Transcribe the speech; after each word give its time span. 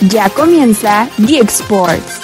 Ya 0.00 0.30
comienza 0.30 1.08
Geek 1.18 1.50
Sports. 1.50 2.17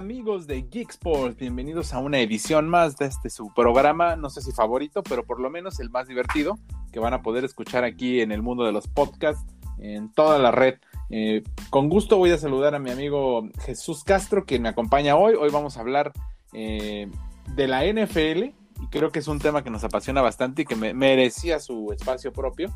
Amigos 0.00 0.46
de 0.46 0.62
Geek 0.62 0.88
Sports, 0.92 1.36
bienvenidos 1.36 1.92
a 1.92 1.98
una 1.98 2.20
edición 2.20 2.70
más 2.70 2.96
de 2.96 3.04
este 3.04 3.28
su 3.28 3.52
programa, 3.52 4.16
no 4.16 4.30
sé 4.30 4.40
si 4.40 4.50
favorito, 4.50 5.02
pero 5.02 5.26
por 5.26 5.40
lo 5.40 5.50
menos 5.50 5.78
el 5.78 5.90
más 5.90 6.08
divertido 6.08 6.58
que 6.90 6.98
van 6.98 7.12
a 7.12 7.20
poder 7.20 7.44
escuchar 7.44 7.84
aquí 7.84 8.22
en 8.22 8.32
el 8.32 8.40
mundo 8.40 8.64
de 8.64 8.72
los 8.72 8.88
podcasts, 8.88 9.44
en 9.78 10.10
toda 10.14 10.38
la 10.38 10.52
red. 10.52 10.76
Eh, 11.10 11.42
con 11.68 11.90
gusto 11.90 12.16
voy 12.16 12.30
a 12.30 12.38
saludar 12.38 12.74
a 12.74 12.78
mi 12.78 12.90
amigo 12.90 13.46
Jesús 13.58 14.02
Castro, 14.02 14.46
que 14.46 14.58
me 14.58 14.70
acompaña 14.70 15.16
hoy. 15.16 15.34
Hoy 15.38 15.50
vamos 15.50 15.76
a 15.76 15.80
hablar 15.80 16.14
eh, 16.54 17.10
de 17.54 17.68
la 17.68 17.84
NFL 17.84 18.44
y 18.44 18.86
creo 18.90 19.10
que 19.10 19.18
es 19.18 19.28
un 19.28 19.38
tema 19.38 19.62
que 19.62 19.68
nos 19.68 19.84
apasiona 19.84 20.22
bastante 20.22 20.62
y 20.62 20.64
que 20.64 20.76
me 20.76 20.94
merecía 20.94 21.60
su 21.60 21.92
espacio 21.92 22.32
propio. 22.32 22.72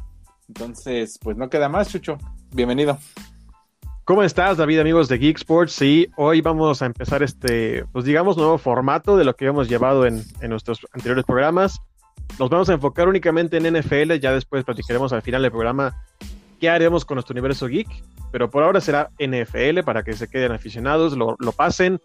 Entonces, 0.47 1.19
pues 1.23 1.39
no 1.39 1.49
queda 1.49 1.71
más, 1.71 1.89
Chucho. 1.89 2.19
Bienvenido. 2.51 2.99
¿Cómo 4.05 4.23
estás, 4.23 4.59
David, 4.59 4.81
amigos 4.81 5.09
de 5.09 5.17
Geek 5.17 5.39
Sports? 5.39 5.73
Sí, 5.73 6.11
hoy 6.17 6.43
vamos 6.43 6.83
a 6.83 6.87
empezar 6.87 7.23
este, 7.23 7.87
pues 7.91 8.05
digamos, 8.05 8.37
nuevo 8.37 8.59
formato 8.59 9.17
de 9.17 9.25
lo 9.25 9.35
que 9.35 9.47
hemos 9.47 9.67
llevado 9.67 10.05
en, 10.05 10.23
en, 10.43 10.51
nuestros 10.51 10.87
anteriores 10.93 11.25
programas. 11.25 11.81
Nos 12.39 12.51
vamos 12.51 12.69
a 12.69 12.75
enfocar 12.75 13.09
únicamente 13.09 13.57
en 13.57 13.73
NFL, 13.73 14.13
ya 14.21 14.33
después 14.33 14.63
platicaremos 14.63 15.15
al 15.15 15.23
final 15.23 15.41
del 15.41 15.51
programa 15.51 16.05
qué 16.61 16.69
haremos 16.69 17.07
con 17.07 17.15
nuestro 17.15 17.33
universo 17.33 17.67
geek, 17.67 17.89
pero 18.31 18.51
por 18.51 18.63
ahora 18.63 18.83
será 18.83 19.09
NFL 19.19 19.81
para 19.87 20.03
que 20.03 20.13
se 20.13 20.29
queden 20.29 20.53
aficionados, 20.53 21.17
lo, 21.17 21.37
lo 21.39 21.53
pasen, 21.53 21.99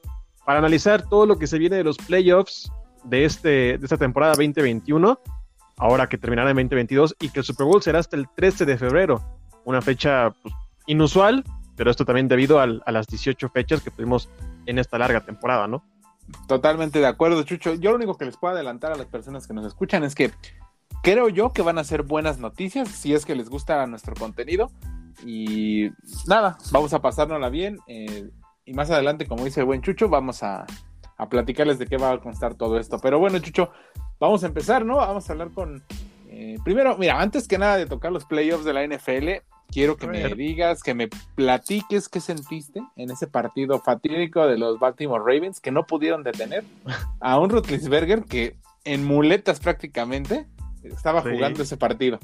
para 0.45 0.59
analizar 0.59 1.03
todo 1.09 1.25
lo 1.25 1.37
que 1.37 1.47
se 1.47 1.59
viene 1.59 1.75
de 1.75 1.83
los 1.83 1.97
playoffs 1.97 2.71
de, 3.03 3.25
este, 3.25 3.49
de 3.77 3.79
esta 3.83 3.97
temporada 3.97 4.35
2021, 4.35 5.19
ahora 5.75 6.07
que 6.07 6.17
terminará 6.17 6.51
en 6.51 6.55
2022, 6.55 7.17
y 7.19 7.27
que 7.27 7.39
el 7.41 7.45
Super 7.45 7.65
Bowl 7.65 7.81
será 7.81 7.99
hasta 7.99 8.15
el 8.15 8.25
13 8.37 8.65
de 8.65 8.77
febrero, 8.77 9.21
una 9.65 9.81
fecha 9.81 10.33
pues, 10.41 10.53
inusual, 10.87 11.43
pero 11.79 11.91
esto 11.91 12.03
también 12.03 12.27
debido 12.27 12.59
a 12.59 12.91
las 12.91 13.07
18 13.07 13.47
fechas 13.51 13.81
que 13.81 13.89
tuvimos 13.89 14.27
en 14.65 14.79
esta 14.79 14.97
larga 14.97 15.21
temporada, 15.21 15.65
¿no? 15.65 15.81
Totalmente 16.45 16.99
de 16.99 17.07
acuerdo, 17.07 17.41
Chucho. 17.43 17.73
Yo 17.75 17.91
lo 17.91 17.95
único 17.95 18.17
que 18.17 18.25
les 18.25 18.35
puedo 18.35 18.53
adelantar 18.53 18.91
a 18.91 18.97
las 18.97 19.07
personas 19.07 19.47
que 19.47 19.53
nos 19.53 19.65
escuchan 19.65 20.03
es 20.03 20.13
que 20.13 20.29
creo 21.03 21.29
yo 21.29 21.53
que 21.53 21.61
van 21.61 21.77
a 21.77 21.85
ser 21.85 22.03
buenas 22.03 22.37
noticias 22.37 22.89
si 22.89 23.13
es 23.13 23.25
que 23.25 23.33
les 23.33 23.49
gusta 23.49 23.87
nuestro 23.87 24.13
contenido. 24.15 24.69
Y 25.25 25.91
nada, 26.27 26.57
vamos 26.73 26.91
a 26.91 27.01
pasárnosla 27.01 27.47
bien. 27.47 27.79
Eh, 27.87 28.29
y 28.65 28.73
más 28.73 28.91
adelante, 28.91 29.25
como 29.25 29.45
dice 29.45 29.61
el 29.61 29.65
buen 29.65 29.81
Chucho, 29.81 30.09
vamos 30.09 30.43
a, 30.43 30.65
a, 31.15 31.29
platicarles 31.29 31.79
de 31.79 31.87
qué 31.87 31.95
va 31.95 32.11
a 32.11 32.19
constar 32.19 32.55
todo 32.55 32.77
esto. 32.77 32.99
Pero 32.99 33.19
bueno, 33.19 33.39
Chucho, 33.39 33.71
vamos 34.19 34.43
a 34.43 34.47
empezar, 34.47 34.85
¿no? 34.85 34.97
Vamos 34.97 35.29
a 35.29 35.31
hablar 35.31 35.51
con... 35.51 35.81
Eh, 36.27 36.57
primero, 36.65 36.97
mira, 36.97 37.21
antes 37.21 37.47
que 37.47 37.57
nada 37.57 37.77
de 37.77 37.85
tocar 37.85 38.11
los 38.11 38.25
playoffs 38.25 38.65
de 38.65 38.73
la 38.73 38.85
NFL, 38.85 39.45
quiero 39.71 39.97
que 39.97 40.07
me 40.07 40.33
digas, 40.35 40.83
que 40.83 40.93
me 40.93 41.09
platiques 41.35 42.09
qué 42.09 42.19
sentiste 42.19 42.81
en 42.95 43.11
ese 43.11 43.27
partido 43.27 43.79
fatídico 43.79 44.45
de 44.47 44.57
los 44.57 44.79
Baltimore 44.79 45.23
Ravens 45.25 45.59
que 45.59 45.71
no 45.71 45.85
pudieron 45.85 46.23
detener 46.23 46.63
a 47.19 47.39
un 47.39 47.49
Rutlisberger 47.49 48.23
que 48.23 48.57
en 48.85 49.05
muletas 49.05 49.59
prácticamente 49.59 50.47
estaba 50.83 51.21
sí. 51.23 51.29
jugando 51.31 51.63
ese 51.63 51.77
partido. 51.77 52.19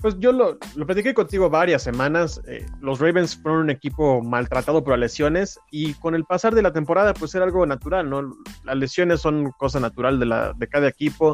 Pues 0.00 0.18
yo 0.18 0.32
lo, 0.32 0.58
lo 0.74 0.86
platiqué 0.86 1.14
contigo 1.14 1.48
varias 1.48 1.82
semanas. 1.82 2.40
Eh, 2.46 2.66
los 2.80 3.00
Ravens 3.00 3.36
fueron 3.36 3.62
un 3.62 3.70
equipo 3.70 4.22
maltratado 4.22 4.84
por 4.84 4.92
las 4.92 5.00
lesiones 5.00 5.58
y 5.70 5.94
con 5.94 6.14
el 6.14 6.24
pasar 6.24 6.54
de 6.54 6.62
la 6.62 6.72
temporada 6.72 7.14
pues 7.14 7.34
era 7.34 7.44
algo 7.44 7.64
natural, 7.66 8.08
¿no? 8.08 8.34
Las 8.64 8.76
lesiones 8.76 9.20
son 9.20 9.52
cosa 9.58 9.80
natural 9.80 10.18
de, 10.20 10.26
la, 10.26 10.52
de 10.52 10.68
cada 10.68 10.88
equipo 10.88 11.32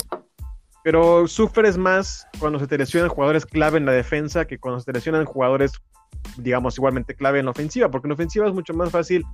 pero 0.82 1.28
sufres 1.28 1.78
más 1.78 2.26
cuando 2.38 2.58
se 2.58 2.66
te 2.66 2.78
lesionan 2.78 3.08
jugadores 3.08 3.46
clave 3.46 3.78
en 3.78 3.86
la 3.86 3.92
defensa 3.92 4.46
que 4.46 4.58
cuando 4.58 4.80
se 4.80 4.86
te 4.86 4.92
lesionan 4.92 5.24
jugadores, 5.24 5.72
digamos, 6.36 6.76
igualmente 6.76 7.14
clave 7.14 7.38
en 7.38 7.46
la 7.46 7.52
ofensiva, 7.52 7.90
porque 7.90 8.08
en 8.08 8.12
ofensiva 8.12 8.46
es 8.46 8.54
mucho 8.54 8.74
más 8.74 8.90
fácil 8.90 9.24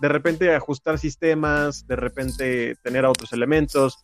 de 0.00 0.08
repente 0.08 0.54
ajustar 0.54 0.98
sistemas, 0.98 1.86
de 1.86 1.96
repente 1.96 2.74
tener 2.82 3.04
a 3.04 3.10
otros 3.10 3.32
elementos, 3.32 4.02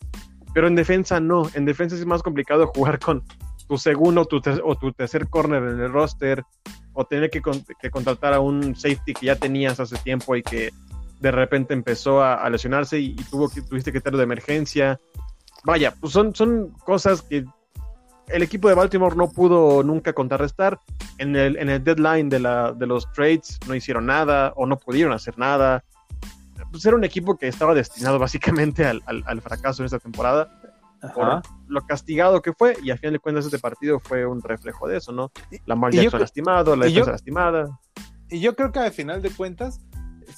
pero 0.55 0.69
en 0.69 0.77
defensa 0.77 1.19
no, 1.21 1.51
en 1.55 1.65
defensa 1.65 1.97
es 1.97 2.07
más 2.07 2.23
complicado 2.23 2.67
jugar 2.75 2.99
con 2.99 3.25
tu 3.69 3.77
segundo 3.77 4.25
tu 4.25 4.41
o 4.65 4.77
tu 4.77 4.93
tercer 4.93 5.29
corner 5.29 5.63
en 5.63 5.81
el 5.81 5.93
roster, 5.93 6.45
o 6.95 7.05
tener 7.05 7.31
que, 7.31 7.43
con 7.43 7.65
que, 7.81 7.91
contratar 7.91 8.33
a 8.33 8.41
un 8.41 8.75
safety 8.75 9.13
que 9.13 9.27
ya 9.27 9.37
tenías 9.37 9.79
hace 9.79 9.97
tiempo 9.99 10.35
y 10.37 10.43
que 10.43 10.71
de 11.21 11.31
repente 11.31 11.75
empezó 11.75 12.23
a, 12.23 12.49
lesionarse 12.49 12.99
y, 12.99 13.11
y, 13.11 13.25
tuvo 13.31 13.49
que, 13.49 13.61
tuviste 13.61 13.93
que 13.93 14.01
tener 14.01 14.17
de 14.17 14.25
emergencia 14.25 15.01
vaya, 15.65 15.95
pues 16.01 16.13
son, 16.13 16.35
son 16.35 16.71
cosas 16.85 17.23
que 17.23 17.45
el 18.29 18.43
equipo 18.43 18.69
de 18.69 18.75
Baltimore 18.75 19.17
no 19.17 19.31
pudo 19.31 19.83
nunca 19.83 20.13
contrarrestar. 20.13 20.79
En 21.19 21.35
el, 21.35 21.57
en 21.57 21.69
el 21.69 21.83
deadline 21.83 22.29
de, 22.29 22.41
la, 22.41 22.73
de 22.73 22.87
los 22.87 23.11
trades 23.13 23.59
no 23.67 23.75
hicieron 23.75 24.07
nada 24.07 24.53
o 24.57 24.67
no 24.67 24.79
pudieron 24.79 25.13
hacer 25.13 25.39
nada. 25.39 25.85
Pues 26.71 26.85
era 26.85 26.97
un 26.97 27.05
equipo 27.05 27.37
que 27.37 27.49
estaba 27.49 27.75
destinado 27.75 28.19
básicamente 28.19 28.85
al, 28.85 29.03
al, 29.07 29.23
al 29.27 29.41
fracaso 29.41 29.83
en 29.83 29.87
esta 29.87 29.99
temporada. 29.99 30.55
Por 31.15 31.43
lo 31.69 31.87
castigado 31.87 32.43
que 32.43 32.53
fue, 32.53 32.77
y 32.83 32.91
al 32.91 32.99
final 32.99 33.13
de 33.13 33.19
cuentas 33.21 33.45
este 33.45 33.61
partido 33.61 34.01
fue 34.01 34.27
un 34.27 34.43
reflejo 34.43 34.89
de 34.89 34.97
eso, 34.97 35.13
¿no? 35.13 35.31
La 35.65 35.77
Jackson 35.91 36.21
lastimado, 36.21 36.75
la 36.75 36.87
defensa 36.87 37.13
lastimada. 37.13 37.79
Y 38.31 38.41
yo 38.41 38.55
creo 38.57 38.73
que 38.73 38.81
al 38.81 38.91
final 38.91 39.23
de 39.23 39.31
cuentas, 39.31 39.81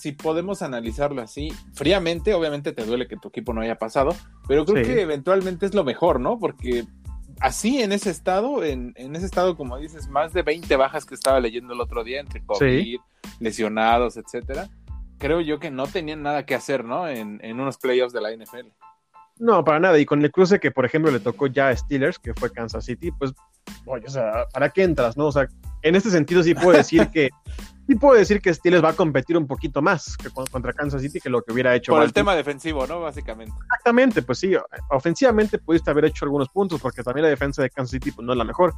si 0.00 0.12
podemos 0.12 0.62
analizarlo 0.62 1.20
así, 1.20 1.52
fríamente, 1.74 2.32
obviamente 2.32 2.72
te 2.72 2.86
duele 2.86 3.06
que 3.06 3.18
tu 3.18 3.28
equipo 3.28 3.52
no 3.52 3.60
haya 3.60 3.76
pasado, 3.76 4.16
pero 4.48 4.64
creo 4.64 4.82
sí. 4.82 4.90
que 4.90 5.02
eventualmente 5.02 5.66
es 5.66 5.74
lo 5.74 5.84
mejor, 5.84 6.20
¿no? 6.20 6.38
Porque 6.38 6.84
así 7.38 7.82
en 7.82 7.92
ese 7.92 8.08
estado, 8.08 8.64
en, 8.64 8.94
en, 8.96 9.14
ese 9.14 9.26
estado, 9.26 9.58
como 9.58 9.76
dices, 9.76 10.08
más 10.08 10.32
de 10.32 10.42
20 10.42 10.74
bajas 10.76 11.04
que 11.04 11.14
estaba 11.14 11.38
leyendo 11.38 11.74
el 11.74 11.82
otro 11.82 12.02
día 12.02 12.18
entre 12.18 12.42
COVID, 12.42 12.82
sí. 12.82 12.98
lesionados, 13.40 14.16
etcétera, 14.16 14.70
creo 15.18 15.42
yo 15.42 15.60
que 15.60 15.70
no 15.70 15.86
tenían 15.86 16.22
nada 16.22 16.46
que 16.46 16.54
hacer, 16.54 16.82
¿no? 16.82 17.06
En, 17.06 17.38
en 17.42 17.60
unos 17.60 17.76
playoffs 17.76 18.14
de 18.14 18.22
la 18.22 18.34
NFL. 18.34 18.68
No, 19.38 19.62
para 19.64 19.80
nada. 19.80 19.98
Y 19.98 20.06
con 20.06 20.22
el 20.24 20.30
cruce 20.30 20.60
que, 20.60 20.70
por 20.70 20.86
ejemplo, 20.86 21.10
le 21.10 21.20
tocó 21.20 21.46
ya 21.46 21.68
a 21.68 21.76
Steelers, 21.76 22.18
que 22.18 22.32
fue 22.32 22.50
Kansas 22.50 22.86
City, 22.86 23.10
pues, 23.10 23.32
oye, 23.84 24.06
o 24.06 24.10
sea, 24.10 24.46
¿para 24.50 24.70
qué 24.70 24.82
entras, 24.82 25.18
no? 25.18 25.26
O 25.26 25.32
sea, 25.32 25.46
en 25.82 25.94
este 25.94 26.10
sentido 26.10 26.42
sí 26.42 26.54
puedo 26.54 26.78
decir 26.78 27.08
que 27.10 27.28
sí 27.90 27.96
puedo 27.96 28.16
decir 28.16 28.40
que 28.40 28.54
Steelers 28.54 28.84
va 28.84 28.90
a 28.90 28.92
competir 28.92 29.36
un 29.36 29.48
poquito 29.48 29.82
más 29.82 30.16
que 30.16 30.30
contra 30.30 30.72
Kansas 30.72 31.02
City 31.02 31.18
que 31.18 31.28
lo 31.28 31.42
que 31.42 31.52
hubiera 31.52 31.74
hecho. 31.74 31.90
Por 31.90 32.04
el 32.04 32.12
tema 32.12 32.36
defensivo, 32.36 32.86
¿no? 32.86 33.00
Básicamente. 33.00 33.52
Exactamente, 33.64 34.22
pues 34.22 34.38
sí. 34.38 34.52
Ofensivamente 34.90 35.58
pudiste 35.58 35.90
haber 35.90 36.04
hecho 36.04 36.24
algunos 36.24 36.48
puntos 36.50 36.80
porque 36.80 37.02
también 37.02 37.24
la 37.24 37.30
defensa 37.30 37.62
de 37.62 37.70
Kansas 37.70 37.90
City 37.90 38.12
pues, 38.12 38.24
no 38.24 38.32
es 38.32 38.38
la 38.38 38.44
mejor. 38.44 38.74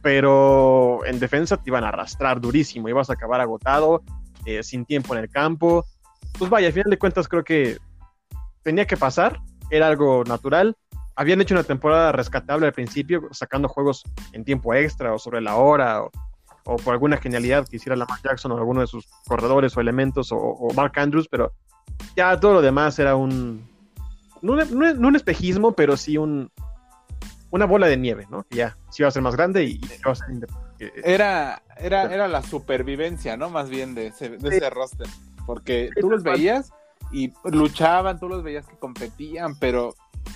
Pero 0.00 1.04
en 1.04 1.20
defensa 1.20 1.58
te 1.58 1.68
iban 1.68 1.84
a 1.84 1.88
arrastrar 1.88 2.40
durísimo, 2.40 2.88
ibas 2.88 3.10
a 3.10 3.12
acabar 3.12 3.42
agotado, 3.42 4.02
eh, 4.46 4.62
sin 4.62 4.86
tiempo 4.86 5.14
en 5.14 5.20
el 5.20 5.28
campo. 5.28 5.84
Pues 6.38 6.50
vaya, 6.50 6.68
al 6.68 6.72
final 6.72 6.88
de 6.88 6.98
cuentas 6.98 7.28
creo 7.28 7.44
que 7.44 7.76
tenía 8.62 8.86
que 8.86 8.96
pasar, 8.96 9.38
era 9.70 9.86
algo 9.86 10.24
natural. 10.24 10.74
Habían 11.14 11.42
hecho 11.42 11.52
una 11.54 11.64
temporada 11.64 12.12
rescatable 12.12 12.66
al 12.66 12.72
principio, 12.72 13.28
sacando 13.32 13.68
juegos 13.68 14.02
en 14.32 14.46
tiempo 14.46 14.72
extra 14.72 15.12
o 15.12 15.18
sobre 15.18 15.42
la 15.42 15.56
hora, 15.56 16.04
o, 16.04 16.10
o 16.70 16.76
por 16.76 16.92
alguna 16.92 17.16
genialidad 17.16 17.66
que 17.66 17.76
hiciera 17.76 17.96
Lamar 17.96 18.20
Jackson 18.22 18.52
o 18.52 18.56
alguno 18.56 18.80
de 18.80 18.86
sus 18.86 19.06
corredores 19.26 19.76
o 19.76 19.80
elementos 19.80 20.30
o, 20.30 20.38
o, 20.38 20.72
Mark 20.74 20.92
Andrews, 20.96 21.26
pero 21.28 21.52
ya 22.16 22.38
todo 22.38 22.54
lo 22.54 22.62
demás 22.62 22.98
era 23.00 23.16
un 23.16 23.68
no, 24.40 24.56
no, 24.56 24.94
no 24.94 25.08
un 25.08 25.16
espejismo, 25.16 25.72
pero 25.72 25.96
sí 25.96 26.16
un 26.16 26.50
una 27.50 27.66
bola 27.66 27.88
de 27.88 27.96
nieve, 27.96 28.28
¿no? 28.30 28.44
Que 28.44 28.58
ya 28.58 28.76
se 28.90 29.02
iba 29.02 29.08
a 29.08 29.10
ser 29.10 29.22
más 29.22 29.34
grande 29.34 29.64
y, 29.64 29.72
y 29.72 29.80
iba 30.00 30.12
a 30.12 30.14
ser 30.14 30.26
era, 30.78 31.62
era, 31.76 32.14
era 32.14 32.28
la 32.28 32.42
supervivencia, 32.42 33.36
¿no? 33.36 33.50
Más 33.50 33.68
bien 33.68 33.94
de 33.94 34.06
ese, 34.08 34.30
de 34.30 34.56
ese 34.56 34.70
roster. 34.70 35.08
Porque 35.46 35.90
tú 36.00 36.08
los 36.08 36.22
veías 36.22 36.72
y 37.10 37.32
luchaban, 37.44 38.20
tú 38.20 38.28
los 38.28 38.44
veías 38.44 38.66
que 38.66 38.76
competían, 38.76 39.58
pero 39.58 39.94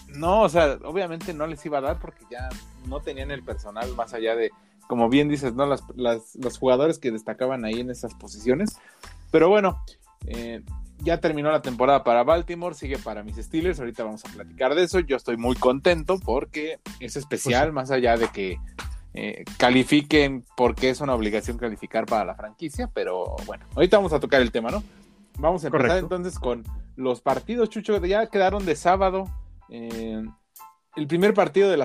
no, 0.09 0.43
o 0.43 0.49
sea, 0.49 0.79
obviamente 0.85 1.33
no 1.33 1.47
les 1.47 1.65
iba 1.65 1.79
a 1.79 1.83
dar 1.83 1.99
porque 2.01 2.25
ya 2.29 2.49
no 2.89 3.01
tenían 3.01 3.31
el 3.31 3.45
personal 3.45 3.95
más 3.95 4.13
allá 4.13 4.35
de, 4.35 4.51
como 4.89 5.09
bien 5.09 5.29
dices, 5.29 5.55
¿no? 5.55 5.67
Las, 5.67 5.83
las, 5.97 6.35
los 6.37 6.59
jugadores 6.59 6.99
que 6.99 7.11
destacaban 7.11 7.65
ahí 7.65 7.81
en 7.81 7.91
esas 7.91 8.15
posiciones. 8.15 8.79
Pero 9.31 9.49
bueno, 9.49 9.83
eh, 10.27 10.63
ya 10.99 11.21
terminó 11.21 11.51
la 11.51 11.63
temporada 11.63 12.05
para 12.05 12.23
Baltimore, 12.23 12.75
sigue 12.75 12.99
para 12.99 13.23
mis 13.23 13.37
Steelers. 13.37 13.81
Ahorita 13.81 14.05
vamos 14.05 14.25
a 14.25 14.33
platicar 14.33 14.75
de 14.75 14.85
eso. 14.85 15.01
Yo 15.01 15.17
estoy 15.17 15.37
muy 15.37 15.57
contento 15.57 16.19
porque 16.19 16.79
es 17.01 17.17
especial, 17.17 17.69
pues, 17.69 17.75
más 17.75 17.91
allá 17.91 18.17
de 18.17 18.29
que 18.29 18.59
eh, 19.13 19.45
califiquen, 19.59 20.45
porque 20.57 20.91
es 20.91 21.01
una 21.01 21.15
obligación 21.15 21.59
calificar 21.59 22.07
para 22.07 22.25
la 22.25 22.35
franquicia. 22.35 22.91
Pero 22.93 23.37
bueno, 23.47 23.67
ahorita 23.75 23.97
vamos 23.97 24.13
a 24.13 24.21
tocar 24.21 24.41
el 24.41 24.51
tema, 24.51 24.71
¿no? 24.71 24.83
Vamos 25.39 25.65
a 25.65 25.67
empezar 25.67 25.89
Correcto. 25.89 26.17
entonces 26.17 26.39
con 26.39 26.65
los 26.97 27.21
partidos, 27.21 27.69
Chucho, 27.71 28.05
ya 28.05 28.27
quedaron 28.29 28.65
de 28.65 28.77
sábado. 28.77 29.29
Eh, 29.69 30.23
el 30.97 31.07
primer 31.07 31.35
partido 31.35 31.71
del 31.71 31.83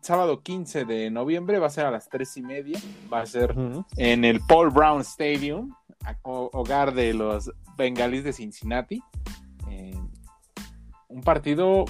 sábado 0.00 0.42
15 0.42 0.84
de 0.84 1.10
noviembre 1.10 1.58
va 1.58 1.66
a 1.66 1.70
ser 1.70 1.86
a 1.86 1.90
las 1.90 2.08
tres 2.08 2.36
y 2.36 2.42
media. 2.42 2.78
Va 3.12 3.20
a 3.20 3.26
ser 3.26 3.54
en 3.96 4.24
el 4.24 4.40
Paul 4.40 4.70
Brown 4.70 5.02
Stadium, 5.02 5.74
hogar 6.24 6.94
de 6.94 7.12
los 7.12 7.52
bengalíes 7.76 8.24
de 8.24 8.32
Cincinnati. 8.32 9.02
Eh, 9.70 9.98
un 11.08 11.22
partido 11.22 11.84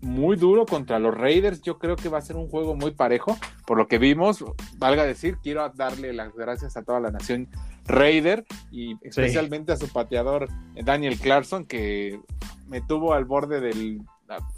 muy 0.00 0.36
duro 0.36 0.64
contra 0.64 0.98
los 0.98 1.16
Raiders. 1.16 1.60
Yo 1.62 1.78
creo 1.78 1.96
que 1.96 2.08
va 2.08 2.18
a 2.18 2.22
ser 2.22 2.36
un 2.36 2.48
juego 2.48 2.76
muy 2.76 2.92
parejo. 2.92 3.36
Por 3.66 3.76
lo 3.76 3.88
que 3.88 3.98
vimos, 3.98 4.44
valga 4.78 5.04
decir, 5.04 5.38
quiero 5.42 5.68
darle 5.70 6.12
las 6.12 6.32
gracias 6.34 6.76
a 6.76 6.84
toda 6.84 7.00
la 7.00 7.10
nación 7.10 7.48
Raider 7.84 8.44
y 8.70 8.96
especialmente 9.02 9.72
a 9.72 9.76
su 9.76 9.88
pateador 9.88 10.48
Daniel 10.84 11.18
Clarkson, 11.18 11.66
que 11.66 12.20
me 12.68 12.80
tuvo 12.80 13.14
al 13.14 13.24
borde 13.24 13.60
del 13.60 14.02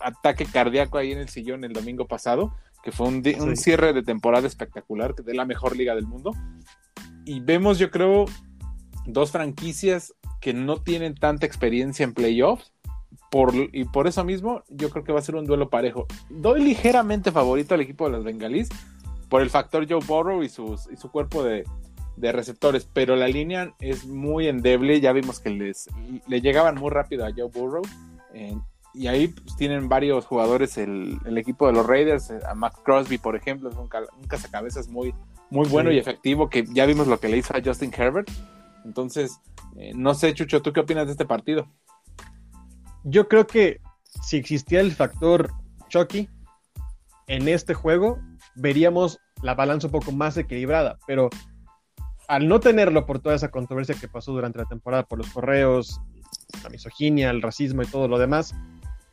ataque 0.01 0.47
cardíaco 0.47 0.99
ahí 0.99 1.13
en 1.13 1.19
el 1.19 1.29
sillón 1.29 1.65
el 1.65 1.73
domingo 1.73 2.07
pasado, 2.07 2.55
que 2.83 2.93
fue 2.93 3.09
un, 3.09 3.23
un 3.41 3.57
cierre 3.57 3.93
de 3.93 4.03
temporada 4.03 4.47
espectacular, 4.47 5.15
de 5.15 5.35
la 5.35 5.45
mejor 5.45 5.77
liga 5.77 5.95
del 5.95 6.07
mundo. 6.07 6.33
Y 7.25 7.41
vemos, 7.41 7.79
yo 7.79 7.91
creo, 7.91 8.27
dos 9.07 9.33
franquicias 9.33 10.15
que 10.41 10.55
no 10.55 10.83
tienen 10.83 11.15
tanta 11.15 11.47
experiencia 11.47 12.05
en 12.05 12.15
playoffs 12.15 12.73
por, 13.31 13.53
y 13.55 13.85
por 13.85 14.07
eso 14.07 14.25
mismo, 14.25 14.63
yo 14.69 14.91
creo 14.91 15.05
que 15.05 15.13
va 15.13 15.19
a 15.19 15.23
ser 15.23 15.37
un 15.37 15.45
duelo 15.45 15.69
parejo. 15.69 16.07
Doy 16.31 16.63
ligeramente 16.63 17.33
favorito 17.33 17.75
al 17.75 17.81
equipo 17.81 18.07
de 18.07 18.13
los 18.13 18.25
bengalíes 18.25 18.69
por 19.29 19.43
el 19.43 19.51
factor 19.51 19.87
Joe 19.89 20.05
Burrow 20.05 20.43
y, 20.43 20.49
sus, 20.49 20.89
y 20.91 20.97
su 20.97 21.11
cuerpo 21.11 21.43
de, 21.43 21.65
receptores, 22.17 22.89
pero 22.93 23.15
la 23.15 23.29
línea 23.29 23.75
es 23.79 24.07
muy 24.07 24.49
endeble. 24.49 25.01
Ya 25.01 25.13
vimos 25.13 25.39
que 25.39 25.51
les 25.51 25.89
le 26.27 26.41
llegaban 26.41 26.75
muy 26.75 26.91
rápido 26.91 27.25
a 27.25 27.31
Joe 27.31 27.49
Burrow. 27.49 27.83
Eh, 28.35 28.57
y 28.99 29.07
ahí 29.07 29.29
pues, 29.29 29.57
tienen 29.57 29.89
varios 29.89 30.27
jugadores 30.27 30.77
el, 30.79 31.19
equipo 31.37 31.67
de 31.67 31.73
los 31.73 31.87
Raiders. 31.87 32.31
Eh, 32.31 32.41
a 32.49 32.55
Max 32.55 32.81
Crosby, 32.85 33.19
por 33.19 33.37
ejemplo, 33.37 33.71
es 33.71 33.77
un, 33.77 33.89
un 34.19 34.27
cazacabezas 34.27 34.89
muy, 34.89 35.15
muy 35.51 35.69
bueno 35.69 35.93
y 35.93 35.99
efectivo. 35.99 36.51
Que 36.51 36.65
ya 36.73 36.85
vimos 36.87 37.07
lo 37.07 37.19
que 37.21 37.29
le 37.29 37.39
hizo 37.39 37.57
a 37.57 37.63
Justin 37.65 37.93
Herbert. 37.97 38.31
Entonces, 38.85 39.41
eh, 39.77 39.93
no 39.95 40.15
sé, 40.15 40.35
Chucho, 40.35 40.63
¿tú 40.63 40.73
qué 40.73 40.81
opinas 40.81 41.07
de 41.07 41.13
este 41.13 41.25
partido? 41.25 41.69
yo 43.05 43.29
creo 43.29 43.47
que 43.47 43.81
si 44.03 44.37
existía 44.37 44.81
el 44.81 44.93
factor 44.93 45.51
Chucky 45.89 46.29
en 47.27 47.49
este 47.49 47.75
juego, 47.75 48.19
veríamos 48.55 49.19
la 49.43 49.55
balanza 49.55 49.87
un 49.87 49.93
poco 49.93 50.13
más 50.13 50.37
equilibrada, 50.37 50.99
pero 51.07 51.31
al 52.27 52.49
no 52.49 52.61
tenerlo 52.61 53.07
por 53.07 53.21
toda 53.21 53.35
esa 53.35 53.51
controversia 53.51 53.95
que 53.99 54.09
pasó 54.09 54.33
durante 54.33 54.59
la 54.59 54.65
temporada 54.67 55.05
por 55.05 55.19
los 55.19 55.31
correos, 55.31 56.01
la 56.63 56.69
misoginia, 56.71 57.31
el 57.31 57.43
racismo 57.43 57.83
y 57.83 57.87
todo 57.87 58.09
lo 58.09 58.19
demás, 58.19 58.55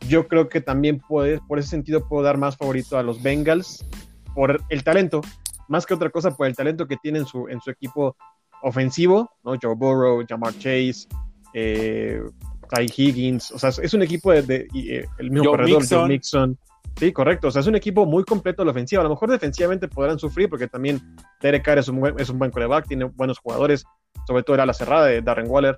yo 0.07 0.27
creo 0.27 0.49
que 0.49 0.61
también 0.61 0.99
puede, 0.99 1.39
por 1.47 1.59
ese 1.59 1.69
sentido 1.69 2.07
puedo 2.07 2.23
dar 2.23 2.37
más 2.37 2.57
favorito 2.57 2.97
a 2.97 3.03
los 3.03 3.21
Bengals 3.21 3.85
por 4.33 4.61
el 4.69 4.83
talento, 4.83 5.21
más 5.67 5.85
que 5.85 5.93
otra 5.93 6.09
cosa 6.09 6.31
por 6.31 6.47
el 6.47 6.55
talento 6.55 6.87
que 6.87 6.97
tienen 6.97 7.23
en 7.23 7.27
su, 7.27 7.47
en 7.47 7.61
su 7.61 7.71
equipo 7.71 8.15
ofensivo, 8.61 9.31
¿no? 9.43 9.55
Joe 9.61 9.75
Burrow, 9.75 10.23
Jamar 10.27 10.53
Chase, 10.53 11.07
eh, 11.53 12.21
Ty 12.69 12.85
Higgins, 12.95 13.51
o 13.51 13.59
sea, 13.59 13.69
es 13.69 13.93
un 13.93 14.01
equipo 14.01 14.31
de, 14.31 14.67
eh, 14.73 15.05
el 15.19 15.31
mismo 15.31 15.51
corredor, 15.51 15.81
Mixon. 15.81 16.07
Mixon. 16.07 16.59
Sí, 16.97 17.11
correcto, 17.11 17.49
o 17.49 17.51
sea, 17.51 17.59
es 17.59 17.67
un 17.67 17.75
equipo 17.75 18.05
muy 18.05 18.23
completo 18.23 18.61
a 18.61 18.65
la 18.65 18.71
ofensiva. 18.71 19.01
A 19.01 19.03
lo 19.03 19.09
mejor 19.09 19.29
defensivamente 19.29 19.87
podrán 19.87 20.17
sufrir 20.17 20.49
porque 20.49 20.67
también 20.67 21.01
Derek 21.41 21.63
Carr 21.63 21.79
es 21.79 21.89
un, 21.89 21.99
buen, 21.99 22.17
es 22.19 22.29
un 22.29 22.39
buen 22.39 22.51
coreback, 22.51 22.87
tiene 22.87 23.05
buenos 23.05 23.37
jugadores, 23.39 23.83
sobre 24.25 24.43
todo 24.43 24.55
era 24.55 24.65
la 24.65 24.73
cerrada 24.73 25.05
de 25.07 25.21
Darren 25.21 25.49
Waller, 25.49 25.77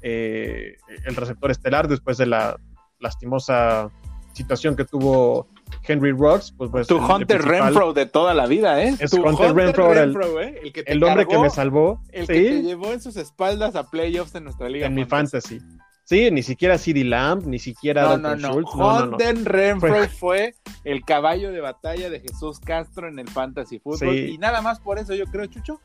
eh, 0.00 0.76
el 1.04 1.16
receptor 1.16 1.50
estelar 1.50 1.86
después 1.86 2.16
de 2.16 2.26
la 2.26 2.56
lastimosa 3.00 3.90
situación 4.32 4.76
que 4.76 4.84
tuvo 4.84 5.46
Henry 5.86 6.12
Rocks, 6.12 6.52
pues, 6.56 6.70
pues 6.70 6.86
tu 6.86 6.98
Hunter 6.98 7.42
Renfro 7.42 7.92
de 7.92 8.06
toda 8.06 8.34
la 8.34 8.46
vida, 8.46 8.82
¿eh? 8.82 8.96
Es 8.98 9.12
Hunter, 9.12 9.54
Renfro, 9.54 9.92
el, 9.92 10.16
el, 10.62 10.72
que 10.72 10.82
el 10.86 11.02
hombre 11.04 11.26
que 11.26 11.38
me 11.38 11.50
salvó, 11.50 12.00
el 12.12 12.26
que 12.26 12.32
te 12.32 12.62
llevó 12.62 12.92
en 12.92 13.00
sus 13.00 13.16
espaldas 13.16 13.76
a 13.76 13.90
playoffs 13.90 14.34
en 14.34 14.44
nuestra 14.44 14.68
liga. 14.68 14.86
En 14.86 14.94
mi 14.94 15.04
fantasy. 15.04 15.60
Sí, 16.04 16.30
ni 16.30 16.42
siquiera 16.42 16.76
CD 16.76 17.02
Lamb, 17.02 17.46
ni 17.46 17.58
siquiera 17.58 18.16
no, 18.16 18.18
no, 18.18 18.36
no. 18.36 18.56
Hunter 18.56 19.42
Renfro 19.44 20.06
fue... 20.08 20.54
el 20.84 21.02
caballo 21.02 21.50
de 21.50 21.60
batalla 21.60 22.10
de 22.10 22.20
Jesús 22.20 22.60
Castro 22.60 23.08
en 23.08 23.18
el 23.18 23.28
Fantasy 23.28 23.78
Football. 23.78 24.14
Y 24.14 24.36
nada 24.36 24.60
más 24.60 24.80
por 24.80 24.98
eso 24.98 25.14
yo 25.14 25.24
creo, 25.24 25.46
Chucho, 25.46 25.80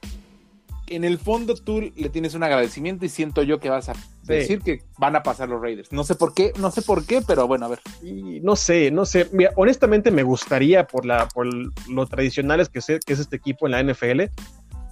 en 0.89 1.03
el 1.03 1.18
fondo 1.18 1.56
tú 1.56 1.81
le 1.95 2.09
tienes 2.09 2.33
un 2.33 2.44
agradecimiento 2.44 3.06
y 3.06 3.09
siento 3.09 3.44
yo 3.44 3.59
que 3.59 3.69
vas 3.69 3.89
a 3.89 3.94
decir 4.24 4.62
que 4.62 4.83
van 4.97 5.15
a 5.15 5.24
pasar 5.24 5.50
los 5.50 5.62
Raiders. 5.62 5.91
No 5.91 6.03
sé 6.03 6.15
por 6.15 6.33
qué, 6.33 6.53
no 6.59 6.71
sé 6.71 6.81
por 6.81 7.06
qué, 7.06 7.21
pero 7.25 7.47
bueno, 7.47 7.65
a 7.65 7.69
ver. 7.69 7.80
Y 8.03 8.39
no 8.41 8.56
sé, 8.56 8.91
no 8.91 9.06
sé. 9.06 9.27
Mira, 9.31 9.51
honestamente 9.56 10.12
me 10.12 10.24
gustaría 10.24 10.86
por 10.86 11.06
la 11.06 11.27
por 11.27 11.47
lo 11.89 12.06
tradicionales 12.06 12.69
que, 12.69 12.80
que 13.06 13.13
es 13.13 13.19
este 13.19 13.36
equipo 13.36 13.68
en 13.68 13.71
la 13.71 13.83
NFL 13.83 14.21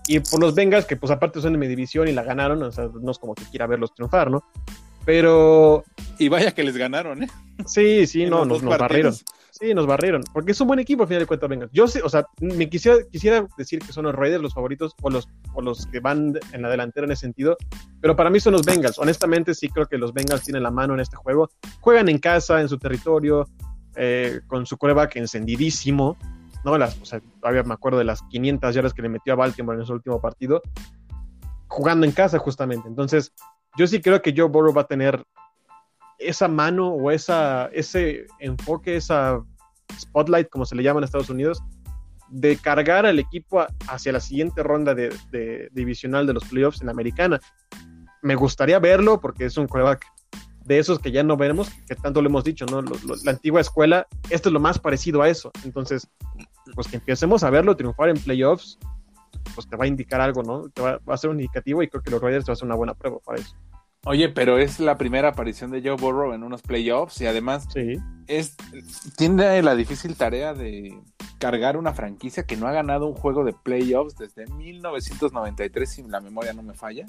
y 0.08 0.20
por 0.22 0.40
los 0.40 0.56
Bengals 0.56 0.86
que 0.86 0.96
pues 0.96 1.12
aparte 1.12 1.42
son 1.42 1.54
de 1.54 1.60
mi 1.60 1.68
división 1.68 2.08
y 2.08 2.14
la 2.14 2.24
ganaron, 2.24 2.64
o 2.64 2.72
sea, 2.72 2.90
no 3.02 3.12
es 3.12 3.20
como 3.20 3.36
que 3.36 3.44
quiera 3.44 3.68
verlos 3.68 3.94
triunfar, 3.94 4.32
¿no? 4.32 4.44
Pero. 5.06 5.84
Y 6.18 6.30
vaya 6.30 6.54
que 6.54 6.64
les 6.64 6.78
ganaron, 6.78 7.24
¿eh? 7.24 7.28
Sí, 7.66 8.08
sí, 8.08 8.26
no, 8.26 8.46
nos, 8.46 8.64
barrieron. 8.64 9.14
Sí, 9.60 9.74
nos 9.74 9.88
barrieron. 9.88 10.22
Porque 10.34 10.52
es 10.52 10.62
un 10.62 10.68
buen 10.68 10.80
equipo, 10.80 11.04
al 11.04 11.08
final 11.08 11.22
de 11.22 11.26
cuentas, 11.26 11.50
venga. 11.50 11.70
Yo 11.72 11.88
sé, 11.88 12.02
o 12.04 12.10
sea, 12.10 12.26
me 12.40 12.70
quisiera, 12.70 13.00
quisiera 13.12 13.48
decir 13.58 13.80
que 13.80 13.92
son 13.92 14.06
los 14.06 14.14
Raiders 14.14 14.44
los 14.44 14.54
favoritos 14.54 14.94
o 15.02 15.10
los, 15.10 15.28
o 15.54 15.62
los 15.62 15.88
que 15.88 16.00
van 16.00 16.34
en 16.54 16.62
la 16.62 16.70
delantera 16.70 17.06
en 17.06 17.12
ese 17.12 17.22
sentido. 17.22 17.58
Pero 18.00 18.16
para 18.16 18.30
mí 18.30 18.40
son 18.40 18.54
los 18.54 18.64
Bengals. 18.64 19.00
Honestamente, 19.00 19.56
sí 19.56 19.70
creo 19.70 19.88
que 19.88 19.98
los 19.98 20.14
Bengals 20.14 20.44
tienen 20.44 20.62
la 20.62 20.70
mano 20.70 20.94
en 20.94 21.00
este 21.00 21.16
juego. 21.16 21.50
Juegan 21.80 22.08
en 22.10 22.20
casa, 22.20 22.62
en 22.62 22.70
su 22.70 22.78
territorio, 22.78 23.48
eh, 23.96 24.42
con 24.46 24.66
su 24.68 24.78
coreback 24.78 25.16
encendidísimo. 25.16 26.18
¿no? 26.64 26.78
Las, 26.78 27.02
o 27.02 27.06
sea, 27.06 27.22
todavía 27.40 27.64
me 27.64 27.74
acuerdo 27.74 27.98
de 27.98 28.06
las 28.06 28.22
500 28.24 28.76
yardas 28.76 28.94
que 28.94 29.02
le 29.02 29.10
metió 29.10 29.34
a 29.34 29.38
Baltimore 29.38 29.80
en 29.80 29.86
su 29.86 29.94
último 29.94 30.22
partido. 30.22 30.62
Jugando 31.68 32.06
en 32.06 32.12
casa, 32.12 32.38
justamente. 32.38 32.88
Entonces, 32.88 33.34
yo 33.76 33.88
sí 33.88 34.02
creo 34.02 34.22
que 34.22 34.34
Joe 34.38 34.50
Burrow 34.50 34.74
va 34.74 34.82
a 34.82 34.88
tener 34.88 35.24
esa 36.20 36.48
mano 36.48 36.90
o 36.90 37.12
esa, 37.12 37.68
ese 37.68 38.26
enfoque, 38.40 38.96
esa 38.96 39.42
spotlight, 40.00 40.50
como 40.50 40.66
se 40.66 40.76
le 40.76 40.84
llama 40.84 41.00
en 41.00 41.06
Estados 41.06 41.30
Unidos, 41.30 41.64
de 42.30 42.58
cargar 42.58 43.06
al 43.06 43.20
equipo 43.20 43.66
hacia 43.88 44.12
la 44.12 44.20
siguiente 44.20 44.64
ronda 44.64 44.94
de, 44.94 45.70
divisional 45.72 46.28
de 46.28 46.34
los 46.34 46.44
playoffs 46.46 46.82
en 46.82 46.88
la 46.88 46.92
americana. 46.92 47.40
Me 48.22 48.36
gustaría 48.36 48.80
verlo 48.80 49.22
porque 49.22 49.46
es 49.46 49.58
un 49.58 49.68
quarterback 49.68 50.06
de 50.66 50.80
esos 50.80 51.00
que 51.00 51.12
ya 51.12 51.24
no 51.24 51.38
veremos, 51.38 51.70
que 51.88 51.96
tanto 51.96 52.22
lo 52.22 52.28
hemos 52.28 52.44
dicho, 52.44 52.66
¿no? 52.66 52.82
la 52.82 53.32
antigua 53.32 53.62
escuela, 53.62 54.06
esto 54.30 54.50
es 54.50 54.54
lo 54.54 54.60
más 54.60 54.78
parecido 54.78 55.22
a 55.22 55.30
eso. 55.30 55.50
Entonces, 55.64 56.10
pues 56.76 56.88
que 56.88 56.98
empecemos 56.98 57.44
a 57.44 57.50
verlo 57.50 57.78
triunfar 57.78 58.10
en 58.10 58.18
playoffs, 58.18 58.78
pues 59.56 59.68
te 59.68 59.78
va 59.78 59.86
a 59.86 59.88
indicar 59.88 60.20
algo, 60.20 60.44
¿no? 60.44 60.70
Te 60.70 60.82
va, 60.82 61.00
a 61.08 61.18
ser 61.18 61.30
un 61.30 61.40
indicativo 61.40 61.82
y 61.84 61.88
creo 61.88 62.04
que 62.04 62.12
los 62.12 62.22
Raiders 62.22 62.46
te 62.46 62.52
va 62.52 62.54
a 62.54 62.58
ser 62.58 62.66
una 62.66 62.76
buena 62.76 62.94
prueba 62.94 63.20
para 63.20 63.40
eso. 63.40 63.56
Oye, 64.08 64.30
pero 64.30 64.58
es 64.58 64.80
la 64.80 64.98
primera 64.98 65.30
aparición 65.30 65.70
de 65.70 65.82
Joe 65.82 65.98
Burrow 65.98 66.34
en 66.34 66.44
unos 66.44 66.62
playoffs 66.62 67.20
y 67.20 67.26
además 67.26 67.68
es, 68.28 68.56
tiene 69.18 69.62
la 69.62 69.76
difícil 69.76 70.16
tarea 70.16 70.54
de 70.54 70.98
cargar 71.40 71.76
una 71.76 71.94
franquicia 71.94 72.44
que 72.44 72.56
no 72.56 72.68
ha 72.68 72.72
ganado 72.72 73.08
un 73.08 73.14
juego 73.16 73.44
de 73.44 73.52
playoffs 73.52 74.16
desde 74.16 74.48
1993, 74.48 75.90
si 75.90 76.04
la 76.04 76.22
memoria 76.22 76.54
no 76.54 76.64
me 76.64 76.74
falla. 76.74 77.06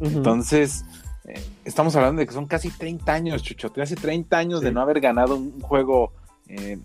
Entonces, 0.00 0.86
eh, 1.26 1.44
estamos 1.66 1.94
hablando 1.94 2.20
de 2.20 2.26
que 2.26 2.32
son 2.32 2.46
casi 2.46 2.70
30 2.70 3.12
años, 3.12 3.42
Chuchote, 3.42 3.82
hace 3.82 3.96
30 3.96 4.38
años 4.38 4.60
de 4.62 4.72
no 4.72 4.80
haber 4.80 5.00
ganado 5.00 5.36
un 5.36 5.60
juego 5.60 6.14
eh, 6.48 6.78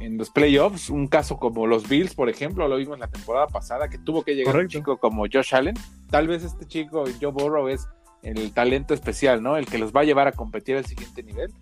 en 0.00 0.18
los 0.18 0.30
playoffs. 0.30 0.90
Un 0.90 1.06
caso 1.06 1.36
como 1.36 1.68
los 1.68 1.88
Bills, 1.88 2.14
por 2.14 2.28
ejemplo, 2.28 2.66
lo 2.66 2.76
vimos 2.76 2.98
la 2.98 3.06
temporada 3.06 3.46
pasada, 3.46 3.88
que 3.88 3.98
tuvo 3.98 4.24
que 4.24 4.34
llegar 4.34 4.56
un 4.56 4.66
chico 4.66 4.96
como 4.96 5.26
Josh 5.32 5.54
Allen. 5.54 5.76
Tal 6.10 6.26
vez 6.26 6.42
este 6.42 6.66
chico, 6.66 7.04
Joe 7.20 7.30
Burrow, 7.30 7.68
es 7.68 7.88
el 8.26 8.52
talento 8.52 8.92
especial, 8.92 9.42
¿no? 9.42 9.56
El 9.56 9.66
que 9.66 9.78
los 9.78 9.92
va 9.92 10.00
a 10.00 10.04
llevar 10.04 10.26
a 10.26 10.32
competir 10.32 10.76
al 10.76 10.84
siguiente 10.84 11.22
nivel. 11.22 11.52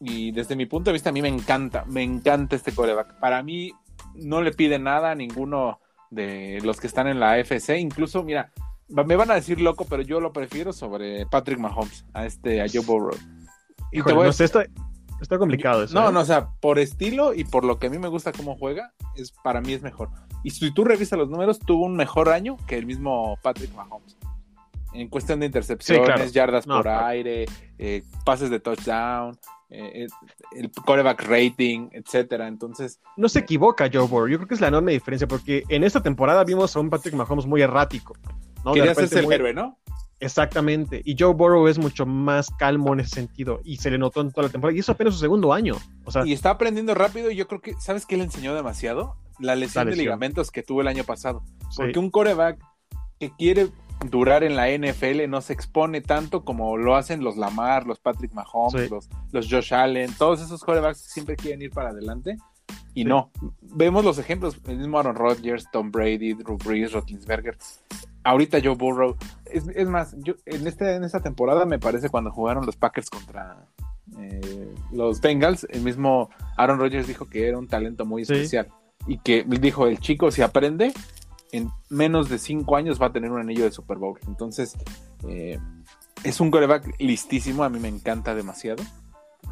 Y 0.00 0.30
desde 0.30 0.54
mi 0.54 0.66
punto 0.66 0.90
de 0.90 0.92
vista, 0.92 1.10
a 1.10 1.12
mí 1.12 1.20
me 1.20 1.28
encanta, 1.28 1.84
me 1.86 2.02
encanta 2.02 2.54
este 2.54 2.72
coreback. 2.72 3.18
Para 3.18 3.42
mí, 3.42 3.72
no 4.14 4.40
le 4.40 4.52
pide 4.52 4.78
nada 4.78 5.10
a 5.10 5.14
ninguno 5.14 5.80
de 6.10 6.60
los 6.62 6.78
que 6.80 6.86
están 6.86 7.08
en 7.08 7.18
la 7.18 7.32
AFC. 7.32 7.70
Incluso, 7.78 8.22
mira, 8.22 8.52
me 8.88 9.16
van 9.16 9.32
a 9.32 9.34
decir 9.34 9.60
loco, 9.60 9.84
pero 9.88 10.02
yo 10.02 10.20
lo 10.20 10.32
prefiero 10.32 10.72
sobre 10.72 11.26
Patrick 11.26 11.58
Mahomes, 11.58 12.04
a 12.12 12.24
este, 12.24 12.62
a 12.62 12.66
Joe 12.72 12.84
Burrow. 12.84 13.16
Y 13.90 14.02
te 14.02 14.12
voy 14.12 14.26
a... 14.26 14.30
Está, 14.30 14.64
está, 15.20 15.38
complicado 15.38 15.82
eso. 15.82 15.94
No, 15.94 16.10
¿eh? 16.10 16.12
no, 16.12 16.20
o 16.20 16.24
sea, 16.24 16.50
por 16.60 16.78
estilo 16.78 17.34
y 17.34 17.44
por 17.44 17.64
lo 17.64 17.78
que 17.78 17.88
a 17.88 17.90
mí 17.90 17.98
me 17.98 18.08
gusta 18.08 18.32
cómo 18.32 18.56
juega, 18.56 18.92
es, 19.16 19.32
para 19.42 19.60
mí 19.60 19.72
es 19.72 19.82
mejor. 19.82 20.10
Y 20.44 20.50
si 20.50 20.72
tú 20.72 20.84
revisas 20.84 21.18
los 21.18 21.30
números, 21.30 21.58
tuvo 21.58 21.84
un 21.84 21.96
mejor 21.96 22.28
año 22.28 22.56
que 22.68 22.78
el 22.78 22.86
mismo 22.86 23.38
Patrick 23.42 23.74
Mahomes 23.74 24.15
en 25.00 25.08
cuestión 25.08 25.40
de 25.40 25.46
intercepciones, 25.46 26.32
yardas 26.32 26.66
por 26.66 26.88
aire, 26.88 27.46
eh, 27.78 28.02
pases 28.24 28.50
de 28.50 28.60
touchdown, 28.60 29.38
eh, 29.68 30.06
el 30.52 30.70
coreback 30.70 31.22
rating, 31.22 31.88
etcétera. 31.92 32.48
Entonces. 32.48 33.00
No 33.16 33.28
se 33.28 33.40
equivoca 33.40 33.90
Joe 33.92 34.06
Burrow. 34.06 34.28
Yo 34.28 34.38
creo 34.38 34.48
que 34.48 34.54
es 34.54 34.60
la 34.60 34.68
enorme 34.68 34.92
diferencia, 34.92 35.26
porque 35.26 35.64
en 35.68 35.84
esta 35.84 36.02
temporada 36.02 36.44
vimos 36.44 36.76
a 36.76 36.80
un 36.80 36.90
Patrick 36.90 37.14
Mahomes 37.14 37.46
muy 37.46 37.62
errático. 37.62 38.16
¿no? 38.64 38.72
Quería 38.72 38.94
ser 38.94 39.24
el 39.24 39.32
héroe, 39.32 39.54
¿no? 39.54 39.78
Exactamente. 40.18 41.02
Y 41.04 41.14
Joe 41.18 41.34
Burrow 41.34 41.68
es 41.68 41.78
mucho 41.78 42.06
más 42.06 42.50
calmo 42.58 42.94
en 42.94 43.00
ese 43.00 43.10
sentido. 43.10 43.60
Y 43.64 43.76
se 43.76 43.90
le 43.90 43.98
notó 43.98 44.20
en 44.20 44.30
toda 44.30 44.46
la 44.46 44.52
temporada. 44.52 44.76
Y 44.76 44.80
eso 44.80 44.92
apenas 44.92 45.14
su 45.14 45.20
segundo 45.20 45.52
año. 45.52 45.76
O 46.04 46.10
sea, 46.10 46.24
y 46.24 46.32
está 46.32 46.50
aprendiendo 46.50 46.94
rápido. 46.94 47.30
Y 47.30 47.36
yo 47.36 47.46
creo 47.48 47.60
que, 47.60 47.74
¿sabes 47.74 48.06
qué 48.06 48.16
le 48.16 48.24
enseñó 48.24 48.54
demasiado? 48.54 49.16
La 49.38 49.54
lesión, 49.54 49.84
La 49.84 49.90
de 49.90 49.96
ligamentos 49.96 50.50
que 50.50 50.62
tuvo 50.62 50.80
el 50.80 50.88
año 50.88 51.04
pasado. 51.04 51.42
sí. 51.70 51.76
Porque 51.76 51.98
un 51.98 52.10
coreback 52.10 52.58
que 53.18 53.30
quiere 53.36 53.68
durar 54.10 54.44
en 54.44 54.56
la 54.56 54.68
NFL 54.70 55.28
no 55.28 55.40
se 55.40 55.52
expone 55.52 56.00
tanto 56.00 56.44
como 56.44 56.76
lo 56.76 56.96
hacen 56.96 57.24
los 57.24 57.36
Lamar, 57.36 57.86
los 57.86 57.98
Patrick 57.98 58.32
Mahomes, 58.34 58.82
Sí. 58.84 58.88
los, 58.90 59.08
los 59.32 59.48
Josh 59.50 59.72
Allen, 59.74 60.12
todos 60.18 60.40
esos 60.42 60.62
corebacks 60.62 60.98
siempre 60.98 61.36
quieren 61.36 61.62
ir 61.62 61.70
para 61.70 61.90
adelante. 61.90 62.36
Y 62.94 63.02
Sí. 63.02 63.08
no, 63.08 63.30
vemos 63.60 64.04
los 64.04 64.18
ejemplos, 64.18 64.56
el 64.66 64.78
mismo 64.78 64.98
Aaron 64.98 65.16
Rodgers, 65.16 65.66
Tom 65.72 65.90
Brady, 65.90 66.34
Drew 66.34 66.56
Brees, 66.58 66.92
Roethlisberger, 66.92 67.56
ahorita 68.24 68.58
Joe 68.62 68.74
Burrow. 68.74 69.16
Es, 69.44 69.64
es 69.74 69.88
más, 69.88 70.14
yo, 70.18 70.34
en, 70.46 70.66
este, 70.66 70.94
en 70.94 71.04
esta 71.04 71.20
temporada 71.20 71.64
me 71.66 71.78
parece 71.78 72.08
cuando 72.08 72.30
jugaron 72.30 72.64
los 72.66 72.76
Packers 72.76 73.10
contra 73.10 73.66
eh, 74.18 74.74
los 74.92 75.20
Bengals, 75.20 75.66
el 75.70 75.82
mismo 75.82 76.30
Aaron 76.56 76.78
Rodgers 76.78 77.06
dijo 77.06 77.26
que 77.26 77.48
era 77.48 77.58
un 77.58 77.66
talento 77.68 78.04
muy 78.04 78.24
Sí. 78.24 78.32
especial 78.34 78.68
y 79.06 79.18
que 79.18 79.44
dijo, 79.44 79.86
el 79.86 79.98
chico 80.00 80.30
si 80.30 80.42
aprende, 80.42 80.92
en 81.56 81.70
menos 81.88 82.28
de 82.28 82.38
cinco 82.38 82.76
años 82.76 83.00
va 83.00 83.06
a 83.06 83.12
tener 83.12 83.30
un 83.30 83.40
anillo 83.40 83.64
de 83.64 83.70
Super 83.72 83.98
Bowl. 83.98 84.18
Entonces, 84.26 84.76
eh, 85.28 85.58
es 86.24 86.40
un 86.40 86.50
coreback 86.50 86.94
listísimo, 87.00 87.62
a 87.64 87.68
mí 87.68 87.78
me 87.78 87.88
encanta 87.88 88.34
demasiado. 88.34 88.82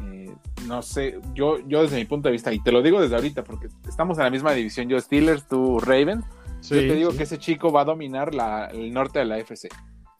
Eh, 0.03 0.33
no 0.67 0.81
sé, 0.81 1.19
yo, 1.33 1.59
yo 1.67 1.83
desde 1.83 1.97
mi 1.97 2.05
punto 2.05 2.27
de 2.27 2.33
vista, 2.33 2.51
y 2.51 2.59
te 2.59 2.71
lo 2.71 2.81
digo 2.81 3.01
desde 3.01 3.15
ahorita, 3.15 3.43
porque 3.43 3.67
estamos 3.87 4.17
en 4.17 4.25
la 4.25 4.29
misma 4.29 4.51
división, 4.53 4.89
yo 4.89 4.99
Steelers, 4.99 5.47
tú 5.47 5.79
Ravens, 5.79 6.25
Sí, 6.61 6.73
yo 6.73 6.81
te 6.81 6.95
digo 6.95 7.11
sí. 7.11 7.17
que 7.17 7.23
ese 7.23 7.37
chico 7.37 7.71
va 7.71 7.81
a 7.81 7.85
dominar 7.85 8.33
la, 8.33 8.65
el 8.65 8.91
norte 8.91 9.19
de 9.19 9.25
la 9.25 9.37
FC, 9.37 9.69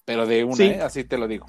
pero 0.06 0.28
de 0.28 0.44
una, 0.44 0.56
Sí. 0.56 0.64
¿eh? 0.64 0.82
así 0.82 1.04
te 1.04 1.18
lo 1.18 1.28
digo. 1.28 1.48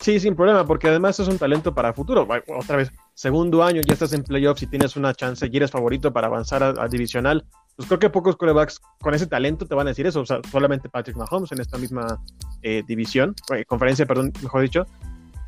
Sí, 0.00 0.18
sin 0.18 0.34
problema, 0.34 0.66
porque 0.66 0.88
además 0.88 1.18
es 1.20 1.28
un 1.28 1.38
talento 1.38 1.72
para 1.72 1.92
futuro. 1.94 2.26
Otra 2.58 2.76
vez, 2.76 2.90
segundo 3.14 3.62
año, 3.62 3.80
ya 3.86 3.92
estás 3.94 4.12
en 4.12 4.24
playoffs 4.24 4.62
y 4.64 4.66
tienes 4.66 4.96
una 4.96 5.14
chance 5.14 5.48
y 5.50 5.56
eres 5.56 5.70
favorito 5.70 6.12
para 6.12 6.26
avanzar 6.26 6.62
a, 6.64 6.74
a 6.82 6.88
divisional. 6.88 7.46
Pues 7.76 7.88
creo 7.88 7.98
que 7.98 8.10
pocos 8.10 8.36
corebacks 8.36 8.80
con 9.00 9.14
ese 9.14 9.26
talento 9.26 9.66
te 9.66 9.74
van 9.74 9.86
a 9.86 9.90
decir 9.90 10.06
eso. 10.06 10.20
O 10.20 10.26
sea, 10.26 10.40
solamente 10.50 10.88
Patrick 10.88 11.16
Mahomes 11.16 11.50
en 11.52 11.60
esta 11.60 11.76
misma 11.78 12.20
eh, 12.62 12.82
división, 12.86 13.34
eh, 13.54 13.64
conferencia, 13.64 14.06
perdón, 14.06 14.32
mejor 14.42 14.62
dicho. 14.62 14.86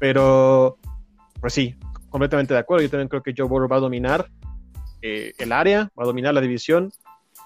Pero, 0.01 0.79
pues 1.41 1.53
sí, 1.53 1.77
completamente 2.11 2.53
de 2.55 2.61
acuerdo. 2.61 2.83
Yo 2.83 2.91
también 2.91 3.09
creo 3.09 3.23
que 3.23 3.35
Joe 3.37 3.47
Burrow 3.47 3.69
va 3.69 3.77
a 3.77 3.81
dominar 3.81 4.29
eh, 5.03 5.33
el 5.39 5.53
área, 5.53 5.91
va 5.99 6.03
a 6.03 6.07
dominar 6.07 6.35
la 6.35 6.41
división 6.41 6.91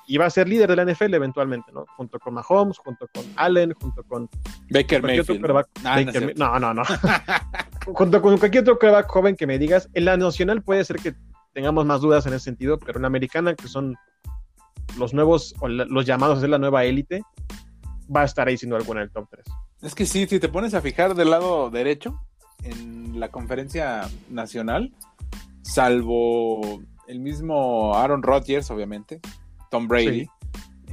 y 0.07 0.19
va 0.19 0.27
a 0.27 0.31
ser 0.31 0.49
líder 0.49 0.69
de 0.69 0.77
la 0.77 0.85
NFL 0.85 1.15
eventualmente, 1.15 1.71
¿no? 1.73 1.87
Junto 1.97 2.19
con 2.19 2.35
Mahomes, 2.35 2.79
junto 2.79 3.07
con 3.15 3.25
Allen, 3.37 3.73
junto 3.75 4.03
con 4.03 4.29
Baker 4.71 4.99
otro 5.05 5.09
Mayfield. 5.09 5.67
Ah, 5.85 6.03
Baker- 6.03 6.37
no, 6.37 6.59
no, 6.59 6.75
no. 6.75 6.83
Junto 7.87 8.21
con 8.21 8.37
cualquier 8.39 8.63
otro 8.63 8.79
quarterback 8.79 9.09
joven 9.09 9.37
que 9.37 9.47
me 9.47 9.59
digas, 9.59 9.89
en 9.95 10.05
la 10.05 10.17
nacional 10.17 10.63
puede 10.63 10.85
ser 10.85 10.97
que 10.97 11.15
tengamos 11.55 11.87
más 11.87 12.01
dudas 12.01 12.27
en 12.27 12.35
ese 12.35 12.45
sentido, 12.45 12.79
pero 12.79 12.99
en 12.99 13.03
la 13.03 13.09
americana, 13.09 13.55
que 13.55 13.69
son 13.69 13.97
los 14.99 15.15
nuevos, 15.15 15.55
o 15.61 15.69
la- 15.69 15.85
los 15.87 16.07
llamados 16.07 16.39
a 16.39 16.41
ser 16.41 16.51
la 16.51 16.59
nueva 16.59 16.85
élite, 16.85 17.23
va 18.15 18.23
a 18.23 18.25
estar 18.25 18.49
ahí 18.49 18.57
sin 18.57 18.71
duda 18.71 18.79
alguna 18.81 19.01
en 19.01 19.05
el 19.07 19.13
top 19.13 19.29
3. 19.31 19.45
Es 19.83 19.95
que 19.95 20.05
sí, 20.07 20.27
si 20.27 20.39
te 20.41 20.49
pones 20.49 20.75
a 20.75 20.81
fijar 20.81 21.15
del 21.15 21.31
lado 21.31 21.71
derecho, 21.71 22.21
en 22.63 23.19
la 23.19 23.31
conferencia 23.31 24.09
nacional, 24.29 24.93
salvo 25.63 26.83
el 27.07 27.21
mismo 27.21 27.95
Aaron 27.95 28.23
Rodgers, 28.23 28.71
obviamente, 28.71 29.21
Tom 29.71 29.89
Brady, 29.89 30.27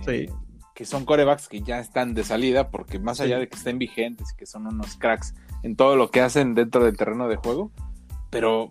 Sí. 0.05 0.11
eh, 0.11 0.29
que 0.73 0.85
son 0.85 1.05
corebacks 1.05 1.47
que 1.47 1.61
ya 1.61 1.79
están 1.79 2.13
de 2.13 2.23
salida, 2.23 2.69
porque 2.69 2.99
más 2.99 3.17
Sí. 3.17 3.23
allá 3.23 3.39
de 3.39 3.49
que 3.49 3.55
estén 3.57 3.79
vigentes 3.79 4.27
y 4.33 4.37
que 4.37 4.45
son 4.45 4.67
unos 4.67 4.95
cracks 4.95 5.33
en 5.63 5.75
todo 5.75 5.95
lo 5.95 6.09
que 6.11 6.21
hacen 6.21 6.53
dentro 6.53 6.83
del 6.85 6.95
terreno 6.95 7.27
de 7.27 7.35
juego, 7.35 7.71
pero 8.29 8.69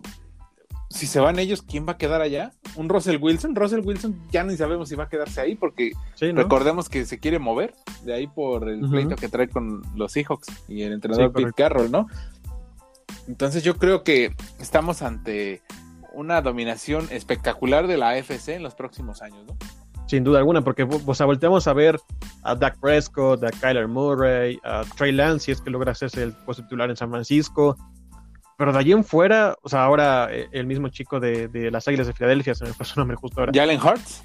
si 0.89 1.05
se 1.05 1.19
van 1.19 1.37
ellos, 1.39 1.61
¿quién 1.61 1.85
va 1.87 1.93
a 1.93 1.97
quedar 1.97 2.21
allá? 2.21 2.51
¿Un 2.75 2.89
Russell 2.89 3.17
Wilson? 3.21 3.55
Russell 3.55 3.81
Wilson 3.83 4.15
ya 4.31 4.43
ni 4.43 4.55
sabemos 4.55 4.89
si 4.89 4.95
va 4.95 5.05
a 5.05 5.09
quedarse 5.09 5.41
ahí, 5.41 5.55
porque 5.55 5.91
Sí, 6.15 6.31
¿no? 6.31 6.43
Recordemos 6.43 6.89
que 6.89 7.05
se 7.05 7.19
quiere 7.19 7.39
mover 7.39 7.73
de 8.03 8.13
ahí 8.13 8.27
por 8.27 8.69
el 8.69 8.81
pleito 8.89 9.15
que 9.15 9.27
trae 9.27 9.49
con 9.49 9.81
los 9.95 10.13
Seahawks 10.13 10.47
y 10.67 10.83
el 10.83 10.93
entrenador 10.93 11.31
Sí, 11.35 11.43
Pete. 11.43 11.53
Carroll, 11.53 11.91
¿no? 11.91 12.07
Entonces 13.27 13.63
yo 13.63 13.77
creo 13.77 14.03
que 14.03 14.33
estamos 14.59 15.01
ante 15.01 15.61
una 16.13 16.41
dominación 16.41 17.07
espectacular 17.11 17.87
de 17.87 17.97
la 17.97 18.11
AFC 18.11 18.49
en 18.49 18.63
los 18.63 18.73
próximos 18.73 19.21
años, 19.21 19.45
¿no? 19.45 19.57
Sin 20.07 20.23
duda 20.23 20.39
alguna, 20.39 20.63
porque 20.63 20.83
o 20.83 21.13
sea, 21.13 21.25
volteamos 21.25 21.67
a 21.67 21.73
ver 21.73 21.99
a 22.43 22.55
Dak 22.55 22.79
Prescott, 22.79 23.43
a 23.43 23.51
Kyler 23.51 23.89
Murray, 23.89 24.57
a 24.63 24.83
Trey 24.95 25.11
Lance, 25.11 25.45
si 25.45 25.51
es 25.51 25.61
que 25.61 25.69
logra 25.69 25.91
hacerse 25.91 26.23
el 26.23 26.31
puesto 26.31 26.63
titular 26.63 26.89
en 26.89 26.95
San 26.95 27.09
Francisco. 27.09 27.75
Pero 28.57 28.73
de 28.73 28.79
allí 28.79 28.91
en 28.91 29.03
fuera, 29.03 29.55
o 29.61 29.69
sea, 29.69 29.83
ahora 29.83 30.27
eh, 30.31 30.47
el 30.51 30.65
mismo 30.65 30.89
chico 30.89 31.19
de, 31.19 31.47
de 31.47 31.69
las 31.71 31.87
Águilas 31.87 32.07
de 32.07 32.13
Filadelfia, 32.13 32.55
se 32.55 32.65
me 32.65 32.73
fue 32.73 32.85
su 32.85 32.99
nombre 32.99 33.15
justo 33.15 33.39
ahora. 33.39 33.51
Jalen 33.53 33.79
Hurts, 33.79 34.23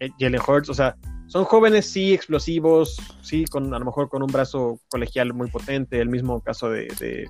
eh, 0.00 0.08
Jalen 0.18 0.40
Hurts, 0.46 0.70
o 0.70 0.74
sea, 0.74 0.96
son 1.26 1.44
jóvenes, 1.44 1.84
sí, 1.90 2.14
explosivos, 2.14 2.96
sí, 3.20 3.44
con 3.44 3.72
a 3.74 3.78
lo 3.78 3.84
mejor 3.84 4.08
con 4.08 4.22
un 4.22 4.28
brazo 4.32 4.80
colegial 4.88 5.34
muy 5.34 5.50
potente, 5.50 6.00
el 6.00 6.08
mismo 6.08 6.40
caso 6.40 6.70
de, 6.70 6.86
de- 6.98 7.28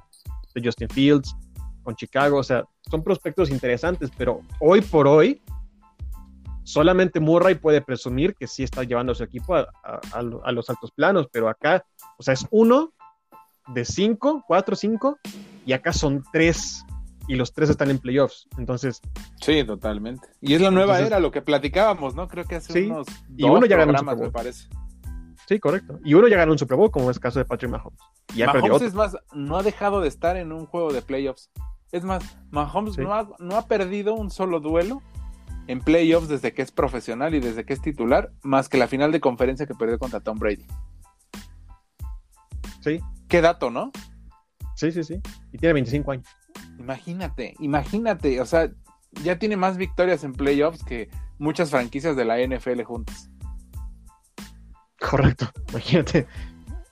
de 0.54 0.62
Justin 0.64 0.88
Fields 0.88 1.34
con 1.82 1.96
Chicago, 1.96 2.38
o 2.38 2.42
sea, 2.44 2.64
son 2.90 3.02
prospectos 3.02 3.50
interesantes, 3.50 4.10
pero 4.16 4.40
hoy 4.60 4.80
por 4.80 5.08
hoy, 5.08 5.40
solamente 6.62 7.18
Murray 7.20 7.54
puede 7.56 7.80
presumir 7.80 8.34
que 8.34 8.46
sí 8.46 8.62
está 8.62 8.84
llevando 8.84 9.12
a 9.12 9.14
su 9.14 9.24
equipo 9.24 9.56
a, 9.56 9.66
a- 9.82 10.00
a 10.12 10.52
los 10.52 10.70
altos 10.70 10.92
planos, 10.92 11.26
pero 11.32 11.48
acá, 11.48 11.84
o 12.18 12.22
sea, 12.22 12.34
es 12.34 12.46
uno 12.50 12.92
de 13.68 13.84
cinco, 13.84 14.44
cuatro, 14.46 14.76
cinco, 14.76 15.18
y 15.68 15.72
acá 15.74 15.92
son 15.92 16.24
tres, 16.32 16.82
y 17.28 17.36
los 17.36 17.52
tres 17.52 17.68
están 17.68 17.90
en 17.90 17.98
playoffs, 17.98 18.48
entonces, 18.56 19.02
sí, 19.42 19.62
totalmente. 19.64 20.26
Y 20.40 20.54
es 20.54 20.62
la 20.62 20.70
nueva 20.70 20.94
Entonces- 20.94 21.06
era, 21.08 21.20
lo 21.20 21.30
que 21.30 21.42
platicábamos, 21.42 22.14
¿no? 22.14 22.26
Creo 22.26 22.44
que 22.44 22.56
hace 22.56 22.72
Sí, 22.72 22.86
unos 22.90 23.06
y 23.36 23.42
dos 23.42 23.50
uno 23.58 23.66
ya 23.66 23.76
ganó 23.76 23.92
un 24.00 24.18
me 24.20 24.30
parece. 24.30 24.66
sí, 25.46 25.60
correcto, 25.60 26.00
y 26.04 26.14
uno 26.14 26.26
ya 26.26 26.38
ganó 26.38 26.52
un 26.52 26.58
Super 26.58 26.78
Bowl, 26.78 26.90
como 26.90 27.10
es 27.10 27.18
el 27.18 27.20
caso 27.22 27.38
de 27.38 27.44
Patrick 27.44 27.70
Mahomes, 27.70 27.98
y 28.34 28.42
Mahomes 28.44 28.80
es 28.82 28.94
más, 28.94 29.14
no 29.34 29.58
ha 29.58 29.62
dejado 29.62 30.00
de 30.00 30.08
estar 30.08 30.38
en 30.38 30.52
un 30.52 30.64
juego 30.64 30.90
de 30.92 31.02
playoffs. 31.02 31.50
Es 31.92 32.02
más, 32.02 32.22
Mahomes 32.50 32.94
Sí. 32.94 33.02
no, 33.02 33.12
ha, 33.14 33.28
no 33.38 33.56
ha 33.56 33.66
perdido 33.66 34.14
un 34.14 34.30
solo 34.30 34.60
duelo 34.60 35.02
en 35.66 35.80
playoffs 35.80 36.28
desde 36.28 36.54
que 36.54 36.62
es 36.62 36.72
profesional 36.72 37.34
y 37.34 37.40
desde 37.40 37.64
que 37.66 37.74
es 37.74 37.82
titular, 37.82 38.32
más 38.42 38.70
que 38.70 38.78
la 38.78 38.88
final 38.88 39.12
de 39.12 39.20
conferencia 39.20 39.66
que 39.66 39.74
perdió 39.74 39.98
contra 39.98 40.20
Tom 40.20 40.38
Brady. 40.38 40.66
Sí, 42.80 43.00
Qué 43.28 43.42
dato, 43.42 43.70
¿no? 43.70 43.90
Sí, 44.78 44.92
sí, 44.92 45.02
sí, 45.02 45.20
y 45.52 45.58
tiene 45.58 45.74
25 45.74 46.12
años. 46.12 46.26
Imagínate, 46.78 47.54
imagínate, 47.58 48.40
o 48.40 48.46
sea, 48.46 48.70
ya 49.24 49.38
tiene 49.38 49.56
más 49.56 49.76
victorias 49.76 50.22
en 50.22 50.32
playoffs 50.32 50.84
que 50.84 51.10
muchas 51.38 51.70
franquicias 51.70 52.16
de 52.16 52.24
la 52.24 52.38
NFL 52.38 52.82
juntas. 52.82 53.30
Correcto, 55.00 55.50
imagínate. 55.70 56.26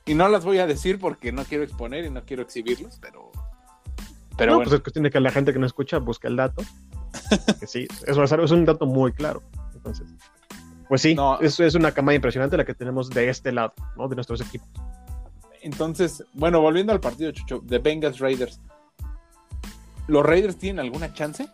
Y 0.05 0.15
no 0.15 0.29
las 0.29 0.45
voy 0.45 0.59
a 0.59 0.67
decir 0.67 0.99
porque 0.99 1.33
no 1.33 1.45
quiero 1.45 1.65
exponer 1.65 2.05
y 2.05 2.11
no 2.11 2.25
quiero 2.25 2.43
exhibirlos, 2.43 2.99
pero... 3.01 3.31
Pero 4.37 4.53
no, 4.53 4.57
bueno, 4.59 4.71
pues 4.71 4.79
es 4.79 4.83
cuestión 4.83 5.03
de 5.05 5.11
que 5.11 5.19
la 5.19 5.31
gente 5.31 5.53
que 5.53 5.59
no 5.59 5.67
escucha 5.67 5.99
busque 5.99 6.29
el 6.29 6.37
dato. 6.37 6.63
Que 7.61 7.67
sí, 7.67 7.89
eso 8.07 8.23
es, 8.23 8.33
es 8.33 8.51
un 8.51 8.65
dato 8.65 8.87
muy 8.87 9.13
claro. 9.13 9.43
Entonces, 9.75 10.07
pues 10.89 11.03
sí, 11.03 11.15
No. 11.15 11.41
eso 11.41 11.65
es 11.65 11.75
una 11.75 11.93
camada 11.93 12.15
impresionante 12.15 12.57
la 12.57 12.65
que 12.65 12.75
tenemos 12.75 13.11
de 13.11 13.29
este 13.29 13.51
lado, 13.53 13.73
¿no? 13.97 14.09
De 14.09 14.15
nuestros 14.15 14.41
equipos. 14.41 14.69
Entonces, 15.67 16.23
bueno, 16.33 16.61
volviendo 16.61 16.93
al 16.93 17.01
partido, 17.01 17.33
Chucho, 17.33 17.59
de 17.59 17.81
Bengals 17.81 18.21
Raiders. 18.21 18.61
¿Los 20.07 20.25
Raiders 20.25 20.57
tienen 20.57 20.79
alguna 20.79 21.13
chance? 21.13 21.49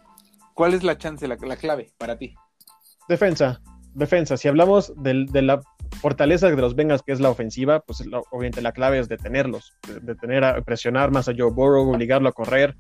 ¿Cuál 0.53 0.75
es 0.75 0.83
la 0.83 0.99
chance, 0.99 1.27
la, 1.27 1.37
la 1.41 1.57
clave 1.57 1.93
para 1.97 2.19
ti? 2.19 2.35
Defensa, 3.09 3.63
defensa. 3.95 4.37
Si 4.37 4.49
hablamos 4.49 4.93
de, 4.99 5.15
la 5.41 5.63
fortaleza 6.03 6.51
de 6.51 6.57
los 6.57 6.75
Bengals, 6.77 7.01
que 7.03 7.13
es 7.13 7.21
la 7.21 7.31
ofensiva, 7.31 7.81
pues 7.81 8.05
la- 8.07 8.21
obviamente 8.31 8.61
la 8.61 8.73
clave 8.73 8.99
es 8.99 9.09
detenerlos, 9.09 9.73
de- 9.89 10.01
detener 10.01 10.45
a 10.45 10.61
presionar 10.61 11.11
más 11.11 11.31
a 11.31 11.33
Joe 11.35 11.51
Burrow, 11.51 11.89
obligarlo 11.91 12.29
a 12.29 12.33
correr, 12.33 12.77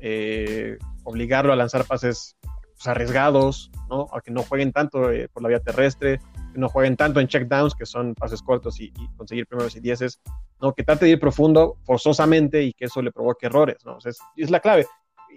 eh, 0.00 0.76
obligarlo 1.04 1.54
a 1.54 1.56
lanzar 1.56 1.86
pases 1.86 2.36
pues, 2.74 2.86
arriesgados, 2.86 3.70
¿no? 3.88 4.06
A 4.12 4.20
que 4.20 4.30
no 4.30 4.42
jueguen 4.42 4.70
tanto 4.72 5.10
eh, 5.10 5.30
por 5.32 5.42
la 5.42 5.48
vía 5.48 5.60
terrestre, 5.60 6.20
no 6.56 6.68
jueguen 6.68 6.96
tanto 6.96 7.20
en 7.20 7.28
checkdowns, 7.28 7.74
que 7.74 7.86
son 7.86 8.14
pases 8.14 8.42
cortos 8.42 8.80
y, 8.80 8.92
conseguir 9.16 9.46
primeros 9.46 9.76
y 9.76 9.80
dieces, 9.80 10.20
¿no? 10.60 10.72
Que 10.72 10.82
trate 10.82 11.04
de 11.06 11.12
ir 11.12 11.20
profundo 11.20 11.76
forzosamente 11.84 12.62
y 12.62 12.72
que 12.72 12.86
eso 12.86 13.02
le 13.02 13.12
provoque 13.12 13.46
errores, 13.46 13.78
¿no? 13.84 13.98
Es, 14.04 14.50
la 14.50 14.60
clave. 14.60 14.86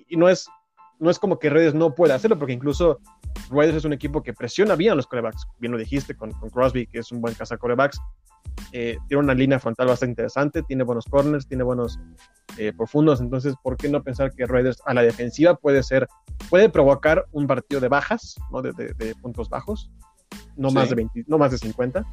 Y 0.08 0.18
no 0.18 0.30
es, 0.30 0.48
no 1.00 1.10
es 1.10 1.20
como 1.20 1.40
que 1.40 1.50
Raiders 1.50 1.76
no 1.76 1.94
pueda 1.96 2.16
hacerlo, 2.16 2.38
porque 2.38 2.54
incluso 2.54 3.00
Raiders 3.50 3.78
es 3.78 3.86
un 3.86 3.94
equipo 3.94 4.24
que 4.24 4.34
presiona 4.34 4.76
bien 4.76 4.94
a 4.94 4.96
los 4.96 5.08
corebacks. 5.08 5.46
Bien 5.60 5.72
lo 5.72 5.78
dijiste 5.78 6.16
con, 6.16 6.32
Crosby, 6.32 6.88
que 6.88 7.00
es 7.00 7.12
un 7.12 7.22
buen 7.22 7.34
caza 7.34 7.58
corebacks. 7.58 8.00
Eh, 8.72 8.98
tiene 9.08 9.24
una 9.24 9.34
línea 9.34 9.60
frontal 9.60 9.88
bastante 9.88 10.12
interesante, 10.12 10.64
tiene 10.64 10.84
buenos 10.84 11.06
corners, 11.06 11.48
tiene 11.48 11.64
buenos 11.64 12.00
eh, 12.58 12.74
profundos. 12.76 13.22
Entonces, 13.22 13.56
¿por 13.62 13.78
qué 13.78 13.90
no 13.90 14.02
pensar 14.04 14.34
que 14.34 14.46
Raiders 14.46 14.82
a 14.86 14.94
la 14.94 15.04
defensiva 15.04 15.56
puede 15.56 15.84
ser, 15.84 16.08
puede 16.50 16.70
provocar 16.70 17.26
un 17.32 17.46
partido 17.46 17.82
de 17.82 17.88
bajas, 17.88 18.36
¿no? 18.52 18.62
de 18.62 19.16
puntos 19.22 19.50
bajos, 19.50 19.92
no, 20.58 20.70
Sí. 20.70 20.76
más 20.76 20.90
de 20.90 20.96
20, 20.96 21.24
no 21.28 21.38
más 21.38 21.52
de 21.52 21.58
50? 21.58 22.06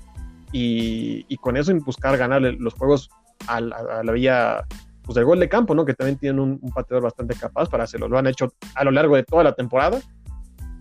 Y, 0.52 1.24
y 1.28 1.36
con 1.38 1.56
eso 1.56 1.74
buscar 1.80 2.16
ganar 2.16 2.40
los 2.42 2.74
juegos 2.74 3.10
a, 3.48 3.60
la- 3.60 3.76
a 3.76 4.04
la 4.04 4.12
vía 4.12 4.64
pues, 5.02 5.16
del 5.16 5.24
gol 5.24 5.40
de 5.40 5.48
campo, 5.48 5.74
¿no? 5.74 5.84
Que 5.84 5.94
también 5.94 6.18
tienen 6.18 6.38
un, 6.38 6.58
un 6.62 6.70
pateador 6.72 7.02
bastante 7.02 7.34
capaz 7.34 7.68
para 7.68 7.84
hacerlo. 7.84 8.08
Lo 8.08 8.18
han 8.18 8.26
hecho 8.26 8.52
a 8.74 8.84
lo 8.84 8.90
largo 8.92 9.16
de 9.16 9.24
toda 9.24 9.42
la 9.42 9.54
temporada 9.54 10.00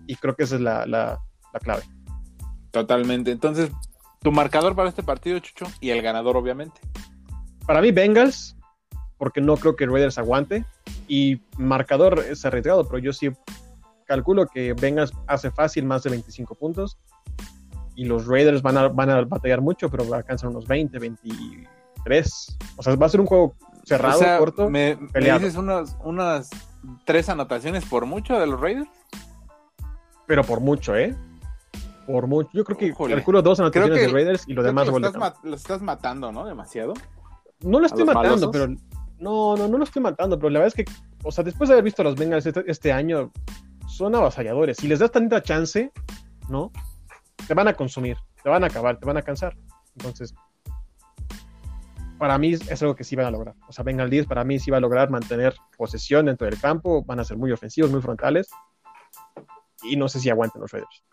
y 0.06 0.14
creo 0.16 0.34
que 0.36 0.44
esa 0.44 0.54
es 0.54 0.60
la, 0.60 0.86
la- 0.86 1.18
la 1.52 1.60
clave. 1.60 1.82
Totalmente. 2.70 3.30
Entonces, 3.32 3.70
tu 4.20 4.32
marcador 4.32 4.74
para 4.74 4.88
este 4.88 5.02
partido, 5.02 5.38
Chucho, 5.40 5.66
y 5.80 5.90
el 5.90 6.02
ganador, 6.02 6.36
obviamente. 6.36 6.80
Para 7.66 7.80
mí, 7.80 7.90
Bengals, 7.92 8.56
porque 9.18 9.40
no 9.40 9.56
creo 9.56 9.76
que 9.76 9.86
Raiders 9.86 10.18
aguante. 10.18 10.64
Y 11.06 11.40
marcador 11.58 12.20
es 12.28 12.44
arriesgado, 12.44 12.86
pero 12.88 12.98
yo 12.98 13.12
sí 13.12 13.30
calculo 14.06 14.46
que 14.46 14.72
Bengals 14.74 15.12
hace 15.26 15.50
fácil 15.50 15.84
más 15.84 16.02
de 16.02 16.10
25 16.10 16.54
puntos. 16.54 16.98
Y 17.96 18.04
los 18.06 18.26
Raiders 18.26 18.60
van 18.62 18.76
a, 18.76 18.88
van 18.88 19.10
a 19.10 19.22
batallar 19.24 19.60
mucho, 19.60 19.88
pero 19.90 20.12
alcanzan 20.14 20.50
unos 20.50 20.66
20, 20.66 20.98
23. 20.98 22.58
O 22.76 22.82
sea, 22.82 22.94
va 22.96 23.06
a 23.06 23.08
ser 23.08 23.20
un 23.20 23.26
juego 23.26 23.54
cerrado, 23.84 24.16
o 24.18 24.22
sea, 24.22 24.38
corto. 24.38 24.68
me, 24.70 24.96
me 24.96 25.08
peleado. 25.08 25.40
dices 25.40 25.56
unos, 25.56 25.96
unas 26.02 26.50
tres 27.04 27.28
anotaciones 27.28 27.84
por 27.84 28.06
mucho 28.06 28.38
de 28.38 28.46
los 28.46 28.60
Raiders. 28.60 28.88
pero 30.26 30.42
por 30.42 30.60
mucho, 30.60 30.96
¿eh? 30.96 31.14
Por 32.06 32.26
mucho. 32.26 32.50
Yo 32.52 32.64
creo 32.64 32.76
que 32.76 32.86
Híjole. 32.86 33.14
calculo 33.14 33.42
dos 33.42 33.60
anotaciones 33.60 33.98
que- 33.98 34.06
de 34.06 34.12
Raiders 34.12 34.44
y 34.48 34.52
lo 34.54 34.62
demás 34.62 34.86
los, 34.88 34.96
estás 35.02 35.34
estás 35.54 35.82
matando, 35.82 36.32
¿no? 36.32 36.44
Demasiado. 36.46 36.94
No 37.60 37.80
lo 37.80 37.86
estoy 37.86 38.04
matando, 38.04 38.28
malosos. 38.28 38.50
pero. 38.52 38.66
No, 39.18 39.56
no, 39.56 39.68
no 39.68 39.78
lo 39.78 39.84
estoy 39.84 40.02
matando, 40.02 40.36
pero 40.38 40.50
la 40.50 40.58
verdad 40.58 40.74
es 40.76 40.84
que, 40.84 40.92
o 41.22 41.30
sea, 41.30 41.44
después 41.44 41.68
de 41.68 41.74
haber 41.74 41.84
visto 41.84 42.02
a 42.02 42.04
los 42.04 42.16
Bengals 42.16 42.44
este, 42.44 42.64
este 42.66 42.92
año, 42.92 43.30
son 43.86 44.14
avasalladores. 44.14 44.76
Si 44.78 44.88
les 44.88 44.98
das 44.98 45.12
tanta 45.12 45.40
chance, 45.42 45.90
¿no? 46.48 46.72
Te 47.46 47.54
van 47.54 47.68
a 47.68 47.74
consumir, 47.74 48.16
te 48.42 48.48
van 48.48 48.64
a 48.64 48.68
acabar, 48.68 48.98
te 48.98 49.06
van 49.06 49.16
a 49.16 49.22
cansar. 49.22 49.56
Entonces, 49.96 50.34
para 52.18 52.38
mí 52.38 52.52
es 52.52 52.82
algo 52.82 52.94
que 52.94 53.04
sí 53.04 53.16
van 53.16 53.26
a 53.26 53.30
lograr. 53.30 53.54
O 53.68 53.72
sea, 53.72 53.84
Bengals 53.84 54.10
10 54.10 54.26
para 54.26 54.44
mí 54.44 54.58
sí 54.58 54.70
va 54.70 54.78
a 54.78 54.80
lograr 54.80 55.10
mantener 55.10 55.54
posesión 55.76 56.26
dentro 56.26 56.46
del 56.46 56.60
campo, 56.60 57.04
van 57.04 57.20
a 57.20 57.24
ser 57.24 57.36
muy 57.36 57.52
ofensivos, 57.52 57.90
muy 57.90 58.00
frontales. 58.00 58.48
Y 59.82 59.96
no 59.96 60.08
sé 60.08 60.20
si 60.20 60.30
aguanten 60.30 60.62
los 60.62 60.72
Raiders. 60.72 61.04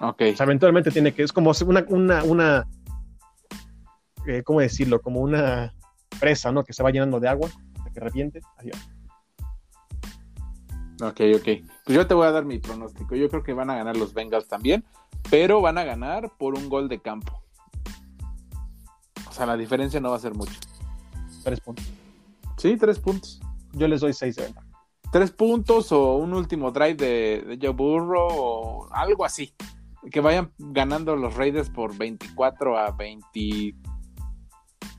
Ok. 0.00 0.22
O 0.32 0.36
sea, 0.36 0.44
eventualmente 0.44 0.90
tiene 0.90 1.12
que, 1.12 1.22
es 1.22 1.32
como 1.32 1.52
una, 1.66 1.84
una, 1.88 2.24
una 2.24 2.66
eh, 4.26 4.42
¿cómo 4.42 4.60
decirlo? 4.60 5.00
Como 5.00 5.20
una 5.20 5.72
presa, 6.18 6.52
¿no? 6.52 6.64
Que 6.64 6.72
se 6.72 6.82
va 6.82 6.90
llenando 6.90 7.20
de 7.20 7.28
agua, 7.28 7.48
hasta 7.78 7.90
que 7.90 8.00
reviente. 8.00 8.40
Adiós. 8.58 8.76
Ok, 11.02 11.20
ok. 11.36 11.44
Pues 11.84 11.96
yo 11.96 12.06
te 12.06 12.14
voy 12.14 12.26
a 12.26 12.30
dar 12.32 12.44
mi 12.44 12.58
pronóstico. 12.58 13.14
Yo 13.16 13.28
creo 13.28 13.42
que 13.42 13.52
van 13.52 13.70
a 13.70 13.76
ganar 13.76 13.96
los 13.96 14.12
Bengals 14.14 14.48
también, 14.48 14.84
pero 15.30 15.60
van 15.60 15.78
a 15.78 15.84
ganar 15.84 16.30
por 16.38 16.54
un 16.54 16.68
gol 16.68 16.88
de 16.88 17.00
campo. 17.00 17.42
O 19.28 19.32
sea, 19.32 19.46
la 19.46 19.56
diferencia 19.56 20.00
no 20.00 20.10
va 20.10 20.16
a 20.16 20.20
ser 20.20 20.34
mucho. 20.34 20.58
Tres 21.44 21.60
puntos. 21.60 21.86
Sí, 22.58 22.76
tres 22.76 22.98
puntos. 22.98 23.40
Yo 23.72 23.88
les 23.88 24.00
doy 24.00 24.12
seis 24.12 24.36
de 24.36 24.44
ventaja. 24.44 24.66
Tres 25.12 25.30
puntos 25.30 25.90
o 25.92 26.16
un 26.16 26.34
último 26.34 26.70
drive 26.70 26.94
de, 26.94 27.44
de 27.46 27.58
Joe 27.60 27.74
Burrow 27.74 28.28
o 28.30 28.88
algo 28.92 29.24
así. 29.24 29.54
Que 30.10 30.20
vayan 30.20 30.52
ganando 30.58 31.16
los 31.16 31.34
Raiders 31.34 31.70
por 31.70 31.96
24 31.96 32.78
a 32.78 32.90
20, 32.92 33.74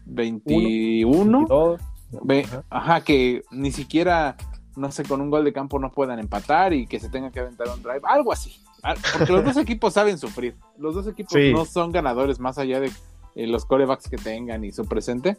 21. 0.06 1.42
Y 1.42 1.46
todo. 1.48 1.78
Ve- 2.24 2.46
ajá, 2.70 3.02
que 3.04 3.42
ni 3.52 3.72
siquiera, 3.72 4.36
no 4.76 4.92
sé, 4.92 5.04
con 5.04 5.22
un 5.22 5.30
gol 5.30 5.44
de 5.44 5.54
campo 5.54 5.80
no 5.80 5.92
puedan 5.92 6.20
empatar 6.20 6.74
y 6.74 6.88
que 6.88 7.00
se 7.00 7.10
tengan 7.10 7.32
que 7.32 7.40
aventar 7.40 7.68
un 7.70 7.82
drive, 7.84 8.02
algo 8.04 8.32
así. 8.32 8.56
Ah, 8.84 8.96
Porque 9.18 9.32
los 9.34 9.44
dos 9.44 9.58
equipos 9.58 9.94
saben 9.94 10.18
sufrir. 10.18 10.56
Los 10.78 10.96
dos 10.96 11.08
equipos 11.08 11.34
Sí. 11.34 11.52
no 11.54 11.66
son 11.66 11.92
ganadores 11.92 12.40
más 12.40 12.58
allá 12.58 12.80
de 12.80 12.92
eh, 13.36 13.48
los 13.48 13.66
corebacks 13.66 14.10
que 14.10 14.18
tengan 14.18 14.64
y 14.64 14.72
su 14.72 14.86
presente, 14.86 15.38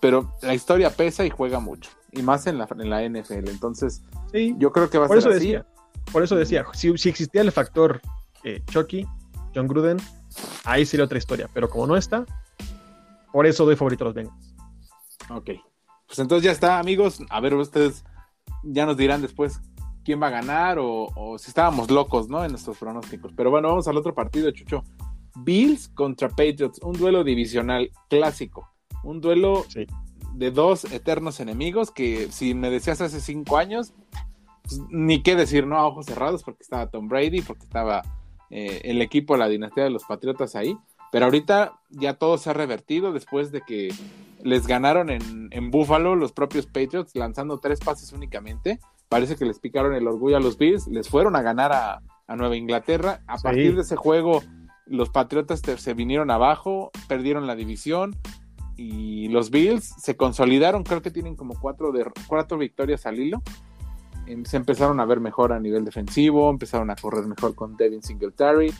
pero 0.00 0.32
la 0.42 0.54
historia 0.54 0.90
pesa 0.90 1.24
y 1.24 1.30
juega 1.30 1.58
mucho, 1.60 1.90
y 2.12 2.22
más 2.22 2.46
en 2.46 2.58
la, 2.58 2.68
en 2.78 2.90
la 2.90 3.02
NFL. 3.08 3.48
Entonces, 3.50 4.02
Sí, 4.32 4.54
yo 4.58 4.72
creo 4.72 4.88
que 4.90 4.98
va 4.98 5.06
a 5.06 5.08
por 5.08 5.20
ser 5.20 5.30
eso 5.32 5.36
así. 5.38 5.46
decía. 5.48 5.66
Por 6.12 6.22
eso 6.22 6.36
decía, 6.36 6.64
si, 6.72 6.96
si 6.98 7.08
existía 7.08 7.40
el 7.42 7.52
factor 7.52 8.00
eh, 8.44 8.62
Chucky, 8.70 9.06
John 9.54 9.66
Gruden, 9.68 9.98
ahí 10.64 10.86
sería 10.86 11.04
otra 11.04 11.18
historia. 11.18 11.48
Pero 11.52 11.68
como 11.68 11.86
no 11.86 11.96
está, 11.96 12.24
por 13.32 13.46
eso 13.46 13.64
doy 13.64 13.76
favorito 13.76 14.04
a 14.04 14.06
los 14.06 14.14
Bengals. 14.14 14.54
Ok. 15.30 15.50
Pues 16.06 16.18
entonces 16.18 16.44
ya 16.44 16.52
está, 16.52 16.78
amigos. 16.78 17.20
A 17.28 17.40
ver, 17.40 17.54
ustedes 17.54 18.04
ya 18.62 18.86
nos 18.86 18.96
dirán 18.96 19.22
después 19.22 19.60
quién 20.04 20.22
va 20.22 20.28
a 20.28 20.30
ganar 20.30 20.78
o, 20.78 21.08
o 21.14 21.38
si 21.38 21.50
estábamos 21.50 21.90
locos, 21.90 22.28
¿no? 22.28 22.44
En 22.44 22.50
nuestros 22.50 22.78
pronósticos. 22.78 23.32
Pero 23.36 23.50
bueno, 23.50 23.68
vamos 23.68 23.88
al 23.88 23.96
otro 23.96 24.14
partido, 24.14 24.50
Chucho. 24.50 24.82
Bills 25.36 25.88
contra 25.90 26.28
Patriots, 26.28 26.80
un 26.82 26.94
duelo 26.94 27.22
divisional 27.24 27.90
clásico. 28.08 28.68
Un 29.04 29.20
duelo 29.20 29.64
Sí. 29.68 29.86
de 30.34 30.50
dos 30.50 30.84
eternos 30.92 31.40
enemigos 31.40 31.90
que 31.90 32.30
si 32.32 32.54
me 32.54 32.70
decías 32.70 33.00
hace 33.00 33.20
cinco 33.20 33.56
años, 33.58 33.92
pues, 34.62 34.80
ni 34.90 35.22
qué 35.22 35.36
decir, 35.36 35.66
¿no? 35.66 35.76
A 35.78 35.86
ojos 35.86 36.06
cerrados, 36.06 36.42
porque 36.42 36.62
estaba 36.62 36.90
Tom 36.90 37.08
Brady, 37.08 37.42
porque 37.42 37.64
estaba 37.64 38.02
eh, 38.50 38.80
el 38.84 39.02
equipo, 39.02 39.36
la 39.36 39.48
dinastía 39.48 39.84
de 39.84 39.90
los 39.90 40.04
Patriotas 40.04 40.56
ahí. 40.56 40.76
Pero 41.12 41.26
ahorita 41.26 41.78
ya 41.90 42.14
todo 42.14 42.38
se 42.38 42.50
ha 42.50 42.54
revertido 42.54 43.12
después 43.12 43.52
de 43.52 43.60
que 43.62 43.92
les 44.42 44.66
ganaron 44.66 45.10
en, 45.10 45.48
en 45.50 45.70
Buffalo 45.70 46.16
los 46.16 46.32
propios 46.32 46.66
Patriots, 46.66 47.14
lanzando 47.14 47.58
tres 47.58 47.80
pases 47.80 48.12
únicamente. 48.12 48.78
Parece 49.08 49.36
que 49.36 49.44
les 49.44 49.58
picaron 49.58 49.94
el 49.94 50.06
orgullo 50.06 50.36
a 50.36 50.40
los 50.40 50.58
Bills, 50.58 50.86
les 50.88 51.08
fueron 51.08 51.34
a 51.36 51.42
ganar 51.42 51.72
a, 51.72 52.02
a 52.26 52.36
Nueva 52.36 52.56
Inglaterra. 52.56 53.20
A 53.26 53.38
Sí. 53.38 53.42
partir 53.44 53.74
de 53.74 53.82
ese 53.82 53.96
juego, 53.96 54.42
los 54.86 55.10
Patriotas 55.10 55.62
te- 55.62 55.78
se 55.78 55.94
vinieron 55.94 56.30
abajo, 56.30 56.90
perdieron 57.08 57.46
la 57.46 57.56
división 57.56 58.16
y 58.76 59.28
los 59.28 59.50
Bills 59.50 59.84
se 59.98 60.16
consolidaron. 60.16 60.84
Creo 60.84 61.02
que 61.02 61.10
tienen 61.10 61.36
como 61.36 61.58
cuatro, 61.58 61.90
de, 61.92 62.06
cuatro 62.26 62.58
victorias 62.58 63.06
al 63.06 63.18
hilo. 63.18 63.42
Em, 64.26 64.44
Se 64.44 64.56
empezaron 64.58 65.00
a 65.00 65.04
ver 65.06 65.20
mejor 65.20 65.52
a 65.52 65.58
nivel 65.58 65.84
defensivo, 65.84 66.50
empezaron 66.50 66.90
a 66.90 66.96
correr 66.96 67.26
mejor 67.26 67.54
con 67.54 67.76
Devin 67.76 68.02
Singletary. 68.02 68.72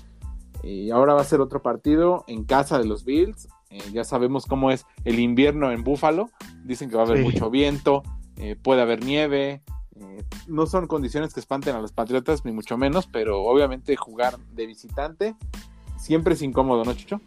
Y 0.62 0.90
ahora 0.90 1.14
va 1.14 1.22
a 1.22 1.24
ser 1.24 1.40
otro 1.40 1.62
partido 1.62 2.24
en 2.26 2.44
casa 2.44 2.78
de 2.78 2.84
los 2.84 3.04
Bills. 3.04 3.48
Eh, 3.70 3.82
ya 3.92 4.04
sabemos 4.04 4.46
cómo 4.46 4.70
es 4.70 4.86
el 5.04 5.18
invierno 5.18 5.70
en 5.72 5.84
Buffalo. 5.84 6.30
Dicen 6.64 6.88
que 6.90 6.96
va 6.96 7.02
a 7.02 7.06
haber 7.06 7.18
Sí. 7.18 7.24
mucho 7.24 7.50
viento, 7.50 8.02
eh, 8.36 8.56
puede 8.60 8.82
haber 8.82 9.04
nieve. 9.04 9.62
eh, 10.00 10.22
no 10.46 10.66
son 10.66 10.86
condiciones 10.86 11.34
que 11.34 11.40
espanten 11.40 11.74
a 11.74 11.80
los 11.80 11.90
Patriotas, 11.90 12.44
ni 12.44 12.52
mucho 12.52 12.78
menos, 12.78 13.08
pero 13.08 13.42
obviamente 13.42 13.96
jugar 13.96 14.38
de 14.52 14.64
visitante 14.66 15.34
siempre 15.98 16.34
es 16.34 16.42
incómodo, 16.42 16.84
¿no, 16.84 16.94
Chucho? 16.94 17.20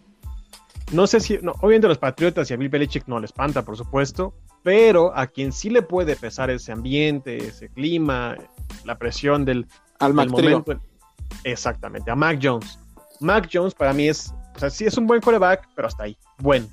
No 0.93 1.05
sé 1.05 1.19
si, 1.19 1.37
no, 1.41 1.51
obviamente 1.59 1.87
a 1.87 1.89
los 1.89 1.97
Patriotas 1.97 2.49
y 2.49 2.53
a 2.53 2.57
Bill 2.57 2.69
Belichick 2.69 3.07
no 3.07 3.19
le 3.19 3.25
espanta, 3.25 3.65
por 3.65 3.75
supuesto, 3.75 4.33
pero 4.63 5.11
a 5.17 5.27
quien 5.27 5.51
sí 5.51 5.69
le 5.69 5.81
puede 5.81 6.15
pesar 6.15 6.49
ese 6.49 6.71
ambiente, 6.71 7.35
ese 7.45 7.67
clima, 7.67 8.37
la 8.85 8.97
presión 8.97 9.43
del, 9.43 9.67
Al 9.99 10.15
del 10.15 10.29
momento. 10.29 10.79
Exactamente, 11.43 12.09
a 12.09 12.15
Mac 12.15 12.39
Jones. 12.41 12.79
Mac 13.19 13.49
Jones 13.51 13.73
para 13.73 13.91
mí 13.91 14.07
es, 14.07 14.33
o 14.55 14.59
sea, 14.59 14.69
sí 14.69 14.85
es 14.85 14.97
un 14.97 15.07
buen 15.07 15.21
coreback, 15.21 15.69
pero 15.75 15.87
hasta 15.87 16.03
ahí. 16.03 16.17
Buen, 16.39 16.67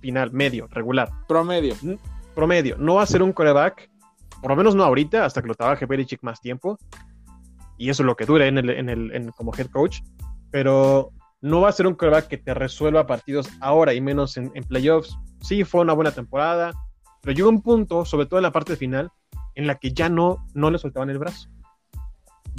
final, 0.00 0.30
medio, 0.32 0.66
regular, 0.70 1.10
promedio. 1.26 1.74
promedio. 2.34 2.76
No 2.78 2.94
va 2.96 3.02
a 3.02 3.06
ser 3.06 3.22
un 3.22 3.32
coreback, 3.32 3.90
por 4.40 4.50
lo 4.50 4.56
menos 4.56 4.74
no 4.74 4.84
ahorita, 4.84 5.24
hasta 5.24 5.42
que 5.42 5.48
lo 5.48 5.54
trabaje 5.54 5.86
Belichick 5.86 6.22
más 6.22 6.40
tiempo. 6.40 6.78
Y 7.76 7.90
eso 7.90 8.02
es 8.02 8.06
lo 8.06 8.16
que 8.16 8.26
dure 8.26 8.48
en 8.48 8.58
el, 8.58 8.70
en 8.70 8.88
el, 8.88 9.12
en- 9.14 9.30
como 9.32 9.52
head 9.56 9.66
coach. 9.68 10.00
Pero 10.50 11.10
no 11.40 11.60
va 11.60 11.68
a 11.68 11.72
ser 11.72 11.86
un 11.86 11.94
coreback 11.94 12.26
que 12.28 12.38
te 12.38 12.54
resuelva 12.54 13.06
partidos 13.06 13.48
ahora 13.60 13.94
y 13.94 14.00
menos 14.00 14.36
en, 14.36 14.50
en 14.54 14.64
playoffs. 14.64 15.16
Sí, 15.40 15.62
fue 15.64 15.80
una 15.82 15.92
buena 15.92 16.10
temporada, 16.10 16.72
pero 17.22 17.36
llegó 17.36 17.48
un 17.48 17.62
punto, 17.62 18.04
sobre 18.04 18.26
todo 18.26 18.38
en 18.40 18.42
la 18.44 18.52
parte 18.52 18.74
final, 18.76 19.10
en 19.54 19.66
la 19.68 19.76
que 19.76 19.92
ya 19.92 20.08
no, 20.08 20.44
no 20.54 20.70
le 20.70 20.78
soltaban 20.78 21.10
el 21.10 21.18
brazo. 21.18 21.48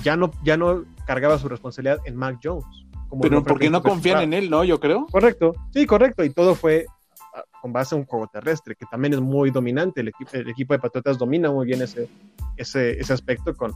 Ya 0.03 0.15
no, 0.15 0.31
ya 0.43 0.55
no 0.55 0.85
cargaba 1.05 1.37
su 1.37 1.49
responsabilidad 1.49 1.97
en 2.05 2.15
Mac 2.15 2.39
Jones. 2.41 2.65
Como 3.09 3.21
Pero 3.21 3.43
porque 3.43 3.69
no 3.69 3.81
confían 3.81 4.21
en 4.21 4.33
él, 4.33 4.49
¿no? 4.49 4.63
Yo 4.63 4.79
creo. 4.79 5.07
Correcto, 5.11 5.53
sí, 5.73 5.85
correcto. 5.85 6.23
Y 6.23 6.29
todo 6.29 6.55
fue 6.55 6.85
ah, 7.33 7.43
con 7.61 7.73
base 7.73 7.95
a 7.95 7.97
un 7.97 8.05
juego 8.05 8.27
terrestre, 8.27 8.75
que 8.75 8.85
también 8.85 9.13
es 9.13 9.19
muy 9.21 9.49
dominante. 9.51 10.01
El 10.01 10.09
equipo, 10.09 10.31
el 10.33 10.49
equipo 10.49 10.73
de 10.73 10.79
Patriotas 10.79 11.17
domina 11.17 11.51
muy 11.51 11.65
bien 11.65 11.81
ese, 11.81 12.07
ese, 12.57 12.99
ese 12.99 13.13
aspecto 13.13 13.53
con, 13.55 13.73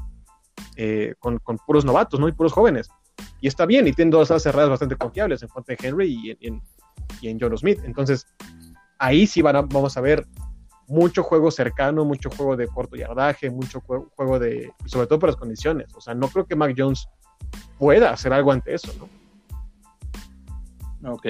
eh, 0.75 1.15
con, 1.19 1.39
con 1.39 1.57
puros 1.57 1.83
novatos, 1.83 2.19
¿no? 2.19 2.27
Y 2.27 2.31
puros 2.33 2.53
jóvenes. 2.53 2.89
Y 3.41 3.47
está 3.47 3.65
bien, 3.65 3.87
y 3.87 3.93
tienen 3.93 4.11
dos 4.11 4.31
alas 4.31 4.43
cerradas 4.43 4.69
bastante 4.69 4.95
confiables 4.95 5.41
en 5.43 5.49
Fuente 5.49 5.77
Henry 5.81 6.07
y 6.13 6.31
en, 6.31 6.37
en, 6.41 6.61
y 7.21 7.27
en 7.29 7.39
John 7.39 7.57
Smith. 7.57 7.79
Entonces, 7.83 8.25
ahí 8.97 9.27
sí 9.27 9.41
van 9.41 9.55
a- 9.55 9.61
vamos 9.63 9.97
a 9.97 10.01
ver 10.01 10.25
mucho 10.87 11.23
juego 11.23 11.49
cercano, 11.51 12.05
mucho 12.05 12.29
juego 12.29 12.55
de 12.57 12.67
corto 12.67 12.95
yardaje, 12.95 13.49
mucho 13.49 13.81
jue- 13.81 14.07
juego 14.15 14.39
de, 14.39 14.71
sobre 14.85 15.07
todo 15.07 15.19
por 15.19 15.29
las 15.29 15.35
condiciones. 15.37 15.93
O 15.95 16.01
sea, 16.01 16.13
no 16.13 16.27
creo 16.27 16.45
que 16.45 16.55
Mac 16.55 16.73
Jones 16.77 17.07
pueda 17.77 18.11
hacer 18.11 18.33
algo 18.33 18.51
ante 18.51 18.73
eso, 18.73 18.91
¿no? 18.99 19.07
Ok. 21.05 21.27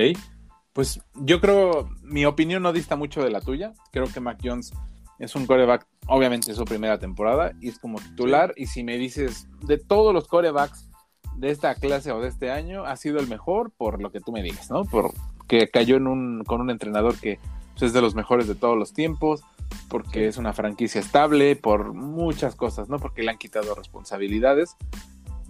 Pues 0.74 1.02
yo 1.14 1.40
creo, 1.40 1.90
mi 2.02 2.26
opinión 2.26 2.64
no 2.64 2.74
dista 2.74 2.96
mucho 2.96 3.24
de 3.24 3.30
la 3.30 3.42
tuya. 3.42 3.74
Creo 3.92 4.08
que 4.08 4.20
Mac 4.20 4.40
Jones 4.44 4.74
es 5.20 5.36
un 5.36 5.46
coreback, 5.46 5.86
obviamente 6.08 6.52
es 6.52 6.58
su 6.58 6.66
primera 6.66 6.98
temporada 6.98 7.54
y 7.62 7.70
es 7.70 7.80
como 7.80 8.00
titular. 8.00 8.54
Y 8.58 8.66
si 8.66 8.84
me 8.84 8.98
dices, 8.98 9.48
de 9.62 9.78
todos 9.78 10.14
los 10.14 10.28
corebacks 10.28 10.90
de 11.38 11.52
esta 11.52 11.76
clase 11.76 12.12
o 12.12 12.22
de 12.22 12.30
este 12.30 12.52
año, 12.52 12.86
ha 12.86 12.96
sido 12.96 13.20
el 13.20 13.28
mejor 13.28 13.72
por 13.72 14.02
lo 14.02 14.12
que 14.12 14.20
tú 14.20 14.32
me 14.32 14.44
digas, 14.44 14.70
¿no? 14.70 14.84
Por 14.86 15.12
que 15.48 15.70
cayó 15.70 15.98
en 15.98 16.08
un, 16.08 16.44
con 16.44 16.62
un 16.62 16.70
entrenador 16.70 17.20
que 17.20 17.40
pues, 17.72 17.84
es 17.84 17.94
de 17.94 18.02
los 18.02 18.16
mejores 18.16 18.48
de 18.48 18.56
todos 18.56 18.78
los 18.78 18.94
tiempos, 18.94 19.44
porque 19.90 20.28
es 20.28 20.38
una 20.38 20.54
franquicia 20.54 21.02
estable, 21.02 21.56
por 21.56 21.94
muchas 21.94 22.56
cosas, 22.56 22.90
¿no? 22.90 23.00
Porque 23.00 23.24
le 23.24 23.32
han 23.32 23.38
quitado 23.38 23.76
responsabilidades. 23.76 24.76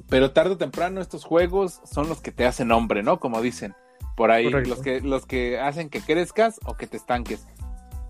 Pero 0.10 0.32
tarde 0.32 0.52
o 0.52 0.58
temprano 0.58 1.02
estos 1.02 1.24
juegos 1.24 1.80
son 1.86 2.10
los 2.10 2.22
que 2.22 2.32
te 2.32 2.46
hacen 2.46 2.72
hombre, 2.72 3.04
¿no? 3.04 3.20
Como 3.20 3.42
dicen 3.42 3.76
por 4.16 4.32
ahí, 4.32 4.50
los 4.50 4.80
que, 4.80 5.02
los 5.02 5.26
que 5.26 5.60
hacen 5.60 5.90
que 5.90 6.02
crezcas 6.02 6.60
o 6.66 6.76
que 6.76 6.88
te 6.88 6.98
estanques. 6.98 7.48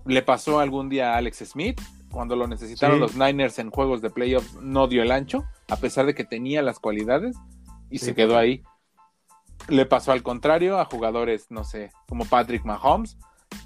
Le 0.06 0.22
pasó 0.22 0.60
algún 0.60 0.88
día 0.88 1.14
a 1.14 1.16
Alex 1.16 1.38
Smith, 1.46 1.80
cuando 2.10 2.36
lo 2.36 2.46
necesitaron 2.46 3.00
los 3.00 3.16
Niners 3.16 3.58
en 3.58 3.70
juegos 3.70 4.00
de 4.00 4.10
playoffs, 4.10 4.54
no 4.60 4.86
dio 4.86 5.02
el 5.02 5.10
ancho, 5.10 5.44
a 5.68 5.76
pesar 5.76 6.06
de 6.06 6.14
que 6.14 6.24
tenía 6.24 6.62
las 6.62 6.78
cualidades, 6.78 7.36
y 7.90 7.98
se 7.98 8.14
quedó 8.14 8.38
ahí. 8.38 8.62
Le 9.68 9.86
pasó 9.86 10.12
al 10.12 10.22
contrario 10.22 10.78
a 10.78 10.84
jugadores, 10.84 11.46
no 11.50 11.64
sé, 11.64 11.90
como 12.08 12.24
Patrick 12.24 12.64
Mahomes, 12.64 13.16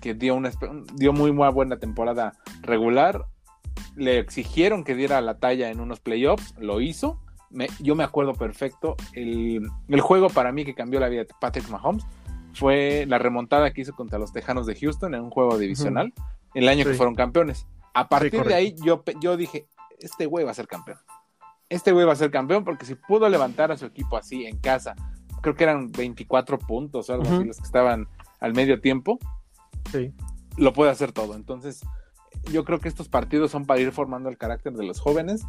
que 0.00 0.14
dio, 0.14 0.34
una, 0.34 0.50
dio 0.94 1.12
muy, 1.12 1.32
muy 1.32 1.50
buena 1.50 1.78
temporada 1.78 2.32
regular. 2.62 3.26
Le 3.96 4.18
exigieron 4.18 4.84
que 4.84 4.94
diera 4.94 5.20
la 5.20 5.38
talla 5.38 5.70
en 5.70 5.80
unos 5.80 6.00
playoffs, 6.00 6.54
lo 6.58 6.80
hizo. 6.80 7.20
yo 7.80 7.94
me 7.94 8.04
acuerdo 8.04 8.34
perfecto. 8.34 8.96
El, 9.12 9.70
juego 10.00 10.28
para 10.28 10.52
mí 10.52 10.64
que 10.64 10.74
cambió 10.74 11.00
la 11.00 11.08
vida 11.08 11.24
de 11.24 11.28
Patrick 11.40 11.68
Mahomes 11.68 12.04
fue 12.58 13.06
la 13.06 13.18
remontada 13.18 13.72
que 13.72 13.82
hizo 13.82 13.94
contra 13.94 14.18
los 14.18 14.32
Tejanos 14.32 14.66
de 14.66 14.74
Houston 14.74 15.14
en 15.14 15.22
un 15.22 15.30
juego 15.30 15.56
divisional, 15.58 16.12
el 16.54 16.68
año 16.68 16.84
que 16.84 16.94
fueron 16.94 17.14
campeones. 17.14 17.66
A 17.94 18.08
partir 18.08 18.42
de 18.42 18.54
ahí 18.54 18.74
yo, 18.84 19.04
yo 19.20 19.36
dije, 19.36 19.68
este 20.00 20.26
güey 20.26 20.44
va 20.44 20.50
a 20.50 20.54
ser 20.54 20.66
campeón. 20.66 20.98
Este 21.68 21.92
güey 21.92 22.04
va 22.04 22.14
a 22.14 22.16
ser 22.16 22.30
campeón 22.30 22.64
porque 22.64 22.84
si 22.84 22.96
pudo 22.96 23.28
levantar 23.28 23.70
a 23.70 23.76
su 23.76 23.86
equipo 23.86 24.16
así 24.16 24.44
en 24.44 24.58
casa, 24.58 24.96
creo 25.40 25.54
que 25.54 25.64
eran 25.64 25.92
24 25.92 26.58
puntos 26.58 27.08
o 27.08 27.14
algo 27.14 27.26
así 27.26 27.44
los 27.44 27.58
que 27.58 27.64
estaban 27.64 28.08
al 28.40 28.54
medio 28.54 28.80
tiempo, 28.80 29.18
sí. 29.92 30.12
lo 30.56 30.72
puede 30.72 30.90
hacer 30.90 31.12
todo. 31.12 31.36
Entonces, 31.36 31.82
yo 32.50 32.64
creo 32.64 32.80
que 32.80 32.88
estos 32.88 33.08
partidos 33.08 33.50
son 33.50 33.66
para 33.66 33.80
ir 33.80 33.92
formando 33.92 34.28
el 34.28 34.36
carácter 34.36 34.72
de 34.72 34.84
los 34.84 35.00
jóvenes. 35.00 35.44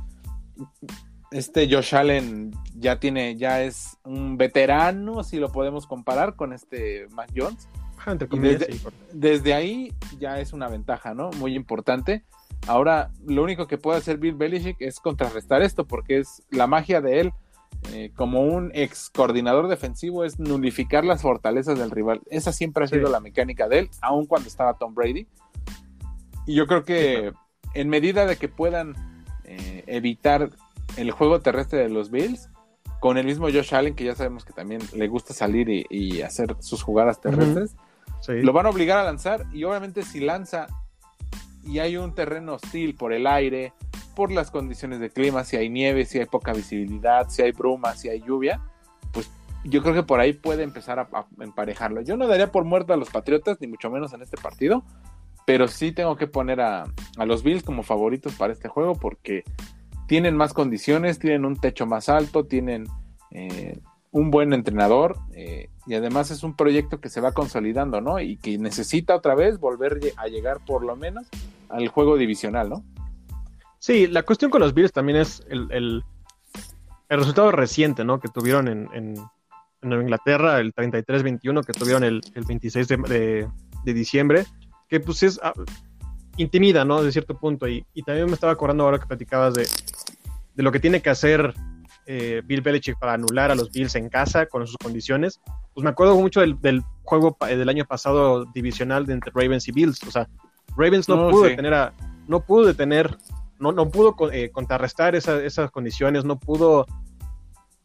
Este 1.32 1.72
Josh 1.72 1.96
Allen 1.96 2.52
ya 2.76 3.00
tiene, 3.00 3.36
ya 3.36 3.62
es 3.62 3.98
un 4.04 4.38
veterano, 4.38 5.24
si 5.24 5.38
lo 5.38 5.52
podemos 5.52 5.86
comparar 5.86 6.36
con 6.36 6.54
este 6.54 7.08
Mac 7.12 7.30
Jones. 7.36 7.68
desde, 8.32 8.80
desde, 9.14 9.54
ahí 9.54 9.94
ya 10.20 10.40
es 10.40 10.54
una 10.54 10.68
ventaja, 10.68 11.14
¿no? 11.14 11.30
Muy 11.32 11.56
importante. 11.56 12.24
Ahora, 12.68 13.12
lo 13.26 13.44
único 13.44 13.68
que 13.68 13.78
puede 13.78 14.00
hacer 14.00 14.18
Bill 14.18 14.36
Belichick 14.36 14.78
es 14.80 15.00
contrarrestar 15.00 15.62
esto, 15.62 15.86
porque 15.86 16.20
es 16.20 16.44
la 16.50 16.68
magia 16.68 17.02
de 17.02 17.20
él 17.20 17.34
eh, 17.94 18.12
como 18.16 18.42
un 18.42 18.72
ex 18.74 19.10
coordinador 19.10 19.68
defensivo 19.68 20.26
es 20.26 20.38
nulificar 20.38 21.06
las 21.06 21.22
fortalezas 21.22 21.80
del 21.80 21.92
rival. 21.92 22.22
Esa 22.30 22.52
siempre 22.52 22.84
ha 22.84 22.88
sido 22.88 23.10
la 23.10 23.20
mecánica 23.20 23.68
de 23.70 23.80
él, 23.80 23.90
aun 24.02 24.26
cuando 24.26 24.48
estaba 24.48 24.78
Tom 24.78 24.94
Brady. 24.94 25.28
Y 26.46 26.56
yo 26.56 26.68
creo 26.68 26.84
que 26.84 27.32
en 27.74 27.90
medida 27.90 28.26
de 28.26 28.36
que 28.36 28.50
puedan 28.50 28.96
eh, 29.46 29.84
evitar 29.88 30.50
el 31.02 31.12
juego 31.12 31.40
terrestre 31.42 31.80
de 31.80 31.90
los 31.90 32.12
Bills, 32.12 32.50
con 33.00 33.18
el 33.18 33.26
mismo 33.26 33.46
Josh 33.46 33.74
Allen, 33.74 33.96
que 33.96 34.04
ya 34.04 34.16
sabemos 34.16 34.44
que 34.44 34.54
también 34.54 34.82
le 34.94 35.08
gusta 35.08 35.34
salir 35.34 35.70
y, 35.70 36.22
hacer 36.22 36.56
sus 36.60 36.84
jugadas 36.84 37.22
terrestres, 37.22 37.76
lo 38.28 38.54
van 38.54 38.66
a 38.66 38.70
obligar 38.70 39.00
a 39.00 39.04
lanzar 39.04 39.46
y 39.54 39.64
obviamente 39.64 40.04
si 40.04 40.20
lanza 40.20 40.68
y 41.64 41.80
hay 41.80 41.98
un 41.98 42.14
terreno 42.14 42.56
hostil 42.56 42.96
por 42.96 43.14
el 43.14 43.28
aire, 43.28 43.74
por 44.16 44.32
las 44.32 44.52
condiciones 44.52 45.00
de 45.00 45.10
clima, 45.10 45.44
si 45.44 45.56
hay 45.56 45.70
nieve, 45.70 46.06
si 46.06 46.20
hay 46.20 46.26
poca 46.26 46.52
visibilidad, 46.52 47.30
si 47.30 47.42
hay 47.42 47.52
bruma, 47.52 47.96
si 47.96 48.10
hay 48.10 48.22
lluvia, 48.22 48.62
pues 49.14 49.30
yo 49.64 49.82
creo 49.82 49.94
que 49.94 50.04
por 50.04 50.20
ahí 50.20 50.34
puede 50.34 50.64
empezar 50.64 51.00
a, 51.00 51.26
emparejarlo. 51.40 52.02
Yo 52.02 52.18
no 52.18 52.28
daría 52.28 52.52
por 52.52 52.66
muerto 52.66 52.94
a 52.94 52.98
los 52.98 53.10
Patriotas, 53.10 53.60
ni 53.62 53.68
mucho 53.68 53.90
menos 53.90 54.14
en 54.14 54.22
este 54.22 54.38
partido, 54.38 54.84
pero 55.46 55.68
sí 55.68 55.92
tengo 55.92 56.16
que 56.16 56.28
poner 56.28 56.62
a, 56.62 56.86
los 57.26 57.44
Bills 57.44 57.64
como 57.64 57.84
favoritos 57.84 58.34
para 58.36 58.54
este 58.54 58.68
juego 58.68 58.96
porque 58.96 59.44
tienen 60.10 60.36
más 60.36 60.54
condiciones, 60.54 61.20
tienen 61.20 61.46
un 61.46 61.56
techo 61.56 61.86
más 61.86 62.10
alto, 62.10 62.44
tienen 62.44 62.88
eh, 63.30 63.80
un 64.10 64.32
buen 64.32 64.54
entrenador 64.54 65.18
eh, 65.36 65.70
y 65.86 65.94
además 65.94 66.32
es 66.32 66.42
un 66.42 66.56
proyecto 66.56 67.00
que 67.00 67.10
se 67.10 67.22
va 67.22 67.32
consolidando, 67.32 68.02
¿no? 68.02 68.20
Y 68.20 68.38
que 68.38 68.58
necesita 68.58 69.16
otra 69.16 69.36
vez 69.36 69.60
volver 69.60 70.00
a 70.18 70.26
llegar 70.26 70.66
por 70.66 70.84
lo 70.84 70.96
menos 70.96 71.28
al 71.70 71.88
juego 71.90 72.18
divisional, 72.18 72.70
¿no? 72.70 72.84
Sí, 73.78 74.08
la 74.08 74.24
cuestión 74.24 74.50
con 74.50 74.62
los 74.62 74.74
Bills 74.74 74.92
también 74.92 75.20
es 75.20 75.44
el, 75.48 75.68
el, 75.72 76.04
resultado 77.08 77.52
reciente, 77.52 78.04
¿no? 78.04 78.20
Que 78.20 78.30
tuvieron 78.30 78.68
en, 78.68 78.90
en, 78.94 79.14
Nueva 79.82 80.04
Inglaterra, 80.04 80.60
el 80.60 80.74
33-21, 80.74 81.64
que 81.64 81.74
tuvieron 81.74 82.04
el, 82.04 82.22
el 82.34 82.46
26 82.46 82.88
de, 82.88 83.48
de, 83.86 83.94
diciembre, 83.94 84.46
que 84.90 85.00
pues 85.00 85.24
es 85.24 85.40
ah, 85.42 85.54
intimida, 86.36 86.84
¿no? 86.84 87.02
De 87.04 87.12
cierto 87.12 87.38
punto. 87.38 87.68
Y, 87.68 87.86
y, 87.94 88.02
también 88.02 88.26
me 88.26 88.34
estaba 88.34 88.52
acordando 88.52 88.84
ahora 88.84 89.00
que 89.00 89.06
platicabas 89.06 89.54
de, 89.54 89.66
de 90.60 90.64
lo 90.64 90.74
que 90.74 90.82
tiene 90.82 91.02
que 91.02 91.10
hacer 91.10 91.54
eh, 92.06 92.42
Bill 92.44 92.60
Belichick 92.60 93.00
para 93.00 93.14
anular 93.14 93.50
a 93.50 93.56
los 93.56 93.72
Bills 93.72 93.96
en 93.96 94.10
casa 94.10 94.46
con 94.46 94.68
sus 94.68 94.76
condiciones. 94.76 95.40
Pues 95.74 95.86
me 95.86 95.90
acuerdo 95.90 96.20
mucho 96.20 96.42
del, 96.42 96.60
del 96.60 96.84
juego 97.04 97.38
del 97.48 97.70
año 97.70 97.86
pasado 97.86 98.44
divisional 98.54 99.06
de 99.06 99.14
entre 99.14 99.32
Ravens 99.34 99.70
y 99.70 99.72
Bills. 99.72 100.04
O 100.04 100.12
sea, 100.12 100.28
Ravens 100.76 101.08
no, 101.08 101.30
pudo 101.30 101.44
detener 101.44 101.74
a, 101.74 101.94
no 102.28 102.42
pudo 102.42 102.66
detener 102.66 103.18
no, 103.58 103.72
no 103.72 103.90
pudo 103.90 104.18
eh, 104.34 104.50
contrarrestar 104.52 105.16
esas 105.16 105.72
condiciones, 105.72 106.26
no 106.26 106.38
pudo 106.38 106.86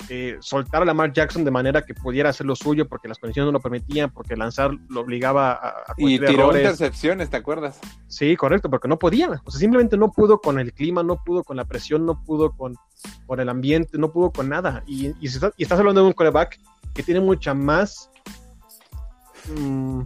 eh, 0.08 0.36
soltar 0.40 0.82
a 0.82 0.84
Lamar 0.84 1.12
Jackson 1.12 1.44
de 1.44 1.50
manera 1.50 1.82
que 1.82 1.94
pudiera 1.94 2.30
hacer 2.30 2.46
lo 2.46 2.54
suyo 2.54 2.86
porque 2.88 3.08
las 3.08 3.18
condiciones 3.18 3.46
no 3.46 3.52
lo 3.52 3.60
permitían, 3.60 4.10
porque 4.10 4.36
lanzar 4.36 4.70
lo 4.88 5.00
obligaba 5.00 5.52
a, 5.52 5.68
a 5.68 5.94
Y 5.96 6.18
tiró 6.18 6.54
intercepciones, 6.54 7.30
¿te 7.30 7.36
acuerdas? 7.36 7.80
Sí, 8.08 8.36
correcto, 8.36 8.68
porque 8.68 8.88
no 8.88 8.98
podía. 8.98 9.28
O 9.44 9.50
sea, 9.50 9.60
simplemente 9.60 9.96
no 9.96 10.12
pudo 10.12 10.40
con 10.40 10.58
el 10.58 10.72
clima, 10.72 11.02
no 11.02 11.22
pudo 11.24 11.42
con 11.42 11.56
la 11.56 11.64
presión, 11.64 12.04
no 12.04 12.22
pudo 12.22 12.52
con, 12.52 12.76
con 13.26 13.40
el 13.40 13.48
ambiente, 13.48 13.98
no 13.98 14.12
pudo 14.12 14.30
con 14.30 14.48
nada. 14.48 14.82
Y, 14.86 15.14
y, 15.20 15.26
estás 15.26 15.78
hablando 15.78 16.02
de 16.02 16.08
un 16.08 16.12
coreback 16.12 16.60
que 16.94 17.02
tiene 17.02 17.20
mucha 17.20 17.54
más. 17.54 18.10
Mm, 19.56 20.02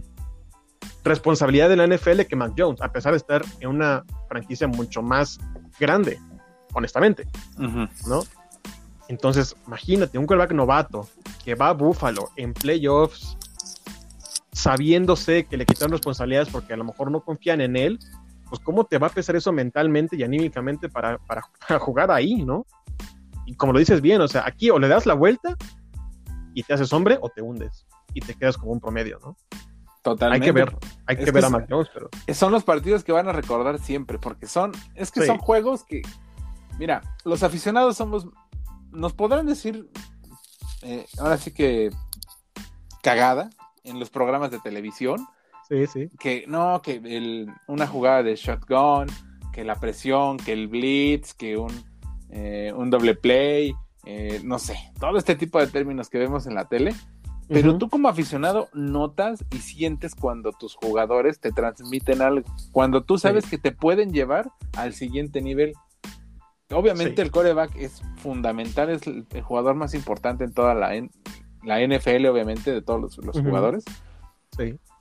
responsabilidad 1.03 1.69
de 1.69 1.77
la 1.77 1.87
NFL 1.87 2.21
que 2.23 2.35
Mac 2.35 2.53
Jones, 2.57 2.81
a 2.81 2.91
pesar 2.91 3.13
de 3.13 3.17
estar 3.17 3.41
en 3.61 3.69
una 3.69 4.03
franquicia 4.27 4.67
mucho 4.67 5.01
más 5.01 5.39
grande, 5.79 6.19
honestamente, 6.73 7.25
¿no? 8.05 8.21
Entonces, 9.09 9.55
imagínate, 9.65 10.19
un 10.19 10.27
quarterback 10.27 10.53
novato 10.53 11.09
que 11.43 11.55
va 11.55 11.69
a 11.69 11.73
Buffalo 11.73 12.29
en 12.35 12.53
playoffs, 12.53 13.35
sabiéndose 14.51 15.45
que 15.45 15.57
le 15.57 15.65
quitaron 15.65 15.93
responsabilidades 15.93 16.49
porque 16.49 16.73
a 16.73 16.77
lo 16.77 16.83
mejor 16.83 17.09
no 17.09 17.21
confían 17.21 17.59
en 17.59 17.75
él, 17.75 17.99
pues 18.47 18.61
cómo 18.61 18.83
te 18.83 18.99
va 18.99 19.07
a 19.07 19.09
pesar 19.09 19.35
eso 19.35 19.51
mentalmente 19.51 20.15
y 20.15 20.23
anímicamente 20.23 20.89
para, 20.89 21.17
para, 21.17 21.41
jugar 21.79 22.11
ahí, 22.11 22.43
¿no? 22.43 22.67
Y 23.47 23.55
como 23.55 23.73
lo 23.73 23.79
dices 23.79 23.99
bien, 23.99 24.21
o 24.21 24.27
sea, 24.27 24.45
aquí 24.45 24.69
o 24.69 24.77
le 24.77 24.87
das 24.87 25.07
la 25.07 25.15
vuelta 25.15 25.55
y 26.53 26.61
te 26.61 26.75
haces 26.75 26.93
hombre 26.93 27.17
o 27.19 27.29
te 27.29 27.41
hundes 27.41 27.87
y 28.13 28.21
te 28.21 28.35
quedas 28.35 28.57
como 28.57 28.73
un 28.73 28.79
promedio, 28.79 29.19
¿no? 29.23 29.35
Totalmente. 30.03 30.45
Hay 30.45 30.47
que 30.47 30.51
ver, 30.51 30.77
hay 31.07 31.17
que, 31.17 31.31
ver 31.31 31.45
a 31.45 31.49
Mac 31.49 31.65
pero. 31.67 32.09
Son 32.33 32.51
los 32.51 32.63
partidos 32.63 33.03
que 33.03 33.11
van 33.11 33.27
a 33.27 33.31
recordar 33.31 33.79
siempre, 33.79 34.19
porque 34.19 34.45
son, 34.45 34.71
es 34.93 35.11
que 35.11 35.25
son 35.25 35.39
juegos 35.39 35.83
que, 35.83 36.03
mira, 36.77 37.01
los 37.25 37.41
aficionados 37.41 37.97
somos, 37.97 38.27
nos 38.91 39.13
podrán 39.13 39.45
decir, 39.45 39.89
eh, 40.81 41.05
ahora 41.19 41.37
sí 41.37 41.51
que 41.51 41.91
cagada 43.01 43.49
en 43.83 43.99
los 43.99 44.09
programas 44.09 44.51
de 44.51 44.59
televisión. 44.59 45.27
Sí, 45.67 45.85
sí. 45.87 46.09
Que 46.19 46.45
no, 46.47 46.81
que 46.81 47.01
el, 47.03 47.47
una 47.67 47.87
jugada 47.87 48.23
de 48.23 48.35
shotgun, 48.35 49.07
que 49.53 49.63
la 49.63 49.79
presión, 49.79 50.37
que 50.37 50.53
el 50.53 50.67
blitz, 50.67 51.33
que 51.33 51.57
un, 51.57 51.71
eh, 52.29 52.73
un 52.75 52.89
doble 52.89 53.15
play, 53.15 53.73
eh, 54.05 54.41
no 54.43 54.57
sé, 54.57 54.77
todo 54.99 55.17
este 55.17 55.35
tipo 55.35 55.59
de 55.59 55.67
términos 55.67 56.09
que 56.09 56.17
vemos 56.17 56.47
en 56.47 56.55
la 56.55 56.67
tele 56.67 56.95
pero 57.49 57.77
tú 57.79 57.89
como 57.89 58.07
aficionado 58.07 58.69
notas 58.73 59.43
y 59.51 59.57
sientes 59.57 60.13
cuando 60.13 60.51
tus 60.51 60.75
jugadores 60.75 61.39
te 61.39 61.51
transmiten 61.51 62.21
algo, 62.21 62.47
cuando 62.71 63.03
tú 63.03 63.17
sabes 63.17 63.47
que 63.49 63.57
te 63.57 63.71
pueden 63.71 64.13
llevar 64.13 64.51
al 64.77 64.93
siguiente 64.93 65.41
nivel. 65.41 65.73
Obviamente 66.71 67.21
el 67.21 67.31
coreback 67.31 67.75
es 67.75 68.01
fundamental, 68.17 68.89
es 68.89 69.01
el, 69.07 69.25
jugador 69.41 69.75
más 69.75 69.93
importante 69.93 70.43
en 70.43 70.53
toda 70.53 70.73
la, 70.75 70.91
la 71.63 71.87
NFL, 71.87 72.25
obviamente, 72.27 72.71
de 72.71 72.81
todos 72.81 73.17
los, 73.17 73.39
jugadores. 73.39 73.85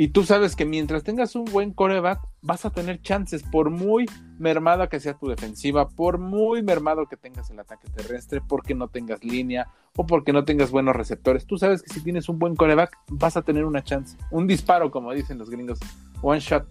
Y 0.00 0.09
tú 0.09 0.22
sabes 0.22 0.54
que 0.54 0.64
mientras 0.64 1.02
tengas 1.02 1.35
un 1.35 1.44
buen 1.44 1.72
coreback, 1.72 2.20
vas 2.42 2.64
a 2.64 2.70
tener 2.70 3.02
chances, 3.02 3.42
por 3.42 3.70
muy 3.70 4.07
mermada 4.38 4.88
que 4.88 5.00
sea 5.00 5.14
tu 5.14 5.26
defensiva, 5.28 5.88
por 5.88 6.18
muy 6.18 6.62
mermado 6.62 7.07
que 7.07 7.16
tengas 7.16 7.50
el 7.50 7.59
ataque 7.59 7.88
terrestre, 7.90 8.40
porque 8.40 8.74
no 8.74 8.88
tengas 8.88 9.24
línea 9.24 9.68
o 9.96 10.07
porque 10.07 10.33
no 10.33 10.44
tengas 10.44 10.70
buenos 10.70 10.94
receptores. 10.94 11.46
Tú 11.46 11.59
sabes 11.59 11.83
que 11.83 11.92
si 11.92 12.00
tienes 12.02 12.28
un 12.28 12.38
buen 12.38 12.54
coreback, 12.54 12.96
vas 13.09 13.37
a 13.37 13.42
tener 13.42 13.64
una 13.64 13.83
chance. 13.83 14.16
Un 14.31 14.46
disparo, 14.46 14.92
como 14.92 15.12
dicen 15.12 15.38
los 15.38 15.50
gringos. 15.50 15.81
One 16.22 16.38
shot. 16.38 16.66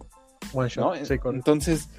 One 0.54 0.70
shot. 0.70 0.96
Entonces, 1.26 1.90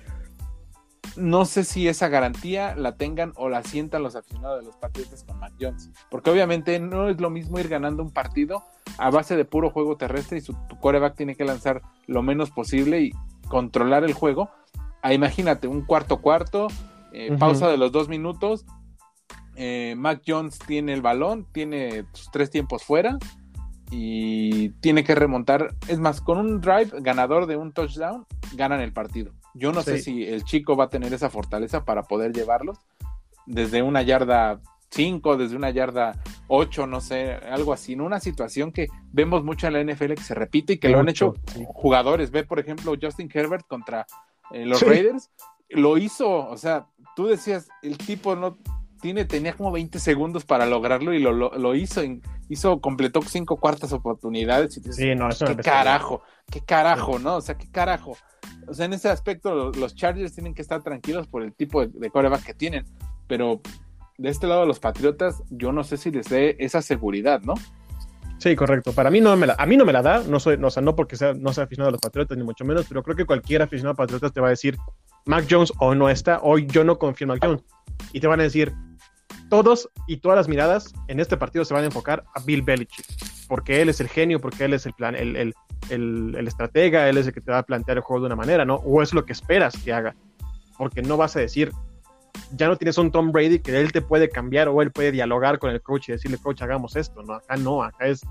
no 1.19 1.45
sé 1.45 1.63
si 1.63 1.87
esa 1.87 2.07
garantía 2.07 2.75
la 2.75 2.95
tengan 2.95 3.33
o 3.35 3.49
la 3.49 3.63
sientan 3.63 4.03
los 4.03 4.15
aficionados 4.15 4.59
de 4.59 4.65
los 4.65 4.75
Patriotas 4.77 5.23
con 5.23 5.39
Matt 5.39 5.53
Jones. 5.59 5.91
Porque 6.09 6.29
obviamente 6.29 6.79
no 6.79 7.09
es 7.09 7.19
lo 7.19 7.29
mismo 7.29 7.59
ir 7.59 7.67
ganando 7.67 8.03
un 8.03 8.11
partido 8.11 8.63
a 8.97 9.09
base 9.09 9.35
de 9.35 9.45
puro 9.45 9.69
juego 9.69 9.97
terrestre 9.97 10.37
y 10.37 10.41
su 10.41 10.55
coreback 10.81 11.15
tiene 11.15 11.35
que 11.35 11.45
lanzar 11.45 11.81
lo 12.07 12.23
menos 12.23 12.51
posible 12.51 13.01
y, 13.01 13.13
controlar 13.49 14.05
el 14.05 14.13
juego. 14.13 14.49
Ah, 15.01 15.13
imagínate, 15.13 15.67
un 15.67 15.81
cuarto 15.81 16.21
cuarto, 16.21 16.67
eh, 17.11 17.35
pausa 17.37 17.67
de 17.67 17.77
los 17.77 17.91
dos 17.91 18.07
minutos. 18.07 18.65
Eh, 19.55 19.95
Mac 19.97 20.21
Jones 20.25 20.57
tiene 20.59 20.93
el 20.93 21.01
balón, 21.01 21.45
tiene 21.51 22.05
sus 22.13 22.31
tres 22.31 22.49
tiempos 22.49 22.83
fuera 22.83 23.17
y 23.91 24.69
tiene 24.81 25.03
que 25.03 25.15
remontar. 25.15 25.75
Es 25.87 25.99
más, 25.99 26.21
con 26.21 26.37
un 26.37 26.61
drive 26.61 26.91
ganador 27.01 27.45
de 27.45 27.57
un 27.57 27.73
touchdown, 27.73 28.25
ganan 28.55 28.79
el 28.79 28.93
partido. 28.93 29.33
Yo 29.53 29.71
no 29.71 29.81
sé 29.81 29.99
si 29.99 30.23
el 30.25 30.43
chico 30.43 30.75
va 30.75 30.85
a 30.85 30.89
tener 30.89 31.13
esa 31.13 31.29
fortaleza 31.29 31.85
para 31.85 32.03
poder 32.03 32.33
llevarlos 32.33 32.79
desde 33.45 33.81
una 33.81 34.01
yarda 34.01 34.61
5, 34.91 35.37
desde 35.37 35.55
una 35.55 35.69
yarda 35.69 36.21
8, 36.47 36.87
no 36.87 37.01
sé, 37.01 37.33
algo 37.33 37.73
así, 37.73 37.93
en 37.93 38.01
una 38.01 38.19
situación 38.19 38.71
que 38.71 38.87
vemos 39.11 39.43
mucho 39.43 39.67
en 39.67 39.73
la 39.73 39.83
NFL 39.83 40.13
que 40.13 40.23
se 40.23 40.35
repite 40.35 40.73
y 40.73 40.77
que 40.77 40.89
lo 40.89 40.99
han 40.99 41.09
hecho 41.09 41.35
jugadores. 41.67 42.31
Ve, 42.31 42.43
por 42.43 42.59
ejemplo, 42.59 42.93
Justin 42.99 43.29
Herbert 43.33 43.67
contra 43.67 44.05
eh, 44.51 44.65
los 44.65 44.81
Raiders, 44.81 45.29
lo 45.69 45.97
hizo, 45.97 46.47
o 46.47 46.57
sea, 46.57 46.87
tú 47.15 47.27
decías, 47.27 47.67
el 47.83 47.97
tipo 47.97 48.35
no 48.35 48.57
tiene, 49.01 49.25
tenía 49.25 49.53
como 49.53 49.71
20 49.71 49.99
segundos 49.99 50.45
para 50.45 50.65
lograrlo 50.65 51.13
y 51.13 51.19
lo, 51.19 51.31
lo, 51.31 51.75
hizo, 51.75 52.01
hizo, 52.49 52.81
completó 52.81 53.21
cinco 53.21 53.57
cuartas 53.57 53.93
oportunidades. 53.93 54.77
Y 54.77 54.93
sí, 54.93 55.15
no, 55.15 55.29
eso 55.29 55.45
qué 55.45 55.55
carajo, 55.57 56.21
qué 56.51 56.61
carajo, 56.61 57.19
¿no? 57.19 57.37
O 57.37 57.41
sea, 57.41 57.55
qué 57.55 57.69
carajo. 57.71 58.17
O 58.67 58.73
sea, 58.73 58.85
en 58.85 58.93
ese 58.93 59.09
aspecto 59.09 59.71
los, 59.71 59.95
Chargers 59.95 60.33
tienen 60.33 60.53
que 60.53 60.61
estar 60.61 60.83
tranquilos 60.83 61.27
por 61.27 61.43
el 61.43 61.53
tipo 61.53 61.85
de, 61.85 61.87
de 61.93 62.09
coreback 62.09 62.43
que 62.43 62.53
tienen, 62.53 62.85
pero 63.27 63.61
de 64.17 64.29
este 64.29 64.47
lado 64.47 64.65
los 64.65 64.79
Patriotas, 64.79 65.43
yo 65.49 65.71
no 65.71 65.83
sé 65.83 65.97
si 65.97 66.11
les 66.11 66.29
dé 66.29 66.55
esa 66.59 66.81
seguridad, 66.81 67.41
¿no? 67.41 67.55
Sí, 68.39 68.55
correcto. 68.55 68.93
Para 68.93 69.11
mí 69.11 69.19
no 69.19 69.35
me 69.35 69.47
la, 69.47 69.55
a 69.57 69.65
mí 69.65 69.75
no 69.75 69.85
me 69.85 69.91
la 69.91 70.01
da, 70.01 70.23
no 70.23 70.39
soy, 70.39 70.57
no, 70.57 70.67
o 70.67 70.71
sea, 70.71 70.81
no 70.81 70.95
porque 70.95 71.17
sea, 71.17 71.33
no 71.33 71.51
sea 71.51 71.65
aficionado 71.65 71.89
a 71.89 71.91
los 71.91 72.01
Patriotas, 72.01 72.37
ni 72.37 72.43
mucho 72.43 72.63
menos, 72.63 72.85
pero 72.87 73.03
creo 73.03 73.15
que 73.15 73.25
cualquier 73.25 73.61
aficionado 73.61 73.93
a 73.93 73.97
Patriotas 73.97 74.31
te 74.31 74.39
va 74.39 74.47
a 74.47 74.51
decir, 74.51 74.77
Mac 75.25 75.45
Jones 75.49 75.73
o 75.79 75.93
no 75.93 76.09
está, 76.09 76.39
hoy 76.41 76.65
yo 76.65 76.85
no 76.85 76.97
confío 76.97 77.25
en 77.25 77.29
Mac 77.29 77.39
Jones. 77.43 77.63
Y 78.13 78.21
te 78.21 78.27
van 78.27 78.39
a 78.39 78.43
decir, 78.43 78.73
todos 79.49 79.89
y 80.07 80.17
todas 80.17 80.37
las 80.37 80.47
miradas 80.47 80.93
en 81.07 81.19
este 81.19 81.37
partido 81.37 81.65
se 81.65 81.73
van 81.73 81.83
a 81.83 81.87
enfocar 81.87 82.23
a 82.35 82.41
Bill 82.41 82.61
Belichick, 82.61 83.05
porque 83.47 83.81
él 83.81 83.89
es 83.89 83.99
el 83.99 84.07
genio, 84.07 84.39
porque 84.39 84.65
él 84.65 84.73
es 84.73 84.85
el 84.85 84.93
plan, 84.93 85.15
el, 85.15 85.35
el, 85.35 85.53
el, 85.89 86.35
el 86.37 86.47
estratega, 86.47 87.09
él 87.09 87.17
es 87.17 87.27
el 87.27 87.33
que 87.33 87.41
te 87.41 87.51
va 87.51 87.59
a 87.59 87.63
plantear 87.63 87.97
el 87.97 88.03
juego 88.03 88.21
de 88.21 88.27
una 88.27 88.35
manera, 88.35 88.65
¿no? 88.65 88.75
O 88.75 89.01
es 89.01 89.13
lo 89.13 89.25
que 89.25 89.33
esperas 89.33 89.75
que 89.83 89.91
haga, 89.91 90.15
porque 90.77 91.01
no 91.01 91.17
vas 91.17 91.35
a 91.35 91.39
decir, 91.39 91.71
ya 92.51 92.67
no 92.67 92.77
tienes 92.77 92.97
un 92.97 93.11
Tom 93.11 93.31
Brady 93.31 93.59
que 93.59 93.79
él 93.79 93.91
te 93.91 94.01
puede 94.01 94.29
cambiar 94.29 94.69
o 94.69 94.81
él 94.81 94.91
puede 94.91 95.11
dialogar 95.11 95.59
con 95.59 95.71
el 95.71 95.81
coach 95.81 96.09
y 96.09 96.11
decirle, 96.13 96.37
coach, 96.37 96.61
hagamos 96.61 96.95
esto, 96.95 97.21
¿no? 97.23 97.33
Acá 97.33 97.57
no, 97.57 97.83
acá 97.83 98.07
es, 98.07 98.21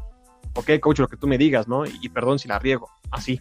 ok, 0.54 0.70
coach, 0.80 1.00
lo 1.00 1.08
que 1.08 1.16
tú 1.16 1.26
me 1.26 1.38
digas, 1.38 1.68
¿no? 1.68 1.84
Y, 1.86 2.08
perdón 2.08 2.38
si 2.38 2.48
la 2.48 2.58
riego, 2.58 2.88
así. 3.10 3.40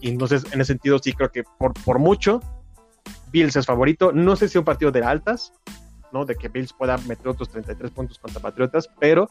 Y 0.00 0.10
entonces, 0.10 0.44
en 0.52 0.60
ese 0.60 0.72
sentido, 0.72 0.98
sí 0.98 1.12
creo 1.12 1.30
que 1.30 1.44
por, 1.58 1.72
por 1.72 1.98
mucho, 1.98 2.40
Bills 3.30 3.56
es 3.56 3.66
favorito. 3.66 4.12
No 4.12 4.36
sé 4.36 4.48
si 4.48 4.58
un 4.58 4.64
partido 4.64 4.90
de 4.90 5.02
altas, 5.02 5.52
¿no? 6.16 6.24
De 6.24 6.36
que 6.36 6.48
Bills 6.48 6.72
pueda 6.72 6.96
meter 6.98 7.28
otros 7.28 7.48
33 7.50 7.90
puntos 7.90 8.18
contra 8.18 8.40
Patriotas, 8.40 8.88
pero 8.98 9.28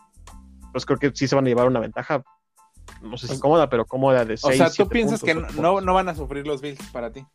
pues 0.72 0.86
creo 0.86 1.00
que 1.00 1.12
sí 1.14 1.28
se 1.28 1.36
van 1.36 1.46
a 1.46 1.48
llevar 1.48 1.68
una 1.68 1.80
ventaja, 1.80 2.24
no 3.02 3.18
sé 3.18 3.28
si 3.28 3.40
cómoda, 3.40 3.70
pero 3.70 3.86
cómoda 3.86 4.26
de 4.26 4.38
6. 4.38 4.54
O 4.54 4.58
sea, 4.58 4.70
¿tú 4.70 4.90
piensas 4.90 5.22
que 5.22 5.34
no, 5.34 5.82
no 5.82 5.94
van 5.94 6.10
a 6.10 6.16
sufrir 6.16 6.46
los 6.46 6.62
Bills 6.62 6.82
para 6.92 7.12
ti? 7.12 7.26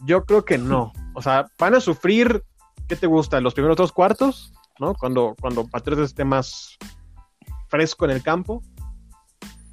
Yo 0.00 0.24
creo 0.24 0.44
que 0.44 0.58
no. 0.58 0.92
O 1.14 1.22
sea, 1.22 1.46
van 1.58 1.74
a 1.74 1.80
sufrir 1.80 2.44
¿qué 2.88 2.96
te 2.96 3.06
gusta? 3.06 3.40
Los 3.40 3.54
primeros 3.54 3.76
dos 3.76 3.92
cuartos, 3.92 4.52
¿no? 4.78 4.94
Cuando, 4.94 5.36
cuando 5.40 5.66
Patriotas 5.66 6.10
esté 6.10 6.24
más 6.24 6.76
fresco 7.68 8.04
en 8.04 8.10
el 8.12 8.22
campo. 8.22 8.62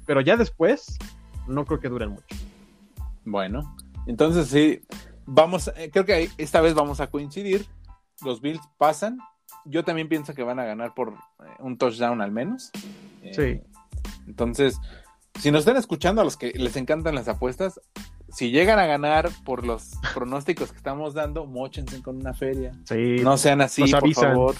Pero 0.06 0.20
ya 0.20 0.36
después, 0.36 0.98
no 1.46 1.64
creo 1.64 1.80
que 1.80 1.88
duren 1.88 2.10
mucho. 2.10 2.36
Bueno, 3.24 3.76
entonces 4.06 4.48
sí, 4.48 4.82
vamos, 5.26 5.70
eh, 5.76 5.90
creo 5.92 6.04
que 6.04 6.28
esta 6.38 6.60
vez 6.60 6.74
vamos 6.74 7.00
a 7.00 7.08
coincidir. 7.08 7.66
Los 8.24 8.40
Bills 8.40 8.62
pasan. 8.78 9.18
Yo 9.64 9.84
también 9.84 10.08
pienso 10.08 10.34
que 10.34 10.42
van 10.42 10.58
a 10.58 10.64
ganar 10.64 10.94
por 10.94 11.10
eh, 11.10 11.44
un 11.60 11.78
touchdown 11.78 12.20
al 12.20 12.32
menos. 12.32 12.70
Eh, 13.22 13.32
sí. 13.34 13.82
Entonces, 14.26 14.78
si 15.38 15.50
nos 15.50 15.60
están 15.60 15.76
escuchando 15.76 16.20
a 16.20 16.24
los 16.24 16.36
que 16.36 16.52
les 16.52 16.76
encantan 16.76 17.14
las 17.14 17.28
apuestas, 17.28 17.80
si 18.28 18.50
llegan 18.50 18.78
a 18.78 18.86
ganar 18.86 19.28
por 19.44 19.66
los 19.66 19.92
pronósticos 20.14 20.72
que 20.72 20.78
estamos 20.78 21.14
dando, 21.14 21.46
mochense 21.46 22.02
con 22.02 22.16
una 22.16 22.32
feria. 22.32 22.72
Sí, 22.84 23.16
no 23.22 23.36
sean 23.36 23.60
así, 23.60 23.84
por 23.92 24.12
favor. 24.14 24.54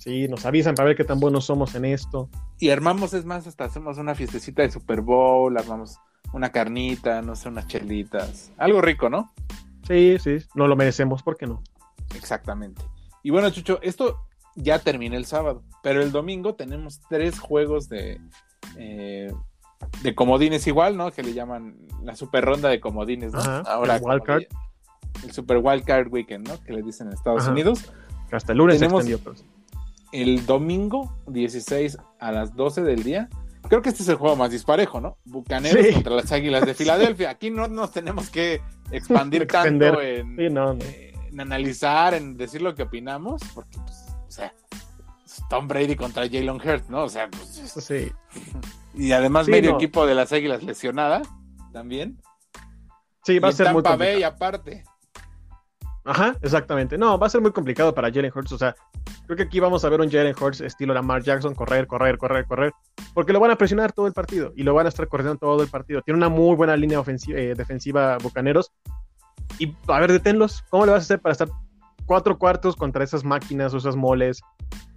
Sí, 0.00 0.28
nos 0.28 0.46
avisan 0.46 0.74
para 0.74 0.88
ver 0.88 0.96
qué 0.96 1.04
tan 1.04 1.20
buenos 1.20 1.44
somos 1.44 1.74
en 1.74 1.84
esto. 1.84 2.30
Y 2.58 2.70
armamos, 2.70 3.12
es 3.12 3.24
más, 3.24 3.46
hasta 3.46 3.64
hacemos 3.64 3.98
una 3.98 4.14
fiestecita 4.14 4.62
de 4.62 4.70
Super 4.70 5.02
Bowl, 5.02 5.56
armamos 5.56 5.98
una 6.32 6.50
carnita, 6.50 7.22
no 7.22 7.36
sé, 7.36 7.48
unas 7.48 7.66
chelitas. 7.66 8.50
Algo 8.56 8.80
rico, 8.80 9.10
¿no? 9.10 9.32
Sí, 9.86 10.16
sí, 10.18 10.38
no 10.54 10.68
lo 10.68 10.76
merecemos, 10.76 11.22
¿por 11.22 11.36
qué 11.36 11.46
no? 11.46 11.62
Exactamente. 12.14 12.82
Y 13.22 13.30
bueno, 13.30 13.50
Chucho, 13.50 13.80
esto 13.82 14.26
ya 14.56 14.78
termina 14.78 15.16
el 15.16 15.26
sábado, 15.26 15.62
pero 15.82 16.02
el 16.02 16.12
domingo 16.12 16.54
tenemos 16.54 17.00
tres 17.08 17.38
juegos 17.38 17.88
de, 17.88 18.20
eh, 18.76 19.32
de 20.02 20.14
comodines 20.14 20.66
igual, 20.66 20.96
¿no? 20.96 21.10
Que 21.12 21.22
le 21.22 21.34
llaman 21.34 21.76
la 22.02 22.16
super 22.16 22.44
ronda 22.44 22.68
de 22.68 22.80
comodines, 22.80 23.32
¿no? 23.32 23.40
Ahora 23.40 23.96
el 23.96 24.02
wildcard. 24.02 24.42
El 25.24 25.32
super 25.32 25.58
wildcard 25.58 26.12
weekend, 26.12 26.48
¿no? 26.48 26.62
Que 26.62 26.72
le 26.72 26.82
dicen 26.82 27.08
en 27.08 27.14
Estados 27.14 27.46
Unidos. 27.46 27.92
hasta 28.30 28.52
el 28.52 28.58
lunes 28.58 28.78
Tenemos 28.78 29.06
el 30.12 30.44
domingo 30.46 31.12
16 31.28 31.98
a 32.18 32.32
las 32.32 32.54
12 32.56 32.82
del 32.82 33.02
día. 33.02 33.28
Creo 33.68 33.82
que 33.82 33.90
este 33.90 34.02
es 34.02 34.08
el 34.08 34.16
juego 34.16 34.36
más 34.36 34.50
disparejo, 34.50 35.00
¿no? 35.00 35.18
Bucaneros 35.24 35.94
contra 35.94 36.14
las 36.16 36.32
Águilas 36.32 36.66
de 36.66 36.74
Filadelfia. 36.74 37.30
Aquí 37.30 37.50
no 37.50 37.68
nos 37.68 37.92
tenemos 37.92 38.30
que 38.30 38.60
expandir 38.90 39.46
tanto 39.46 40.00
en, 40.00 40.36
eh, 40.38 41.09
en, 41.30 41.40
analizar, 41.40 42.14
en 42.14 42.36
decir 42.36 42.62
lo 42.62 42.74
que 42.74 42.82
opinamos, 42.82 43.42
porque, 43.54 43.78
pues, 43.78 44.06
o 44.26 44.30
sea, 44.30 44.52
Tom 45.48 45.68
Brady 45.68 45.96
contra 45.96 46.24
Jalen 46.24 46.60
Hurts, 46.60 46.88
¿no? 46.90 47.04
O 47.04 47.08
sea, 47.08 47.28
pues. 47.28 47.48
Sí. 47.48 48.12
Y 48.94 49.12
además 49.12 49.48
medio 49.48 49.74
equipo 49.74 50.06
de 50.06 50.14
las 50.14 50.32
Águilas 50.32 50.62
lesionada 50.62 51.22
también. 51.72 52.20
Sí, 53.24 53.38
va 53.38 53.48
a 53.48 53.52
ser 53.52 53.72
muy 53.72 53.82
complicado. 53.82 54.18
y 54.18 54.22
aparte. 54.22 54.84
Ajá, 56.04 56.36
exactamente. 56.40 56.96
No, 56.96 57.18
va 57.18 57.26
a 57.26 57.30
ser 57.30 57.40
muy 57.40 57.52
complicado 57.52 57.94
para 57.94 58.10
Jalen 58.10 58.32
Hurts. 58.34 58.52
O 58.52 58.58
sea, 58.58 58.74
creo 59.26 59.36
que 59.36 59.42
aquí 59.44 59.60
vamos 59.60 59.84
a 59.84 59.88
ver 59.88 60.00
un 60.00 60.10
Jalen 60.10 60.34
Hurts 60.40 60.60
estilo 60.62 60.94
Lamar 60.94 61.22
Jackson, 61.22 61.54
correr, 61.54 61.86
correr, 61.86 62.16
correr, 62.16 62.46
correr. 62.46 62.72
Porque 63.14 63.32
lo 63.32 63.40
van 63.40 63.50
a 63.50 63.56
presionar 63.56 63.92
todo 63.92 64.06
el 64.06 64.12
partido 64.12 64.52
y 64.56 64.62
lo 64.62 64.74
van 64.74 64.86
a 64.86 64.88
estar 64.88 65.06
corriendo 65.08 65.36
todo 65.36 65.62
el 65.62 65.68
partido. 65.68 66.00
Tiene 66.02 66.16
una 66.16 66.28
muy 66.28 66.56
buena 66.56 66.76
línea 66.76 66.98
ofensiva, 66.98 67.38
eh, 67.38 67.54
defensiva 67.54 68.18
Bucaneros. 68.18 68.72
Y 69.60 69.76
a 69.86 70.00
ver, 70.00 70.10
deténlos. 70.10 70.64
¿Cómo 70.70 70.86
le 70.86 70.92
vas 70.92 71.02
a 71.02 71.04
hacer 71.04 71.20
para 71.20 71.32
estar 71.32 71.48
cuatro 72.10 72.36
cuartos 72.36 72.74
contra 72.74 73.04
esas 73.04 73.22
máquinas 73.22 73.72
o 73.72 73.76
esas 73.76 73.94
moles. 73.94 74.40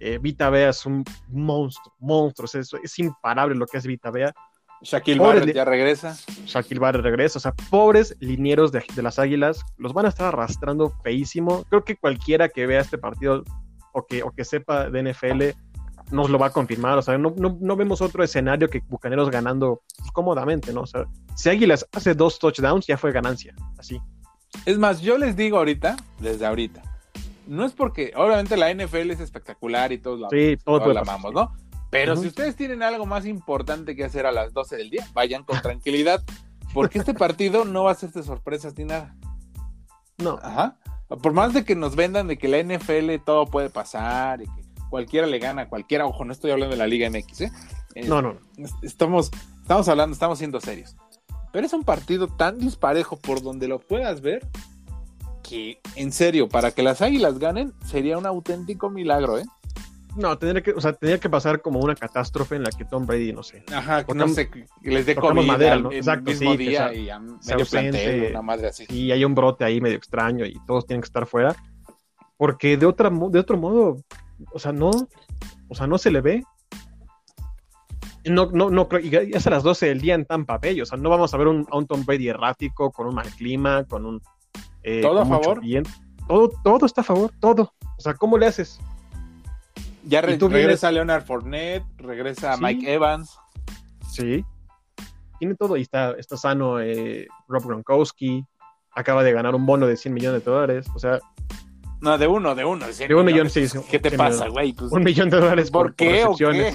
Eh, 0.00 0.18
Vita 0.20 0.50
Bea 0.50 0.70
es 0.70 0.84
un 0.84 1.04
monstruo, 1.28 1.94
monstruo, 2.00 2.46
es, 2.52 2.74
es 2.82 2.98
imparable 2.98 3.54
lo 3.54 3.66
que 3.66 3.78
es 3.78 3.86
Vita 3.86 4.10
Bea. 4.10 4.34
Shaquille 4.82 5.20
Barrett 5.20 5.54
ya 5.54 5.64
regresa. 5.64 6.16
Shaquille 6.44 6.80
Barrett 6.80 7.04
regresa. 7.04 7.38
O 7.38 7.40
sea, 7.40 7.54
pobres 7.70 8.16
linieros 8.18 8.72
de, 8.72 8.84
las 8.96 9.20
Águilas 9.20 9.60
los 9.78 9.92
van 9.92 10.06
a 10.06 10.08
estar 10.08 10.26
arrastrando 10.26 10.90
feísimo. 11.04 11.64
Creo 11.68 11.84
que 11.84 11.94
cualquiera 11.94 12.48
que 12.48 12.66
vea 12.66 12.80
este 12.80 12.98
partido 12.98 13.44
o 13.92 14.04
que, 14.04 14.24
o 14.24 14.32
que 14.32 14.44
sepa 14.44 14.90
de 14.90 15.12
NFL 15.12 15.42
nos 16.10 16.28
lo 16.28 16.38
va 16.38 16.48
a 16.48 16.50
confirmar. 16.50 16.98
O 16.98 17.02
sea, 17.02 17.16
no, 17.16 17.32
no, 17.36 17.76
vemos 17.76 18.00
otro 18.02 18.24
escenario 18.24 18.68
que 18.68 18.82
Bucaneros 18.88 19.30
ganando 19.30 19.82
cómodamente, 20.12 20.72
¿no? 20.72 20.80
O 20.80 20.86
sea, 20.86 21.04
si 21.36 21.48
Águilas 21.48 21.88
hace 21.92 22.12
dos 22.12 22.40
touchdowns, 22.40 22.88
ya 22.88 22.98
fue 22.98 23.12
ganancia. 23.12 23.54
Así. 23.78 24.00
Es 24.66 24.78
más, 24.78 25.00
yo 25.00 25.18
les 25.18 25.36
digo 25.36 25.58
ahorita, 25.58 25.96
desde 26.20 26.46
ahorita, 26.46 26.82
no 27.46 27.64
es 27.64 27.72
porque, 27.72 28.12
obviamente 28.16 28.56
la 28.56 28.72
NFL 28.72 29.10
es 29.10 29.20
espectacular 29.20 29.92
y 29.92 29.98
todos 29.98 30.20
la, 30.20 30.28
sí, 30.30 30.56
la 30.66 31.00
amamos, 31.00 31.32
¿no? 31.32 31.52
Pero 31.90 32.16
si 32.16 32.26
ustedes 32.26 32.56
tienen 32.56 32.82
algo 32.82 33.06
más 33.06 33.24
importante 33.24 33.94
que 33.94 34.04
hacer 34.04 34.26
a 34.26 34.32
las 34.32 34.52
12 34.52 34.76
del 34.76 34.90
día, 34.90 35.06
vayan 35.12 35.44
con 35.44 35.60
tranquilidad, 35.62 36.24
porque 36.72 36.98
este 36.98 37.14
partido 37.14 37.64
no 37.64 37.84
va 37.84 37.92
a 37.92 37.94
ser 37.94 38.10
de 38.10 38.22
sorpresas 38.24 38.76
ni 38.76 38.84
nada. 38.84 39.14
No. 40.18 40.38
Ajá. 40.42 40.76
Por 41.06 41.32
más 41.32 41.52
de 41.52 41.64
que 41.64 41.76
nos 41.76 41.94
vendan 41.94 42.26
de 42.26 42.36
que 42.36 42.48
la 42.48 42.60
NFL 42.62 43.22
todo 43.24 43.46
puede 43.46 43.70
pasar 43.70 44.42
y 44.42 44.46
que 44.46 44.64
cualquiera 44.90 45.26
le 45.26 45.38
gana 45.38 45.68
cualquiera, 45.68 46.06
ojo, 46.06 46.24
no 46.24 46.32
estoy 46.32 46.50
hablando 46.50 46.74
de 46.74 46.78
la 46.78 46.88
Liga 46.88 47.08
MX, 47.08 47.42
¿eh? 47.42 47.52
eh 47.94 48.08
no, 48.08 48.22
no. 48.22 48.38
Estamos, 48.82 49.30
estamos 49.62 49.88
hablando, 49.88 50.14
estamos 50.14 50.38
siendo 50.38 50.60
serios. 50.60 50.96
Pero 51.54 51.66
es 51.68 51.72
un 51.72 51.84
partido 51.84 52.26
tan 52.26 52.58
disparejo 52.58 53.16
por 53.16 53.40
donde 53.40 53.68
lo 53.68 53.78
puedas 53.78 54.20
ver 54.20 54.44
que, 55.44 55.78
en 55.94 56.10
serio, 56.10 56.48
para 56.48 56.72
que 56.72 56.82
las 56.82 57.00
águilas 57.00 57.38
ganen, 57.38 57.72
sería 57.86 58.18
un 58.18 58.26
auténtico 58.26 58.90
milagro, 58.90 59.38
¿eh? 59.38 59.44
No, 60.16 60.36
tendría 60.36 60.64
que, 60.64 60.72
o 60.72 60.80
sea, 60.80 60.94
tendría 60.94 61.20
que 61.20 61.30
pasar 61.30 61.62
como 61.62 61.78
una 61.78 61.94
catástrofe 61.94 62.56
en 62.56 62.64
la 62.64 62.70
que 62.72 62.84
Tom 62.84 63.06
Brady, 63.06 63.32
no 63.32 63.44
sé. 63.44 63.62
Ajá, 63.72 64.04
no 64.12 64.26
sé, 64.26 64.50
les 64.82 65.06
dé 65.06 65.14
comida 65.14 65.46
madera, 65.46 65.78
¿no? 65.78 65.92
Exacto, 65.92 66.32
mismo 66.32 66.50
sí, 66.50 66.56
día 66.56 66.92
y 66.92 67.08
a 67.08 67.20
medio 67.20 67.66
plantel, 67.70 68.30
una 68.30 68.42
madre 68.42 68.66
así. 68.66 68.86
Y 68.88 69.12
hay 69.12 69.24
un 69.24 69.36
brote 69.36 69.62
ahí 69.62 69.80
medio 69.80 69.96
extraño 69.96 70.44
y 70.46 70.58
todos 70.66 70.88
tienen 70.88 71.02
que 71.02 71.06
estar 71.06 71.24
fuera. 71.24 71.54
Porque 72.36 72.76
de 72.76 72.86
otra 72.86 73.10
de 73.10 73.38
otro 73.38 73.58
modo, 73.58 74.02
o 74.52 74.58
sea, 74.58 74.72
no, 74.72 74.90
o 75.68 75.74
sea, 75.76 75.86
no 75.86 75.98
se 75.98 76.10
le 76.10 76.20
ve. 76.20 76.42
No, 78.26 78.50
no, 78.52 78.70
no 78.70 78.88
creo, 78.88 79.00
y 79.00 79.10
ya 79.10 79.20
es 79.20 79.46
a 79.46 79.50
las 79.50 79.62
12 79.62 79.86
del 79.86 80.00
día 80.00 80.14
en 80.14 80.24
Tampa 80.24 80.58
Bay, 80.58 80.80
o 80.80 80.86
sea, 80.86 80.96
no 80.98 81.10
vamos 81.10 81.34
a 81.34 81.36
ver 81.36 81.46
un, 81.48 81.66
a 81.70 81.76
un 81.76 81.86
Tom 81.86 82.04
Brady 82.06 82.28
errático, 82.28 82.90
con 82.90 83.06
un 83.06 83.14
mal 83.14 83.28
clima, 83.30 83.84
con 83.84 84.06
un... 84.06 84.22
eh, 84.82 85.00
¿Todo 85.02 85.20
a 85.20 85.26
favor? 85.26 85.60
Todo, 86.26 86.50
todo 86.64 86.86
está 86.86 87.02
a 87.02 87.04
favor, 87.04 87.30
todo. 87.38 87.74
O 87.98 88.00
sea, 88.00 88.14
¿cómo 88.14 88.38
le 88.38 88.46
haces? 88.46 88.80
Ya 90.04 90.20
re- 90.22 90.36
tú 90.38 90.48
vienes- 90.48 90.64
regresa 90.66 90.90
Leonard 90.90 91.24
Fournette, 91.24 91.84
regresa 91.98 92.56
Sí. 92.56 92.62
Mike 92.62 92.92
Evans. 92.94 93.38
Sí. 94.10 94.44
Tiene 95.38 95.54
todo 95.56 95.76
y 95.76 95.82
está, 95.82 96.12
está 96.12 96.36
sano 96.36 96.80
eh, 96.80 97.26
Rob 97.48 97.64
Gronkowski. 97.66 98.44
Acaba 98.94 99.22
de 99.24 99.32
ganar 99.32 99.54
un 99.54 99.66
bono 99.66 99.86
de 99.86 99.96
100 99.96 100.14
millones 100.14 100.44
de 100.44 100.50
dólares. 100.50 100.86
O 100.94 100.98
sea, 100.98 101.18
No, 102.00 102.16
de 102.18 102.26
uno, 102.26 102.54
de 102.54 102.64
uno. 102.64 102.86
De 102.86 103.14
un 103.14 103.24
millón, 103.26 103.50
sí, 103.50 103.66
sí, 103.68 103.78
¿Qué 103.90 103.98
te 103.98 104.12
pasa, 104.12 104.48
güey? 104.48 104.72
Pues, 104.72 104.92
un 104.92 105.02
millón 105.02 105.30
de 105.30 105.38
dólares 105.38 105.70
por, 105.70 105.86
¿Por 105.88 105.94
qué 105.96 106.22
por 106.24 106.32
o 106.34 106.36
qué? 106.52 106.74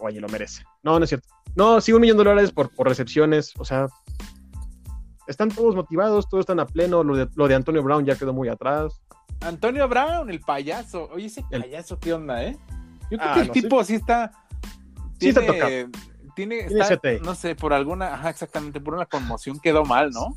Oye, 0.00 0.20
lo 0.20 0.28
merece. 0.28 0.64
No, 0.82 0.98
no 0.98 1.04
es 1.04 1.10
cierto. 1.10 1.28
No, 1.54 1.80
sí, 1.80 1.92
un 1.92 2.00
millón 2.00 2.16
de 2.18 2.24
dólares 2.24 2.52
por, 2.52 2.70
por 2.74 2.88
recepciones. 2.88 3.52
O 3.58 3.64
sea, 3.64 3.86
están 5.26 5.48
todos 5.50 5.74
motivados, 5.74 6.28
todos 6.28 6.42
están 6.42 6.60
a 6.60 6.66
pleno. 6.66 7.02
Lo 7.04 7.16
de, 7.16 7.28
lo 7.34 7.48
de 7.48 7.54
Antonio 7.54 7.82
Brown 7.82 8.04
ya 8.04 8.16
quedó 8.16 8.32
muy 8.32 8.48
atrás. 8.48 9.00
Antonio 9.40 9.88
Brown, 9.88 10.28
el 10.30 10.40
payaso. 10.40 11.08
Oye, 11.12 11.26
ese 11.26 11.44
El- 11.50 11.62
payaso, 11.62 11.98
¿qué 11.98 12.12
onda, 12.12 12.42
eh? 12.44 12.56
Yo 13.10 13.18
creo 13.18 13.30
Ah, 13.30 13.34
que 13.34 13.40
el 13.40 13.46
no 13.48 13.52
tipo 13.52 13.84
sí 13.84 13.94
está. 13.94 14.32
Sí 15.18 15.28
está 15.28 15.40
tiene, 15.40 15.54
tocado. 15.58 15.70
tiene, 16.34 16.64
Tiene 16.64 16.80
está, 16.80 16.98
no 17.22 17.34
sé, 17.34 17.54
por 17.54 17.72
alguna, 17.72 18.14
ajá, 18.14 18.30
exactamente, 18.30 18.80
por 18.80 18.94
una 18.94 19.06
conmoción 19.06 19.58
quedó 19.60 19.84
mal, 19.84 20.10
¿no? 20.10 20.36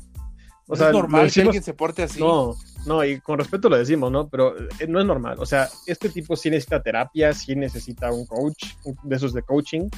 O 0.66 0.76
sea, 0.76 0.88
es 0.88 0.92
normal 0.94 1.30
que 1.30 1.42
alguien 1.42 1.62
se 1.62 1.74
porte 1.74 2.02
así. 2.04 2.20
No, 2.20 2.54
no, 2.86 3.04
y 3.04 3.20
con 3.20 3.38
respeto 3.38 3.68
lo 3.68 3.76
decimos, 3.76 4.10
¿no? 4.10 4.28
Pero 4.28 4.56
eh, 4.58 4.86
no 4.88 4.98
es 5.00 5.06
normal. 5.06 5.36
O 5.38 5.46
sea, 5.46 5.68
este 5.86 6.08
tipo 6.08 6.36
sí 6.36 6.50
necesita 6.50 6.82
terapia, 6.82 7.32
sí 7.34 7.54
necesita 7.54 8.10
un 8.10 8.24
coach, 8.26 8.64
de 9.02 9.16
esos 9.16 9.32
de 9.34 9.42
coaching, 9.42 9.88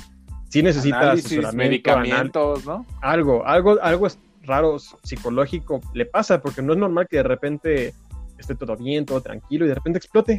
sí 0.48 0.62
necesita 0.62 0.98
Análisis, 1.00 1.26
asesoramiento, 1.26 1.90
anal- 1.90 2.02
medicamentos, 2.02 2.64
¿no? 2.64 2.86
algo, 3.00 3.46
algo, 3.46 3.78
algo 3.80 4.06
es 4.06 4.18
raro 4.42 4.76
psicológico 4.78 5.80
le 5.92 6.06
pasa, 6.06 6.40
porque 6.40 6.62
no 6.62 6.72
es 6.72 6.78
normal 6.78 7.08
que 7.08 7.16
de 7.16 7.22
repente 7.24 7.94
esté 8.38 8.54
todo 8.54 8.76
bien, 8.76 9.04
todo 9.04 9.20
tranquilo 9.20 9.64
y 9.64 9.68
de 9.68 9.74
repente 9.74 9.98
explote. 9.98 10.38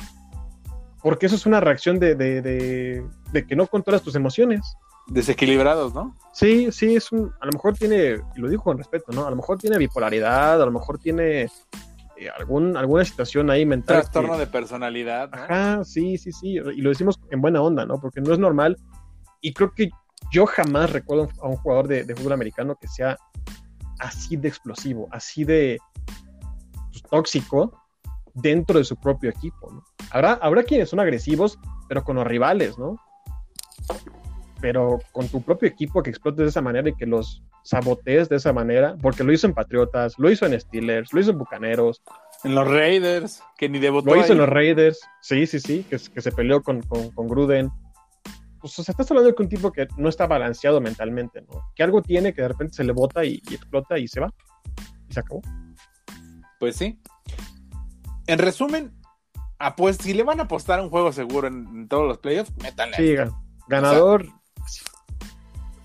Porque 1.04 1.28
eso 1.28 1.36
es 1.36 1.46
una 1.46 1.60
reacción 1.60 2.00
de, 2.00 2.16
de, 2.16 2.42
de, 2.42 3.06
de 3.32 3.46
que 3.46 3.56
no 3.56 3.68
controlas 3.68 4.02
tus 4.02 4.16
emociones. 4.16 4.62
Desequilibrados, 5.10 5.94
¿no? 5.94 6.18
Sí, 6.34 6.72
sí, 6.72 6.96
es 6.96 7.12
un, 7.12 7.32
a 7.40 7.46
lo 7.46 7.54
mejor 7.54 7.76
tiene, 7.76 8.18
y 8.36 8.40
lo 8.40 8.50
digo 8.50 8.64
con 8.64 8.78
respeto, 8.78 9.12
¿no? 9.12 9.26
A 9.26 9.30
lo 9.30 9.36
mejor 9.36 9.58
tiene 9.58 9.78
bipolaridad, 9.78 10.62
a 10.62 10.66
lo 10.66 10.72
mejor 10.72 11.00
tiene 11.00 11.44
eh, 11.44 12.30
algún, 12.38 12.76
alguna 12.76 13.06
situación 13.06 13.50
ahí 13.50 13.66
mental. 13.66 14.02
Trastorno 14.02 14.34
que- 14.34 14.40
de 14.40 14.48
personalidad, 14.48 15.30
¿no? 15.32 15.38
Ajá, 15.38 15.84
sí, 15.86 16.18
sí, 16.18 16.32
sí, 16.32 16.56
y 16.56 16.82
lo 16.82 16.90
decimos 16.90 17.20
en 17.32 17.42
buena 17.42 17.62
onda, 17.62 17.86
¿no? 17.86 18.00
Porque 18.00 18.22
no 18.22 18.34
es 18.34 18.40
normal, 18.40 18.78
y 19.42 19.54
creo 19.54 19.74
que 19.74 19.90
yo 20.32 20.46
jamás 20.46 20.92
recuerdo 20.92 21.30
a 21.42 21.48
un 21.48 21.56
jugador 21.58 21.88
de, 21.88 22.04
de 22.04 22.16
fútbol 22.16 22.34
americano 22.34 22.76
que 22.76 22.88
sea 22.88 23.18
así 24.00 24.36
de 24.36 24.50
explosivo, 24.50 25.08
así 25.12 25.46
de 25.46 25.80
pues, 26.92 27.02
tóxico 27.10 27.82
dentro 28.34 28.78
de 28.78 28.84
su 28.84 28.96
propio 28.98 29.30
equipo, 29.30 29.72
¿no? 29.72 29.84
Habrá, 30.12 30.34
habrá 30.34 30.64
quienes 30.64 30.90
son 30.90 31.00
agresivos, 31.00 31.58
pero 31.88 32.04
con 32.04 32.18
los 32.18 32.28
rivales, 32.28 32.78
¿no? 32.78 32.98
Pero 34.60 35.00
con 35.12 35.28
tu 35.28 35.42
propio 35.42 35.68
equipo 35.70 36.02
que 36.02 36.10
explotes 36.10 36.44
de 36.44 36.50
esa 36.50 36.62
manera 36.62 36.90
y 36.90 36.96
que 36.96 37.06
los 37.06 37.44
sabotees 37.64 38.28
de 38.30 38.38
esa 38.38 38.54
manera, 38.54 38.96
porque 39.02 39.24
lo 39.24 39.32
hizo 39.32 39.46
en 39.46 39.54
Patriotas, 39.54 40.16
lo 40.18 40.32
hizo 40.32 40.46
en 40.46 40.60
Steelers, 40.60 41.14
lo 41.14 41.20
hizo 41.20 41.32
en 41.32 41.38
Bucaneros, 41.38 42.02
En 42.44 42.56
los 42.56 42.68
Raiders, 42.68 43.44
que 43.58 43.70
ni 43.70 43.78
debutó. 43.80 44.14
lo 44.16 44.22
hizo 44.22 44.32
en 44.34 44.40
los 44.40 44.50
Raiders, 44.50 45.00
sí, 45.22 45.46
sí, 45.46 45.60
sí, 45.60 45.86
que, 45.90 45.98
que 45.98 46.22
se 46.22 46.32
peleó 46.32 46.62
con, 46.64 46.82
con, 46.82 47.12
con 47.12 47.28
Gruden. 47.28 47.70
Pues, 48.60 48.80
o 48.80 48.84
sea, 48.84 48.92
estás 48.94 49.12
hablando 49.12 49.32
de 49.32 49.36
un 49.44 49.50
tipo 49.50 49.72
que 49.72 49.88
no 49.98 50.10
está 50.10 50.26
balanceado 50.26 50.82
mentalmente, 50.82 51.42
¿no? 51.42 51.70
Que 51.76 51.84
algo 51.84 52.02
tiene 52.02 52.34
que 52.34 52.42
de 52.42 52.48
repente 52.48 52.74
se 52.74 52.84
le 52.84 52.92
bota 52.94 53.24
y, 53.24 53.42
y 53.50 53.54
explota 53.54 54.00
y 54.00 54.08
se 54.08 54.20
va. 54.20 54.34
Y 55.10 55.14
se 55.14 55.20
acabó. 55.20 55.42
Pues 56.60 56.76
sí. 56.76 57.00
En 58.26 58.40
resumen, 58.40 58.94
pues 59.76 59.98
si 59.98 60.14
le 60.14 60.24
van 60.24 60.40
a 60.40 60.44
apostar 60.44 60.80
a 60.80 60.84
un 60.84 60.90
juego 60.90 61.12
seguro 61.12 61.48
en, 61.48 61.68
en 61.68 61.88
todos 61.88 62.08
los 62.08 62.18
playoffs, 62.18 62.52
métanle. 62.64 62.96
Sí, 62.98 63.14
gan- 63.14 63.32
ganador. 63.68 64.26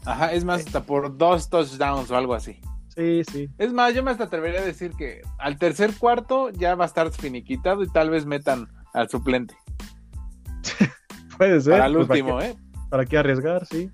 Ajá, 0.04 0.32
es 0.32 0.44
más, 0.44 0.66
hasta 0.66 0.82
por 0.82 1.16
dos 1.16 1.48
touchdowns 1.48 2.10
o 2.10 2.16
algo 2.16 2.34
así. 2.34 2.60
Sí, 2.94 3.22
sí. 3.30 3.48
Es 3.58 3.72
más, 3.72 3.94
yo 3.94 4.02
me 4.02 4.10
hasta 4.10 4.24
atrevería 4.24 4.60
a 4.60 4.64
decir 4.64 4.92
que 4.92 5.22
al 5.38 5.58
tercer 5.58 5.94
cuarto 5.98 6.50
ya 6.50 6.74
va 6.74 6.84
a 6.84 6.86
estar 6.86 7.10
finiquitado 7.10 7.82
y 7.82 7.88
tal 7.88 8.10
vez 8.10 8.26
metan 8.26 8.68
al 8.92 9.08
suplente. 9.08 9.54
Puede 11.38 11.60
ser. 11.60 11.80
el 11.80 11.94
pues, 11.94 12.08
último, 12.08 12.36
¿para, 12.36 12.48
¿eh? 12.48 12.56
para 12.90 13.06
qué 13.06 13.18
arriesgar? 13.18 13.64
Sí. 13.66 13.90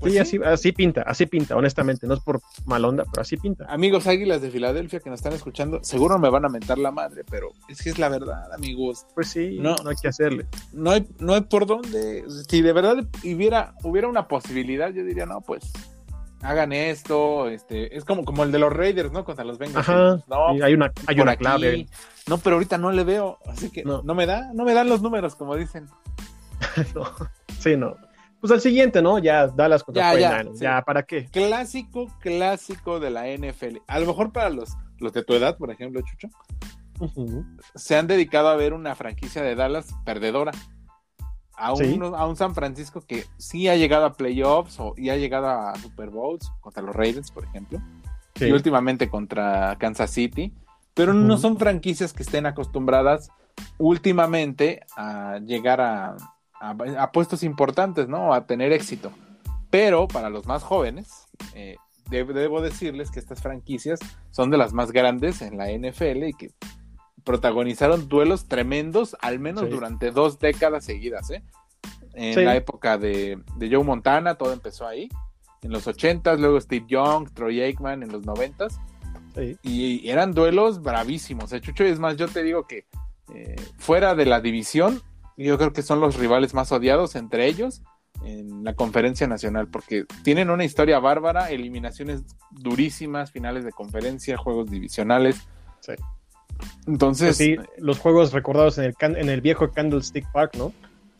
Pues 0.00 0.12
sí, 0.14 0.18
sí. 0.18 0.38
Así, 0.38 0.38
así 0.44 0.72
pinta, 0.72 1.02
así 1.02 1.26
pinta, 1.26 1.54
honestamente. 1.56 2.06
No 2.06 2.14
es 2.14 2.20
por 2.20 2.40
mal 2.64 2.84
onda, 2.84 3.04
pero 3.10 3.22
así 3.22 3.36
pinta. 3.36 3.66
Amigos 3.68 4.06
Águilas 4.06 4.40
de 4.42 4.50
Filadelfia 4.50 5.00
que 5.00 5.10
nos 5.10 5.18
están 5.20 5.32
escuchando, 5.34 5.78
seguro 5.84 6.18
me 6.18 6.30
van 6.30 6.44
a 6.44 6.48
mentar 6.48 6.78
la 6.78 6.90
madre, 6.90 7.22
pero 7.30 7.50
es 7.68 7.82
que 7.82 7.90
es 7.90 7.98
la 7.98 8.08
verdad, 8.08 8.52
amigos. 8.52 9.06
Pues 9.14 9.28
sí, 9.28 9.58
No. 9.60 9.76
no, 9.84 9.90
hay 9.90 9.96
que 10.00 10.08
hacerle. 10.08 10.46
No 10.72 10.90
hay, 10.90 11.06
no 11.18 11.34
hay 11.34 11.42
por 11.42 11.66
dónde. 11.66 12.24
Si 12.48 12.62
de 12.62 12.72
verdad 12.72 12.96
hubiera, 13.24 13.74
hubiera 13.82 14.08
una 14.08 14.26
posibilidad, 14.26 14.90
yo 14.90 15.04
diría, 15.04 15.26
no, 15.26 15.40
pues 15.42 15.70
hagan 16.42 16.72
esto. 16.72 17.48
Este, 17.48 17.94
es 17.96 18.04
como, 18.06 18.24
como 18.24 18.44
el 18.44 18.52
de 18.52 18.58
los 18.58 18.72
Raiders, 18.72 19.12
¿no? 19.12 19.24
Contra 19.24 19.44
los 19.44 19.58
Bengals. 19.58 19.86
Ajá. 19.88 20.22
No, 20.26 20.54
sí, 20.54 20.62
hay 20.62 20.72
una, 20.74 20.90
hay 21.06 21.16
por 21.16 21.22
una 21.24 21.36
clave. 21.36 21.86
No, 22.26 22.38
pero 22.38 22.56
ahorita 22.56 22.78
no 22.78 22.90
le 22.92 23.04
veo, 23.04 23.38
así 23.46 23.70
que 23.70 23.84
no, 23.84 24.02
No. 24.02 24.14
me 24.14 24.24
da, 24.24 24.50
no 24.54 24.64
me 24.64 24.72
dan 24.72 24.88
los 24.88 25.02
números, 25.02 25.34
como 25.36 25.56
dicen. 25.56 25.88
No. 26.94 27.04
Sí, 27.58 27.76
no. 27.76 27.96
Pues 28.40 28.50
al 28.52 28.60
siguiente, 28.60 29.02
¿no? 29.02 29.18
Ya 29.18 29.46
Dallas 29.48 29.84
contra 29.84 30.14
Ya, 30.14 30.18
ya, 30.20 30.42
49ers. 30.42 30.54
sí. 30.54 30.62
ya, 30.64 30.82
¿para 30.82 31.02
qué? 31.02 31.26
Clásico, 31.26 32.06
clásico 32.20 32.98
de 33.00 33.10
la 33.10 33.26
NFL. 33.28 33.78
A 33.86 33.98
lo 34.00 34.06
mejor 34.06 34.32
para 34.32 34.48
los, 34.50 34.76
los 34.98 35.12
de 35.12 35.22
tu 35.22 35.34
edad, 35.34 35.56
por 35.58 35.70
ejemplo, 35.70 36.00
Chucho, 36.02 36.28
se 37.74 37.96
han 37.96 38.06
dedicado 38.06 38.48
a 38.48 38.56
ver 38.56 38.72
una 38.72 38.94
franquicia 38.94 39.42
de 39.42 39.54
Dallas 39.54 39.88
perdedora. 40.04 40.52
A 41.62 41.72
un, 41.72 41.78
Sí. 41.78 42.00
a 42.02 42.26
un 42.26 42.36
San 42.36 42.54
Francisco 42.54 43.02
que 43.02 43.26
sí 43.36 43.68
ha 43.68 43.76
llegado 43.76 44.06
a 44.06 44.14
playoffs 44.14 44.80
o, 44.80 44.94
y 44.96 45.10
ha 45.10 45.16
llegado 45.16 45.46
a 45.48 45.74
Super 45.76 46.08
Bowls 46.08 46.50
contra 46.60 46.82
los 46.82 46.96
Raiders, 46.96 47.30
por 47.30 47.44
ejemplo, 47.44 47.78
Sí. 48.34 48.46
y 48.46 48.52
últimamente 48.52 49.10
contra 49.10 49.76
Kansas 49.78 50.10
City, 50.10 50.54
pero 50.94 51.12
no 51.12 51.36
son 51.36 51.58
franquicias 51.58 52.14
que 52.14 52.22
estén 52.22 52.46
acostumbradas 52.46 53.28
últimamente 53.76 54.80
a 54.96 55.38
llegar 55.44 55.82
a, 55.82 56.16
a- 56.60 56.76
a 57.02 57.12
puestos 57.12 57.42
importantes, 57.42 58.08
¿no? 58.08 58.32
A 58.34 58.46
tener 58.46 58.72
éxito. 58.72 59.10
Pero 59.70 60.06
para 60.08 60.30
los 60.30 60.46
más 60.46 60.62
jóvenes, 60.62 61.26
eh, 61.54 61.76
deb- 62.10 62.32
debo 62.32 62.60
decirles 62.60 63.10
que 63.10 63.18
estas 63.20 63.40
franquicias 63.40 64.00
son 64.30 64.50
de 64.50 64.58
las 64.58 64.72
más 64.72 64.92
grandes 64.92 65.42
en 65.42 65.56
la 65.58 65.70
NFL 65.70 66.28
y 66.28 66.32
que 66.34 66.50
protagonizaron 67.24 68.08
duelos 68.08 68.46
tremendos, 68.48 69.16
al 69.20 69.38
menos 69.38 69.64
Sí. 69.64 69.70
durante 69.70 70.10
dos 70.10 70.38
décadas 70.38 70.84
seguidas, 70.84 71.30
¿eh? 71.30 71.42
En 72.14 72.34
Sí. 72.34 72.42
la 72.42 72.56
época 72.56 72.98
de, 72.98 73.38
de 73.56 73.70
Joe 73.70 73.84
Montana, 73.84 74.34
todo 74.34 74.52
empezó 74.52 74.86
ahí. 74.86 75.08
En 75.62 75.70
los 75.70 75.86
80s, 75.86 76.40
luego 76.40 76.60
Steve 76.60 76.86
Young, 76.88 77.30
Troy 77.32 77.60
Aikman 77.60 78.02
en 78.02 78.10
los 78.10 78.24
90s. 78.24 78.80
Sí. 79.34 79.56
Y 79.62 80.08
eran 80.08 80.32
duelos 80.32 80.82
bravísimos. 80.82 81.52
¿eh, 81.52 81.60
Chucho? 81.60 81.84
Es 81.84 81.98
más, 82.00 82.16
yo 82.16 82.26
te 82.26 82.42
digo 82.42 82.66
que 82.66 82.86
eh, 83.32 83.54
fuera 83.78 84.16
de 84.16 84.26
la 84.26 84.40
división, 84.40 85.00
yo 85.44 85.58
creo 85.58 85.72
que 85.72 85.82
son 85.82 86.00
los 86.00 86.16
rivales 86.16 86.54
más 86.54 86.70
odiados 86.72 87.16
entre 87.16 87.46
ellos 87.46 87.82
en 88.24 88.64
la 88.64 88.74
conferencia 88.74 89.26
nacional, 89.26 89.68
porque 89.68 90.04
tienen 90.22 90.50
una 90.50 90.64
historia 90.64 90.98
bárbara, 90.98 91.50
eliminaciones 91.50 92.22
durísimas, 92.50 93.30
finales 93.30 93.64
de 93.64 93.72
conferencia, 93.72 94.36
juegos 94.36 94.70
divisionales. 94.70 95.40
Sí. 95.80 95.92
Entonces, 96.86 97.28
Pues 97.28 97.36
sí, 97.38 97.56
los 97.78 97.98
juegos 97.98 98.32
recordados 98.32 98.76
en 98.78 98.84
el, 98.84 98.94
can- 98.94 99.16
en 99.16 99.28
el 99.30 99.40
viejo 99.40 99.70
Candlestick 99.70 100.30
Park, 100.32 100.56
¿no? 100.56 100.72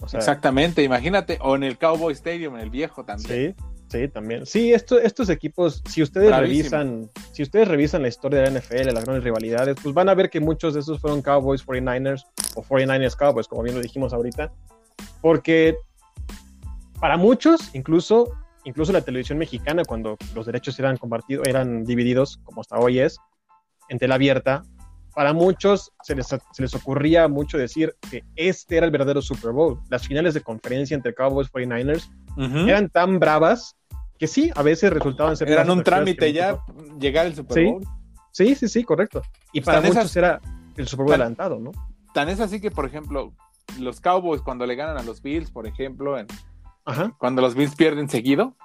O 0.02 0.08
sea, 0.08 0.18
exactamente, 0.18 0.82
imagínate, 0.82 1.38
o 1.42 1.56
en 1.56 1.62
el 1.62 1.78
Cowboy 1.78 2.12
Stadium, 2.12 2.56
en 2.56 2.62
el 2.62 2.70
viejo 2.70 3.04
también. 3.04 3.54
Sí, 3.56 3.64
sí, 3.90 4.08
también. 4.08 4.46
Sí, 4.46 4.72
esto, 4.72 4.98
estos 4.98 5.28
equipos, 5.28 5.82
si 5.88 6.02
ustedes 6.02 6.28
Bravísimo. 6.28 6.78
revisan, 6.78 7.10
si 7.32 7.42
ustedes 7.42 7.68
revisan 7.68 8.02
la 8.02 8.08
historia 8.08 8.40
de 8.40 8.50
la 8.50 8.60
NFL, 8.60 8.92
las 8.94 9.04
grandes 9.04 9.24
rivalidades, 9.24 9.76
pues 9.82 9.94
van 9.94 10.08
a 10.08 10.14
ver 10.14 10.30
que 10.30 10.40
muchos 10.40 10.74
de 10.74 10.80
esos 10.80 11.00
fueron 11.00 11.22
Cowboys 11.22 11.66
49ers 11.66 12.24
o 12.54 12.62
49ers 12.62 13.16
Cowboys, 13.16 13.48
como 13.48 13.62
bien 13.62 13.74
lo 13.76 13.82
dijimos 13.82 14.12
ahorita, 14.12 14.52
porque 15.20 15.76
para 17.00 17.16
muchos, 17.16 17.74
incluso, 17.74 18.32
incluso 18.64 18.92
la 18.92 19.00
televisión 19.00 19.38
mexicana, 19.38 19.84
cuando 19.84 20.16
los 20.34 20.46
derechos 20.46 20.78
eran 20.78 20.96
compartidos, 20.96 21.46
eran 21.48 21.84
divididos, 21.84 22.40
como 22.44 22.60
hasta 22.60 22.78
hoy 22.78 23.00
es, 23.00 23.18
en 23.88 23.98
tela 23.98 24.16
abierta, 24.16 24.62
para 25.20 25.34
muchos 25.34 25.92
se 26.02 26.14
les, 26.14 26.28
se 26.28 26.40
les 26.62 26.74
ocurría 26.74 27.28
mucho 27.28 27.58
decir 27.58 27.94
que 28.10 28.24
este 28.36 28.78
era 28.78 28.86
el 28.86 28.90
verdadero 28.90 29.20
Super 29.20 29.50
Bowl. 29.52 29.78
Las 29.90 30.06
finales 30.06 30.32
de 30.32 30.40
conferencia 30.40 30.94
entre 30.94 31.12
Cowboys 31.12 31.48
y 31.48 31.50
49ers 31.58 32.08
Ujú. 32.38 32.56
eran 32.66 32.88
tan 32.88 33.18
bravas 33.18 33.76
que 34.18 34.26
sí, 34.26 34.50
a 34.54 34.62
veces 34.62 34.90
resultaban 34.90 35.36
ser 35.36 35.50
Eran 35.50 35.68
un 35.68 35.82
trámite 35.82 36.32
ya 36.32 36.58
llegar 36.98 37.26
al 37.26 37.34
Super. 37.34 37.66
Bowl. 37.66 37.84
Sí, 38.32 38.54
sí, 38.54 38.66
sí, 38.66 38.82
correcto. 38.82 39.20
Y 39.52 39.60
Pues 39.60 39.66
para 39.66 39.80
muchos 39.86 39.96
esas- 39.98 40.16
era 40.16 40.40
el 40.78 40.88
Super 40.88 41.04
Bowl 41.04 41.12
tan- 41.12 41.20
adelantado, 41.20 41.58
¿no? 41.58 41.72
Tan 42.14 42.30
es 42.30 42.40
así 42.40 42.58
que, 42.58 42.70
por 42.70 42.86
ejemplo, 42.86 43.34
los 43.78 44.00
Cowboys 44.00 44.40
cuando 44.40 44.64
le 44.64 44.74
ganan 44.74 44.96
a 44.96 45.02
los 45.02 45.20
Bills, 45.20 45.50
por 45.50 45.66
ejemplo, 45.66 46.16
en, 46.18 46.28
Ajá. 46.86 47.14
Cuando 47.18 47.42
los 47.42 47.54
Bills 47.54 47.76
pierden 47.76 48.08
seguido. 48.08 48.56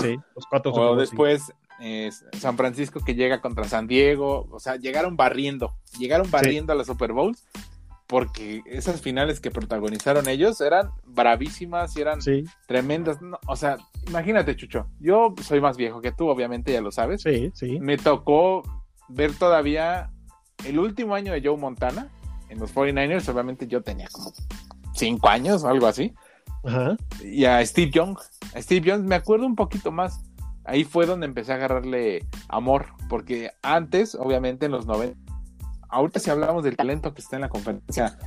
Sí, 0.00 0.16
los 0.34 0.46
cuatro. 0.50 0.72
O 0.72 0.96
después 0.96 1.52
eh, 1.82 2.10
San 2.38 2.56
Francisco 2.56 3.00
que 3.04 3.14
llega 3.14 3.40
contra 3.40 3.64
San 3.64 3.86
Diego. 3.86 4.46
O 4.50 4.60
sea, 4.60 4.76
llegaron 4.76 5.16
barriendo. 5.16 5.74
Llegaron 5.98 6.30
barriendo 6.30 6.72
a 6.72 6.76
la 6.76 6.84
Super 6.84 7.12
Bowls. 7.12 7.44
Porque 8.06 8.60
esas 8.66 9.00
finales 9.00 9.40
que 9.40 9.50
protagonizaron 9.50 10.28
ellos 10.28 10.60
eran 10.60 10.90
bravísimas 11.06 11.96
y 11.96 12.02
eran 12.02 12.20
Sí, 12.20 12.44
tremendas. 12.66 13.22
No, 13.22 13.38
o 13.46 13.56
sea, 13.56 13.78
imagínate, 14.06 14.54
Chucho. 14.54 14.86
Yo 15.00 15.34
soy 15.42 15.62
más 15.62 15.78
viejo 15.78 16.02
que 16.02 16.12
tú, 16.12 16.28
obviamente, 16.28 16.72
ya 16.72 16.82
lo 16.82 16.92
sabes. 16.92 17.22
sí, 17.22 17.50
sí. 17.54 17.80
Me 17.80 17.96
tocó 17.96 18.62
ver 19.08 19.32
todavía 19.34 20.10
el 20.66 20.78
último 20.78 21.14
año 21.14 21.32
de 21.32 21.40
Joe 21.42 21.56
Montana 21.56 22.08
en 22.50 22.58
los 22.58 22.74
49ers. 22.74 23.26
Obviamente 23.30 23.66
yo 23.66 23.82
tenía 23.82 24.08
como 24.12 24.30
cinco 24.94 25.28
años 25.30 25.64
o 25.64 25.68
algo 25.68 25.86
así. 25.86 26.12
Ajá. 26.64 26.96
Y 27.24 27.46
a 27.46 27.64
Steve 27.64 27.90
Young. 27.92 28.18
A 28.54 28.60
Steve 28.60 28.88
Young 28.88 29.04
me 29.04 29.14
acuerdo 29.14 29.46
un 29.46 29.56
poquito 29.56 29.90
más. 29.90 30.20
Ahí 30.64 30.84
fue 30.84 31.06
donde 31.06 31.26
empecé 31.26 31.52
a 31.52 31.56
agarrarle 31.56 32.26
amor. 32.48 32.86
Porque 33.08 33.50
antes, 33.62 34.14
obviamente, 34.14 34.66
en 34.66 34.72
los 34.72 34.86
90, 34.86 35.18
ahorita 35.88 36.20
si 36.20 36.30
hablamos 36.30 36.64
del 36.64 36.76
talento 36.76 37.12
que 37.14 37.20
está 37.20 37.36
en 37.36 37.42
la 37.42 37.48
conferencia 37.48 38.18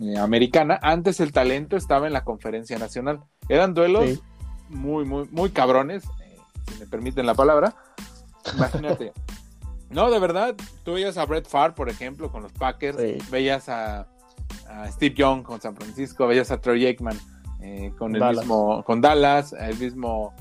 eh, 0.00 0.18
americana, 0.18 0.78
antes 0.82 1.20
el 1.20 1.32
talento 1.32 1.76
estaba 1.76 2.06
en 2.06 2.12
la 2.12 2.24
conferencia 2.24 2.78
nacional. 2.78 3.20
Eran 3.48 3.74
duelos 3.74 4.04
Sí. 4.08 4.20
muy, 4.70 5.04
muy, 5.04 5.28
muy 5.30 5.50
cabrones, 5.50 6.04
eh, 6.24 6.38
si 6.72 6.80
me 6.80 6.86
permiten 6.86 7.26
la 7.26 7.34
palabra. 7.34 7.74
Imagínate. 8.56 9.12
no, 9.90 10.10
de 10.10 10.18
verdad, 10.18 10.54
tú 10.84 10.94
veías 10.94 11.16
a 11.18 11.26
Brett 11.26 11.46
Favre, 11.46 11.74
por 11.74 11.88
ejemplo, 11.88 12.32
con 12.32 12.42
los 12.42 12.52
Packers, 12.52 12.96
Sí. 12.98 13.18
veías 13.30 13.68
a, 13.68 14.08
a 14.68 14.90
Steve 14.90 15.14
Young 15.14 15.42
con 15.42 15.60
San 15.60 15.76
Francisco, 15.76 16.26
veías 16.26 16.50
a 16.50 16.60
Troy 16.60 16.86
Aikman 16.86 17.18
eh, 17.60 17.92
con 17.98 18.14
el 18.14 18.20
Dallas. 18.20 18.38
mismo, 18.38 18.82
con 18.84 19.00
Dallas, 19.00 19.52
el 19.52 19.78
mismo 19.78 20.34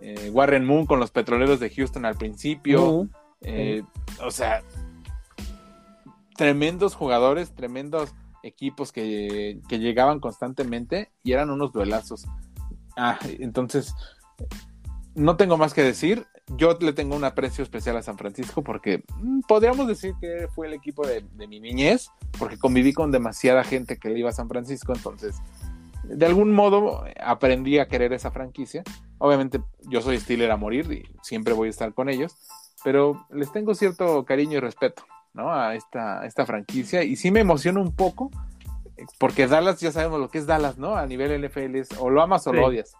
eh, 0.00 0.30
Warren 0.32 0.64
Moon 0.64 0.86
con 0.86 1.00
los 1.00 1.10
Petroleros 1.10 1.60
de 1.60 1.70
Houston 1.70 2.04
al 2.04 2.16
principio. 2.16 3.08
Eh, 3.42 3.82
o 4.24 4.30
sea, 4.30 4.62
tremendos 6.36 6.94
jugadores, 6.94 7.54
tremendos 7.54 8.14
equipos 8.42 8.92
que, 8.92 9.60
que 9.68 9.78
llegaban 9.78 10.20
constantemente 10.20 11.10
y 11.22 11.32
eran 11.32 11.50
unos 11.50 11.72
duelazos. 11.72 12.26
Ah, 12.96 13.18
entonces, 13.38 13.94
no 15.14 15.36
tengo 15.36 15.56
más 15.56 15.74
que 15.74 15.82
decir. 15.82 16.26
Yo 16.56 16.78
le 16.80 16.92
tengo 16.92 17.16
un 17.16 17.24
aprecio 17.24 17.64
especial 17.64 17.96
a 17.96 18.02
San 18.02 18.16
Francisco 18.16 18.62
porque 18.62 19.02
mm, 19.20 19.40
podríamos 19.48 19.88
decir 19.88 20.14
que 20.20 20.46
fue 20.54 20.68
el 20.68 20.74
equipo 20.74 21.04
de, 21.04 21.24
de 21.34 21.48
mi 21.48 21.58
niñez, 21.58 22.10
porque 22.38 22.56
conviví 22.56 22.92
con 22.92 23.10
demasiada 23.10 23.64
gente 23.64 23.98
que 23.98 24.10
le 24.10 24.20
iba 24.20 24.30
a 24.30 24.32
San 24.32 24.48
Francisco, 24.48 24.92
entonces 24.94 25.36
de 26.08 26.26
algún 26.26 26.52
modo 26.52 27.04
aprendí 27.20 27.78
a 27.78 27.86
querer 27.88 28.12
esa 28.12 28.30
franquicia. 28.30 28.82
Obviamente 29.18 29.60
yo 29.88 30.00
soy 30.02 30.18
Steeler 30.18 30.50
a 30.50 30.56
morir 30.56 30.90
y 30.92 31.04
siempre 31.22 31.52
voy 31.54 31.68
a 31.68 31.70
estar 31.70 31.92
con 31.94 32.08
ellos, 32.08 32.36
pero 32.84 33.26
les 33.30 33.50
tengo 33.52 33.74
cierto 33.74 34.24
cariño 34.24 34.58
y 34.58 34.60
respeto, 34.60 35.04
¿no? 35.34 35.52
A 35.52 35.74
esta, 35.74 36.24
esta 36.26 36.46
franquicia 36.46 37.02
y 37.02 37.16
sí 37.16 37.30
me 37.30 37.40
emociona 37.40 37.80
un 37.80 37.94
poco 37.94 38.30
porque 39.18 39.46
Dallas 39.46 39.80
ya 39.80 39.92
sabemos 39.92 40.20
lo 40.20 40.30
que 40.30 40.38
es 40.38 40.46
Dallas, 40.46 40.78
¿no? 40.78 40.96
A 40.96 41.06
nivel 41.06 41.44
NFL 41.44 41.76
es 41.76 41.88
o 41.98 42.08
lo 42.10 42.22
amas 42.22 42.46
o 42.46 42.50
Sí. 42.52 42.56
lo 42.56 42.66
odias. 42.66 42.92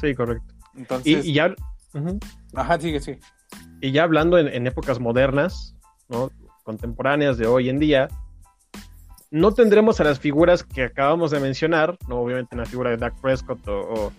Sí, 0.00 0.14
correcto. 0.14 0.54
Y, 0.74 0.78
Entonces, 0.80 1.24
y 1.26 1.32
ya, 1.32 1.54
ujú. 1.94 2.18
ajá, 2.54 2.78
sigue, 2.80 3.00
sí. 3.00 3.18
y 3.80 3.92
ya 3.92 4.02
hablando 4.04 4.38
en, 4.38 4.48
en 4.48 4.66
épocas 4.66 5.00
modernas, 5.00 5.74
¿no? 6.08 6.30
contemporáneas 6.64 7.38
de 7.38 7.46
hoy 7.46 7.68
en 7.68 7.78
día, 7.78 8.08
no 9.30 9.52
tendremos 9.52 10.00
a 10.00 10.04
las 10.04 10.20
figuras 10.20 10.62
que 10.62 10.84
acabamos 10.84 11.30
de 11.30 11.40
mencionar, 11.40 11.96
no 12.08 12.20
obviamente 12.20 12.54
una 12.54 12.64
figura 12.64 12.90
de 12.90 12.96
Dak 12.96 13.20
Prescott 13.20 13.66
o, 13.68 14.12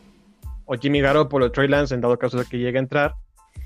o, 0.66 0.76
Jimmy 0.76 1.02
Garoppolo 1.02 1.46
o 1.46 1.52
Trey 1.52 1.68
Lance 1.68 1.96
en 1.96 2.02
dado 2.02 2.18
caso 2.18 2.38
de 2.38 2.46
que 2.46 2.58
llegue 2.58 2.78
a 2.78 2.82
entrar, 2.82 3.16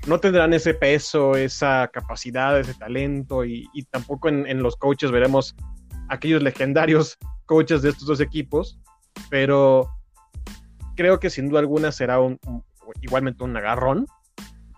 no 0.06 0.18
tendrán 0.18 0.52
ese 0.52 0.74
peso, 0.74 1.36
esa 1.36 1.88
capacidad, 1.92 2.58
ese 2.58 2.74
talento 2.74 3.44
y, 3.44 3.68
tampoco 3.90 4.28
en, 4.28 4.62
los 4.62 4.76
coaches 4.76 5.10
veremos 5.10 5.54
aquellos 6.08 6.42
legendarios 6.42 7.18
coaches 7.46 7.82
de 7.82 7.90
estos 7.90 8.06
dos 8.06 8.20
equipos, 8.20 8.80
pero 9.28 9.88
creo 10.96 11.20
que 11.20 11.30
sin 11.30 11.48
duda 11.48 11.60
alguna 11.60 11.92
será 11.92 12.18
igualmente 13.00 13.44
un 13.44 13.56
agarrón, 13.56 14.06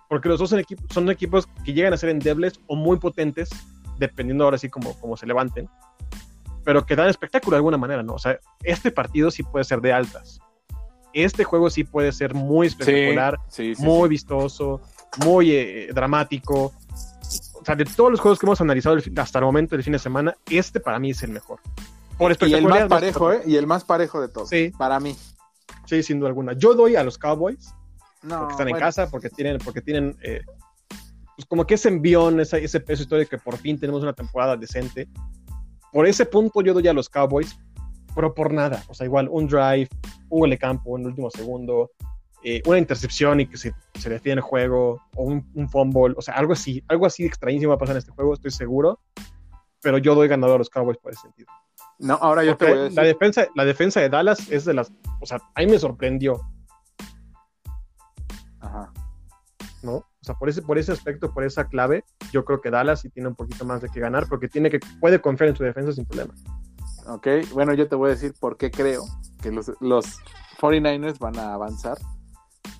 porque 0.08 0.28
los 0.28 0.38
dos 0.38 0.50
son, 0.50 0.58
equipos 0.58 0.86
son 0.90 1.10
equipos 1.10 1.46
que 1.64 1.72
llegan 1.72 1.92
a 1.92 1.96
ser 1.96 2.10
endebles 2.10 2.60
o 2.66 2.76
muy 2.76 2.98
potentes, 2.98 3.50
dependiendo 3.98 4.44
ahora 4.44 4.58
sí 4.58 4.68
como, 4.68 4.98
como 5.00 5.16
se 5.16 5.26
levanten, 5.26 5.68
pero 6.64 6.84
que 6.86 6.96
dan 6.96 7.08
espectáculo 7.08 7.54
de 7.54 7.58
alguna 7.58 7.76
manera, 7.76 8.02
¿no? 8.02 8.14
O 8.14 8.18
sea, 8.18 8.38
este 8.62 8.90
partido 8.90 9.30
sí 9.30 9.42
puede 9.42 9.64
ser 9.64 9.80
de 9.80 9.92
altas. 9.92 10.40
Este 11.12 11.44
juego 11.44 11.70
sí 11.70 11.84
puede 11.84 12.10
ser 12.12 12.34
muy 12.34 12.66
espectacular, 12.66 13.38
Sí, 13.48 13.74
sí, 13.74 13.74
sí, 13.76 13.82
muy 13.82 14.04
sí. 14.04 14.08
vistoso, 14.10 14.80
muy 15.24 15.52
eh, 15.52 15.88
dramático. 15.94 16.72
O 17.54 17.64
sea, 17.64 17.76
de 17.76 17.84
todos 17.84 18.10
los 18.10 18.20
juegos 18.20 18.38
que 18.38 18.46
hemos 18.46 18.60
analizado 18.60 18.96
el 18.96 19.18
hasta 19.18 19.38
el 19.38 19.44
momento 19.44 19.76
del 19.76 19.84
fin 19.84 19.92
de 19.92 19.98
semana, 19.98 20.34
este 20.50 20.80
para 20.80 20.98
mí 20.98 21.10
es 21.10 21.22
el 21.22 21.30
mejor. 21.30 21.60
Por 22.18 22.36
Y 22.46 22.54
el 22.54 22.64
más 22.66 22.88
parejo, 22.88 23.32
¿eh? 23.32 23.42
Y 23.46 23.56
el 23.56 23.66
más 23.66 23.84
parejo 23.84 24.20
de 24.20 24.28
todos. 24.28 24.48
Sí. 24.48 24.72
Para 24.76 25.00
mí. 25.00 25.16
Sí, 25.86 26.02
sin 26.02 26.18
duda 26.18 26.28
alguna. 26.28 26.52
Yo 26.54 26.74
doy 26.74 26.96
a 26.96 27.02
los 27.04 27.18
Cowboys, 27.18 27.74
No, 28.22 28.38
porque 28.40 28.52
están 28.52 28.68
en 28.68 28.76
casa, 28.76 29.10
porque 29.10 29.30
tienen, 29.30 29.58
porque 29.58 29.80
tienen 29.82 30.16
eh, 30.22 30.42
pues 31.36 31.46
como 31.48 31.66
que 31.66 31.74
ese 31.74 31.88
envión, 31.88 32.40
esa- 32.40 32.58
ese 32.58 32.80
peso 32.80 33.02
histórico 33.02 33.30
que 33.30 33.38
por 33.38 33.56
fin 33.56 33.78
tenemos 33.78 34.02
una 34.02 34.12
temporada 34.12 34.56
decente. 34.56 35.08
Por 35.94 36.08
ese 36.08 36.26
punto 36.26 36.60
yo 36.60 36.74
doy 36.74 36.88
a 36.88 36.92
los 36.92 37.08
Cowboys, 37.08 37.56
pero 38.16 38.34
por 38.34 38.52
nada. 38.52 38.82
O 38.88 38.94
sea, 38.94 39.06
igual 39.06 39.28
un 39.30 39.46
drive, 39.46 39.88
un 40.28 40.40
gol 40.40 40.50
de 40.50 40.58
campo 40.58 40.96
en 40.96 41.02
el 41.02 41.10
último 41.10 41.30
segundo, 41.30 41.92
eh, 42.42 42.60
una 42.66 42.78
intercepción 42.78 43.38
y 43.38 43.46
que 43.46 43.56
se, 43.56 43.72
se 43.94 44.10
define 44.10 44.34
el 44.34 44.40
juego, 44.40 45.00
o 45.14 45.22
un, 45.22 45.48
un 45.54 45.68
fumble, 45.68 46.12
o 46.16 46.20
sea, 46.20 46.34
algo 46.34 46.52
así, 46.52 46.82
algo 46.88 47.06
así 47.06 47.24
extrañísimo 47.24 47.68
va 47.70 47.76
a 47.76 47.78
pasar 47.78 47.94
en 47.94 47.98
este 47.98 48.10
juego, 48.10 48.34
estoy 48.34 48.50
seguro. 48.50 48.98
Pero 49.82 49.98
yo 49.98 50.16
doy 50.16 50.26
ganador 50.26 50.56
a 50.56 50.58
los 50.58 50.68
Cowboys 50.68 50.98
por 50.98 51.12
ese 51.12 51.22
sentido. 51.22 51.46
No, 52.00 52.14
ahora 52.14 52.42
yo 52.42 52.56
te 52.56 52.64
Porque 52.64 52.72
voy 52.72 52.80
a 52.80 52.82
decir. 52.86 52.96
la, 52.96 53.04
defensa, 53.04 53.46
la 53.54 53.64
defensa 53.64 54.00
de 54.00 54.08
Dallas 54.08 54.50
es 54.50 54.64
de 54.64 54.74
las. 54.74 54.92
O 55.20 55.26
sea, 55.26 55.38
a 55.54 55.60
mí 55.60 55.66
me 55.68 55.78
sorprendió. 55.78 56.40
Ajá. 58.58 58.92
¿no? 59.84 60.04
O 60.24 60.26
sea, 60.26 60.34
por 60.36 60.48
ese, 60.48 60.62
por 60.62 60.78
ese 60.78 60.90
aspecto, 60.90 61.34
por 61.34 61.44
esa 61.44 61.68
clave, 61.68 62.02
yo 62.32 62.46
creo 62.46 62.62
que 62.62 62.70
Dallas 62.70 63.02
sí 63.02 63.10
tiene 63.10 63.28
un 63.28 63.34
poquito 63.34 63.66
más 63.66 63.82
de 63.82 63.90
que 63.90 64.00
ganar, 64.00 64.26
porque 64.26 64.48
tiene 64.48 64.70
que, 64.70 64.80
puede 64.98 65.20
confiar 65.20 65.50
en 65.50 65.56
su 65.56 65.64
defensa 65.64 65.92
sin 65.92 66.06
problema. 66.06 66.32
Ok, 67.08 67.28
bueno, 67.52 67.74
yo 67.74 67.88
te 67.88 67.94
voy 67.94 68.08
a 68.08 68.14
decir 68.14 68.32
por 68.40 68.56
qué 68.56 68.70
creo 68.70 69.04
que 69.42 69.52
los, 69.52 69.70
los 69.80 70.16
49ers 70.58 71.18
van 71.18 71.38
a 71.38 71.52
avanzar. 71.52 71.98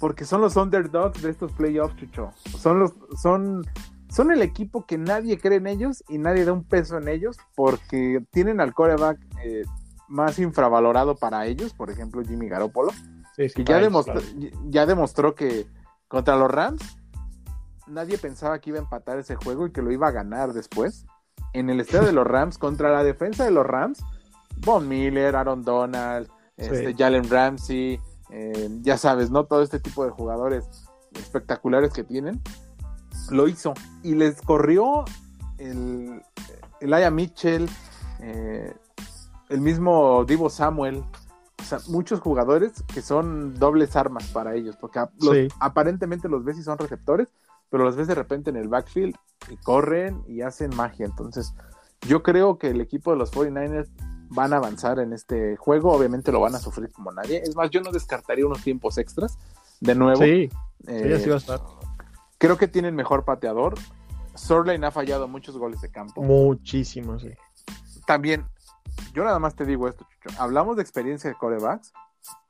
Porque 0.01 0.25
son 0.25 0.41
los 0.41 0.57
underdogs 0.57 1.21
de 1.21 1.29
estos 1.29 1.53
playoffs, 1.53 1.97
Chucho. 1.97 2.31
Son 2.59 2.79
los, 2.79 2.95
son, 3.21 3.63
son 4.09 4.31
el 4.31 4.41
equipo 4.41 4.87
que 4.87 4.97
nadie 4.97 5.39
cree 5.39 5.59
en 5.59 5.67
ellos 5.67 6.03
y 6.09 6.17
nadie 6.17 6.47
da 6.47 6.55
un 6.55 6.65
peso 6.65 6.97
en 6.97 7.09
ellos 7.09 7.37
porque 7.55 8.25
tienen 8.31 8.63
al 8.63 8.73
coreback 8.73 9.19
eh, 9.45 9.65
más 10.09 10.39
infravalorado 10.39 11.15
para 11.15 11.45
ellos, 11.45 11.75
por 11.75 11.91
ejemplo 11.91 12.23
Jimmy 12.23 12.49
Garoppolo, 12.49 12.93
Sí, 13.37 13.49
sí, 13.49 13.55
que 13.57 13.65
ya 13.65 13.81
demostró, 13.81 14.15
claro. 14.15 14.59
ya 14.69 14.87
demostró 14.87 15.35
que 15.35 15.67
contra 16.09 16.37
los 16.37 16.51
Rams 16.51 17.04
nadie 17.87 18.19
pensaba 18.19 18.59
que 18.61 18.71
iba 18.71 18.79
a 18.79 18.83
empatar 18.83 19.19
ese 19.19 19.37
juego 19.37 19.67
y 19.67 19.73
que 19.73 19.83
lo 19.83 19.91
iba 19.93 20.09
a 20.09 20.13
ganar 20.13 20.53
después. 20.53 21.07
En 21.53 21.71
el 21.71 21.81
estadio 21.81 22.07
de 22.07 22.13
los 22.13 22.27
Rams, 22.27 22.59
contra 22.59 22.91
la 22.93 23.05
defensa 23.05 23.45
de 23.45 23.51
los 23.51 23.65
Rams, 23.67 24.01
Von 24.59 24.89
Miller, 24.89 25.37
Aaron 25.37 25.63
Donald, 25.63 26.29
este. 26.57 26.95
Jalen 26.95 27.29
Ramsey, 27.31 28.01
eh, 28.31 28.69
ya 28.83 28.99
sabes, 28.99 29.31
¿no? 29.31 29.45
Todo 29.45 29.63
este 29.63 29.79
tipo 29.81 30.05
de 30.05 30.11
jugadores 30.11 30.69
espectaculares 31.15 31.93
que 31.93 32.05
tienen, 32.05 32.41
lo 33.31 33.47
hizo. 33.49 33.75
Y 34.03 34.15
les 34.15 34.41
corrió 34.43 35.05
el 35.59 36.23
Elijah 36.81 37.11
Mitchell, 37.11 37.69
eh, 38.21 38.75
el 39.49 39.61
mismo 39.61 40.25
Divo 40.25 40.51
Samuel, 40.51 41.05
o 41.61 41.63
sea, 41.63 41.79
muchos 41.89 42.21
jugadores 42.21 42.83
que 42.93 43.01
son 43.01 43.55
dobles 43.59 43.97
armas 43.97 44.25
para 44.29 44.55
ellos, 44.55 44.77
porque 44.77 44.99
a- 44.99 45.11
los- 45.21 45.35
Sí. 45.35 45.49
aparentemente 45.61 46.29
los 46.29 46.45
ves 46.45 46.59
y 46.59 46.63
son 46.63 46.77
receptores, 46.79 47.29
pero 47.71 47.85
los 47.85 47.97
ves 47.97 48.07
de 48.09 48.15
repente 48.15 48.51
en 48.51 48.57
el 48.57 48.69
backfield 48.69 49.15
y 49.51 49.57
corren 49.59 50.23
y 50.29 50.43
hacen 50.43 50.75
magia. 50.75 51.07
Entonces, 51.07 51.55
yo 52.07 52.23
creo 52.23 52.59
que 52.59 52.69
el 52.71 52.81
equipo 52.81 53.11
de 53.11 53.17
los 53.19 53.33
49ers 53.33 53.89
van 54.31 54.53
a 54.53 54.57
avanzar 54.57 54.99
en 54.99 55.13
este 55.13 55.57
juego, 55.57 55.93
obviamente 55.93 56.33
lo 56.33 56.41
van 56.41 56.55
a 56.55 56.59
sufrir 56.59 56.91
como 56.93 57.13
nadie. 57.13 57.43
Es 57.43 57.55
más, 57.57 57.71
yo 57.71 57.81
no 57.83 57.93
descartaría 57.93 58.47
unos 58.47 58.63
tiempos 58.63 58.99
extras. 58.99 59.39
De 59.81 59.95
nuevo, 59.95 60.23
Sí, 60.23 60.51
Eh, 60.87 61.21
sí, 61.23 61.29
va 61.29 61.35
a 61.37 61.39
estar. 61.39 61.61
creo 62.39 62.57
que 62.59 62.69
tienen 62.69 62.95
mejor 62.95 63.25
pateador. 63.25 63.75
Sorlane 64.35 64.87
ha 64.87 64.91
fallado 64.91 65.29
muchos 65.29 65.57
goles 65.57 65.81
de 65.81 65.91
campo. 65.91 66.23
Muchísimo, 66.23 67.19
sí. 67.19 67.31
También, 68.07 68.45
yo 69.13 69.25
nada 69.25 69.39
más 69.39 69.55
te 69.55 69.65
digo 69.65 69.89
esto, 69.89 70.07
Chucho. 70.23 70.41
Hablamos 70.41 70.77
de 70.77 70.83
experiencia 70.83 71.31
de 71.31 71.37
corebacks. 71.37 71.93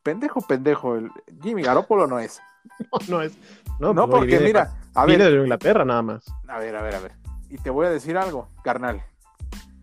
Pendejo, 0.02 0.40
pendejo. 0.42 0.96
El 0.96 1.10
Jimmy 1.42 1.62
Garoppolo 1.62 2.06
no 2.06 2.18
es. 2.18 2.40
No, 2.92 2.98
no 3.16 3.22
es. 3.22 3.36
No, 3.78 3.92
No, 3.94 4.06
pues, 4.08 4.20
porque 4.20 4.40
mira, 4.40 4.74
a 4.94 5.04
viene 5.06 5.24
ver, 5.24 5.32
de 5.34 5.40
Inglaterra 5.40 5.84
nada 5.84 6.02
más. 6.02 6.24
a 6.48 6.58
ver, 6.58 6.74
a 6.76 6.82
ver, 6.82 6.94
a 6.94 7.00
ver. 7.00 7.12
Y 7.50 7.58
te 7.58 7.70
voy 7.70 7.86
a 7.86 7.90
decir 7.90 8.16
algo, 8.18 8.48
carnal. 8.62 9.02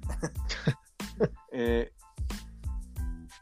Eh, 1.51 1.91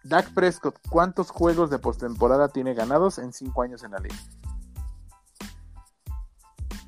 Dak 0.04 0.34
Prescott, 0.34 0.80
¿cuántos 0.90 1.30
juegos 1.30 1.70
de 1.70 1.80
postemporada 1.80 2.50
tiene 2.50 2.74
ganados 2.74 3.20
en 3.20 3.32
cinco 3.32 3.62
años 3.62 3.84
en 3.84 3.92
la 3.92 4.00
liga? 4.00 4.16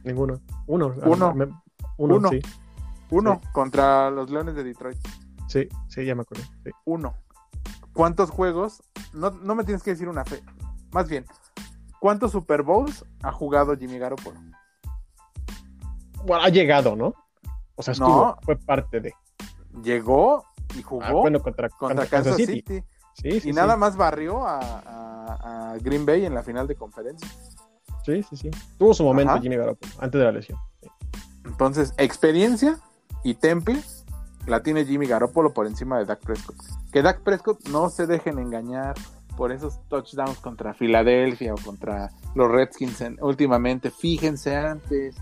Ninguno. 0.03 0.41
Uno. 0.67 0.93
Uno. 1.05 1.33
Me- 1.35 1.45
Uno, 1.97 2.15
Uno. 2.15 2.29
sí. 2.29 2.41
Uno 3.11 3.39
contra 3.53 4.09
los 4.09 4.29
Leones 4.31 4.55
de 4.55 4.63
Detroit. 4.63 4.97
Sí, 5.47 5.67
sí, 5.89 6.05
ya 6.05 6.15
me 6.15 6.21
acuerdo. 6.21 6.43
sí. 6.63 6.71
Uno. 6.85 7.13
¿Cuántos 7.93 8.31
juegos? 8.31 8.81
No, 9.13 9.31
no 9.31 9.53
me 9.55 9.63
tienes 9.63 9.83
que 9.83 9.91
decir 9.91 10.07
una 10.09 10.25
fe. 10.25 10.41
Más 10.91 11.07
bien, 11.07 11.25
¿cuántos 12.01 12.31
Super 12.31 12.63
Bowls 12.63 13.05
ha 13.23 13.31
jugado 13.31 13.77
Jimmy 13.77 13.97
Garoppolo? 13.99 14.37
Bueno, 16.25 16.43
ha 16.43 16.49
llegado, 16.49 16.95
¿no? 16.95 17.13
O 17.75 17.83
sea, 17.83 17.93
estuvo, 17.93 18.25
No. 18.25 18.37
fue 18.41 18.55
parte 18.57 18.99
de. 18.99 19.13
Llegó 19.83 20.43
y 20.77 20.81
jugó 20.83 21.03
Ah, 21.03 21.11
bueno, 21.13 21.39
contra, 21.41 21.69
contra 21.69 22.05
Kansas 22.07 22.35
City. 22.35 22.63
Sí, 23.13 23.39
sí, 23.41 23.49
y 23.49 23.53
nada 23.53 23.75
más 23.77 23.95
barrió 23.97 24.45
a, 24.45 24.59
a- 24.59 25.71
a 25.73 25.77
Green 25.79 26.05
Bay 26.05 26.25
en 26.25 26.33
la 26.33 26.43
final 26.43 26.67
de 26.67 26.75
conferencia. 26.75 27.27
Sí, 28.05 28.23
sí, 28.23 28.35
sí. 28.35 28.51
Tuvo 28.77 28.93
su 28.93 29.03
momento 29.03 29.33
Ajá. 29.33 29.41
Jimmy 29.41 29.57
Garoppolo, 29.57 29.93
antes 29.99 30.19
de 30.19 30.25
la 30.25 30.31
lesión. 30.31 30.57
Entonces, 31.45 31.93
experiencia 31.97 32.79
y 33.23 33.35
temple 33.35 33.81
la 34.47 34.63
tiene 34.63 34.85
Jimmy 34.85 35.05
Garoppolo 35.07 35.53
por 35.53 35.67
encima 35.67 35.99
de 35.99 36.05
Dak 36.05 36.19
Prescott. 36.21 36.55
Que 36.91 37.01
Dak 37.03 37.21
Prescott 37.21 37.67
no 37.69 37.89
se 37.89 38.07
dejen 38.07 38.39
engañar 38.39 38.95
por 39.37 39.51
esos 39.51 39.79
touchdowns 39.89 40.37
contra 40.39 40.73
Filadelfia 40.73 41.53
o 41.53 41.57
contra 41.57 42.09
los 42.35 42.49
Redskins 42.51 43.01
en- 43.01 43.17
últimamente. 43.21 43.91
Fíjense 43.91 44.55
antes. 44.55 45.15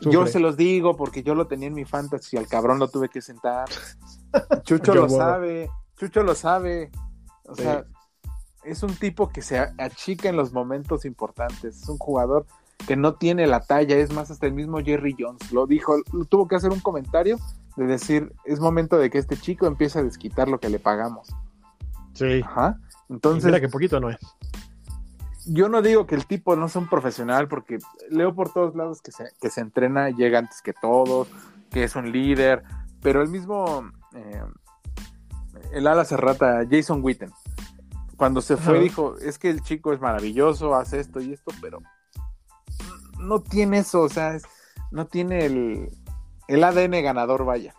Yo 0.00 0.26
se 0.26 0.38
los 0.40 0.56
digo 0.56 0.96
porque 0.96 1.22
yo 1.22 1.34
lo 1.34 1.46
tenía 1.46 1.68
en 1.68 1.74
mi 1.74 1.84
fantasy 1.84 2.36
y 2.36 2.38
al 2.38 2.46
cabrón 2.46 2.78
lo 2.78 2.88
tuve 2.88 3.08
que 3.08 3.20
sentar. 3.20 3.68
Chucho 4.64 4.94
lo 4.94 5.08
sabe. 5.08 5.70
Chucho 5.96 6.22
lo 6.22 6.34
sabe. 6.34 6.90
O 7.46 7.54
Sí. 7.54 7.62
sea, 7.62 7.84
es 8.64 8.82
un 8.82 8.94
tipo 8.94 9.28
que 9.30 9.42
se 9.42 9.58
achica 9.58 10.28
en 10.28 10.36
los 10.36 10.52
momentos 10.52 11.04
importantes. 11.04 11.82
Es 11.82 11.88
un 11.88 11.98
jugador 11.98 12.46
que 12.86 12.96
no 12.96 13.14
tiene 13.14 13.46
la 13.46 13.60
talla. 13.60 13.96
Es 13.96 14.12
más, 14.12 14.30
hasta 14.30 14.46
el 14.46 14.52
mismo 14.52 14.78
Jerry 14.78 15.16
Jones 15.18 15.50
lo 15.52 15.66
dijo. 15.66 15.96
lo- 16.12 16.24
tuvo 16.26 16.46
que 16.46 16.56
hacer 16.56 16.70
un 16.70 16.80
comentario 16.80 17.38
de 17.76 17.86
decir: 17.86 18.32
es 18.44 18.60
momento 18.60 18.98
de 18.98 19.10
que 19.10 19.18
este 19.18 19.36
chico 19.36 19.66
empiece 19.66 19.98
a 19.98 20.02
desquitar 20.02 20.48
lo 20.48 20.60
que 20.60 20.68
le 20.68 20.78
pagamos. 20.78 21.28
Sí. 22.14 22.40
Ajá. 22.44 22.78
Entonces, 23.08 23.44
mira 23.46 23.60
que 23.60 23.68
poquito 23.68 24.00
no 24.00 24.10
es. 24.10 24.18
yo 25.46 25.68
no 25.68 25.80
digo 25.82 26.06
que 26.06 26.14
el 26.14 26.26
tipo 26.26 26.56
no 26.56 26.68
sea 26.68 26.82
un 26.82 26.88
profesional, 26.88 27.48
porque 27.48 27.78
leo 28.10 28.34
por 28.34 28.52
todos 28.52 28.74
lados 28.76 29.00
que 29.00 29.12
se, 29.12 29.24
que 29.40 29.48
se 29.50 29.60
entrena, 29.62 30.10
llega 30.10 30.38
antes 30.38 30.60
que 30.62 30.72
todos, 30.74 31.28
que 31.70 31.84
es 31.84 31.96
un 31.96 32.12
líder, 32.12 32.62
pero 33.00 33.22
el 33.22 33.28
mismo, 33.30 33.90
eh, 34.14 34.42
el 35.72 35.86
ala 35.86 36.04
cerrata, 36.04 36.66
Jason 36.70 37.00
Witten, 37.02 37.32
cuando 38.16 38.40
se 38.42 38.56
fue 38.56 38.78
dijo, 38.80 39.16
es 39.18 39.38
que 39.38 39.48
el 39.48 39.62
chico 39.62 39.92
es 39.92 40.00
maravilloso, 40.00 40.74
hace 40.74 41.00
esto 41.00 41.20
y 41.20 41.32
esto, 41.32 41.50
pero 41.62 41.78
no 43.18 43.40
tiene 43.40 43.78
eso, 43.78 44.02
o 44.02 44.08
sea, 44.08 44.34
es- 44.34 44.44
no 44.90 45.06
tiene 45.06 45.46
el, 45.46 45.90
el 46.48 46.64
ADN 46.64 47.02
ganador, 47.02 47.44
vaya. 47.44 47.74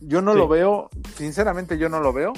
Yo 0.00 0.22
no 0.22 0.32
Sí. 0.32 0.38
lo 0.38 0.48
veo, 0.48 0.88
sinceramente 1.16 1.78
yo 1.78 1.88
no 1.88 2.00
lo 2.00 2.12
veo 2.12 2.32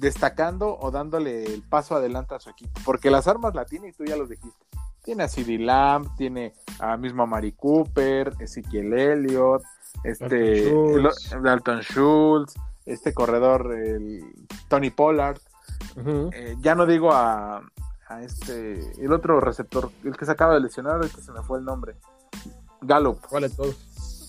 destacando 0.00 0.78
o 0.78 0.90
dándole 0.90 1.44
el 1.44 1.62
paso 1.62 1.94
adelante 1.94 2.34
a 2.34 2.40
su 2.40 2.48
equipo, 2.50 2.80
porque 2.84 3.10
las 3.10 3.28
armas 3.28 3.54
la 3.54 3.64
tiene 3.66 3.88
y 3.88 3.92
tú 3.92 4.04
ya 4.04 4.16
los 4.16 4.28
dijiste. 4.30 4.66
Tiene 5.02 5.24
a 5.24 5.28
CD 5.28 5.58
Lamb, 5.58 6.14
tiene 6.16 6.54
a 6.78 6.96
mismo 6.96 7.22
a 7.22 7.26
Mari 7.26 7.52
Cooper, 7.52 8.32
Ezequiel 8.38 8.92
Elliott, 8.94 9.62
este 10.04 10.64
Dalton 10.72 11.02
Schultz. 11.02 11.32
el- 11.32 11.42
Dalton 11.42 11.80
Schultz, 11.82 12.54
este 12.86 13.12
corredor 13.14 13.72
el 13.74 14.22
Tony 14.68 14.90
Pollard, 14.90 15.38
eh, 16.32 16.56
ya 16.60 16.74
no 16.74 16.86
digo 16.86 17.12
a, 17.12 17.62
a 18.08 18.22
este 18.22 18.80
el 19.02 19.12
otro 19.12 19.40
receptor, 19.40 19.90
el 20.04 20.16
que 20.16 20.24
se 20.24 20.32
acaba 20.32 20.54
de 20.54 20.60
lesionar, 20.60 20.96
ahorita 20.96 21.20
se 21.20 21.32
me 21.32 21.42
fue 21.42 21.58
el 21.58 21.64
nombre. 21.64 21.94
Gallup. 22.82 23.20
¿Cuál 23.28 23.42
de 23.42 23.50
todos? 23.50 23.76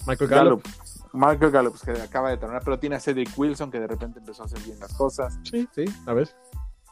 Michael 0.07 0.29
Gallup. 0.29 0.63
Gallup. 0.63 0.80
Michael 1.13 1.51
Gallup, 1.51 1.77
que 1.81 1.91
acaba 1.91 2.29
de 2.29 2.37
terminar, 2.37 2.61
pero 2.63 2.79
tiene 2.79 2.95
a 2.95 2.99
Cedric 2.99 3.29
Wilson, 3.37 3.69
que 3.71 3.79
de 3.79 3.87
repente 3.87 4.19
empezó 4.19 4.43
a 4.43 4.45
hacer 4.45 4.59
bien 4.61 4.79
las 4.79 4.93
cosas. 4.93 5.37
Sí, 5.43 5.67
sí, 5.75 5.85
a 6.05 6.13
ver. 6.13 6.29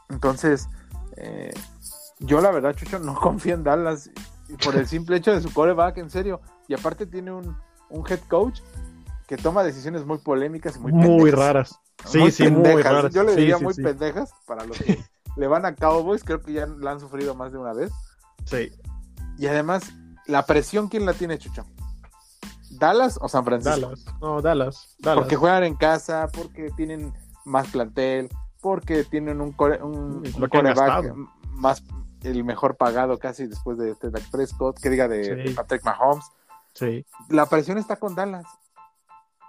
Entonces, 0.10 0.68
eh, 1.18 1.54
yo 2.20 2.42
la 2.42 2.52
verdad, 2.52 2.76
Chucho, 2.76 3.00
no 3.00 3.16
confío 3.20 3.54
en 3.56 3.64
Dallas 3.64 4.10
por 4.64 4.76
el 4.76 4.88
simple 4.88 5.18
hecho 5.18 5.32
de 5.34 5.42
su 5.42 5.54
coreback, 5.54 5.98
en 5.98 6.10
serio. 6.10 6.42
Y 6.68 6.74
aparte 6.74 7.06
tiene 7.06 7.32
un, 7.32 7.56
un 7.90 8.06
head 8.10 8.20
coach 8.30 8.62
que 9.28 9.38
toma 9.38 9.64
decisiones 9.64 10.06
muy 10.06 10.18
polémicas 10.18 10.76
y 10.76 10.80
muy, 10.80 10.92
Muy, 10.92 11.08
pendejas. 11.32 11.40
raras. 11.40 11.80
Sí, 12.06 12.18
Muy 12.18 12.32
sí, 12.32 12.44
muy 12.50 12.64
pendejas. 12.64 12.92
raras. 12.94 13.14
Yo 13.14 13.24
le 13.24 13.34
Sí, 13.34 13.40
diría 13.42 13.58
sí, 13.58 13.64
muy 13.64 13.74
sí. 13.74 13.82
pendejas 13.84 14.32
para 14.48 14.66
los 14.66 14.78
que 14.80 15.04
le 15.36 15.48
van 15.48 15.66
a 15.66 15.76
Cowboys, 15.76 16.24
creo 16.24 16.42
que 16.42 16.54
ya 16.54 16.66
la 16.66 16.92
han 16.92 17.00
sufrido 17.00 17.36
más 17.36 17.52
de 17.52 17.58
una 17.60 17.74
vez. 17.74 17.92
Sí, 18.46 18.72
Y 19.38 19.46
además, 19.48 19.84
la 20.26 20.46
presión, 20.46 20.88
¿quién 20.90 21.06
la 21.06 21.14
tiene, 21.14 21.38
Chucho? 21.38 21.66
¿Dallas 22.80 23.20
o 23.22 23.28
San 23.30 23.44
Francisco? 23.46 23.80
Dallas. 23.80 24.06
No, 24.22 24.42
Dallas. 24.42 24.96
Dallas. 25.00 25.20
Porque 25.24 25.36
juegan 25.36 25.64
en 25.64 25.76
casa, 25.76 26.28
porque 26.34 26.70
tienen 26.78 27.14
más 27.46 27.68
plantel, 27.68 28.30
porque 28.62 29.04
tienen 29.04 29.42
un, 29.42 29.52
core- 29.54 29.82
un, 29.84 30.24
coreback 30.50 31.14
más 31.54 31.84
el 32.24 32.44
mejor 32.44 32.76
pagado 32.76 33.18
casi 33.18 33.48
después 33.48 33.78
de 33.78 33.92
este 33.92 34.10
Dak 34.10 34.30
Prescott, 34.32 34.80
que 34.80 34.90
diga 34.90 35.08
de, 35.08 35.24
Sí. 35.24 35.32
de 35.50 35.52
Patrick 35.56 35.84
Mahomes. 35.86 36.26
Sí. 36.74 37.06
La 37.30 37.46
presión 37.46 37.78
está 37.78 37.96
con 37.98 38.16
Dallas. 38.16 38.46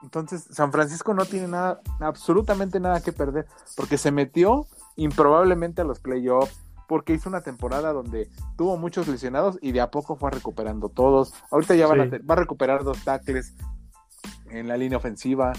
Entonces, 0.02 0.46
San 0.50 0.72
Francisco 0.72 1.12
no 1.12 1.24
tiene 1.26 1.48
nada, 1.48 1.80
absolutamente 2.00 2.80
nada 2.80 3.00
que 3.02 3.12
perder, 3.12 3.46
porque 3.76 3.98
se 3.98 4.10
metió 4.10 4.66
improbablemente 4.96 5.82
a 5.82 5.84
los 5.84 6.00
playoffs, 6.00 6.58
porque 6.90 7.14
hizo 7.14 7.28
una 7.28 7.40
temporada 7.42 7.92
donde 7.92 8.28
tuvo 8.58 8.76
muchos 8.76 9.06
lesionados 9.06 9.58
y 9.62 9.70
de 9.70 9.80
a 9.80 9.92
poco 9.92 10.16
fue 10.16 10.28
recuperando 10.32 10.88
todos. 10.88 11.32
Ahorita 11.52 11.76
ya 11.76 11.86
van 11.86 12.00
a 12.00 12.04
Sí. 12.10 12.18
va 12.28 12.34
a 12.34 12.38
recuperar 12.38 12.82
dos 12.82 12.98
tackles 13.04 13.54
en 14.50 14.66
la 14.66 14.76
línea 14.76 14.98
ofensiva. 14.98 15.52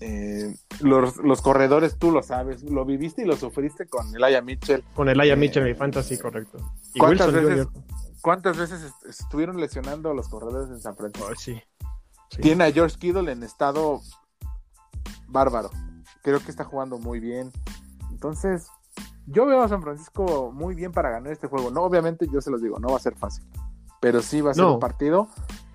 Eh, 0.00 0.54
los, 0.80 1.16
los 1.16 1.40
corredores, 1.40 1.96
tú 1.98 2.10
lo 2.10 2.22
sabes, 2.22 2.62
lo 2.62 2.84
viviste 2.84 3.22
y 3.22 3.24
lo 3.24 3.36
sufriste 3.36 3.86
con 3.86 4.14
Elijah 4.14 4.42
Mitchell. 4.42 4.84
Con 4.94 5.08
el 5.08 5.18
Aya 5.18 5.32
Eh, 5.32 5.36
Mitchell 5.36 5.64
mi 5.64 5.72
fantasy, 5.72 6.18
correcto. 6.18 6.58
Y 6.92 6.98
¿Cuántas 6.98 7.28
Wilson 7.28 7.46
veces, 7.46 7.66
Jr. 7.72 7.82
¿Cuántas 8.20 8.56
veces 8.58 8.82
est- 8.82 9.06
estuvieron 9.22 9.58
lesionando 9.58 10.10
a 10.10 10.14
los 10.14 10.28
corredores 10.28 10.68
en 10.68 10.80
San 10.82 10.94
Francisco? 10.94 11.30
Sí. 11.38 11.58
Sí. 12.28 12.42
Tiene 12.42 12.64
a 12.64 12.70
George 12.70 12.98
Kittle 12.98 13.32
en 13.32 13.42
estado 13.42 14.02
bárbaro. 15.28 15.70
Creo 16.22 16.40
que 16.40 16.50
está 16.50 16.64
jugando 16.64 16.98
muy 16.98 17.18
bien. 17.18 17.50
Entonces, 18.10 18.66
yo 19.26 19.46
veo 19.46 19.62
a 19.62 19.68
San 19.68 19.82
Francisco 19.82 20.50
muy 20.52 20.74
bien 20.74 20.92
para 20.92 21.10
ganar 21.10 21.32
este 21.32 21.46
juego. 21.48 21.70
No, 21.70 21.82
obviamente, 21.82 22.26
yo 22.32 22.40
se 22.40 22.50
los 22.50 22.62
digo, 22.62 22.78
no 22.78 22.88
va 22.88 22.96
a 22.96 23.00
ser 23.00 23.16
fácil. 23.16 23.44
Pero 24.00 24.22
sí 24.22 24.40
va 24.40 24.50
a 24.50 24.54
ser 24.54 24.64
No. 24.64 24.74
un 24.74 24.80
partido 24.80 25.28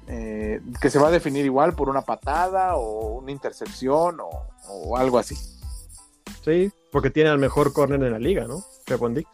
eh, 0.07 0.61
que 0.81 0.89
se 0.89 0.99
va 0.99 1.07
a 1.07 1.11
definir 1.11 1.45
igual 1.45 1.73
por 1.73 1.89
una 1.89 2.01
patada 2.01 2.75
o 2.75 3.19
una 3.19 3.31
intercepción 3.31 4.19
o, 4.19 4.29
o 4.67 4.97
algo 4.97 5.17
así. 5.17 5.35
Sí, 6.43 6.71
porque 6.91 7.09
tiene 7.09 7.29
al 7.29 7.37
mejor 7.39 7.71
corner 7.73 8.01
en 8.03 8.11
la 8.11 8.19
liga, 8.19 8.45
¿no? 8.47 8.63
Trevon 8.85 9.13
Dix. 9.13 9.27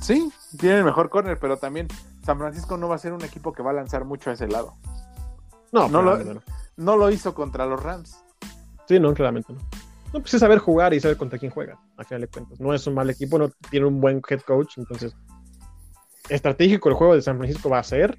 Sí, 0.00 0.32
tiene 0.58 0.78
el 0.78 0.84
mejor 0.84 1.08
corner, 1.10 1.38
pero 1.38 1.56
también 1.58 1.88
San 2.24 2.38
Francisco 2.38 2.76
no 2.76 2.88
va 2.88 2.96
a 2.96 2.98
ser 2.98 3.12
un 3.12 3.22
equipo 3.22 3.52
que 3.52 3.62
va 3.62 3.70
a 3.70 3.74
lanzar 3.74 4.04
mucho 4.04 4.30
a 4.30 4.32
ese 4.32 4.48
lado. 4.48 4.74
No, 5.70 5.88
No 5.88 6.02
lo- 6.02 6.12
claramente 6.16 6.34
no. 6.34 6.54
No 6.84 6.96
lo 6.96 7.10
hizo 7.10 7.34
contra 7.34 7.66
los 7.66 7.82
Rams. 7.82 8.16
Sí, 8.88 8.98
no, 8.98 9.12
claramente 9.14 9.52
no. 9.52 9.60
No, 10.12 10.20
pues 10.20 10.34
es 10.34 10.40
saber 10.40 10.58
jugar 10.58 10.92
y 10.92 11.00
saber 11.00 11.16
contra 11.16 11.38
quién 11.38 11.50
juega, 11.50 11.78
a 11.96 12.04
final 12.04 12.20
de 12.22 12.28
cuentas. 12.28 12.60
No 12.60 12.74
es 12.74 12.86
un 12.86 12.94
mal 12.94 13.08
equipo, 13.08 13.38
no 13.38 13.48
tiene 13.70 13.86
un 13.86 14.00
buen 14.00 14.20
head 14.28 14.40
coach, 14.42 14.76
entonces 14.78 15.16
estratégico 16.28 16.88
el 16.88 16.94
juego 16.94 17.14
de 17.14 17.22
San 17.22 17.38
Francisco 17.38 17.68
va 17.68 17.78
a 17.78 17.82
ser. 17.84 18.18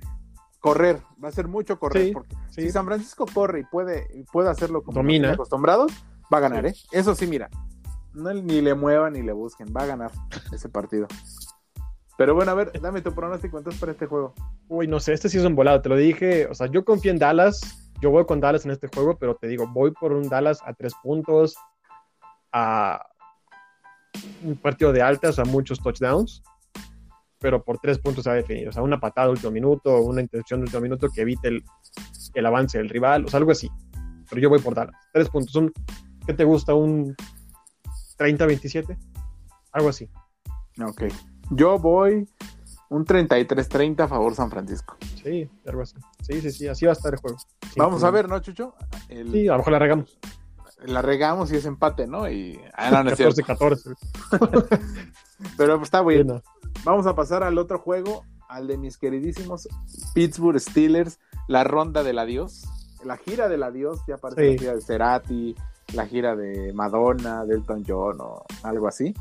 Correr, 0.60 1.00
va 1.24 1.28
a 1.30 1.32
ser 1.32 1.48
mucho 1.48 1.78
correr. 1.78 2.06
Sí, 2.08 2.12
porque 2.14 2.36
Sí, 2.50 2.62
Si 2.62 2.72
San 2.72 2.86
Francisco 2.86 3.26
corre 3.34 3.62
y 3.62 3.64
puede, 3.64 4.08
puede 4.32 4.50
hacerlo 4.50 4.82
como 4.84 4.98
Domina. 4.98 5.32
acostumbrados, 5.34 5.91
va 6.34 6.38
a 6.38 6.41
ganar, 6.41 6.66
¿eh? 6.66 6.74
Eso 6.91 7.16
sí, 7.16 7.28
mira. 7.28 7.50
No, 8.14 8.32
ni 8.34 8.62
le 8.62 8.76
muevan 8.76 9.14
ni 9.14 9.24
le 9.24 9.34
busquen, 9.34 9.74
va 9.76 9.84
a 9.84 9.86
ganar 9.88 10.12
ese 10.52 10.70
partido. 10.70 11.08
Pero 12.18 12.36
bueno, 12.36 12.52
a 12.52 12.54
ver, 12.54 12.72
dame 12.80 13.02
tu 13.02 13.12
pronóstico 13.14 13.58
entonces 13.58 13.80
para 13.80 13.91
este 13.91 14.06
juego. 14.06 14.34
Uy, 14.68 14.88
no 14.88 15.00
sé, 15.00 15.14
este 15.14 15.30
sí 15.30 15.39
es 15.39 15.46
un 15.46 15.56
volado, 15.56 15.82
te 15.82 15.89
lo 15.89 15.96
dije. 15.96 16.46
O 16.46 16.54
sea, 16.54 16.68
yo 16.68 16.86
confío 16.86 17.12
en 17.12 17.18
Dallas, 17.18 17.60
yo 18.02 18.12
voy 18.12 18.26
con 18.26 18.39
Dallas 18.39 18.66
en 18.66 18.72
este 18.72 18.88
juego, 18.88 19.18
pero 19.18 19.36
te 19.36 19.48
digo, 19.48 19.68
voy 19.68 19.91
por 19.91 20.14
un 20.14 20.30
Dallas 20.30 20.60
a 20.64 20.74
tres 20.74 20.94
puntos, 21.02 21.56
a 22.54 23.06
un 24.43 24.56
partido 24.58 24.93
de 24.93 25.01
altas, 25.01 25.39
a 25.39 25.45
muchos 25.45 25.80
touchdowns, 25.80 26.43
pero 27.39 27.64
por 27.64 27.80
tres 27.80 27.99
puntos 27.99 28.24
se 28.24 28.30
va 28.30 28.36
a 28.36 28.38
definir. 28.38 28.70
O 28.70 28.72
sea, 28.72 28.84
una 28.84 28.99
patada 28.99 29.28
de 29.28 29.34
último 29.34 29.51
minuto, 29.51 30.01
una 30.01 30.22
intercepción 30.22 30.62
de 30.62 30.66
último 30.66 30.82
minuto 30.82 31.10
que 31.10 31.22
evite 31.22 31.49
el, 31.49 31.64
el 32.34 32.45
avance 32.45 32.78
del 32.78 32.89
rival, 32.89 33.26
o 33.26 33.28
sea, 33.28 33.39
algo 33.39 33.51
así. 33.51 33.70
Pero 34.30 34.41
yo 34.41 34.49
voy 34.49 34.60
por 34.60 34.76
Dallas. 34.76 34.95
Tres 35.12 35.30
puntos, 35.30 35.54
un, 35.56 35.74
¿qué 36.26 36.34
te 36.34 36.43
gusta? 36.43 36.74
¿Un 36.74 37.16
30-27? 38.18 38.97
Algo 39.74 39.89
así. 39.89 40.10
Ok. 40.82 41.04
Yo 41.51 41.78
voy 41.78 42.28
un 42.89 43.06
33-30 43.06 44.01
a 44.01 44.08
favor 44.08 44.36
San 44.36 44.49
Francisco. 44.49 44.97
Sí, 45.22 45.49
algo 45.66 45.82
así. 45.82 45.95
Sí, 46.22 46.41
sí, 46.41 46.51
sí, 46.51 46.68
así 46.68 46.86
va 46.86 46.91
a 46.91 46.93
estar 46.93 47.14
el 47.14 47.20
juego. 47.20 47.38
Sin 47.72 47.82
Vamos 47.82 48.04
a 48.04 48.12
ver, 48.12 48.30
¿no, 48.30 48.39
Chucho? 48.39 48.76
El, 49.10 49.32
Sí, 49.32 49.47
a 49.47 49.54
lo 49.54 49.58
mejor 49.58 49.74
la 49.74 49.80
regamos. 49.80 50.20
La 50.86 51.02
regamos 51.02 51.52
y 51.52 51.56
es 51.58 51.66
empate, 51.66 52.08
¿no? 52.08 52.30
Y 52.30 52.60
ah, 52.76 52.92
no, 52.92 53.04
no 53.04 53.10
es 53.12 53.20
14-14. 53.20 53.96
Pero 55.58 55.82
está 55.82 56.02
bueno. 56.02 56.42
Vamos 56.84 57.06
a 57.08 57.16
pasar 57.16 57.44
al 57.44 57.58
otro 57.58 57.80
juego, 57.80 58.24
al 58.50 58.68
de 58.68 58.78
mis 58.78 58.98
queridísimos 58.98 59.68
Pittsburgh 60.14 60.60
Steelers, 60.60 61.20
la 61.48 61.64
ronda 61.64 62.04
del 62.04 62.20
adiós. 62.20 62.64
La 63.04 63.18
gira 63.18 63.50
del 63.50 63.64
adiós, 63.64 64.00
ya 64.08 64.18
parece 64.18 64.42
Sí. 64.42 64.54
la 64.54 64.60
gira 64.60 64.76
de 64.76 64.82
Cerati, 64.82 65.56
la 65.94 66.06
gira 66.06 66.36
de 66.36 66.72
Madonna, 66.74 67.46
Delton 67.46 67.84
John 67.86 68.18
o 68.22 68.44
algo 68.64 68.88
así. 68.88 69.14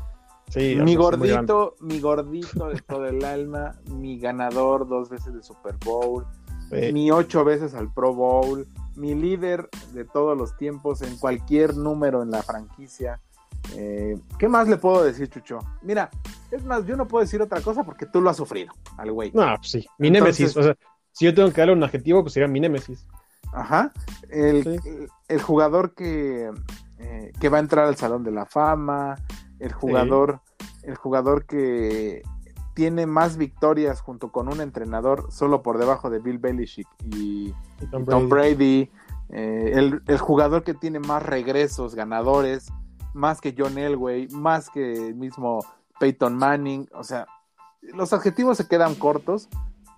Sí, 0.49 0.77
mi 0.81 0.95
gordito, 0.95 1.75
mi 1.79 1.99
gordito 1.99 2.69
de 2.69 2.79
todo 2.81 3.05
el 3.07 3.23
alma, 3.25 3.75
mi 3.87 4.19
ganador 4.19 4.87
dos 4.87 5.09
veces 5.09 5.33
de 5.33 5.41
Super 5.43 5.75
Bowl, 5.83 6.25
Sí. 6.69 6.91
mi 6.93 7.11
ocho 7.11 7.43
veces 7.43 7.73
al 7.73 7.93
Pro 7.93 8.13
Bowl, 8.13 8.65
mi 8.95 9.15
líder 9.15 9.69
de 9.93 10.05
todos 10.05 10.37
los 10.37 10.55
tiempos 10.57 11.01
en 11.01 11.17
cualquier 11.17 11.75
número 11.75 12.21
en 12.23 12.31
la 12.31 12.41
franquicia. 12.43 13.19
Eh, 13.75 14.17
¿Qué 14.37 14.47
más 14.49 14.67
le 14.67 14.77
puedo 14.77 15.03
decir, 15.03 15.29
Chucho? 15.29 15.59
Mira, 15.81 16.09
es 16.51 16.63
más, 16.65 16.85
yo 16.85 16.95
no 16.97 17.07
puedo 17.07 17.23
decir 17.23 17.41
otra 17.41 17.61
cosa 17.61 17.83
porque 17.83 18.05
tú 18.05 18.21
lo 18.21 18.29
has 18.29 18.37
sufrido 18.37 18.73
al 18.97 19.11
güey. 19.11 19.31
No, 19.33 19.55
pues 19.57 19.71
sí. 19.71 19.85
Mi 19.97 20.09
Entonces- 20.09 20.39
némesis. 20.39 20.57
O 20.57 20.63
sea, 20.63 20.75
si 21.11 21.25
yo 21.25 21.33
tengo 21.33 21.49
que 21.51 21.61
darle 21.61 21.73
un 21.73 21.83
adjetivo, 21.83 22.21
pues 22.21 22.33
sería 22.33 22.47
mi 22.47 22.59
némesis. 22.59 23.07
Ajá. 23.53 23.91
El, 24.29 24.63
Sí. 24.63 24.69
el- 24.89 25.07
el 25.27 25.41
jugador 25.41 25.93
que, 25.95 26.51
eh, 26.97 27.31
que 27.39 27.49
va 27.49 27.57
a 27.57 27.61
entrar 27.61 27.85
al 27.87 27.95
Salón 27.95 28.23
de 28.23 28.31
la 28.31 28.45
Fama, 28.45 29.15
el 29.59 29.71
jugador, 29.71 30.41
el 30.83 30.95
jugador 30.95 31.45
que 31.45 32.21
tiene 32.73 33.05
más 33.05 33.37
victorias 33.37 34.01
junto 34.01 34.31
con 34.31 34.47
un 34.47 34.61
entrenador 34.61 35.31
solo 35.31 35.61
por 35.61 35.77
debajo 35.77 36.09
de 36.09 36.19
Bill 36.19 36.39
Belichick 36.39 36.87
y 37.15 37.53
Y 37.81 37.85
Tom 37.91 38.05
Tom 38.05 38.29
Brady. 38.29 38.55
Brady, 38.55 38.91
eh, 39.29 39.71
el, 39.75 40.01
el 40.07 40.17
jugador 40.17 40.63
que 40.63 40.73
tiene 40.73 40.99
más 40.99 41.23
regresos 41.23 41.95
ganadores, 41.95 42.71
más 43.13 43.41
que 43.41 43.55
John 43.57 43.77
Elway, 43.77 44.27
más 44.29 44.69
que 44.69 44.93
el 44.93 45.15
mismo 45.15 45.59
Peyton 45.99 46.35
Manning, 46.35 46.87
o 46.93 47.03
sea, 47.03 47.27
los 47.81 48.13
adjetivos 48.13 48.57
se 48.57 48.67
quedan 48.67 48.95
cortos 48.95 49.49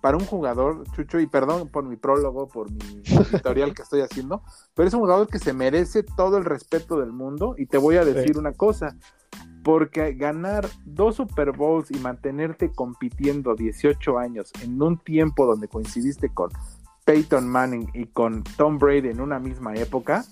para 0.06 0.18
un 0.18 0.24
jugador, 0.24 0.84
Chucho, 0.92 1.18
y 1.18 1.26
perdón 1.26 1.68
por 1.68 1.82
mi 1.82 1.96
prólogo, 1.96 2.46
por 2.46 2.70
mi 2.70 2.78
editorial 3.04 3.74
que 3.74 3.82
estoy 3.82 4.02
haciendo, 4.02 4.40
pero 4.72 4.86
es 4.86 4.94
un 4.94 5.00
jugador 5.00 5.26
que 5.26 5.40
se 5.40 5.52
merece 5.52 6.04
todo 6.04 6.38
el 6.38 6.44
respeto 6.44 7.00
del 7.00 7.10
mundo 7.10 7.56
y 7.58 7.66
te 7.66 7.76
voy 7.76 7.96
a 7.96 8.04
decir 8.04 8.34
Sí. 8.34 8.38
una 8.38 8.52
cosa, 8.52 8.94
porque 9.64 10.12
ganar 10.14 10.68
dos 10.84 11.16
Super 11.16 11.50
Bowls 11.50 11.90
y 11.90 11.98
mantenerte 11.98 12.70
compitiendo 12.70 13.56
18 13.56 14.16
años 14.16 14.52
en 14.62 14.80
un 14.80 14.96
tiempo 14.96 15.44
donde 15.44 15.66
coincidiste 15.66 16.28
con 16.32 16.50
Peyton 17.04 17.48
Manning 17.48 17.90
y 17.92 18.06
con 18.06 18.44
Tom 18.56 18.78
Brady 18.78 19.08
en 19.08 19.20
una 19.20 19.40
misma 19.40 19.74
época, 19.74 20.24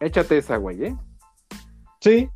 échate 0.00 0.38
esa, 0.38 0.56
güey, 0.56 0.82
¿eh? 0.82 0.96
Sí, 2.00 2.30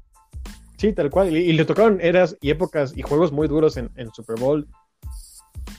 sí, 0.76 0.93
tal 0.93 1.09
cual. 1.09 1.35
Y, 1.35 1.39
y 1.39 1.53
le 1.55 1.64
tocaron 1.64 1.99
eras 2.03 2.37
y 2.43 2.51
épocas 2.51 2.95
y 2.95 3.01
juegos 3.01 3.32
muy 3.32 3.49
duros 3.49 3.78
en, 3.78 3.91
en 3.97 4.12
Super 4.12 4.39
Bowl. 4.39 4.68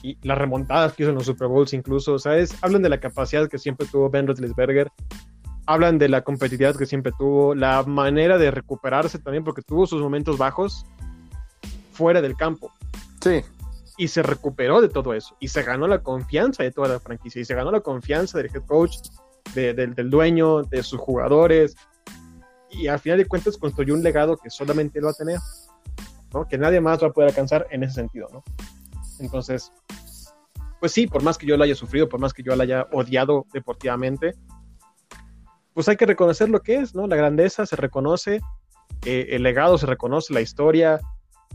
Y 0.02 0.18
las 0.22 0.38
remontadas 0.38 0.92
que 0.92 1.02
hizo 1.02 1.10
en 1.10 1.16
los 1.16 1.26
Super 1.26 1.48
Bowls 1.48 1.72
incluso, 1.72 2.18
¿sabes? 2.18 2.54
Hablan 2.62 2.82
de 2.82 2.88
la 2.88 3.00
capacidad 3.00 3.48
que 3.48 3.58
siempre 3.58 3.86
tuvo 3.86 4.08
Ben 4.10 4.26
Roethlisberger. 4.26 4.90
Hablan 5.66 5.98
de 5.98 6.08
la 6.08 6.22
competitividad 6.22 6.76
que 6.76 6.86
siempre 6.86 7.12
tuvo, 7.18 7.54
la 7.54 7.82
manera 7.82 8.38
de 8.38 8.50
recuperarse 8.52 9.18
también, 9.18 9.42
porque 9.42 9.62
tuvo 9.62 9.86
sus 9.86 10.00
momentos 10.00 10.38
bajos 10.38 10.86
fuera 11.92 12.20
del 12.22 12.36
campo. 12.36 12.70
Sí, 13.22 13.42
Y 13.98 14.08
se 14.08 14.22
recuperó 14.22 14.80
de 14.82 14.88
todo 14.90 15.14
eso. 15.14 15.34
Y 15.40 15.48
se 15.48 15.62
ganó 15.62 15.88
la 15.88 16.02
confianza 16.02 16.62
de 16.62 16.70
toda 16.70 16.88
la 16.88 17.00
franquicia. 17.00 17.40
Y 17.40 17.44
se 17.46 17.54
ganó 17.54 17.70
la 17.72 17.80
confianza 17.80 18.36
del 18.38 18.46
head 18.54 18.62
coach, 18.66 18.98
de- 19.54 19.72
del- 19.72 19.94
del 19.94 20.10
dueño, 20.10 20.62
de 20.64 20.82
sus 20.82 21.00
jugadores. 21.00 21.74
Y 22.70 22.88
al 22.88 22.98
final 22.98 23.18
de 23.18 23.24
cuentas 23.26 23.56
construyó 23.56 23.94
un 23.94 24.02
legado 24.02 24.36
que 24.36 24.50
solamente 24.50 24.98
él 24.98 25.06
va 25.06 25.10
a 25.10 25.14
tener. 25.14 25.38
¿no? 26.34 26.46
Que 26.46 26.58
nadie 26.58 26.80
más 26.80 27.02
va 27.02 27.06
a 27.08 27.10
poder 27.12 27.30
alcanzar 27.30 27.66
en 27.70 27.82
ese 27.84 27.94
sentido. 27.94 28.28
¿no? 28.32 28.44
Entonces, 29.18 29.72
pues 30.80 30.92
sí, 30.92 31.06
por 31.06 31.22
más 31.22 31.38
que 31.38 31.46
yo 31.46 31.56
lo 31.56 31.64
haya 31.64 31.74
sufrido, 31.74 32.08
por 32.08 32.20
más 32.20 32.32
que 32.32 32.42
yo 32.42 32.54
lo 32.54 32.62
haya 32.62 32.86
odiado 32.92 33.46
deportivamente, 33.52 34.34
pues 35.74 35.88
hay 35.88 35.96
que 35.96 36.06
reconocer 36.06 36.48
lo 36.48 36.60
que 36.60 36.76
es, 36.76 36.94
¿no? 36.94 37.06
La 37.06 37.16
grandeza 37.16 37.66
se 37.66 37.76
reconoce, 37.76 38.40
eh, 39.04 39.26
el 39.30 39.42
legado 39.42 39.76
se 39.78 39.86
reconoce, 39.86 40.32
la 40.32 40.40
historia, 40.40 41.00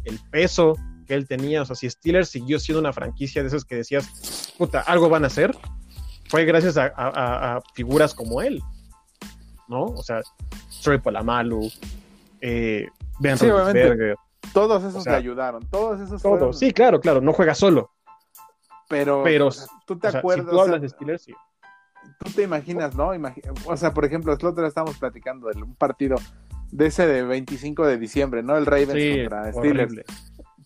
el 0.03 0.19
peso 0.31 0.75
que 1.07 1.15
él 1.15 1.27
tenía. 1.27 1.63
O 1.63 1.65
sea, 1.65 1.75
si 1.75 1.89
Steelers 1.89 2.29
siguió 2.29 2.59
siendo 2.59 2.79
una 2.79 2.93
franquicia 2.93 3.41
de 3.41 3.47
esas 3.47 3.65
que 3.65 3.75
decías, 3.75 4.53
puta, 4.57 4.81
algo 4.81 5.09
van 5.09 5.23
a 5.23 5.27
hacer, 5.27 5.55
fue 6.29 6.45
gracias 6.45 6.77
a, 6.77 6.85
a- 6.95 7.09
a- 7.09 7.55
a 7.57 7.61
figuras 7.73 8.13
como 8.13 8.41
él, 8.41 8.61
¿no? 9.67 9.85
O 9.85 10.03
sea, 10.03 10.21
Troy 10.83 10.99
Polamalu, 10.99 11.69
eh, 12.41 12.87
Ben 13.19 13.37
Sí, 13.37 13.45
obviamente. 13.49 14.15
Todos 14.53 14.81
esos 14.83 14.95
O 14.95 15.01
sea, 15.01 15.13
le 15.13 15.19
ayudaron, 15.19 15.65
todos 15.69 15.99
esos 16.01 16.21
todo. 16.21 16.31
fueron- 16.37 16.53
Sí, 16.53 16.71
claro, 16.71 16.99
claro, 16.99 17.21
no 17.21 17.31
juega 17.33 17.55
solo. 17.55 17.91
pero, 18.89 19.21
pero, 19.23 19.47
o 19.47 19.51
sea, 19.51 19.67
tú 19.85 19.97
te 19.97 20.07
O 20.07 20.11
sea, 20.11 20.19
acuerdas, 20.19 20.45
si 20.47 20.51
tú 20.51 20.61
hablas 20.61 20.81
de 20.81 20.89
Steelers, 20.89 21.21
sí. 21.23 21.33
tú 22.19 22.31
te 22.31 22.41
imaginas, 22.43 22.93
¿no? 22.95 23.13
Imagi- 23.15 23.41
o 23.65 23.77
sea, 23.77 23.93
por 23.93 24.03
ejemplo, 24.05 24.31
el 24.33 24.35
otro 24.35 24.51
día 24.51 24.67
estábamos 24.67 24.97
platicando 24.97 25.47
de 25.49 25.61
un 25.63 25.75
partido 25.75 26.17
de 26.71 26.87
ese 26.87 27.07
de 27.07 27.23
25 27.23 27.85
de 27.85 27.97
diciembre, 27.97 28.43
¿no? 28.43 28.57
El 28.57 28.65
Ravens 28.65 28.93
Sí, 28.93 29.19
contra 29.21 29.51
Steelers. 29.53 29.85
horrible. 29.91 30.05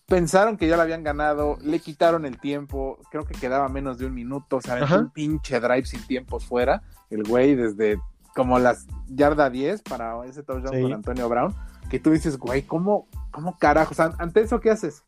pensaron 0.07 0.55
que 0.55 0.67
ya 0.67 0.75
lo 0.75 0.83
habían 0.83 1.03
ganado, 1.03 1.57
le 1.63 1.79
quitaron 1.79 2.25
el 2.27 2.39
tiempo, 2.39 2.99
creo 3.09 3.25
que 3.25 3.33
quedaba 3.33 3.67
menos 3.69 3.97
de 3.97 4.05
un 4.05 4.13
minuto, 4.13 4.57
o 4.57 4.61
sea, 4.61 4.75
un 4.99 5.09
pinche 5.09 5.59
drive 5.59 5.85
sin 5.85 6.05
tiempos 6.05 6.45
fuera, 6.45 6.83
el 7.09 7.23
güey 7.23 7.55
desde 7.55 7.99
como 8.35 8.59
las 8.59 8.85
yarda 9.07 9.49
10 9.49 9.81
para 9.81 10.23
ese 10.25 10.43
touchdown 10.43 10.75
Sí. 10.75 10.81
con 10.83 10.93
Antonio 10.93 11.27
Brown, 11.27 11.55
que 11.89 11.99
tú 11.99 12.11
dices, 12.11 12.37
güey, 12.37 12.63
¿cómo, 12.63 13.07
cómo 13.31 13.57
carajos? 13.57 13.99
An- 13.99 14.15
Ante 14.19 14.41
eso, 14.41 14.59
¿qué 14.59 14.71
haces? 14.71 15.03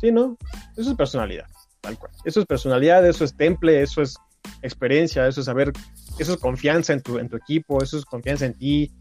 Sí, 0.00 0.10
¿no? 0.10 0.36
Eso 0.76 0.90
es 0.90 0.96
personalidad, 0.96 1.46
tal 1.80 1.98
cual. 1.98 2.12
Eso 2.24 2.40
es 2.40 2.46
personalidad, 2.46 3.06
eso 3.06 3.24
es 3.24 3.36
temple, 3.36 3.82
eso 3.82 4.00
es 4.02 4.16
experiencia, 4.62 5.26
eso 5.26 5.40
es 5.40 5.46
saber, 5.46 5.72
eso 6.18 6.34
es 6.34 6.40
confianza 6.40 6.92
en 6.92 7.02
tu, 7.02 7.18
en 7.18 7.28
tu 7.28 7.36
equipo, 7.36 7.82
eso 7.82 7.98
es 7.98 8.04
confianza 8.04 8.46
en 8.46 8.54
ti. 8.54 8.92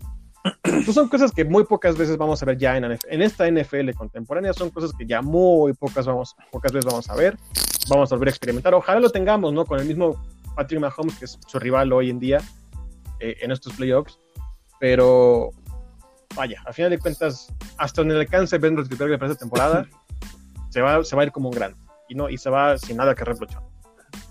Pues 0.63 0.93
son 0.95 1.09
cosas 1.09 1.31
que 1.33 1.43
muy 1.43 1.65
pocas 1.65 1.97
veces 1.97 2.15
vamos 2.17 2.41
a 2.41 2.45
ver 2.45 2.57
ya 2.57 2.77
en, 2.77 2.85
en 2.85 3.21
esta 3.21 3.49
NFL 3.49 3.91
contemporánea, 3.91 4.53
son 4.53 4.69
cosas 4.69 4.91
que 4.97 5.05
ya 5.05 5.21
muy 5.21 5.73
pocas, 5.73 6.05
vamos, 6.05 6.33
pocas 6.51 6.71
veces 6.71 6.85
vamos 6.89 7.09
a 7.09 7.15
ver, 7.15 7.37
vamos 7.89 8.09
a 8.11 8.15
volver 8.15 8.29
a 8.29 8.31
experimentar. 8.31 8.73
Ojalá 8.73 9.01
lo 9.01 9.09
tengamos, 9.09 9.51
¿no? 9.53 9.65
Con 9.65 9.79
el 9.79 9.85
mismo 9.85 10.15
Patrick 10.55 10.79
Mahomes, 10.79 11.17
que 11.19 11.25
es 11.25 11.37
su 11.45 11.59
rival 11.59 11.91
hoy 11.91 12.09
en 12.09 12.19
día 12.19 12.41
eh, 13.19 13.35
en 13.41 13.51
estos 13.51 13.73
playoffs, 13.73 14.17
pero 14.79 15.51
vaya, 16.35 16.61
a 16.65 16.73
final 16.73 16.91
de 16.91 16.99
cuentas, 16.99 17.53
hasta 17.77 18.01
en 18.01 18.11
el 18.11 18.17
alcance 18.19 18.57
de 18.57 18.61
Ben 18.61 18.75
Roethlisberger 18.77 19.19
para 19.19 19.31
esta 19.31 19.39
temporada, 19.43 19.85
se 20.69 20.81
va, 20.81 21.03
se 21.03 21.15
va 21.15 21.23
a 21.23 21.25
ir 21.25 21.31
como 21.31 21.49
un 21.49 21.55
gran 21.55 21.75
y 22.07 22.15
no 22.15 22.29
y 22.29 22.37
se 22.37 22.49
va 22.49 22.77
sin 22.77 22.97
nada 22.97 23.15
que 23.15 23.23
reprochar. 23.25 23.61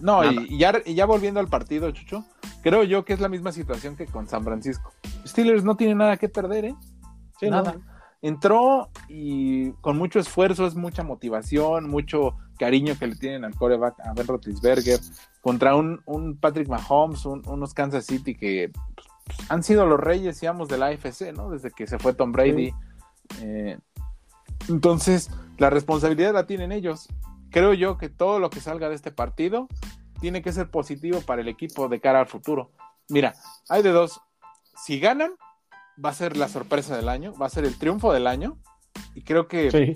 No, 0.01 0.22
Nada. 0.22 0.32
y, 0.32 0.55
y 0.55 0.59
ya, 0.59 0.72
y 0.84 0.94
ya 0.94 1.07
volviendo 1.07 1.40
al 1.40 1.49
partido, 1.49 1.90
Chucho, 1.90 2.24
creo 2.62 2.82
yo 2.84 3.05
que 3.05 3.12
es 3.12 3.20
la 3.20 3.28
misma 3.28 3.53
situación 3.53 3.96
que 3.96 4.07
con 4.07 4.28
San 4.28 4.42
Francisco. 4.44 4.92
Steelers 5.26 5.64
no 5.64 5.76
tiene 5.76 5.94
nada 5.94 6.16
que 6.16 6.28
perder, 6.28 6.64
¿eh? 6.66 6.74
Sí, 7.38 7.49
Nada. 7.51 7.72
¿no? 7.74 7.80
Entró 8.20 8.90
y 9.09 9.70
con 9.74 9.96
mucho 9.96 10.18
esfuerzo, 10.18 10.66
es 10.66 10.74
mucha 10.74 11.05
motivación, 11.05 11.88
mucho 11.88 12.36
cariño 12.59 12.96
que 12.99 13.07
le 13.07 13.14
tienen 13.14 13.44
al 13.44 13.55
coreback, 13.55 13.94
a 14.01 14.12
Ben 14.12 14.26
Roethlisberger, 14.26 14.99
contra 15.40 15.76
un, 15.76 16.01
un 16.05 16.36
Patrick 16.36 16.68
Mahomes, 16.68 17.24
un- 17.26 17.46
unos 17.46 17.74
Kansas 17.74 18.05
City 18.07 18.34
que 18.34 18.72
han 19.49 19.62
sido 19.62 19.87
los 19.87 19.99
reyes, 20.01 20.41
digamos, 20.41 20.68
de 20.68 20.79
la 20.79 20.87
AFC, 20.87 21.33
¿no? 21.35 21.51
Desde 21.51 21.70
que 21.70 21.87
se 21.87 21.99
fue 21.99 22.14
Tom 22.14 22.33
Brady. 22.33 22.72
Eh, 23.41 23.79
entonces, 24.68 25.31
la 25.59 25.70
responsabilidad 25.70 26.33
la 26.35 26.47
tienen 26.47 26.72
ellos. 26.72 27.09
Creo 27.51 27.72
yo 27.74 27.97
que 27.99 28.09
todo 28.09 28.39
lo 28.41 28.51
que 28.51 28.61
salga 28.61 28.89
de 28.89 28.95
este 28.95 29.11
partido 29.11 29.68
tiene 30.20 30.43
que 30.43 30.53
ser 30.53 30.70
positivo 30.70 31.20
para 31.22 31.41
el 31.43 31.49
equipo 31.49 31.89
de 31.89 32.01
cara 32.01 32.20
al 32.20 32.26
futuro. 32.26 32.70
Mira, 33.09 33.35
hay 33.68 33.83
de 33.83 33.91
dos. 33.91 34.20
Si 34.85 35.01
ganan, 35.01 35.33
va 36.05 36.11
a 36.11 36.14
ser 36.14 36.37
la 36.37 36.49
sorpresa 36.49 36.97
del 36.97 37.09
año, 37.09 37.33
va 37.41 37.47
a 37.47 37.51
ser 37.51 37.64
el 37.64 37.79
triunfo 37.79 38.12
del 38.12 38.26
año. 38.26 38.59
Y 39.14 39.22
creo 39.22 39.49
que, 39.49 39.70
Sí, 39.70 39.95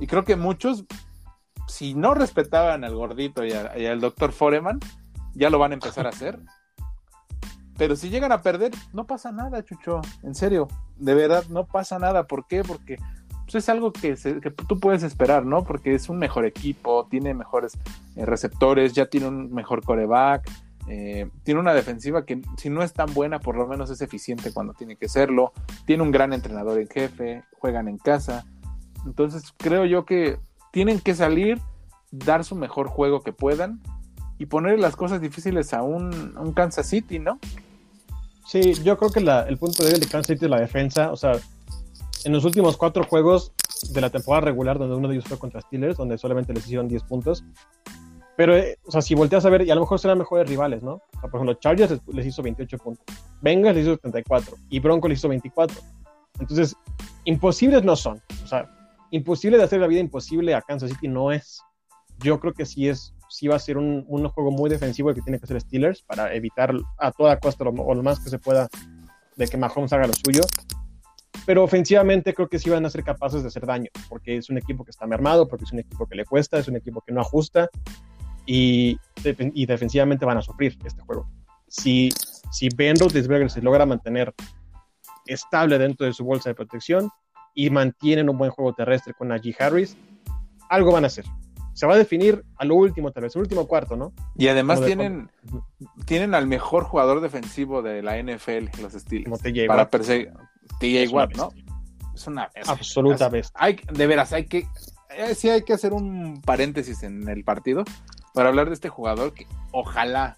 y 0.00 0.06
creo 0.06 0.24
que 0.24 0.36
muchos, 0.36 0.84
si 1.68 1.94
no 1.94 2.14
respetaban 2.14 2.82
al 2.84 2.94
gordito 2.94 3.44
y, 3.44 3.52
a- 3.52 3.78
y 3.78 3.86
al 3.86 4.00
doctor 4.00 4.32
Foreman, 4.32 4.80
ya 5.34 5.48
lo 5.50 5.58
van 5.58 5.70
a 5.70 5.74
empezar 5.74 6.06
a 6.06 6.10
hacer. 6.10 6.40
Pero 7.78 7.96
si 7.96 8.10
llegan 8.10 8.32
a 8.32 8.42
perder, 8.42 8.72
no 8.92 9.06
pasa 9.06 9.32
nada, 9.32 9.64
Chucho. 9.64 10.00
En 10.22 10.34
serio, 10.34 10.68
de 10.96 11.14
verdad, 11.14 11.44
no 11.48 11.66
pasa 11.66 11.98
nada. 11.98 12.26
¿Por 12.26 12.46
qué? 12.46 12.62
Porque 12.62 12.96
pues, 13.44 13.54
es 13.56 13.68
algo 13.68 13.92
que, 13.92 14.16
se- 14.16 14.40
tú 14.40 14.78
puedes 14.78 15.02
esperar, 15.02 15.44
¿no? 15.46 15.64
Porque 15.64 15.94
es 15.94 16.08
un 16.08 16.18
mejor 16.18 16.44
equipo, 16.44 17.06
tiene 17.10 17.34
mejores 17.34 17.72
eh, 18.16 18.26
receptores, 18.26 18.92
ya 18.92 19.06
tiene 19.06 19.26
un 19.28 19.52
mejor 19.52 19.82
coreback, 19.84 20.48
eh, 20.88 21.30
tiene 21.44 21.60
una 21.60 21.74
defensiva 21.74 22.24
que 22.26 22.42
si 22.56 22.68
no 22.68 22.82
es 22.82 22.92
tan 22.92 23.12
buena, 23.14 23.40
por 23.40 23.56
lo 23.56 23.66
menos 23.66 23.88
es 23.90 24.00
eficiente 24.02 24.52
cuando 24.52 24.74
tiene 24.74 24.96
que 24.96 25.08
serlo, 25.08 25.52
tiene 25.86 26.02
un 26.02 26.10
gran 26.10 26.32
entrenador 26.32 26.78
en 26.78 26.88
jefe, 26.88 27.42
juegan 27.58 27.88
en 27.88 27.98
casa. 27.98 28.44
Entonces 29.06 29.52
creo 29.56 29.84
yo 29.86 30.04
que 30.04 30.38
tienen 30.72 31.00
que 31.00 31.14
salir, 31.14 31.60
dar 32.10 32.44
su 32.44 32.54
mejor 32.54 32.88
juego 32.88 33.22
que 33.22 33.32
puedan 33.32 33.80
y 34.42 34.46
poner 34.46 34.80
las 34.80 34.96
cosas 34.96 35.20
difíciles 35.20 35.72
a 35.72 35.82
un, 35.84 36.52
Kansas 36.52 36.88
City, 36.88 37.20
¿no? 37.20 37.38
Sí, 38.44 38.74
yo 38.82 38.98
creo 38.98 39.12
que 39.12 39.20
el 39.20 39.56
punto 39.56 39.84
débil 39.84 40.00
de 40.00 40.06
Kansas 40.06 40.26
City 40.26 40.46
es 40.46 40.50
la 40.50 40.58
defensa. 40.58 41.12
O 41.12 41.16
sea, 41.16 41.34
en 42.24 42.32
los 42.32 42.44
últimos 42.44 42.76
cuatro 42.76 43.04
juegos 43.04 43.52
de 43.92 44.00
la 44.00 44.10
temporada 44.10 44.46
regular, 44.46 44.80
donde 44.80 44.96
uno 44.96 45.06
de 45.06 45.14
ellos 45.14 45.26
fue 45.28 45.38
contra 45.38 45.60
Steelers, 45.60 45.96
donde 45.96 46.18
solamente 46.18 46.52
les 46.52 46.64
hicieron 46.64 46.88
10 46.88 47.04
puntos. 47.04 47.44
Pero, 48.36 48.56
eh, 48.56 48.78
o 48.84 48.90
sea, 48.90 49.00
si 49.00 49.14
volteas 49.14 49.46
a 49.46 49.50
ver, 49.50 49.62
y 49.62 49.70
a 49.70 49.76
lo 49.76 49.82
mejor 49.82 50.00
serán 50.00 50.18
mejores 50.18 50.48
rivales, 50.48 50.82
¿no? 50.82 50.94
O 50.94 51.20
sea, 51.20 51.30
por 51.30 51.34
ejemplo, 51.38 51.54
Chargers 51.54 51.92
les, 51.92 52.00
les 52.12 52.26
hizo 52.26 52.42
28 52.42 52.78
puntos, 52.78 53.04
Bengals 53.42 53.76
les 53.76 53.84
hizo 53.84 53.94
74 53.94 54.56
y 54.70 54.80
Broncos 54.80 55.08
les 55.08 55.20
hizo 55.20 55.28
24. 55.28 55.80
Entonces, 56.40 56.74
imposibles 57.26 57.84
no 57.84 57.94
son. 57.94 58.20
O 58.42 58.46
sea, 58.48 58.68
imposible 59.12 59.56
de 59.56 59.62
hacer 59.62 59.78
la 59.78 59.86
vida 59.86 60.00
imposible 60.00 60.52
a 60.56 60.62
Kansas 60.62 60.90
City 60.90 61.06
no 61.06 61.30
es. 61.30 61.62
Yo 62.18 62.40
creo 62.40 62.52
que 62.54 62.66
sí 62.66 62.88
es, 62.88 63.14
sí 63.32 63.48
va 63.48 63.56
a 63.56 63.58
ser 63.58 63.78
un, 63.78 64.04
un 64.06 64.28
juego 64.28 64.50
muy 64.50 64.68
defensivo 64.68 65.08
el 65.10 65.14
que 65.14 65.22
tiene 65.22 65.38
que 65.38 65.44
hacer 65.44 65.60
Steelers 65.60 66.02
para 66.02 66.34
evitar 66.34 66.74
a 66.98 67.12
toda 67.12 67.38
costa 67.40 67.64
lo, 67.64 67.70
o 67.70 67.94
lo 67.94 68.02
más 68.02 68.20
que 68.20 68.30
se 68.30 68.38
pueda 68.38 68.68
de 69.36 69.48
que 69.48 69.56
Mahomes 69.56 69.92
haga 69.92 70.06
lo 70.06 70.12
suyo. 70.12 70.42
Pero 71.46 71.64
ofensivamente 71.64 72.34
creo 72.34 72.48
que 72.48 72.58
sí 72.58 72.70
van 72.70 72.84
a 72.84 72.90
ser 72.90 73.02
capaces 73.02 73.42
de 73.42 73.48
hacer 73.48 73.66
daño, 73.66 73.90
porque 74.08 74.36
es 74.36 74.48
un 74.50 74.58
equipo 74.58 74.84
que 74.84 74.90
está 74.90 75.06
mermado, 75.06 75.48
porque 75.48 75.64
es 75.64 75.72
un 75.72 75.80
equipo 75.80 76.06
que 76.06 76.14
le 76.14 76.24
cuesta, 76.24 76.58
es 76.58 76.68
un 76.68 76.76
equipo 76.76 77.02
que 77.04 77.12
no 77.12 77.20
ajusta 77.20 77.68
y, 78.46 78.98
y 79.54 79.66
defensivamente 79.66 80.24
van 80.24 80.38
a 80.38 80.42
sufrir 80.42 80.76
este 80.84 81.02
juego. 81.02 81.28
Si, 81.66 82.10
si 82.50 82.68
Ben 82.76 82.96
Roethlisberger 82.96 83.50
se 83.50 83.62
logra 83.62 83.86
mantener 83.86 84.32
estable 85.26 85.78
dentro 85.78 86.06
de 86.06 86.12
su 86.12 86.24
bolsa 86.24 86.50
de 86.50 86.54
protección 86.54 87.08
y 87.54 87.70
mantienen 87.70 88.28
un 88.28 88.38
buen 88.38 88.50
juego 88.50 88.74
terrestre 88.74 89.14
con 89.14 89.28
Najee 89.28 89.56
Harris, 89.58 89.96
algo 90.68 90.92
van 90.92 91.04
a 91.04 91.06
hacer. 91.08 91.24
Se 91.74 91.86
va 91.86 91.94
a 91.94 91.98
definir 91.98 92.44
a 92.56 92.64
lo 92.64 92.74
último, 92.74 93.10
tal 93.12 93.22
vez, 93.24 93.34
el 93.36 93.42
último 93.42 93.66
cuarto, 93.66 93.96
¿no? 93.96 94.12
Y 94.36 94.48
además 94.48 94.84
tienen, 94.84 95.30
tienen 96.06 96.34
al 96.34 96.46
mejor 96.46 96.84
jugador 96.84 97.20
defensivo 97.20 97.82
de 97.82 98.02
la 98.02 98.18
NFL, 98.22 98.68
los 98.82 98.92
Steelers. 98.92 99.24
Como 99.24 99.38
TJ 99.38 99.66
para 99.66 99.88
perseguir. 99.88 100.32
TJ 100.80 101.08
Watt, 101.12 101.34
¿no? 101.36 101.50
bestia. 101.50 101.64
Es 102.14 102.26
una 102.26 102.50
es- 102.54 102.68
Absoluta 102.68 103.26
es- 103.26 103.32
bestia. 103.32 103.60
Hay, 103.60 103.80
de 103.90 104.06
veras, 104.06 104.32
hay 104.32 104.44
que. 104.46 104.66
eh, 105.16 105.34
sí, 105.34 105.48
hay 105.48 105.62
que 105.62 105.72
hacer 105.72 105.92
un 105.92 106.42
paréntesis 106.42 107.02
en 107.02 107.26
el 107.28 107.42
partido 107.44 107.84
para 108.34 108.48
hablar 108.50 108.68
de 108.68 108.74
este 108.74 108.88
jugador 108.88 109.32
que 109.34 109.46
ojalá 109.72 110.36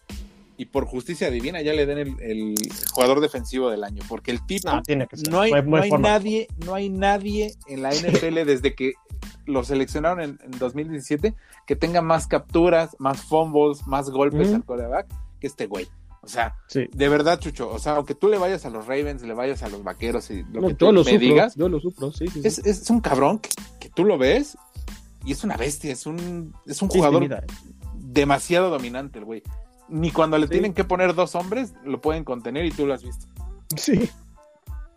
y 0.56 0.66
por 0.66 0.84
justicia 0.86 1.30
divina 1.30 1.62
ya 1.62 1.72
le 1.72 1.84
den 1.84 1.98
el, 1.98 2.20
el 2.20 2.54
jugador 2.92 3.20
defensivo 3.20 3.70
del 3.70 3.82
año, 3.82 4.02
porque 4.08 4.30
el 4.30 4.46
tipo. 4.46 4.70
No, 4.70 4.82
tiene 4.82 5.08
que 5.08 5.16
ser. 5.16 5.28
No 5.28 5.40
hay, 5.40 5.50
No 5.50 5.76
hay- 5.78 5.90
no 5.90 5.98
nadie, 5.98 6.46
no 6.64 6.74
hay 6.76 6.90
nadie 6.90 7.54
en 7.66 7.82
la 7.82 7.90
NFL 7.92 8.44
desde 8.46 8.74
que 8.76 8.92
lo 9.46 9.64
seleccionaron 9.64 10.20
en, 10.20 10.38
en 10.42 10.58
2017 10.58 11.34
que 11.66 11.76
tenga 11.76 12.00
más 12.02 12.26
capturas, 12.26 12.96
más 12.98 13.20
fumbles, 13.22 13.86
más 13.86 14.10
golpes 14.10 14.48
Ujú. 14.48 14.56
al 14.56 14.64
quarterback 14.64 15.06
que 15.40 15.46
este 15.46 15.66
güey. 15.66 15.88
O 16.22 16.28
sea, 16.28 16.56
Sí. 16.68 16.88
de 16.92 17.08
verdad, 17.10 17.38
Chucho, 17.38 17.68
o 17.70 17.78
sea, 17.78 17.96
aunque 17.96 18.14
tú 18.14 18.28
le 18.28 18.38
vayas 18.38 18.64
a 18.64 18.70
los 18.70 18.86
Ravens, 18.86 19.22
le 19.22 19.34
vayas 19.34 19.62
a 19.62 19.68
los 19.68 19.84
vaqueros 19.84 20.30
y 20.30 20.42
lo 20.44 20.62
No, 20.62 20.68
que 20.68 20.74
tú 20.74 20.86
lo 20.86 21.04
me 21.04 21.10
sufro, 21.10 21.18
digas, 21.18 21.54
yo 21.54 21.68
lo 21.68 21.80
sufro, 21.80 22.12
sí, 22.12 22.26
sí, 22.28 22.50
sí. 22.50 22.62
es, 22.64 22.88
un 22.88 23.00
cabrón 23.00 23.38
que, 23.40 23.50
que 23.78 23.90
tú 23.90 24.04
lo 24.04 24.16
ves 24.16 24.56
y 25.26 25.32
es 25.32 25.44
una 25.44 25.56
bestia, 25.58 25.92
es 25.92 26.06
un, 26.06 26.54
es 26.66 26.80
un 26.80 26.88
jugador 26.88 27.28
demasiado 27.94 28.70
dominante 28.70 29.18
el 29.18 29.24
güey. 29.26 29.42
Ni 29.88 30.10
cuando 30.10 30.38
le 30.38 30.48
tienen 30.48 30.72
que 30.72 30.84
poner 30.84 31.14
dos 31.14 31.34
hombres 31.34 31.74
lo 31.84 32.00
pueden 32.00 32.24
contener 32.24 32.64
y 32.64 32.70
tú 32.70 32.86
lo 32.86 32.94
has 32.94 33.02
visto. 33.02 33.26
Sí. 33.76 34.08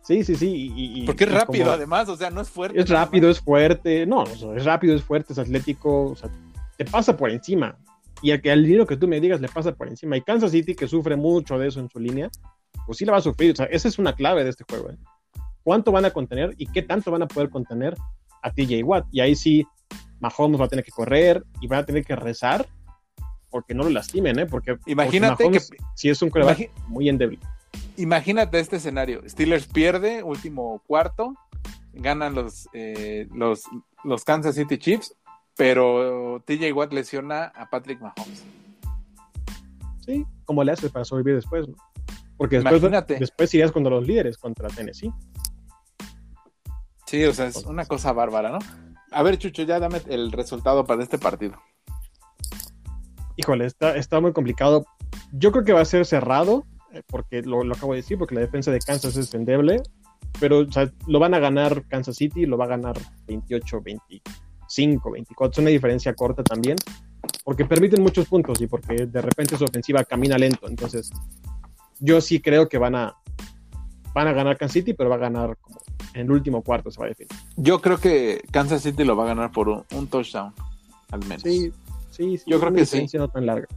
Sí, 0.08 0.24
sí, 0.24 0.36
sí. 0.36 0.72
y- 0.74 1.02
y- 1.02 1.06
Porque 1.06 1.26
es 1.26 1.30
y 1.30 1.34
rápido, 1.34 1.66
como- 1.66 1.76
además, 1.76 2.08
o 2.08 2.16
sea, 2.16 2.30
no 2.30 2.40
es 2.40 2.50
fuerte. 2.50 2.80
Es 2.80 2.90
rápido, 2.90 3.30
es 3.30 3.42
fuerte. 3.42 4.06
No, 4.06 4.24
es 4.24 4.64
rápido, 4.64 4.96
es 4.96 5.04
fuerte, 5.04 5.34
es 5.34 5.40
atlético. 5.40 6.12
O 6.12 6.16
sea, 6.16 6.30
te 6.78 6.86
pasa 6.86 7.18
por 7.18 7.30
encima. 7.30 7.78
Y 8.22 8.32
al 8.32 8.42
que 8.42 8.50
al 8.52 8.64
dinero 8.64 8.88
que 8.88 8.96
tú 8.96 9.06
me 9.08 9.20
digas 9.20 9.42
le 9.42 9.50
pasa 9.50 9.74
por 9.74 9.90
encima. 9.90 10.16
Y 10.16 10.22
Kansas 10.22 10.52
City, 10.52 10.76
que 10.76 10.88
sufre 10.88 11.16
mucho 11.18 11.60
de 11.60 11.68
eso 11.68 11.82
en 11.82 11.90
su 11.90 12.00
línea, 12.00 12.30
pues 12.86 12.98
sí 13.00 13.06
la 13.06 13.12
va 13.12 13.18
a 13.18 13.22
sufrir. 13.22 13.52
O 13.52 13.56
sea, 13.56 13.66
esa 13.66 13.88
es 13.90 14.00
una 14.00 14.14
clave 14.16 14.44
de 14.46 14.50
este 14.52 14.64
juego. 14.64 14.90
¿eh? 14.92 14.98
¿Cuánto 15.62 15.92
van 15.92 16.06
a 16.06 16.12
contener 16.12 16.56
y 16.58 16.68
qué 16.68 16.82
tanto 16.84 17.12
van 17.12 17.24
a 17.24 17.28
poder 17.28 17.50
contener 17.50 17.96
a 18.42 18.52
TJ 18.52 18.82
Watt? 18.84 19.06
Y 19.12 19.20
ahí 19.20 19.36
sí, 19.36 19.68
Mahomes 20.22 20.60
va 20.62 20.66
a 20.66 20.70
tener 20.70 20.86
que 20.86 20.92
correr 20.92 21.44
y 21.60 21.68
van 21.68 21.80
a 21.80 21.86
tener 21.86 22.06
que 22.06 22.16
rezar 22.16 22.66
porque 23.50 23.74
no 23.74 23.84
lo 23.84 23.90
lastimen, 23.90 24.40
¿eh? 24.40 24.46
Porque, 24.46 24.76
porque 24.76 24.92
Imagínate 24.92 25.44
Mahomes, 25.44 25.70
que- 25.70 25.78
si 25.96 26.10
es 26.10 26.22
un 26.22 26.30
coreback 26.30 26.72
muy 26.88 27.10
endeble. 27.10 27.40
Imagínate 27.98 28.60
este 28.60 28.78
escenario. 28.78 29.28
Steelers 29.28 29.68
pierde, 29.68 30.24
último 30.24 30.82
cuarto, 30.86 31.34
ganan 31.94 32.36
los, 32.36 32.70
eh, 32.74 33.28
los, 33.34 33.64
los 34.04 34.24
Kansas 34.24 34.56
City 34.56 34.78
Chiefs, 34.78 35.16
pero 35.56 36.44
TJ 36.46 36.72
Watt 36.74 36.94
lesiona 36.94 37.46
a 37.46 37.70
Patrick 37.70 38.00
Mahomes. 38.00 38.46
Sí, 40.06 40.26
¿cómo 40.46 40.64
le 40.64 40.72
haces 40.72 40.92
para 40.92 41.06
sobrevivir 41.06 41.36
después? 41.36 41.68
no? 41.68 41.76
Porque 42.38 42.58
después, 42.58 42.80
Imagínate. 42.80 43.18
después 43.18 43.54
irías 43.54 43.72
contra 43.72 43.92
los 43.92 44.06
líderes, 44.06 44.38
contra 44.38 44.70
Tennessee. 44.70 45.12
Sí, 47.06 47.24
o 47.24 47.34
sea, 47.34 47.48
es 47.48 47.66
una 47.66 47.86
cosa 47.86 48.14
bárbara, 48.14 48.50
¿no? 48.50 48.60
A 49.12 49.24
ver, 49.24 49.38
Chucho, 49.38 49.64
ya 49.64 49.80
dame 49.80 50.02
el 50.08 50.32
resultado 50.32 50.86
para 50.86 51.02
este 51.02 51.18
partido. 51.18 51.58
Híjole, 53.38 53.66
está, 53.66 53.96
está 53.96 54.20
muy 54.20 54.34
complicado. 54.34 54.86
Yo 55.32 55.52
creo 55.52 55.64
que 55.64 55.74
va 55.74 55.82
a 55.82 55.86
ser 55.86 56.06
cerrado, 56.06 56.66
porque 57.08 57.42
lo, 57.42 57.64
lo 57.64 57.74
acabo 57.76 57.94
de 57.94 57.98
decir, 57.98 58.18
porque 58.18 58.36
la 58.36 58.42
defensa 58.42 58.72
de 58.72 58.80
Kansas 58.80 59.16
es 59.16 59.34
endeble, 59.34 59.82
pero 60.40 60.60
o 60.60 60.72
sea, 60.72 60.92
lo 61.08 61.20
van 61.20 61.34
a 61.34 61.40
ganar 61.40 61.84
Kansas 61.88 62.16
City, 62.16 62.46
lo 62.46 62.58
va 62.58 62.66
a 62.66 62.70
ganar 62.70 62.98
28, 63.28 63.82
25, 63.82 65.12
24. 65.12 65.52
Es 65.52 65.58
una 65.60 65.70
diferencia 65.70 66.14
corta 66.14 66.44
también, 66.44 66.78
porque 67.44 67.66
permiten 67.66 68.02
muchos 68.02 68.28
puntos 68.28 68.62
y 68.62 68.68
porque 68.68 69.06
de 69.06 69.22
repente 69.22 69.58
su 69.58 69.64
ofensiva 69.64 70.04
camina 70.04 70.38
lento. 70.38 70.68
Entonces, 70.68 71.10
yo 72.00 72.22
sí 72.22 72.40
creo 72.42 72.68
que 72.68 72.78
van 72.78 72.96
a, 72.96 73.16
van 74.14 74.28
a 74.28 74.34
ganar 74.34 74.58
Kansas 74.58 74.74
City, 74.74 74.94
pero 74.94 75.10
va 75.10 75.16
a 75.16 75.20
ganar 75.20 75.58
como 75.58 75.80
en 76.14 76.22
el 76.22 76.32
último 76.32 76.62
cuarto, 76.64 76.92
se 76.92 77.00
va 77.00 77.06
a 77.06 77.10
definir. 77.10 77.30
Yo 77.56 77.80
creo 77.82 78.00
que 78.00 78.42
Kansas 78.52 78.82
City 78.82 79.04
lo 79.04 79.16
va 79.16 79.24
a 79.24 79.28
ganar 79.28 79.52
por 79.52 79.70
un, 79.70 79.84
un 79.94 80.08
touchdown, 80.08 80.54
al 81.12 81.20
menos. 81.26 81.44
Sí, 81.44 81.72
sí, 82.12 82.38
sí. 82.38 82.44
Yo 82.48 82.60
creo 82.60 82.74
que 82.74 82.86
sí. 82.86 83.08
no 83.14 83.28
tan 83.28 83.46
larga. 83.46 83.68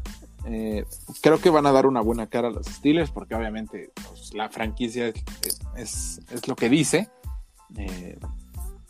Eh, 0.47 0.85
creo 1.23 1.39
que 1.41 1.51
van 1.51 1.67
a 1.67 1.73
dar 1.73 1.87
una 1.87 2.01
buena 2.01 2.27
cara 2.29 2.49
a 2.49 2.51
los 2.51 2.67
Steelers 2.67 3.11
porque 3.11 3.35
obviamente 3.35 3.93
pues, 4.09 4.33
la 4.35 4.49
franquicia 4.49 5.09
es, 5.09 5.15
es- 5.77 6.21
es 6.31 6.49
lo 6.49 6.57
que 6.57 6.69
dice. 6.69 7.09
Eh, 7.77 8.19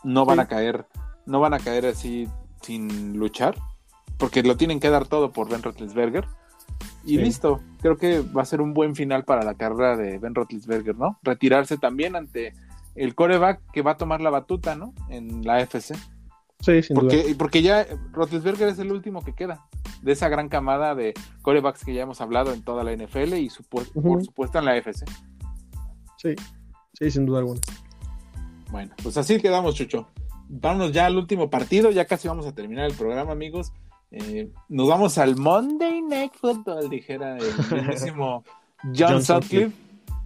no 0.05 0.25
van 0.25 0.37
Sí. 0.39 0.43
a 0.43 0.47
caer, 0.49 0.87
no 1.27 1.41
van 1.41 1.55
a 1.55 1.59
caer 1.59 1.87
así 1.87 2.29
sin 2.63 3.19
luchar 3.19 3.57
porque 4.17 4.43
lo 4.43 4.57
tienen 4.57 4.81
que 4.81 4.91
dar 4.91 5.07
todo 5.07 5.33
por 5.33 5.49
Ben 5.49 5.63
Roethlisberger. 5.63 6.27
Y 7.05 7.17
Sí. 7.17 7.19
listo, 7.19 7.61
creo 7.81 7.97
que 7.97 8.21
va 8.21 8.43
a 8.43 8.47
ser 8.47 8.61
un 8.61 8.73
buen 8.75 8.95
final 8.95 9.25
para 9.25 9.43
la 9.43 9.55
carrera 9.55 9.97
de 9.97 10.19
Ben 10.19 10.35
Roethlisberger, 10.35 10.97
¿no? 10.97 11.19
Retirarse 11.23 11.79
también 11.79 12.15
ante 12.17 12.55
el 12.95 13.15
coreback 13.15 13.61
que 13.73 13.83
va 13.83 13.93
a 13.93 13.97
tomar 13.97 14.21
la 14.21 14.31
batuta, 14.31 14.77
¿no? 14.77 14.93
En 15.09 15.43
la 15.45 15.57
AFC. 15.57 15.95
Sí, 16.61 16.83
sin 16.83 16.95
duda. 16.95 17.09
Porque, 17.09 17.35
porque 17.39 17.63
ya 17.63 17.87
Roethlisberger 18.13 18.69
es 18.69 18.79
el 18.79 18.93
último 18.93 19.23
que 19.25 19.35
queda 19.35 19.67
de 20.03 20.13
esa 20.13 20.29
gran 20.29 20.49
camada 20.49 20.95
de 20.95 21.15
corebacks 21.43 21.85
que 21.85 21.95
ya 21.95 22.03
hemos 22.03 22.21
hablado 22.21 22.53
en 22.53 22.63
toda 22.63 22.85
la 22.85 22.93
NFL 22.97 23.35
y 23.35 23.51
por 23.69 23.85
supuesto 24.25 24.59
en 24.59 24.65
la 24.65 24.73
AFC. 24.73 25.05
Sí, 26.17 26.35
sí, 26.95 27.11
sin 27.11 27.27
duda 27.27 27.41
alguna. 27.41 27.61
Bueno, 28.71 28.95
pues 29.03 29.17
así 29.17 29.41
quedamos, 29.41 29.75
Chucho. 29.75 30.09
Vámonos 30.49 30.93
ya 30.93 31.07
al 31.07 31.17
último 31.17 31.49
partido, 31.51 31.91
ya 31.91 32.05
casi 32.07 32.29
vamos 32.29 32.47
a 32.47 32.55
terminar 32.55 32.87
el 32.91 32.97
programa, 32.97 33.33
amigos. 33.33 33.73
Eh, 34.11 34.51
nos 34.69 34.89
vamos 34.89 35.19
al 35.19 35.37
Monday 35.37 36.03
Night 36.03 36.33
Football, 36.41 36.89
dijera 36.91 37.37
el 37.39 37.45
mismísimo 37.73 38.45
John, 38.83 38.95
John 38.97 39.23
Sutcliffe. 39.25 39.73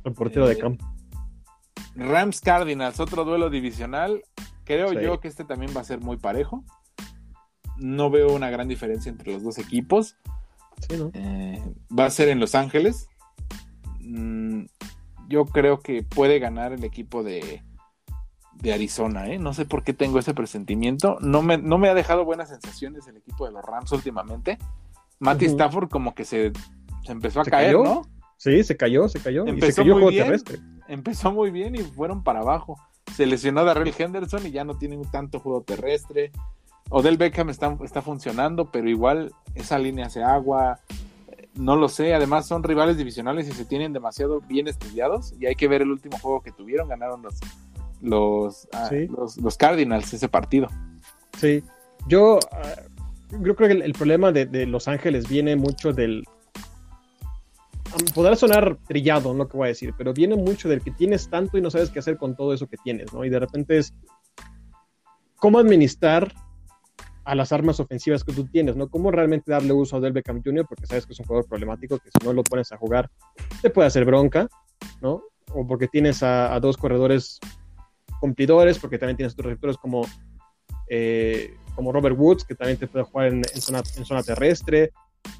El 0.04 0.12
portero 0.12 0.46
de 0.46 0.54
Eh, 0.54 0.58
campo. 0.58 0.84
Rams 1.94 2.40
Cardinals, 2.40 2.98
otro 3.00 3.24
duelo 3.24 3.50
divisional. 3.50 4.22
Creo 4.64 4.88
Sí. 4.90 4.96
yo 5.02 5.20
que 5.20 5.28
este 5.28 5.44
también 5.44 5.72
va 5.76 5.82
a 5.82 5.84
ser 5.84 6.00
muy 6.00 6.16
parejo. 6.16 6.64
No 7.78 8.10
veo 8.10 8.32
una 8.34 8.50
gran 8.50 8.68
diferencia 8.68 9.10
entre 9.10 9.32
los 9.32 9.42
dos 9.42 9.58
equipos. 9.58 10.16
Sí, 10.88 10.96
¿no? 10.96 11.10
Eh, 11.14 11.62
va 11.96 12.06
a 12.06 12.10
ser 12.10 12.28
en 12.28 12.40
Los 12.40 12.54
Ángeles. 12.54 13.08
Mm, 14.00 14.64
yo 15.28 15.44
creo 15.46 15.80
que 15.80 16.02
puede 16.02 16.38
ganar 16.38 16.72
el 16.72 16.84
equipo 16.84 17.22
de, 17.22 17.62
de 18.54 18.72
Arizona. 18.72 19.28
¿eh? 19.28 19.38
No 19.38 19.54
sé 19.54 19.64
por 19.64 19.82
qué 19.82 19.92
tengo 19.92 20.18
ese 20.18 20.34
presentimiento. 20.34 21.18
No 21.20 21.42
me, 21.42 21.58
no 21.58 21.78
me 21.78 21.88
ha 21.88 21.94
dejado 21.94 22.24
buenas 22.24 22.48
sensaciones 22.50 23.06
el 23.08 23.16
equipo 23.16 23.46
de 23.46 23.52
los 23.52 23.64
Rams 23.64 23.92
últimamente. 23.92 24.58
Matty. 25.20 25.46
Stafford 25.46 25.88
como 25.88 26.14
que 26.14 26.24
se, 26.24 26.52
se 27.04 27.12
empezó 27.12 27.40
a 27.40 27.44
¿Se 27.44 27.50
caer, 27.50 27.74
cayó? 27.76 27.84
¿no? 27.84 28.02
Sí, 28.36 28.62
se 28.64 28.76
cayó, 28.76 29.08
se 29.08 29.20
cayó. 29.20 29.42
y 29.44 29.46
se 29.46 29.50
Empezó 29.54 29.82
cayó 29.82 29.92
muy 29.94 30.02
juego 30.02 30.10
bien. 30.10 30.24
terrestre. 30.24 30.58
Empezó 30.88 31.32
muy 31.32 31.50
bien 31.50 31.74
y 31.76 31.78
fueron 31.78 32.22
para 32.22 32.40
abajo. 32.40 32.76
Se 33.14 33.26
lesionó 33.26 33.64
Darrell 33.64 33.94
Henderson 33.96 34.46
y 34.46 34.50
ya 34.50 34.64
no 34.64 34.76
tienen 34.76 35.02
tanto 35.10 35.38
juego 35.40 35.62
terrestre. 35.62 36.32
Odell 36.90 37.16
Beckham 37.16 37.50
está, 37.50 37.76
está 37.82 38.02
funcionando, 38.02 38.70
pero 38.70 38.88
igual 38.88 39.32
esa 39.54 39.78
línea 39.78 40.06
hace 40.06 40.22
agua. 40.22 40.80
No 41.54 41.76
lo 41.76 41.88
sé, 41.88 42.14
además 42.14 42.46
son 42.46 42.62
rivales 42.62 42.96
divisionales 42.96 43.48
y 43.48 43.52
se 43.52 43.64
tienen 43.64 43.92
demasiado 43.92 44.40
bien 44.40 44.68
estudiados. 44.68 45.34
Y 45.38 45.46
hay 45.46 45.54
que 45.54 45.68
ver 45.68 45.82
el 45.82 45.90
último 45.90 46.18
juego 46.18 46.42
que 46.42 46.52
tuvieron. 46.52 46.88
Ganaron 46.88 47.22
los, 47.22 47.34
los, 48.00 48.68
ah, 48.72 48.90
los, 49.16 49.36
los 49.38 49.56
Cardinals 49.56 50.12
ese 50.12 50.28
partido. 50.28 50.68
Sí. 51.38 51.62
Yo, 52.06 52.38
ah, 52.52 52.82
yo 53.30 53.54
creo 53.54 53.68
que 53.68 53.74
el, 53.74 53.82
el 53.82 53.92
problema 53.92 54.32
de, 54.32 54.46
de 54.46 54.66
Los 54.66 54.88
Ángeles 54.88 55.28
viene 55.28 55.56
mucho 55.56 55.92
del. 55.92 56.24
podrá 58.14 58.36
sonar 58.36 58.76
trillado 58.86 59.32
lo 59.32 59.48
que 59.48 59.56
voy 59.56 59.66
a 59.66 59.68
decir, 59.68 59.94
pero 59.96 60.12
viene 60.12 60.36
mucho 60.36 60.68
del 60.68 60.82
que 60.82 60.90
tienes 60.90 61.28
tanto 61.30 61.56
y 61.56 61.60
no 61.60 61.70
sabes 61.70 61.90
qué 61.90 62.00
hacer 62.00 62.18
con 62.18 62.36
todo 62.36 62.52
eso 62.52 62.66
que 62.66 62.76
tienes, 62.76 63.12
¿no? 63.12 63.24
Y 63.24 63.30
de 63.30 63.38
repente 63.38 63.78
es 63.78 63.94
cómo 65.36 65.58
administrar 65.58 66.32
a 67.24 67.34
las 67.34 67.52
armas 67.52 67.80
ofensivas 67.80 68.22
que 68.22 68.32
tú 68.32 68.44
tienes, 68.44 68.76
¿no? 68.76 68.88
Cómo 68.88 69.10
realmente 69.10 69.50
darle 69.50 69.72
uso 69.72 69.96
a 69.96 70.00
Del 70.00 70.12
Beckham 70.12 70.42
Jr., 70.44 70.66
porque 70.68 70.86
sabes 70.86 71.06
que 71.06 71.14
es 71.14 71.20
un 71.20 71.26
jugador 71.26 71.48
problemático, 71.48 71.98
que 71.98 72.10
si 72.10 72.24
no 72.24 72.32
lo 72.32 72.42
pones 72.42 72.70
a 72.72 72.76
jugar, 72.76 73.10
te 73.62 73.70
puede 73.70 73.88
hacer 73.88 74.04
bronca, 74.04 74.48
¿no? 75.00 75.22
O 75.52 75.66
porque 75.66 75.88
tienes 75.88 76.22
a, 76.22 76.58
dos 76.60 76.76
corredores 76.76 77.38
cumplidores, 78.20 78.78
porque 78.78 78.98
también 78.98 79.16
tienes 79.16 79.32
otros 79.32 79.46
receptores 79.46 79.76
como, 79.78 80.02
eh, 80.88 81.54
como 81.74 81.92
Robert 81.92 82.16
Woods, 82.18 82.44
que 82.44 82.54
también 82.54 82.78
te 82.78 82.86
puede 82.86 83.04
jugar 83.04 83.28
en, 83.28 83.44
zona, 83.60 84.22
terrestre, 84.22 84.92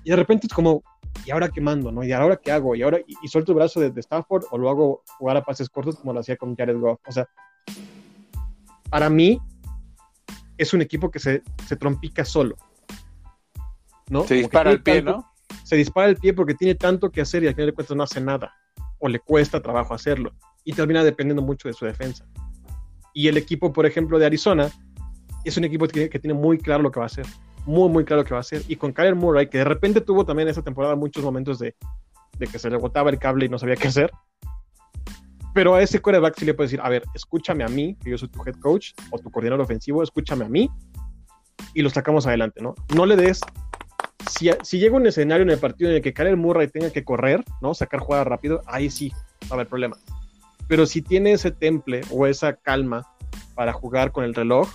y 0.05 0.11
de 0.11 0.16
repente 0.16 0.47
es 0.47 0.55
como, 0.55 0.82
¿y 1.26 1.30
ahora 1.30 1.51
qué 1.51 1.61
mando? 1.61 1.93
¿no? 1.93 2.03
¿Y 2.03 2.12
ahora 2.12 2.37
qué 2.37 2.51
hago? 2.51 2.74
¿Y 2.74 2.82
ahora 2.82 2.99
y, 3.07 3.28
suelto 3.28 3.53
el 3.53 3.57
brazo 3.57 3.80
de, 3.80 3.91
de, 3.91 4.01
Stafford 4.01 4.45
o 4.51 4.57
lo 4.57 4.70
hago 4.70 5.03
jugar 5.18 5.37
a 5.37 5.45
pases 5.45 5.68
cortos 5.68 5.97
como 5.97 6.14
lo 6.14 6.20
hacía 6.20 6.37
con 6.37 6.57
Jared 6.57 6.78
Goff? 6.78 7.01
O 7.07 7.12
sea, 7.12 7.28
para 8.89 9.11
mí, 9.11 9.41
es 10.59 10.73
un 10.75 10.83
equipo 10.83 11.11
que 11.11 11.19
se, 11.19 11.43
se 11.67 11.77
trompica 11.77 12.25
solo. 12.25 12.57
¿no? 14.09 14.25
Se 14.25 14.35
dispara 14.35 14.71
el 14.71 14.83
pie, 14.83 15.03
¿no? 15.03 15.31
Se 15.65 15.77
dispara 15.77 16.09
el 16.09 16.17
pie 16.17 16.33
porque 16.35 16.55
tiene 16.55 16.75
tanto 16.75 17.11
que 17.11 17.21
hacer 17.21 17.43
y 17.43 17.49
al 17.49 17.55
final 17.55 17.69
de 17.69 17.73
cuentas 17.73 17.97
no 17.97 18.03
hace 18.03 18.21
nada. 18.21 18.55
O 18.99 19.09
le 19.09 19.19
cuesta 19.19 19.61
trabajo 19.61 19.95
hacerlo. 19.95 20.33
Y 20.65 20.73
termina 20.73 21.05
dependiendo 21.05 21.43
mucho 21.43 21.69
de 21.69 21.75
su 21.75 21.85
defensa. 21.85 22.27
Y 23.13 23.29
el 23.29 23.37
equipo, 23.37 23.73
por 23.73 23.87
ejemplo, 23.87 24.19
de 24.19 24.27
Arizona, 24.27 24.71
es 25.45 25.57
un 25.57 25.65
equipo 25.65 25.87
que, 25.87 26.09
tiene 26.09 26.35
muy 26.35 26.59
claro 26.59 26.83
lo 26.83 26.91
que 26.91 27.01
va 27.01 27.05
a 27.05 27.07
hacer. 27.07 27.27
Muy, 27.67 27.89
muy 27.89 28.05
claro 28.05 28.23
lo 28.23 28.27
que 28.27 28.35
va 28.35 28.39
a 28.39 28.41
hacer. 28.41 28.63
Y 28.69 28.77
con 28.77 28.93
Kyler 28.93 29.15
Murray, 29.15 29.49
que 29.49 29.59
de 29.59 29.65
repente 29.65 30.01
tuvo 30.01 30.25
también 30.25 30.49
esa 30.49 30.63
temporada 30.63 30.97
muchos 30.97 31.23
momentos 31.23 31.59
de, 31.59 31.77
de 32.39 32.47
que 32.47 32.59
se 32.59 32.71
le 32.71 32.77
botaba 32.77 33.11
el 33.11 33.19
cable 33.19 33.47
y 33.47 33.49
no 33.49 33.59
sabía 33.59 33.77
qué 33.77 33.89
hacer. 33.89 34.11
Pero 35.55 35.75
a 35.77 35.83
ese 35.83 36.03
quarterback 36.03 36.35
sí 36.37 36.45
le 36.45 36.53
puedes 36.53 36.73
decir, 36.73 36.85
a 36.85 36.89
ver, 36.91 37.05
escúchame 37.15 37.65
a 37.65 37.69
mí, 37.69 37.97
que 38.03 38.11
yo 38.11 38.19
soy 38.19 38.29
tu 38.29 38.43
head 38.45 38.57
coach 38.57 38.91
o 39.11 39.19
tu 39.19 39.31
coordinador 39.31 39.65
ofensivo, 39.65 40.03
escúchame 40.03 40.45
a 40.45 40.49
mí 40.49 40.69
y 41.73 41.83
lo 41.83 41.91
sacamos 41.91 42.27
adelante, 42.27 42.61
¿no? 42.61 42.75
No 42.95 43.07
le 43.07 43.17
des... 43.17 43.41
Si, 44.31 44.51
si 44.63 44.79
llega 44.79 44.97
un 44.97 45.07
escenario 45.07 45.43
en 45.43 45.51
el 45.51 45.59
partido 45.59 45.91
en 45.91 45.97
el 45.97 46.03
que 46.03 46.13
Kyle 46.13 46.37
Murray 46.37 46.69
tenga 46.69 46.91
que 46.91 47.05
correr, 47.05 47.45
¿no? 47.61 47.73
Sacar 47.73 48.01
jugada 48.01 48.25
rápido, 48.25 48.63
ahí 48.67 48.91
sí 48.91 49.13
va 49.45 49.51
a 49.51 49.55
haber 49.55 49.69
problema. 49.69 49.97
Pero 50.67 50.87
si 50.87 51.03
tiene 51.03 51.33
ese 51.33 51.51
temple 51.51 52.01
o 52.11 52.27
esa 52.27 52.55
calma 52.55 53.07
para 53.55 53.73
jugar 53.73 54.13
con 54.13 54.25
el 54.25 54.35
reloj, 54.35 54.69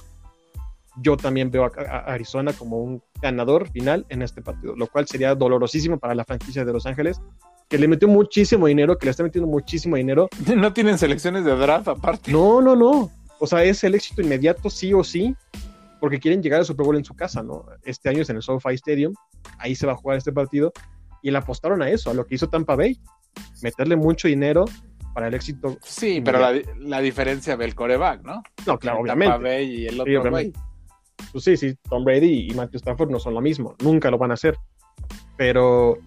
yo 1.02 1.18
también 1.18 1.52
veo 1.52 1.66
a, 1.66 1.98
Arizona 2.14 2.54
como 2.54 2.78
un 2.78 3.02
ganador 3.22 3.70
final 3.70 4.06
en 4.10 4.22
este 4.22 4.42
partido, 4.42 4.76
lo 4.76 4.88
cual 4.88 5.08
sería 5.08 5.36
dolorosísimo 5.36 5.98
para 5.98 6.16
la 6.16 6.26
franquicia 6.26 6.66
de 6.66 6.74
Los 6.74 6.86
Ángeles, 6.86 7.22
que 7.70 7.78
le 7.78 7.88
metió 7.88 8.08
muchísimo 8.08 8.66
dinero, 8.66 8.98
que 8.98 9.06
le 9.06 9.12
está 9.12 9.24
metiendo 9.24 9.48
muchísimo 9.48 9.96
dinero. 9.96 10.28
No 10.56 10.74
tienen 10.74 10.98
selecciones 10.98 11.46
de 11.46 11.56
draft 11.56 11.88
aparte. 11.88 12.32
No, 12.32 12.62
no, 12.62 12.76
no. 12.76 13.12
O 13.40 13.48
sea, 13.48 13.64
es 13.64 13.84
el 13.84 13.96
éxito 13.96 14.22
inmediato, 14.22 14.70
sí 14.70 14.94
o 14.94 15.04
sí, 15.04 15.36
porque 16.02 16.20
quieren 16.20 16.42
llegar 16.42 16.60
al 16.60 16.66
Super 16.66 16.86
Bowl 16.86 16.98
en 16.98 17.06
su 17.06 17.16
casa, 17.16 17.42
¿no? 17.44 17.66
Este 17.84 18.10
año 18.10 18.24
es 18.24 18.30
en 18.30 18.38
el 18.38 18.42
SoFi 18.42 18.74
Stadium, 18.74 19.14
ahí 19.60 19.76
se 19.76 19.86
va 19.86 19.94
a 19.94 19.96
jugar 19.96 20.18
este 20.18 20.34
partido, 20.34 20.74
y 21.22 21.32
le 21.32 21.38
apostaron 21.38 21.82
a 21.82 21.90
eso, 21.90 22.10
a 22.10 22.14
lo 22.14 22.26
que 22.26 22.36
hizo 22.36 22.50
Tampa 22.50 22.76
Bay, 22.76 23.00
meterle 23.62 23.96
mucho 23.96 24.28
dinero 24.28 24.66
para 25.14 25.28
el 25.28 25.34
éxito. 25.36 25.78
Sí, 25.84 26.22
pero 26.22 26.40
la, 26.80 27.00
diferencia 27.02 27.56
del 27.56 27.76
coreback, 27.76 28.24
¿no? 28.24 28.44
No, 28.66 28.78
claro, 28.78 29.00
obviamente. 29.00 29.32
Tampa 29.32 29.48
Bay 29.48 29.84
y 29.84 29.88
el 29.88 30.02
otro 30.02 30.38
sí, 30.38 30.54
Pues 31.32 31.44
sí, 31.44 31.56
sí, 31.56 31.76
Tom 31.90 32.04
Brady 32.04 32.50
y 32.50 32.54
Matthew 32.56 32.80
Stafford 32.80 33.12
no 33.12 33.20
son 33.20 33.36
lo 33.36 33.42
mismo, 33.42 33.76
nunca 33.82 34.12
lo 34.12 34.18
van 34.18 34.32
a 34.32 34.34
hacer. 34.34 34.58
Pero 35.38 36.00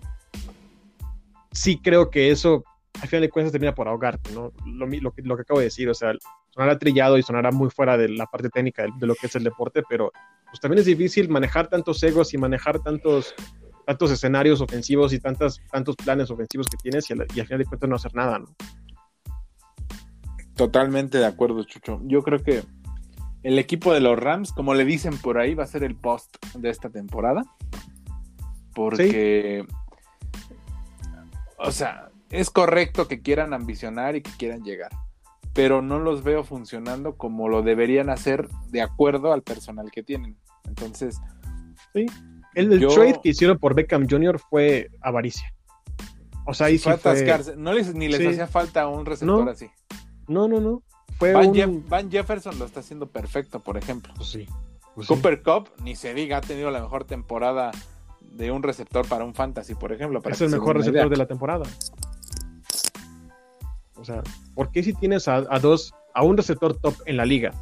sí 1.52 1.80
creo 1.82 2.10
que 2.10 2.30
eso, 2.30 2.64
al 3.00 3.08
final 3.08 3.22
de 3.22 3.30
cuentas, 3.30 3.52
termina 3.52 3.74
por 3.74 3.88
ahogarte, 3.88 4.32
¿no? 4.32 4.52
Lo, 4.66 4.86
lo, 4.86 5.12
que, 5.12 5.22
lo 5.22 5.36
que 5.36 5.42
acabo 5.42 5.60
de 5.60 5.66
decir, 5.66 5.88
o 5.88 5.94
sea, 5.94 6.12
sonará 6.50 6.78
trillado 6.78 7.18
y 7.18 7.22
sonará 7.22 7.50
muy 7.50 7.70
fuera 7.70 7.96
de 7.96 8.08
la 8.08 8.26
parte 8.26 8.48
técnica 8.50 8.84
de, 8.98 9.06
lo 9.06 9.14
que 9.14 9.26
es 9.26 9.36
el 9.36 9.44
deporte, 9.44 9.82
pero 9.88 10.12
pues 10.46 10.60
también 10.60 10.80
es 10.80 10.86
difícil 10.86 11.28
manejar 11.28 11.68
tantos 11.68 12.02
egos 12.02 12.34
y 12.34 12.38
manejar 12.38 12.80
tantos 12.80 13.34
tantos 13.86 14.12
escenarios 14.12 14.60
ofensivos 14.60 15.12
y 15.12 15.18
tantas, 15.18 15.60
tantos 15.72 15.96
planes 15.96 16.30
ofensivos 16.30 16.68
que 16.68 16.76
tienes 16.76 17.10
y, 17.10 17.14
al 17.14 17.46
final 17.46 17.58
de 17.58 17.64
cuentas 17.64 17.90
no 17.90 17.96
hacer 17.96 18.14
nada, 18.14 18.38
¿no? 18.38 18.46
Totalmente 20.54 21.18
de 21.18 21.26
acuerdo, 21.26 21.64
Chucho. 21.64 22.00
Yo 22.04 22.22
creo 22.22 22.38
que 22.38 22.62
el 23.42 23.58
equipo 23.58 23.92
de 23.92 24.00
los 24.00 24.16
Rams, 24.16 24.52
como 24.52 24.74
le 24.74 24.84
dicen 24.84 25.18
por 25.18 25.38
ahí, 25.38 25.54
va 25.54 25.64
a 25.64 25.66
ser 25.66 25.82
el 25.82 25.96
post 25.96 26.36
de 26.54 26.70
esta 26.70 26.90
temporada. 26.90 27.42
Porque 28.72 29.66
o 31.62 31.72
sea, 31.72 32.10
es 32.30 32.50
correcto 32.50 33.08
que 33.08 33.22
quieran 33.22 33.54
ambicionar 33.54 34.16
y 34.16 34.22
que 34.22 34.30
quieran 34.32 34.62
llegar, 34.62 34.90
pero 35.52 35.82
no 35.82 35.98
los 35.98 36.22
veo 36.22 36.44
funcionando 36.44 37.16
como 37.16 37.48
lo 37.48 37.62
deberían 37.62 38.10
hacer 38.10 38.48
de 38.68 38.82
acuerdo 38.82 39.32
al 39.32 39.42
personal 39.42 39.90
que 39.90 40.02
tienen. 40.02 40.36
Entonces, 40.66 41.20
sí. 41.92 42.06
El, 42.54 42.86
trade 42.86 43.20
que 43.22 43.30
hicieron 43.30 43.58
por 43.58 43.74
Beckham 43.74 44.06
Jr. 44.08 44.38
fue 44.38 44.90
avaricia. 45.00 45.54
O 46.44 46.52
sea, 46.52 46.66
ahí 46.66 46.78
sí 46.78 46.90
fue... 47.00 47.54
No 47.56 47.72
les, 47.72 47.94
ni 47.94 48.08
les 48.08 48.26
hacía 48.26 48.46
falta 48.46 48.88
un 48.88 49.06
receptor 49.06 49.48
así. 49.48 49.70
No, 50.28 50.48
no, 50.48 50.60
no. 50.60 50.82
Fue 51.18 51.32
Van, 51.32 52.10
Jefferson 52.10 52.58
lo 52.58 52.64
está 52.64 52.80
haciendo 52.80 53.06
perfecto, 53.06 53.60
por 53.60 53.76
ejemplo. 53.76 54.12
Pues 54.16 54.28
sí. 54.28 54.46
Pues 54.94 55.06
Cooper 55.06 55.42
Cup, 55.42 55.70
ni 55.82 55.96
se 55.96 56.12
diga, 56.12 56.38
ha 56.38 56.40
tenido 56.40 56.70
la 56.70 56.80
mejor 56.80 57.04
temporada 57.04 57.70
de 58.34 58.50
un 58.50 58.62
receptor 58.62 59.06
para 59.06 59.24
un 59.24 59.34
fantasy, 59.34 59.74
por 59.74 59.92
ejemplo. 59.92 60.20
es 60.24 60.40
el 60.40 60.50
mejor 60.50 60.76
receptor 60.76 61.08
de 61.08 61.16
la 61.16 61.26
temporada. 61.26 61.64
O 63.96 64.04
sea, 64.04 64.22
¿por 64.54 64.70
qué 64.72 64.82
si 64.82 64.94
tienes 64.94 65.28
a, 65.28 65.40
dos, 65.60 65.94
a 66.14 66.24
un 66.24 66.36
receptor 66.36 66.76
top 66.76 66.94
en 67.06 67.16
la 67.16 67.24
liga 67.24 67.52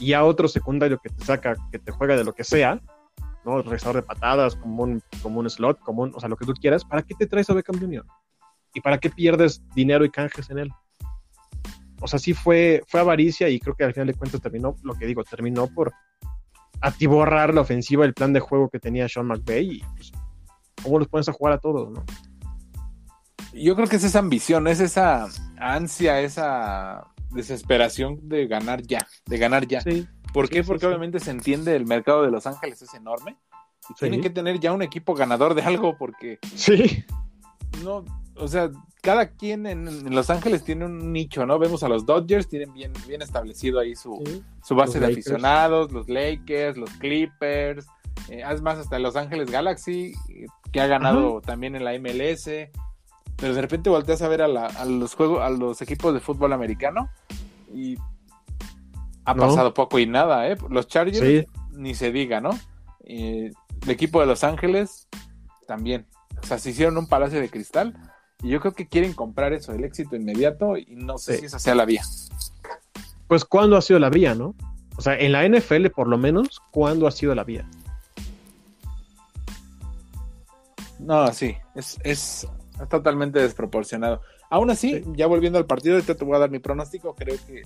y 0.00 0.12
a 0.12 0.24
otro 0.24 0.48
secundario 0.48 0.98
que 0.98 1.10
te 1.10 1.24
saca, 1.24 1.54
que 1.70 1.78
te 1.78 1.92
juega 1.92 2.16
de 2.16 2.24
lo 2.24 2.32
que 2.32 2.44
sea, 2.44 2.80
¿no? 3.44 3.62
Receptor 3.62 3.96
de 3.96 4.02
patadas, 4.02 4.56
como 4.56 4.84
un, 4.84 5.02
como 5.22 5.40
un 5.40 5.50
slot, 5.50 5.78
como 5.80 6.02
un, 6.02 6.12
o 6.14 6.20
sea, 6.20 6.28
lo 6.28 6.36
que 6.36 6.46
tú 6.46 6.54
quieras, 6.54 6.84
¿para 6.84 7.02
qué 7.02 7.14
te 7.14 7.26
traes 7.26 7.50
a 7.50 7.54
Beckham 7.54 7.78
Jr.? 7.78 8.04
¿Y 8.74 8.80
para 8.80 8.98
qué 8.98 9.10
pierdes 9.10 9.62
dinero 9.74 10.04
y 10.04 10.10
canjes 10.10 10.50
en 10.50 10.58
él? 10.58 10.70
O 12.00 12.08
sea, 12.08 12.18
sí 12.18 12.34
fue, 12.34 12.82
fue 12.86 13.00
avaricia 13.00 13.48
y 13.48 13.58
creo 13.58 13.74
que 13.74 13.84
al 13.84 13.92
final 13.92 14.08
de 14.08 14.14
cuentas 14.14 14.40
terminó, 14.40 14.76
lo 14.82 14.94
que 14.94 15.06
digo, 15.06 15.24
terminó 15.24 15.66
por 15.66 15.92
atiborrar 16.80 17.54
la 17.54 17.62
ofensiva, 17.62 18.04
el 18.04 18.14
plan 18.14 18.32
de 18.32 18.40
juego 18.40 18.68
que 18.68 18.78
tenía 18.78 19.08
Sean 19.08 19.26
McVay 19.26 19.76
y 19.76 19.80
pues, 19.96 20.12
cómo 20.82 20.98
los 20.98 21.08
pones 21.08 21.28
a 21.28 21.32
jugar 21.32 21.54
a 21.54 21.58
todos, 21.58 21.90
¿no? 21.90 22.04
Yo 23.52 23.74
creo 23.74 23.88
que 23.88 23.96
es 23.96 24.04
esa 24.04 24.18
ambición, 24.18 24.68
es 24.68 24.80
esa 24.80 25.28
ansia, 25.58 26.20
esa 26.20 27.06
desesperación 27.30 28.28
de 28.28 28.46
ganar 28.46 28.82
ya, 28.82 29.06
de 29.24 29.38
ganar 29.38 29.66
ya. 29.66 29.82
¿Por 30.32 30.50
qué? 30.50 30.62
Porque 30.62 30.86
obviamente 30.86 31.20
se 31.20 31.30
entiende 31.30 31.74
el 31.74 31.86
mercado 31.86 32.22
de 32.22 32.30
Los 32.30 32.46
Ángeles 32.46 32.82
es 32.82 32.92
enorme 32.92 33.38
y 33.88 33.94
tienen 33.94 34.20
que 34.20 34.30
tener 34.30 34.60
ya 34.60 34.72
un 34.72 34.82
equipo 34.82 35.14
ganador 35.14 35.54
de 35.54 35.62
algo 35.62 35.96
porque 35.96 36.38
sí. 36.54 37.04
No, 37.82 38.04
o 38.38 38.48
sea, 38.48 38.70
cada 39.02 39.30
quien 39.30 39.66
en, 39.66 40.14
Los 40.14 40.30
Ángeles 40.30 40.64
tiene 40.64 40.84
un 40.84 41.12
nicho, 41.12 41.46
¿no? 41.46 41.58
Vemos 41.58 41.82
a 41.82 41.88
los 41.88 42.06
Dodgers, 42.06 42.48
tienen 42.48 42.72
bien, 42.72 42.92
bien 43.06 43.22
establecido 43.22 43.78
ahí 43.78 43.94
su, 43.94 44.22
su 44.62 44.74
base 44.74 45.00
de 45.00 45.06
aficionados, 45.06 45.92
los 45.92 46.08
Lakers, 46.08 46.76
los 46.76 46.90
Clippers, 46.90 47.86
eh, 48.28 48.42
además 48.42 48.78
hasta 48.78 48.98
Los 48.98 49.16
Ángeles 49.16 49.50
Galaxy, 49.50 50.12
que 50.72 50.80
ha 50.80 50.86
ganado 50.86 51.40
también 51.40 51.76
en 51.76 51.84
la 51.84 51.92
MLS, 51.98 52.50
pero 53.36 53.54
de 53.54 53.60
repente 53.60 53.90
volteas 53.90 54.22
a 54.22 54.28
ver 54.28 54.42
a, 54.42 54.48
los 54.86 55.14
juegos, 55.14 55.42
a 55.42 55.50
los 55.50 55.80
equipos 55.82 56.12
de 56.12 56.20
fútbol 56.20 56.52
americano 56.52 57.08
y 57.72 57.96
ha 59.24 59.34
pasado 59.34 59.74
poco 59.74 59.98
y 59.98 60.06
nada, 60.06 60.48
¿eh? 60.48 60.56
Los 60.70 60.88
Chargers, 60.88 61.46
ni 61.72 61.94
se 61.94 62.12
diga, 62.12 62.40
¿no? 62.40 62.50
el 63.04 63.54
equipo 63.86 64.18
de 64.18 64.26
Los 64.26 64.42
Ángeles, 64.42 65.06
también. 65.68 66.06
O 66.42 66.46
sea, 66.46 66.58
se 66.58 66.70
hicieron 66.70 66.98
un 66.98 67.06
palacio 67.06 67.40
de 67.40 67.48
cristal 67.48 67.94
y 68.42 68.48
yo 68.50 68.60
creo 68.60 68.72
que 68.72 68.86
quieren 68.86 69.12
comprar 69.12 69.52
eso, 69.52 69.72
el 69.72 69.84
éxito 69.84 70.16
inmediato, 70.16 70.76
y 70.76 70.86
no 70.96 71.18
sé 71.18 71.38
si 71.38 71.46
esa 71.46 71.58
sea 71.58 71.74
la 71.74 71.84
vía. 71.84 72.02
Pues, 73.28 73.44
¿cuándo 73.44 73.76
ha 73.76 73.82
sido 73.82 73.98
la 73.98 74.10
vía, 74.10 74.34
no? 74.34 74.54
O 74.96 75.02
sea, 75.02 75.18
en 75.18 75.32
la 75.32 75.46
NFL, 75.46 75.88
por 75.88 76.08
lo 76.08 76.16
menos, 76.16 76.60
¿cuándo 76.70 77.06
ha 77.06 77.10
sido 77.10 77.34
la 77.34 77.44
vía? 77.44 77.68
No, 80.98 81.32
sí, 81.32 81.56
es, 81.74 81.98
es 82.04 82.48
totalmente 82.88 83.38
desproporcionado. 83.38 84.22
Aún 84.48 84.70
así, 84.70 85.02
ya 85.14 85.26
volviendo 85.26 85.58
al 85.58 85.66
partido, 85.66 85.96
ahorita 85.96 86.14
te 86.14 86.24
voy 86.24 86.36
a 86.36 86.40
dar 86.40 86.50
mi 86.50 86.58
pronóstico. 86.58 87.14
Creo 87.14 87.36
que 87.46 87.62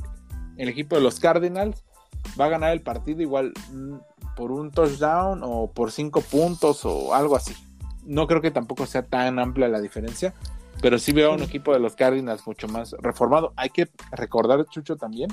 el 0.56 0.68
equipo 0.68 0.96
de 0.96 1.02
los 1.02 1.20
Cardinals 1.20 1.84
va 2.40 2.46
a 2.46 2.48
ganar 2.48 2.72
el 2.72 2.80
partido 2.80 3.22
igual 3.22 3.52
mm, 3.72 3.96
por 4.36 4.50
un 4.50 4.70
touchdown 4.70 5.40
o 5.42 5.70
por 5.70 5.92
cinco 5.92 6.20
puntos 6.22 6.84
o 6.84 7.14
algo 7.14 7.36
así. 7.36 7.54
No 8.04 8.26
creo 8.26 8.40
que 8.40 8.50
tampoco 8.50 8.86
sea 8.86 9.02
tan 9.02 9.38
amplia 9.38 9.68
la 9.68 9.80
diferencia, 9.80 10.34
pero 10.80 10.98
sí 10.98 11.12
veo 11.12 11.32
a 11.32 11.34
un 11.34 11.42
equipo 11.42 11.72
de 11.72 11.80
los 11.80 11.94
Cardinals 11.94 12.46
mucho 12.46 12.68
más 12.68 12.94
reformado. 13.00 13.52
Hay 13.56 13.70
que 13.70 13.88
recordar, 14.12 14.64
Chucho, 14.66 14.96
también 14.96 15.30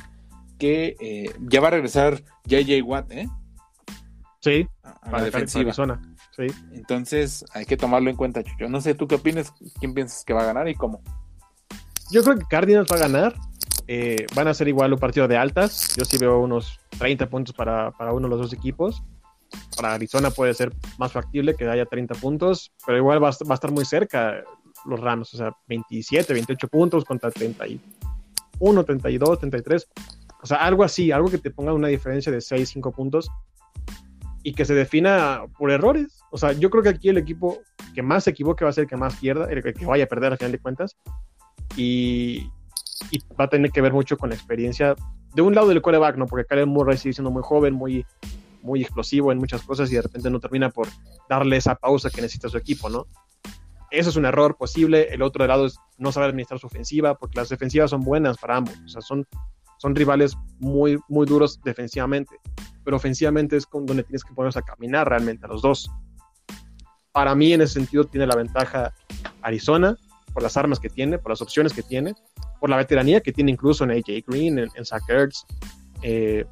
que 0.58 0.96
eh, 1.00 1.32
ya 1.40 1.62
va 1.62 1.68
a 1.68 1.72
regresar 1.72 2.22
JJ 2.46 2.82
Watt, 2.84 3.12
¿eh? 3.12 3.28
Sí, 4.40 4.68
a, 4.84 5.12
la 5.12 5.24
defensiva. 5.24 5.74
Sí. 5.74 6.48
Entonces 6.74 7.44
hay 7.54 7.66
que 7.66 7.78
tomarlo 7.78 8.10
en 8.10 8.16
cuenta, 8.16 8.44
Chucho. 8.44 8.70
No 8.70 8.82
sé, 8.82 8.94
¿tú 8.94 9.08
qué 9.08 9.16
opinas? 9.16 9.54
¿Quién 9.80 9.94
piensas 9.94 10.24
que 10.24 10.34
va 10.34 10.42
a 10.42 10.46
ganar 10.46 10.68
y 10.68 10.76
cómo? 10.76 11.02
Yo 12.12 12.24
creo 12.24 12.38
que 12.38 12.46
Cardinals 12.46 12.90
va 12.92 12.96
a 12.98 13.00
ganar. 13.00 13.36
Eh, 13.88 14.26
van 14.36 14.48
a 14.48 14.54
ser 14.54 14.68
igual 14.68 14.94
un 14.94 15.00
partido 15.00 15.28
de 15.28 15.38
altas. 15.38 15.96
Yo 15.96 16.06
sí 16.06 16.18
veo 16.18 16.40
unos 16.40 16.80
30 16.98 17.30
puntos 17.30 17.56
para, 17.56 17.92
para 17.92 18.14
uno 18.14 18.28
de 18.28 18.30
los 18.30 18.40
dos 18.40 18.54
equipos. 18.54 19.04
Para 19.76 19.94
Arizona 19.94 20.30
puede 20.30 20.54
ser 20.54 20.74
más 20.98 21.12
factible 21.12 21.56
que 21.56 21.68
haya 21.68 21.86
30 21.86 22.16
puntos, 22.16 22.74
pero 22.86 22.98
igual 22.98 23.24
va, 23.24 23.30
va 23.30 23.52
a 23.52 23.54
estar 23.54 23.72
muy 23.72 23.86
cerca 23.86 24.44
los 24.88 25.00
Rams. 25.00 25.34
O 25.34 25.38
sea, 25.38 25.52
27, 25.68 26.34
28 26.34 26.68
puntos 26.68 27.06
contra 27.06 27.32
31, 27.32 28.84
32, 28.84 29.40
33. 29.40 29.88
O 30.42 30.46
sea, 30.46 30.58
algo 30.58 30.84
así, 30.84 31.12
algo 31.12 31.30
que 31.30 31.38
te 31.38 31.52
ponga 31.52 31.74
una 31.74 31.88
diferencia 31.88 32.32
de 32.32 32.42
6, 32.42 32.70
5 32.70 32.92
puntos 32.92 33.30
y 34.44 34.54
que 34.54 34.66
se 34.66 34.74
defina 34.74 35.42
por 35.58 35.72
errores. 35.72 36.20
O 36.32 36.38
sea, 36.38 36.54
yo 36.54 36.70
creo 36.70 36.84
que 36.84 36.90
aquí 36.90 37.10
el 37.10 37.18
equipo 37.18 37.60
que 37.94 38.02
más 38.02 38.24
se 38.24 38.30
equivoque 38.30 38.64
va 38.64 38.70
a 38.70 38.74
ser 38.74 38.84
el 38.84 38.90
que 38.90 38.98
más 38.98 39.16
pierda, 39.18 39.52
el 39.52 39.62
que 39.62 39.86
vaya 39.86 40.06
a 40.06 40.08
perder 40.08 40.32
al 40.32 40.38
final 40.38 40.52
de 40.52 40.60
cuentas. 40.60 40.98
Y, 41.76 42.50
y 43.12 43.20
va 43.40 43.46
a 43.46 43.50
tener 43.50 43.72
que 43.72 43.82
ver 43.82 43.94
mucho 43.94 44.18
con 44.18 44.30
la 44.30 44.36
experiencia 44.36 44.96
de 45.34 45.42
un 45.42 45.54
lado 45.54 45.68
del 45.68 45.82
quarterback, 45.82 46.18
¿no? 46.18 46.26
Porque 46.26 46.46
Kyle 46.46 46.66
Murray 46.66 46.98
sigue 46.98 47.14
siendo 47.14 47.30
muy 47.30 47.44
joven, 47.44 47.74
muy, 47.74 48.06
muy 48.62 48.82
explosivo 48.82 49.32
en 49.32 49.38
muchas 49.38 49.62
cosas 49.62 49.92
y 49.92 49.96
de 49.96 50.02
repente 50.02 50.30
no 50.30 50.40
termina 50.40 50.70
por 50.70 50.88
darle 51.30 51.58
esa 51.58 51.76
pausa 51.76 52.10
que 52.10 52.22
necesita 52.22 52.50
su 52.50 52.58
equipo, 52.58 52.90
¿no? 52.90 53.06
Eso 53.92 54.10
es 54.10 54.16
un 54.16 54.26
error 54.26 54.58
posible. 54.58 55.08
El 55.14 55.22
otro 55.22 55.46
lado 55.48 55.66
es 55.66 55.80
no 55.98 56.12
saber 56.12 56.30
administrar 56.30 56.60
su 56.60 56.68
ofensiva, 56.68 57.16
porque 57.16 57.40
las 57.40 57.50
defensivas 57.50 57.90
son 57.90 58.02
buenas 58.02 58.38
para 58.38 58.58
ambos. 58.58 58.76
O 58.86 58.88
sea, 58.90 59.02
son, 59.02 59.26
son 59.78 59.96
rivales 59.96 60.36
muy, 60.60 61.00
muy 61.08 61.26
duros 61.26 61.60
defensivamente. 61.64 62.36
Pero 62.84 62.98
ofensivamente 62.98 63.58
es 63.58 63.68
donde 63.72 64.04
tienes 64.04 64.24
que 64.24 64.34
ponerse 64.34 64.60
a 64.60 64.64
caminar 64.64 65.08
realmente 65.08 65.46
a 65.46 65.50
los 65.50 65.62
dos. 65.62 65.90
Para 67.12 67.34
mí, 67.36 67.54
en 67.54 67.62
ese 67.62 67.74
sentido, 67.76 68.04
tiene 68.04 68.28
la 68.28 68.36
ventaja 68.36 68.94
Arizona, 69.42 69.98
por 70.34 70.44
las 70.44 70.58
armas 70.58 70.80
que 70.80 70.90
tiene, 70.90 71.18
por 71.18 71.32
las 71.32 71.42
opciones 71.42 71.74
que 71.74 71.82
tiene, 71.82 72.14
por 72.60 72.70
la 72.70 72.78
veteranía 72.78 73.22
que 73.22 73.32
tiene 73.32 73.52
incluso 73.52 73.84
en 73.84 73.92
AJ 73.92 74.26
Green, 74.28 74.60
en, 74.60 74.70
en 74.76 74.86
Zach 74.86 75.04
Ertz. 75.10 75.46
Eh, 76.04 76.46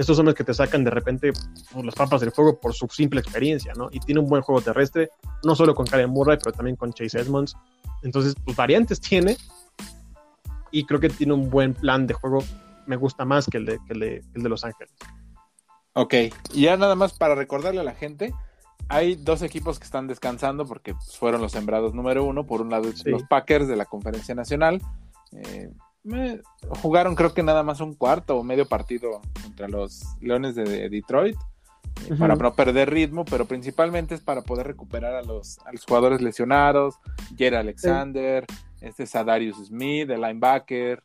estos 0.00 0.18
hombres 0.18 0.34
que 0.34 0.44
te 0.44 0.54
sacan 0.54 0.82
de 0.84 0.90
repente 0.90 1.32
por 1.72 1.84
las 1.84 1.94
papas 1.94 2.20
del 2.20 2.32
fuego 2.32 2.58
por 2.58 2.74
su 2.74 2.86
simple 2.88 3.20
experiencia, 3.20 3.72
¿no? 3.76 3.88
Y 3.92 4.00
tiene 4.00 4.20
un 4.20 4.26
buen 4.26 4.42
juego 4.42 4.60
terrestre, 4.60 5.10
no 5.44 5.54
solo 5.54 5.74
con 5.74 5.86
Karen 5.86 6.10
Murray, 6.10 6.38
pero 6.42 6.52
también 6.52 6.76
con 6.76 6.92
Chase 6.92 7.20
Edmonds. 7.20 7.54
Entonces, 8.02 8.34
pues 8.44 8.56
variantes 8.56 9.00
tiene 9.00 9.36
y 10.70 10.84
creo 10.86 11.00
que 11.00 11.08
tiene 11.10 11.32
un 11.34 11.50
buen 11.50 11.74
plan 11.74 12.06
de 12.06 12.14
juego. 12.14 12.42
Me 12.86 12.96
gusta 12.96 13.24
más 13.24 13.46
que 13.46 13.58
el 13.58 13.66
de, 13.66 13.78
que 13.86 13.92
el 13.92 14.00
de, 14.00 14.24
el 14.34 14.42
de 14.42 14.48
Los 14.48 14.64
Ángeles. 14.64 14.92
Ok, 15.92 16.14
y 16.54 16.62
ya 16.62 16.76
nada 16.76 16.94
más 16.94 17.12
para 17.12 17.34
recordarle 17.34 17.80
a 17.80 17.84
la 17.84 17.94
gente, 17.94 18.32
hay 18.88 19.16
dos 19.16 19.42
equipos 19.42 19.78
que 19.78 19.84
están 19.84 20.06
descansando 20.06 20.64
porque 20.64 20.94
pues, 20.94 21.16
fueron 21.18 21.40
los 21.42 21.52
sembrados 21.52 21.94
número 21.94 22.24
uno. 22.24 22.46
Por 22.46 22.62
un 22.62 22.70
lado, 22.70 22.90
Sí. 22.92 23.10
los 23.10 23.24
Packers 23.24 23.68
de 23.68 23.76
la 23.76 23.84
Conferencia 23.84 24.34
Nacional. 24.34 24.80
eh, 25.32 25.70
me- 26.04 26.40
jugaron 26.82 27.14
creo 27.14 27.34
que 27.34 27.42
nada 27.42 27.62
más 27.62 27.80
un 27.80 27.94
cuarto 27.94 28.36
o 28.38 28.42
medio 28.42 28.66
partido 28.66 29.20
contra 29.42 29.68
los 29.68 30.02
Leones 30.20 30.54
de, 30.54 30.64
de 30.64 30.88
Detroit 30.88 31.36
eh, 32.08 32.14
para 32.18 32.34
no 32.36 32.54
perder 32.54 32.90
ritmo, 32.90 33.24
pero 33.24 33.44
principalmente 33.44 34.14
es 34.14 34.20
para 34.20 34.42
poder 34.42 34.66
recuperar 34.66 35.14
a 35.14 35.22
los, 35.22 35.58
a 35.66 35.72
los 35.72 35.84
jugadores 35.84 36.20
lesionados, 36.22 36.94
Jerry 37.36 37.56
Alexander, 37.56 38.46
este 38.80 39.06
Sadarius 39.06 39.58
Smith, 39.66 40.08
el 40.08 40.20
linebacker, 40.22 41.02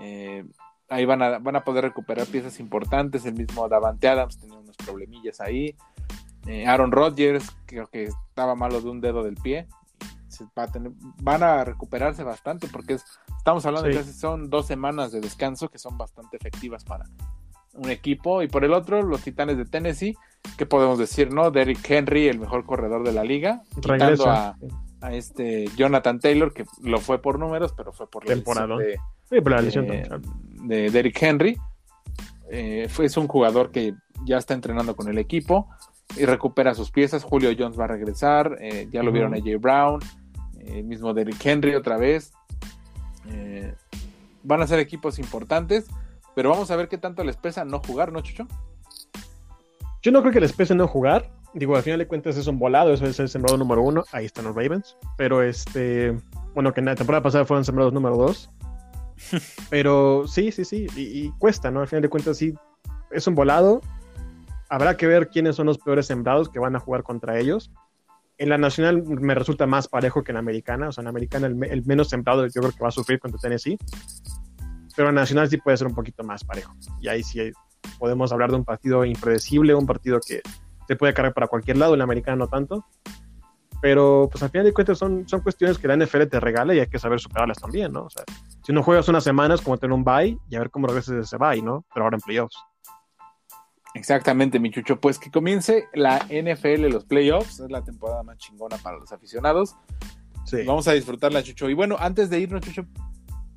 eh, 0.00 0.44
ahí 0.88 1.04
van 1.04 1.20
a, 1.22 1.38
van 1.38 1.56
a 1.56 1.64
poder 1.64 1.84
recuperar 1.84 2.26
piezas 2.26 2.60
importantes, 2.60 3.26
el 3.26 3.34
mismo 3.34 3.68
Davante 3.68 4.08
Adams 4.08 4.38
tenía 4.38 4.56
unos 4.58 4.76
problemillas 4.76 5.40
ahí, 5.40 5.76
eh, 6.46 6.66
Aaron 6.66 6.92
Rodgers 6.92 7.50
creo 7.66 7.86
que 7.88 8.04
estaba 8.04 8.54
malo 8.54 8.80
de 8.80 8.88
un 8.88 9.00
dedo 9.02 9.22
del 9.22 9.34
pie, 9.34 9.66
se 10.28 10.44
va 10.56 10.62
a 10.62 10.68
tener- 10.72 10.92
van 11.20 11.42
a 11.42 11.64
recuperarse 11.64 12.22
bastante 12.22 12.68
porque 12.68 12.94
es- 12.94 13.04
estamos 13.48 13.64
hablando 13.66 13.88
Sí. 13.90 13.96
de 13.96 14.04
que 14.04 14.12
son 14.12 14.50
dos 14.50 14.66
semanas 14.66 15.10
de 15.10 15.20
descanso 15.20 15.68
que 15.70 15.78
son 15.78 15.96
bastante 15.96 16.36
efectivas 16.36 16.84
para 16.84 17.06
un 17.74 17.88
equipo 17.90 18.42
y 18.42 18.48
por 18.48 18.64
el 18.64 18.72
otro 18.74 19.02
los 19.02 19.22
Titanes 19.22 19.56
de 19.56 19.64
Tennessee, 19.64 20.14
¿qué 20.58 20.66
podemos 20.66 20.98
decir, 20.98 21.32
no? 21.32 21.50
Derrick 21.50 21.88
Henry, 21.90 22.28
el 22.28 22.38
mejor 22.40 22.66
corredor 22.66 23.04
de 23.04 23.12
la 23.12 23.24
liga, 23.24 23.62
Regresa. 23.80 24.48
a, 24.50 24.56
a 25.00 25.14
este 25.14 25.66
Jonathan 25.76 26.18
Taylor, 26.20 26.52
que 26.52 26.64
lo 26.82 26.98
fue 27.00 27.22
por 27.22 27.38
números, 27.38 27.72
pero 27.76 27.92
fue 27.92 28.06
por 28.10 28.26
la 28.26 28.34
Temporadón. 28.34 28.78
lesión 28.80 29.02
Sí, 29.30 29.40
por 29.40 29.52
la 29.52 29.60
lesión 29.62 29.86
de, 29.86 30.20
de 30.64 30.90
Derrick 30.90 31.22
Henry. 31.22 31.56
Eh, 32.50 32.86
fue, 32.90 33.06
es 33.06 33.16
un 33.16 33.28
jugador 33.28 33.70
que 33.70 33.94
ya 34.24 34.36
está 34.38 34.54
entrenando 34.54 34.94
con 34.96 35.08
el 35.08 35.16
equipo 35.18 35.68
y 36.18 36.24
recupera 36.26 36.74
sus 36.74 36.90
piezas. 36.90 37.22
Julio 37.24 37.50
Jones 37.58 37.78
va 37.78 37.84
a 37.84 37.88
regresar, 37.88 38.56
eh, 38.60 38.88
ya 38.90 39.02
lo 39.02 39.12
vieron 39.12 39.34
a 39.34 39.38
Jay 39.40 39.56
Brown, 39.56 40.00
eh, 40.58 40.78
el 40.78 40.84
mismo 40.84 41.14
Derrick 41.14 41.44
Henry 41.46 41.74
otra 41.74 41.96
vez. 41.98 42.32
Eh, 43.30 43.74
van 44.42 44.62
a 44.62 44.66
ser 44.66 44.78
equipos 44.78 45.18
importantes, 45.18 45.86
pero 46.34 46.50
vamos 46.50 46.70
a 46.70 46.76
ver 46.76 46.88
qué 46.88 46.98
tanto 46.98 47.24
les 47.24 47.36
pesa 47.36 47.64
no 47.64 47.80
jugar, 47.80 48.12
¿no, 48.12 48.20
Chucho? 48.20 48.46
Yo 50.02 50.12
no 50.12 50.20
creo 50.20 50.32
que 50.32 50.40
les 50.40 50.52
pese 50.52 50.74
no 50.74 50.86
jugar. 50.86 51.30
Digo, 51.54 51.76
al 51.76 51.82
final 51.82 51.98
de 51.98 52.06
cuentas 52.06 52.36
es 52.36 52.46
un 52.46 52.58
volado, 52.58 52.92
eso 52.92 53.06
es 53.06 53.18
el 53.18 53.28
sembrado 53.28 53.56
número 53.56 53.82
uno. 53.82 54.04
Ahí 54.12 54.26
están 54.26 54.44
los 54.44 54.54
Ravens. 54.54 54.96
Pero 55.16 55.42
este, 55.42 56.16
bueno, 56.54 56.72
que 56.72 56.80
en 56.80 56.86
la 56.86 56.94
temporada 56.94 57.22
pasada 57.22 57.44
fueron 57.44 57.64
sembrados 57.64 57.92
número 57.92 58.16
dos. 58.16 58.50
Pero 59.70 60.26
sí, 60.28 60.52
sí, 60.52 60.64
sí. 60.64 60.86
Y, 60.94 61.00
y 61.26 61.30
cuesta, 61.38 61.70
¿no? 61.70 61.80
Al 61.80 61.88
final 61.88 62.02
de 62.02 62.08
cuentas 62.08 62.36
sí, 62.36 62.54
es 63.10 63.26
un 63.26 63.34
volado. 63.34 63.80
Habrá 64.68 64.96
que 64.96 65.06
ver 65.06 65.30
quiénes 65.30 65.56
son 65.56 65.66
los 65.66 65.78
peores 65.78 66.06
sembrados 66.06 66.48
que 66.48 66.58
van 66.58 66.76
a 66.76 66.80
jugar 66.80 67.02
contra 67.02 67.38
ellos. 67.38 67.72
En 68.38 68.48
la 68.48 68.58
nacional 68.58 69.02
me 69.04 69.34
resulta 69.34 69.66
más 69.66 69.88
parejo 69.88 70.22
que 70.22 70.30
en 70.32 70.34
la 70.34 70.40
americana. 70.40 70.88
O 70.88 70.92
sea, 70.92 71.02
en 71.02 71.06
la 71.06 71.10
americana 71.10 71.46
el, 71.48 71.54
me- 71.56 71.66
el 71.68 71.84
menos 71.84 72.08
sembrado 72.08 72.46
yo 72.46 72.60
creo 72.60 72.72
que 72.72 72.80
va 72.80 72.88
a 72.88 72.92
sufrir 72.92 73.18
contra 73.18 73.38
Tennessee. 73.40 73.76
Pero 74.96 75.08
en 75.08 75.14
la 75.14 75.22
nacional 75.22 75.48
sí 75.48 75.56
puede 75.58 75.76
ser 75.76 75.86
un 75.86 75.94
poquito 75.94 76.22
más 76.24 76.44
parejo. 76.44 76.74
Y 77.00 77.08
ahí 77.08 77.22
sí 77.22 77.52
podemos 77.98 78.32
hablar 78.32 78.50
de 78.50 78.56
un 78.56 78.64
partido 78.64 79.04
impredecible, 79.04 79.74
un 79.74 79.86
partido 79.86 80.18
que 80.26 80.40
se 80.86 80.96
puede 80.96 81.12
cargar 81.14 81.34
para 81.34 81.46
cualquier 81.48 81.76
lado, 81.76 81.94
en 81.94 81.98
la 81.98 82.04
americana 82.04 82.36
no 82.36 82.48
tanto. 82.48 82.84
Pero 83.80 84.28
pues 84.30 84.42
al 84.42 84.50
final 84.50 84.64
de 84.66 84.72
cuentas 84.72 84.98
son, 84.98 85.28
son 85.28 85.40
cuestiones 85.40 85.78
que 85.78 85.86
la 85.86 85.96
NFL 85.96 86.24
te 86.24 86.40
regala 86.40 86.74
y 86.74 86.80
hay 86.80 86.88
que 86.88 86.98
saber 86.98 87.20
superarlas 87.20 87.58
también, 87.58 87.92
¿no? 87.92 88.04
O 88.04 88.10
sea, 88.10 88.24
si 88.64 88.72
no 88.72 88.82
juegas 88.82 89.08
unas 89.08 89.22
semanas, 89.22 89.60
como 89.60 89.76
tener 89.78 89.94
un 89.94 90.02
bye 90.02 90.36
y 90.50 90.56
a 90.56 90.58
ver 90.58 90.70
cómo 90.70 90.88
regresas 90.88 91.14
de 91.14 91.20
ese 91.22 91.36
bye, 91.36 91.62
¿no? 91.62 91.84
Pero 91.94 92.04
ahora 92.04 92.16
en 92.16 92.20
playoffs. 92.20 92.56
Exactamente, 93.94 94.60
mi 94.60 94.70
Chucho. 94.70 95.00
Pues 95.00 95.18
que 95.18 95.30
comience 95.30 95.88
la 95.94 96.18
NFL, 96.28 96.88
los 96.88 97.04
playoffs. 97.04 97.60
Es 97.60 97.70
la 97.70 97.82
temporada 97.82 98.22
más 98.22 98.38
chingona 98.38 98.76
para 98.78 98.98
los 98.98 99.12
aficionados. 99.12 99.76
Sí. 100.44 100.62
Vamos 100.64 100.88
a 100.88 100.92
disfrutarla, 100.92 101.42
Chucho. 101.42 101.68
Y 101.68 101.74
bueno, 101.74 101.96
antes 101.98 102.30
de 102.30 102.40
irnos, 102.40 102.62
Chucho, 102.62 102.86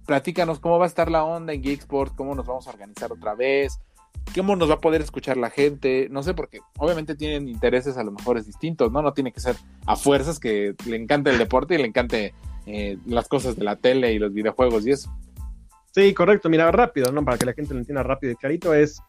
platícanos 0.05 0.59
cómo 0.59 0.79
va 0.79 0.85
a 0.85 0.87
estar 0.87 1.09
la 1.09 1.23
onda 1.23 1.53
en 1.53 1.63
Geeksport, 1.63 2.15
cómo 2.15 2.35
nos 2.35 2.45
vamos 2.45 2.67
a 2.67 2.71
organizar 2.71 3.11
otra 3.11 3.35
vez, 3.35 3.79
cómo 4.35 4.55
nos 4.55 4.69
va 4.69 4.75
a 4.75 4.81
poder 4.81 5.01
escuchar 5.01 5.37
la 5.37 5.49
gente. 5.49 6.07
No 6.09 6.23
sé, 6.23 6.33
porque 6.33 6.59
obviamente 6.77 7.15
tienen 7.15 7.47
intereses 7.47 7.97
a 7.97 8.03
lo 8.03 8.11
mejor 8.11 8.37
es 8.37 8.45
distintos, 8.45 8.91
¿no? 8.91 9.01
No 9.01 9.13
tiene 9.13 9.31
que 9.31 9.39
ser 9.39 9.55
a 9.85 9.95
fuerzas 9.95 10.39
que 10.39 10.75
le 10.85 10.95
encante 10.95 11.29
el 11.29 11.37
deporte 11.37 11.75
y 11.75 11.77
le 11.77 11.87
encante 11.87 12.33
eh, 12.65 12.97
las 13.05 13.27
cosas 13.27 13.55
de 13.55 13.63
la 13.63 13.75
tele 13.75 14.13
y 14.13 14.19
los 14.19 14.33
videojuegos 14.33 14.85
y 14.85 14.91
eso. 14.91 15.13
Sí, 15.93 16.13
correcto. 16.13 16.49
Mira, 16.49 16.71
rápido, 16.71 17.11
¿no? 17.11 17.23
Para 17.23 17.37
que 17.37 17.45
la 17.45 17.53
gente 17.53 17.73
lo 17.73 17.79
entienda 17.79 18.03
rápido 18.03 18.33
y 18.33 18.35
clarito, 18.35 18.73
es. 18.73 19.01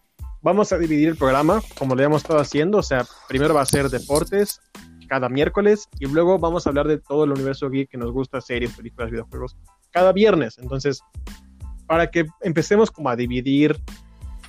Vamos 0.42 0.72
a 0.72 0.78
dividir 0.78 1.08
el 1.08 1.16
programa 1.16 1.62
como 1.78 1.94
lo 1.94 2.02
hemos 2.02 2.22
estado 2.22 2.40
haciendo. 2.40 2.78
O 2.78 2.82
sea, 2.82 3.06
primero 3.28 3.54
va 3.54 3.62
a 3.62 3.66
ser 3.66 3.88
deportes 3.88 4.60
cada 5.08 5.28
miércoles 5.28 5.88
y 6.00 6.06
luego 6.06 6.38
vamos 6.38 6.66
a 6.66 6.70
hablar 6.70 6.88
de 6.88 6.98
todo 6.98 7.24
el 7.24 7.30
universo 7.32 7.70
geek 7.70 7.90
que 7.90 7.98
nos 7.98 8.10
gusta, 8.10 8.40
series, 8.40 8.74
películas, 8.74 9.10
videojuegos, 9.10 9.56
cada 9.90 10.12
viernes. 10.12 10.58
Entonces, 10.58 11.00
para 11.86 12.10
que 12.10 12.26
empecemos 12.40 12.90
como 12.90 13.08
a 13.10 13.16
dividir 13.16 13.80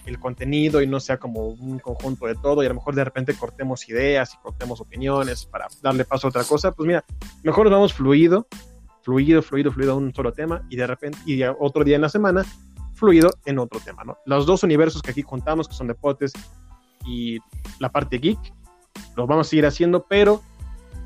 el 0.06 0.20
contenido 0.20 0.82
y 0.82 0.88
no 0.88 1.00
sea 1.00 1.18
como 1.18 1.50
un 1.50 1.80
conjunto 1.80 2.26
de 2.26 2.36
todo 2.36 2.64
y 2.64 2.66
a 2.66 2.70
lo 2.70 2.76
mejor 2.76 2.96
de 2.96 3.04
repente 3.04 3.36
cortemos 3.36 3.88
ideas 3.88 4.34
y 4.34 4.38
cortemos 4.38 4.82
opiniones 4.82 5.46
para 5.46 5.68
darle 5.82 6.06
paso 6.06 6.28
a 6.28 6.30
otra 6.30 6.44
cosa, 6.44 6.72
pues 6.72 6.88
mira, 6.88 7.06
mejor 7.44 7.66
nos 7.66 7.74
vamos 7.74 7.94
fluido, 7.94 8.48
fluido, 9.02 9.42
fluido, 9.42 9.72
fluido 9.72 9.94
a 9.94 9.96
un 9.96 10.14
solo 10.14 10.34
tema 10.34 10.66
y 10.70 10.76
de 10.76 10.88
repente, 10.88 11.20
y 11.26 11.44
otro 11.44 11.84
día 11.84 11.96
en 11.96 12.02
la 12.02 12.10
semana, 12.10 12.46
fluido 13.04 13.32
en 13.44 13.60
otro 13.60 13.82
tema, 13.82 14.06
¿no? 14.06 14.18
Los 14.26 14.46
dos 14.46 14.64
universos 14.64 15.02
que 15.02 15.12
aquí 15.12 15.22
juntamos, 15.22 15.68
que 15.68 15.74
son 15.74 15.88
deportes 15.88 16.32
y 17.06 17.38
la 17.80 17.92
parte 17.92 18.18
geek, 18.18 18.40
los 19.18 19.28
vamos 19.28 19.48
a 19.48 19.50
seguir 19.50 19.66
haciendo, 19.66 20.06
pero 20.08 20.42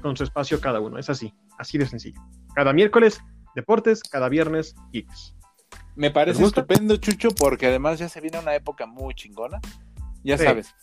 con 0.03 0.15
su 0.15 0.23
espacio 0.23 0.61
cada 0.61 0.79
uno, 0.79 0.99
es 0.99 1.09
así, 1.09 1.33
así 1.57 1.79
de 1.79 1.87
sencillo. 1.87 2.21
Cada 2.53 2.71
miércoles, 2.71 3.19
deportes, 3.55 4.03
cada 4.03 4.29
viernes, 4.29 4.75
geeks. 4.93 5.35
Me 5.95 6.11
parece 6.11 6.43
estupendo, 6.43 6.97
Chucho, 6.97 7.29
porque 7.31 7.65
además 7.65 7.97
ya 7.97 8.09
se 8.09 8.21
viene 8.21 8.37
una 8.37 8.53
época 8.53 8.85
muy 8.85 9.15
chingona. 9.15 9.59
Ya 10.23 10.37
Sí. 10.37 10.43
sabes, 10.43 10.75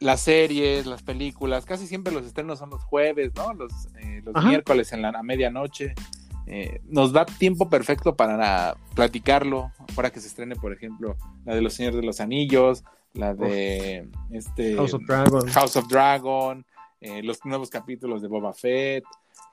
las 0.00 0.22
series, 0.22 0.86
las 0.86 1.02
películas, 1.02 1.66
casi 1.66 1.86
siempre 1.86 2.10
los 2.10 2.24
estrenos 2.24 2.58
son 2.58 2.70
los 2.70 2.82
jueves, 2.84 3.32
¿no? 3.36 3.52
Los, 3.52 3.72
eh, 4.00 4.22
los 4.24 4.42
miércoles 4.46 4.94
en 4.94 5.02
la 5.02 5.10
a 5.10 5.22
medianoche. 5.22 5.94
Eh, 6.50 6.80
nos 6.88 7.12
da 7.12 7.26
tiempo 7.26 7.68
perfecto 7.68 8.16
para 8.16 8.74
platicarlo. 8.94 9.70
Ahora 9.94 10.10
que 10.10 10.20
se 10.20 10.28
estrene, 10.28 10.56
por 10.56 10.72
ejemplo, 10.72 11.16
la 11.44 11.54
de 11.54 11.60
Los 11.60 11.74
Señores 11.74 11.96
de 11.96 12.06
los 12.06 12.20
Anillos, 12.20 12.84
la 13.12 13.34
de 13.34 14.08
este 14.30 14.74
House 14.74 14.94
of 14.94 15.02
Dragon. 15.06 15.46
House 15.48 15.76
of 15.76 15.88
Dragon, 15.88 16.64
eh, 17.02 17.22
los 17.22 17.44
nuevos 17.44 17.68
capítulos 17.68 18.22
de 18.22 18.28
Boba 18.28 18.54
Fett, 18.54 19.04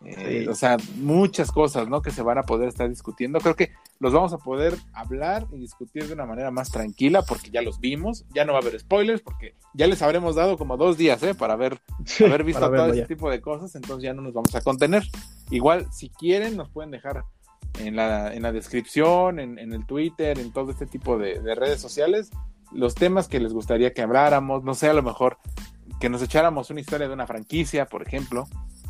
eh, 0.05 0.43
sí. 0.43 0.47
o 0.47 0.55
sea, 0.55 0.77
muchas 0.97 1.51
cosas, 1.51 1.89
¿no? 1.89 2.01
Que 2.01 2.11
se 2.11 2.21
van 2.21 2.37
a 2.37 2.43
poder 2.43 2.69
estar 2.69 2.87
discutiendo. 2.87 3.39
Creo 3.39 3.55
que 3.55 3.71
los 3.99 4.13
vamos 4.13 4.31
a 4.31 4.37
poder 4.37 4.75
hablar 4.93 5.47
y 5.51 5.57
discutir 5.57 6.07
de 6.07 6.13
una 6.13 6.25
manera 6.25 6.49
más 6.49 6.71
tranquila 6.71 7.23
porque 7.23 7.49
ya 7.49 7.61
los 7.61 7.79
vimos, 7.79 8.25
ya 8.33 8.45
no 8.45 8.53
va 8.53 8.59
a 8.59 8.61
haber 8.61 8.79
spoilers 8.79 9.21
porque 9.21 9.55
ya 9.73 9.87
les 9.87 10.01
habremos 10.01 10.35
dado 10.35 10.57
como 10.57 10.77
dos 10.77 10.97
días, 10.97 11.21
¿eh? 11.23 11.35
Para 11.35 11.57
ver, 11.57 11.79
sí, 12.05 12.23
haber 12.23 12.45
visto 12.45 12.69
todo 12.69 12.93
ese 12.93 13.05
tipo 13.05 13.29
de 13.29 13.41
cosas, 13.41 13.75
entonces 13.75 14.03
ya 14.03 14.13
no 14.13 14.21
nos 14.21 14.33
vamos 14.33 14.55
a 14.55 14.61
contener. 14.61 15.03
Igual, 15.49 15.91
si 15.91 16.09
quieren, 16.09 16.57
nos 16.57 16.69
pueden 16.69 16.91
dejar 16.91 17.23
en 17.79 17.95
la, 17.95 18.33
en 18.33 18.43
la 18.43 18.51
descripción, 18.51 19.39
en, 19.39 19.59
en 19.59 19.73
el 19.73 19.85
Twitter, 19.85 20.39
en 20.39 20.51
todo 20.51 20.71
este 20.71 20.85
tipo 20.85 21.17
de, 21.17 21.39
de 21.39 21.55
redes 21.55 21.81
sociales, 21.81 22.31
los 22.71 22.95
temas 22.95 23.27
que 23.27 23.39
les 23.39 23.53
gustaría 23.53 23.93
que 23.93 24.01
habláramos, 24.01 24.63
no 24.63 24.73
sé, 24.73 24.89
a 24.89 24.93
lo 24.93 25.03
mejor 25.03 25.37
que 25.99 26.09
nos 26.09 26.21
echáramos 26.21 26.69
una 26.69 26.81
historia 26.81 27.07
de 27.07 27.13
una 27.13 27.27
franquicia, 27.27 27.85
por 27.85 28.01
ejemplo, 28.01 28.47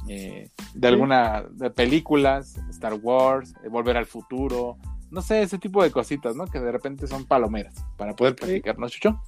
eh, 0.08 0.50
de 0.74 0.88
alguna 0.88 1.46
de 1.52 1.70
películas, 1.70 2.56
Star 2.70 2.94
Wars, 2.94 3.54
de 3.62 3.70
Volver 3.70 3.98
al 3.98 4.06
Futuro, 4.06 4.78
no 5.12 5.22
sé, 5.22 5.42
ese 5.42 5.58
tipo 5.58 5.84
de 5.84 5.92
cositas, 5.92 6.36
¿no? 6.36 6.46
Que 6.46 6.60
de 6.60 6.72
repente 6.72 7.08
son 7.08 7.26
palomeras 7.26 7.74
para 7.98 8.16
poder 8.16 8.36
platicar, 8.36 8.78
¿no, 8.78 8.90
Chucho? 8.90 9.22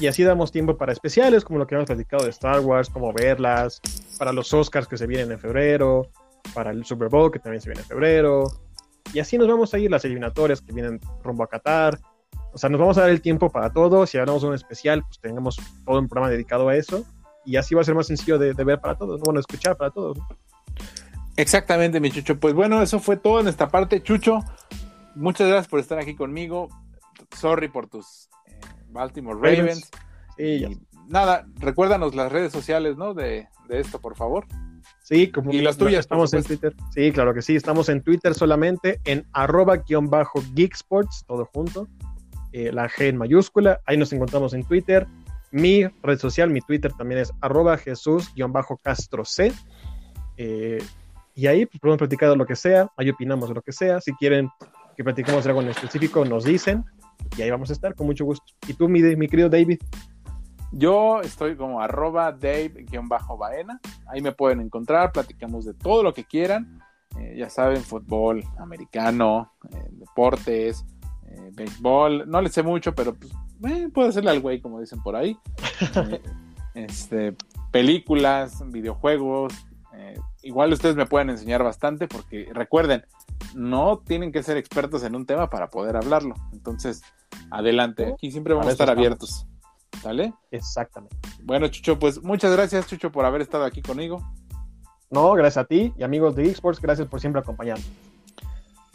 Y 0.00 0.06
así 0.06 0.22
damos 0.22 0.52
tiempo 0.52 0.76
para 0.76 0.92
especiales, 0.92 1.44
como 1.44 1.58
lo 1.58 1.66
que 1.66 1.74
hemos 1.74 1.86
platicado 1.86 2.24
de 2.24 2.30
Star 2.30 2.60
Wars, 2.60 2.88
como 2.88 3.12
verlas, 3.12 3.80
para 4.18 4.32
los 4.32 4.52
Oscars 4.52 4.88
que 4.88 4.96
se 4.96 5.06
vienen 5.06 5.32
en 5.32 5.38
febrero, 5.38 6.08
para 6.56 6.70
el 6.70 6.86
Super 6.86 7.10
Bowl 7.10 7.30
que 7.30 7.38
también 7.38 7.60
se 7.60 7.68
viene 7.68 7.82
en 7.82 7.86
febrero, 7.86 8.46
y 9.12 9.20
así 9.20 9.38
nos 9.38 9.48
vamos 9.48 9.72
a 9.72 9.78
ir 9.78 9.90
las 9.90 10.04
eliminatorias 10.04 10.60
que 10.60 10.72
vienen 10.72 11.00
rumbo 11.22 11.44
a 11.44 11.48
Qatar. 11.48 11.98
O 12.52 12.58
sea, 12.58 12.70
nos 12.70 12.80
vamos 12.80 12.98
a 12.98 13.02
dar 13.02 13.10
el 13.10 13.20
tiempo 13.20 13.50
para 13.50 13.70
todo. 13.70 14.06
Si 14.06 14.18
hagamos 14.18 14.42
un 14.42 14.54
especial, 14.54 15.02
pues 15.02 15.20
tengamos 15.20 15.60
todo 15.84 15.98
un 15.98 16.08
programa 16.08 16.30
dedicado 16.30 16.68
a 16.68 16.76
eso. 16.76 17.04
Y 17.44 17.56
así 17.56 17.74
va 17.74 17.82
a 17.82 17.84
ser 17.84 17.94
más 17.94 18.06
sencillo 18.06 18.38
de, 18.38 18.54
de 18.54 18.64
ver 18.64 18.80
para 18.80 18.96
todos, 18.96 19.20
bueno, 19.20 19.38
escuchar 19.38 19.76
para 19.76 19.90
todos. 19.90 20.18
Exactamente, 21.36 22.00
mi 22.00 22.10
Chucho. 22.10 22.40
Pues 22.40 22.54
bueno, 22.54 22.82
eso 22.82 22.98
fue 22.98 23.16
todo 23.16 23.40
en 23.40 23.48
esta 23.48 23.68
parte. 23.68 24.02
Chucho, 24.02 24.40
muchas 25.14 25.46
gracias 25.46 25.68
por 25.68 25.80
estar 25.80 25.98
aquí 25.98 26.16
conmigo. 26.16 26.68
Sorry 27.36 27.68
por 27.68 27.88
tus 27.88 28.28
eh, 28.46 28.58
Baltimore 28.88 29.38
Ravens. 29.38 29.90
Sí. 30.36 30.42
Y 30.42 30.80
nada, 31.08 31.46
recuérdanos 31.56 32.14
las 32.14 32.32
redes 32.32 32.52
sociales, 32.52 32.96
¿no? 32.96 33.14
De, 33.14 33.48
de 33.68 33.80
esto, 33.80 34.00
por 34.00 34.16
favor. 34.16 34.46
Sí, 35.06 35.28
como 35.28 35.52
y 35.52 35.60
las 35.60 35.78
tuyas. 35.78 36.00
Estamos 36.00 36.34
en 36.34 36.42
Twitter. 36.42 36.74
Sí, 36.92 37.12
claro 37.12 37.32
que 37.32 37.40
sí. 37.40 37.54
Estamos 37.54 37.88
en 37.88 38.02
Twitter 38.02 38.34
solamente 38.34 39.00
en 39.04 39.24
arroba 39.32 39.76
guion 39.76 40.10
bajo 40.10 40.42
Geeksports, 40.56 41.24
todo 41.28 41.44
junto. 41.44 41.86
Eh, 42.52 42.72
la 42.72 42.88
G 42.88 43.10
en 43.10 43.16
mayúscula. 43.16 43.80
Ahí 43.86 43.96
nos 43.96 44.12
encontramos 44.12 44.52
en 44.52 44.64
Twitter. 44.64 45.06
Mi 45.52 45.84
red 46.02 46.18
social, 46.18 46.50
mi 46.50 46.60
Twitter 46.60 46.92
también 46.92 47.20
es 47.20 47.32
arroba 47.40 47.78
Jesús 47.78 48.34
guion 48.34 48.52
bajo 48.52 48.78
Castro 48.78 49.24
C. 49.24 49.52
Eh, 50.38 50.82
y 51.36 51.46
ahí 51.46 51.66
pues, 51.66 51.78
podemos 51.78 51.98
platicar 51.98 52.30
de 52.30 52.36
lo 52.36 52.44
que 52.44 52.56
sea. 52.56 52.90
Ahí 52.96 53.08
opinamos 53.08 53.48
de 53.48 53.54
lo 53.54 53.62
que 53.62 53.70
sea. 53.70 54.00
Si 54.00 54.12
quieren 54.14 54.48
que 54.96 55.04
platiquemos 55.04 55.44
de 55.44 55.50
algo 55.50 55.62
en 55.62 55.68
específico, 55.68 56.24
nos 56.24 56.42
dicen. 56.42 56.84
Y 57.38 57.42
ahí 57.42 57.50
vamos 57.52 57.70
a 57.70 57.74
estar 57.74 57.94
con 57.94 58.08
mucho 58.08 58.24
gusto. 58.24 58.44
¿Y 58.66 58.74
tú, 58.74 58.88
mi, 58.88 59.02
mi 59.14 59.28
querido 59.28 59.48
David? 59.48 59.78
Yo 60.72 61.20
estoy 61.20 61.56
como 61.56 61.80
arroba 61.80 62.32
Dave-Baena. 62.32 63.80
Ahí 64.06 64.20
me 64.20 64.32
pueden 64.32 64.60
encontrar, 64.60 65.12
platicamos 65.12 65.64
de 65.64 65.74
todo 65.74 66.02
lo 66.02 66.12
que 66.12 66.24
quieran. 66.24 66.80
Eh, 67.18 67.36
ya 67.38 67.48
saben, 67.48 67.82
fútbol 67.82 68.44
americano, 68.58 69.52
eh, 69.70 69.88
deportes, 69.92 70.84
eh, 71.28 71.50
béisbol. 71.54 72.28
No 72.28 72.40
le 72.40 72.50
sé 72.50 72.62
mucho, 72.62 72.94
pero 72.94 73.14
pues, 73.14 73.32
eh, 73.64 73.88
puedo 73.92 74.08
hacerle 74.08 74.30
al 74.30 74.40
güey, 74.40 74.60
como 74.60 74.80
dicen 74.80 75.00
por 75.02 75.16
ahí. 75.16 75.38
este, 76.74 77.34
películas, 77.70 78.62
videojuegos. 78.70 79.54
igual 80.42 80.72
ustedes 80.72 80.94
me 80.94 81.06
pueden 81.06 81.30
enseñar 81.30 81.62
bastante 81.64 82.06
porque 82.06 82.48
recuerden, 82.52 83.04
no 83.54 83.98
tienen 83.98 84.30
que 84.30 84.42
ser 84.42 84.56
expertos 84.56 85.02
en 85.02 85.16
un 85.16 85.26
tema 85.26 85.48
para 85.48 85.70
poder 85.70 85.96
hablarlo. 85.96 86.34
Entonces, 86.52 87.02
adelante. 87.50 88.12
Aquí 88.12 88.30
siempre 88.30 88.54
vamos 88.54 88.68
a 88.68 88.72
estar 88.72 88.90
abiertos. 88.90 89.46
¿Sale? 90.02 90.32
Exactamente. 90.50 91.16
Bueno, 91.42 91.68
Chucho, 91.68 91.98
pues 91.98 92.22
muchas 92.22 92.52
gracias, 92.52 92.86
Chucho, 92.86 93.10
por 93.10 93.24
haber 93.24 93.40
estado 93.40 93.64
aquí 93.64 93.82
conmigo. 93.82 94.22
No, 95.10 95.32
gracias 95.32 95.64
a 95.64 95.66
ti 95.66 95.92
y 95.96 96.02
amigos 96.02 96.34
de 96.34 96.44
eSports, 96.50 96.80
gracias 96.80 97.08
por 97.08 97.20
siempre 97.20 97.40
acompañarnos. 97.40 97.86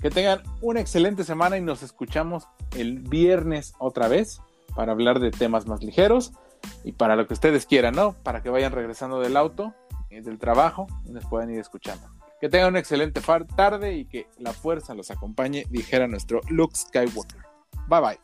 Que 0.02 0.10
tengan 0.10 0.42
una 0.62 0.82
excelente 0.82 1.24
semana 1.24 1.58
y 1.58 1.62
nos 1.62 1.84
escuchamos 1.84 2.48
el 2.76 3.00
viernes 3.00 3.74
otra 3.78 4.08
vez 4.08 4.42
para 4.76 4.92
hablar 4.92 5.20
de 5.20 5.32
temas 5.32 5.68
más 5.68 5.84
ligeros 5.84 6.34
y 6.84 6.94
para 6.94 7.16
lo 7.16 7.28
que 7.28 7.34
ustedes 7.34 7.66
quieran, 7.66 7.96
¿no? 7.96 8.14
Para 8.14 8.42
que 8.42 8.50
vayan 8.50 8.72
regresando 8.72 9.20
del 9.20 9.38
auto, 9.38 9.74
del 10.10 10.40
trabajo 10.40 10.88
y 11.06 11.12
nos 11.12 11.26
puedan 11.26 11.50
ir 11.52 11.60
escuchando. 11.60 12.10
Que 12.42 12.50
tengan 12.50 12.70
una 12.70 12.80
excelente 12.80 13.22
tarde 13.56 13.94
y 13.94 14.06
que 14.06 14.28
la 14.40 14.52
fuerza 14.52 14.94
los 14.96 15.12
acompañe, 15.12 15.66
dijera 15.70 16.08
nuestro 16.08 16.42
Luke 16.50 16.76
Skywalker. 16.76 17.42
Bye 17.88 18.02
bye. 18.02 18.20